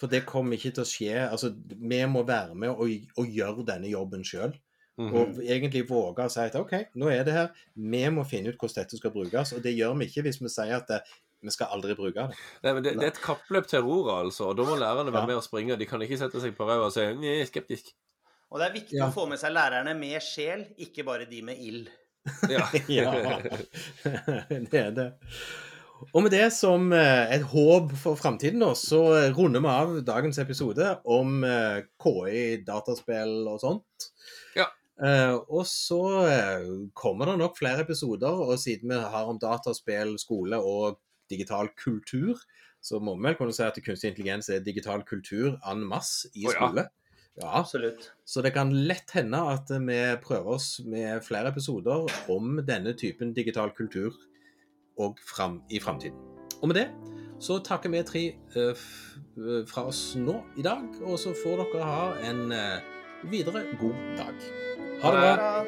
For 0.00 0.10
det 0.10 0.24
kommer 0.26 0.58
ikke 0.58 0.74
til 0.74 0.82
å 0.82 0.90
skje. 0.90 1.12
Altså, 1.30 1.52
vi 1.54 2.00
må 2.10 2.24
være 2.26 2.56
med 2.58 2.72
og, 2.74 2.90
og 3.16 3.28
gjøre 3.30 3.64
denne 3.68 3.88
jobben 3.92 4.24
sjøl. 4.26 4.52
Mhm. 4.96 5.14
Og 5.18 5.38
egentlig 5.42 5.88
våge 5.88 6.22
å 6.22 6.30
si 6.30 6.40
at 6.44 6.54
OK, 6.54 6.72
nå 6.94 7.08
er 7.10 7.24
det 7.26 7.32
her. 7.34 7.48
Vi 7.74 8.02
må 8.14 8.22
finne 8.30 8.52
ut 8.52 8.58
hvordan 8.60 8.84
dette 8.84 8.96
skal 9.00 9.10
brukes. 9.10 9.52
Og 9.56 9.62
det 9.64 9.72
gjør 9.74 9.96
vi 9.98 10.06
ikke 10.06 10.22
hvis 10.22 10.38
vi 10.40 10.48
sier 10.52 10.76
at 10.76 10.86
det, 10.86 11.00
vi 11.42 11.50
skal 11.50 11.66
aldri 11.74 11.96
bruke 11.98 12.14
det. 12.28 12.38
Nei, 12.62 12.72
men 12.72 12.82
det, 12.84 12.92
det 13.00 13.08
er 13.08 13.12
et 13.12 13.20
kappløp 13.24 13.66
til 13.68 13.82
Aurora, 13.82 14.20
altså. 14.24 14.52
Og 14.52 14.56
da 14.56 14.64
må 14.68 14.76
lærerne 14.78 15.10
være 15.12 15.26
Ja. 15.26 15.26
med 15.32 15.36
og 15.40 15.44
springe. 15.44 15.76
De 15.76 15.86
kan 15.90 16.00
ikke 16.00 16.16
sette 16.20 16.40
seg 16.40 16.54
på 16.56 16.64
ræva 16.68 16.86
og 16.86 16.94
si 16.94 17.04
«Nei, 17.18 17.40
skeptisk. 17.44 17.90
Og 18.54 18.60
det 18.62 18.68
er 18.68 18.72
viktig 18.78 18.96
Ja. 19.00 19.08
å 19.10 19.12
få 19.12 19.26
med 19.28 19.38
seg 19.42 19.52
lærerne 19.52 19.96
med 19.98 20.22
sjel, 20.22 20.64
ikke 20.78 21.04
bare 21.04 21.26
de 21.26 21.42
med 21.42 21.58
ild. 21.58 21.88
Ja. 22.48 22.64
Ja, 22.88 23.10
det 24.48 24.74
er 24.80 24.90
det. 24.96 25.08
Og 26.12 26.22
med 26.24 26.32
det 26.34 26.46
som 26.52 26.92
eh, 26.92 27.30
et 27.34 27.42
håp 27.50 27.92
for 27.96 28.16
framtiden, 28.18 28.62
så 28.76 29.00
runder 29.36 29.60
vi 29.64 29.68
av 29.70 29.92
dagens 30.04 30.38
episode 30.42 30.88
om 31.04 31.44
eh, 31.44 31.82
KI, 32.02 32.62
dataspill 32.66 33.46
og 33.48 33.60
sånt. 33.62 34.08
Ja. 35.00 35.06
Eh, 35.08 35.36
og 35.48 35.64
så 35.66 36.02
eh, 36.30 36.66
kommer 36.94 37.30
det 37.30 37.38
nok 37.40 37.58
flere 37.58 37.82
episoder, 37.82 38.30
og 38.30 38.58
siden 38.62 38.92
vi 38.92 39.00
har 39.14 39.30
om 39.30 39.40
dataspill, 39.42 40.16
skole 40.22 40.60
og 40.60 41.00
digital 41.30 41.70
kultur, 41.78 42.38
så 42.84 43.00
må 43.00 43.16
vi 43.16 43.26
vel 43.26 43.38
kunne 43.38 43.54
si 43.56 43.64
at 43.64 43.80
kunstig 43.84 44.12
intelligens 44.12 44.50
er 44.52 44.60
digital 44.64 45.02
kultur 45.08 45.56
en 45.70 45.82
masse 45.88 46.28
i 46.36 46.44
oh, 46.46 46.52
skole. 46.52 46.84
Ja. 47.40 47.48
Absolutt. 47.58 48.12
Så 48.24 48.44
det 48.44 48.52
kan 48.54 48.70
lett 48.86 49.10
hende 49.16 49.40
at 49.50 49.72
vi 49.72 49.98
prøver 50.22 50.54
oss 50.54 50.68
med 50.86 51.24
flere 51.26 51.50
episoder 51.50 52.06
om 52.30 52.60
denne 52.62 52.94
typen 52.94 53.32
digital 53.34 53.72
kultur 53.74 54.14
og 55.00 55.18
fram, 55.18 55.62
i 55.70 55.80
framtiden. 55.82 56.20
Og 56.62 56.70
med 56.70 56.78
det 56.78 56.88
så 57.42 57.58
takker 57.58 57.90
vi 57.90 58.04
tre 58.06 58.22
uh, 58.54 58.84
fra 59.68 59.88
oss 59.90 60.14
nå 60.16 60.38
i 60.56 60.64
dag, 60.64 60.86
og 61.02 61.18
så 61.20 61.34
får 61.42 61.64
dere 61.64 61.88
ha 61.88 62.06
en 62.30 62.46
uh, 62.54 63.26
videre 63.32 63.66
god 63.80 63.98
dag. 64.20 64.73
Ha 65.04 65.10
det 65.12 65.18
bra. 65.20 65.64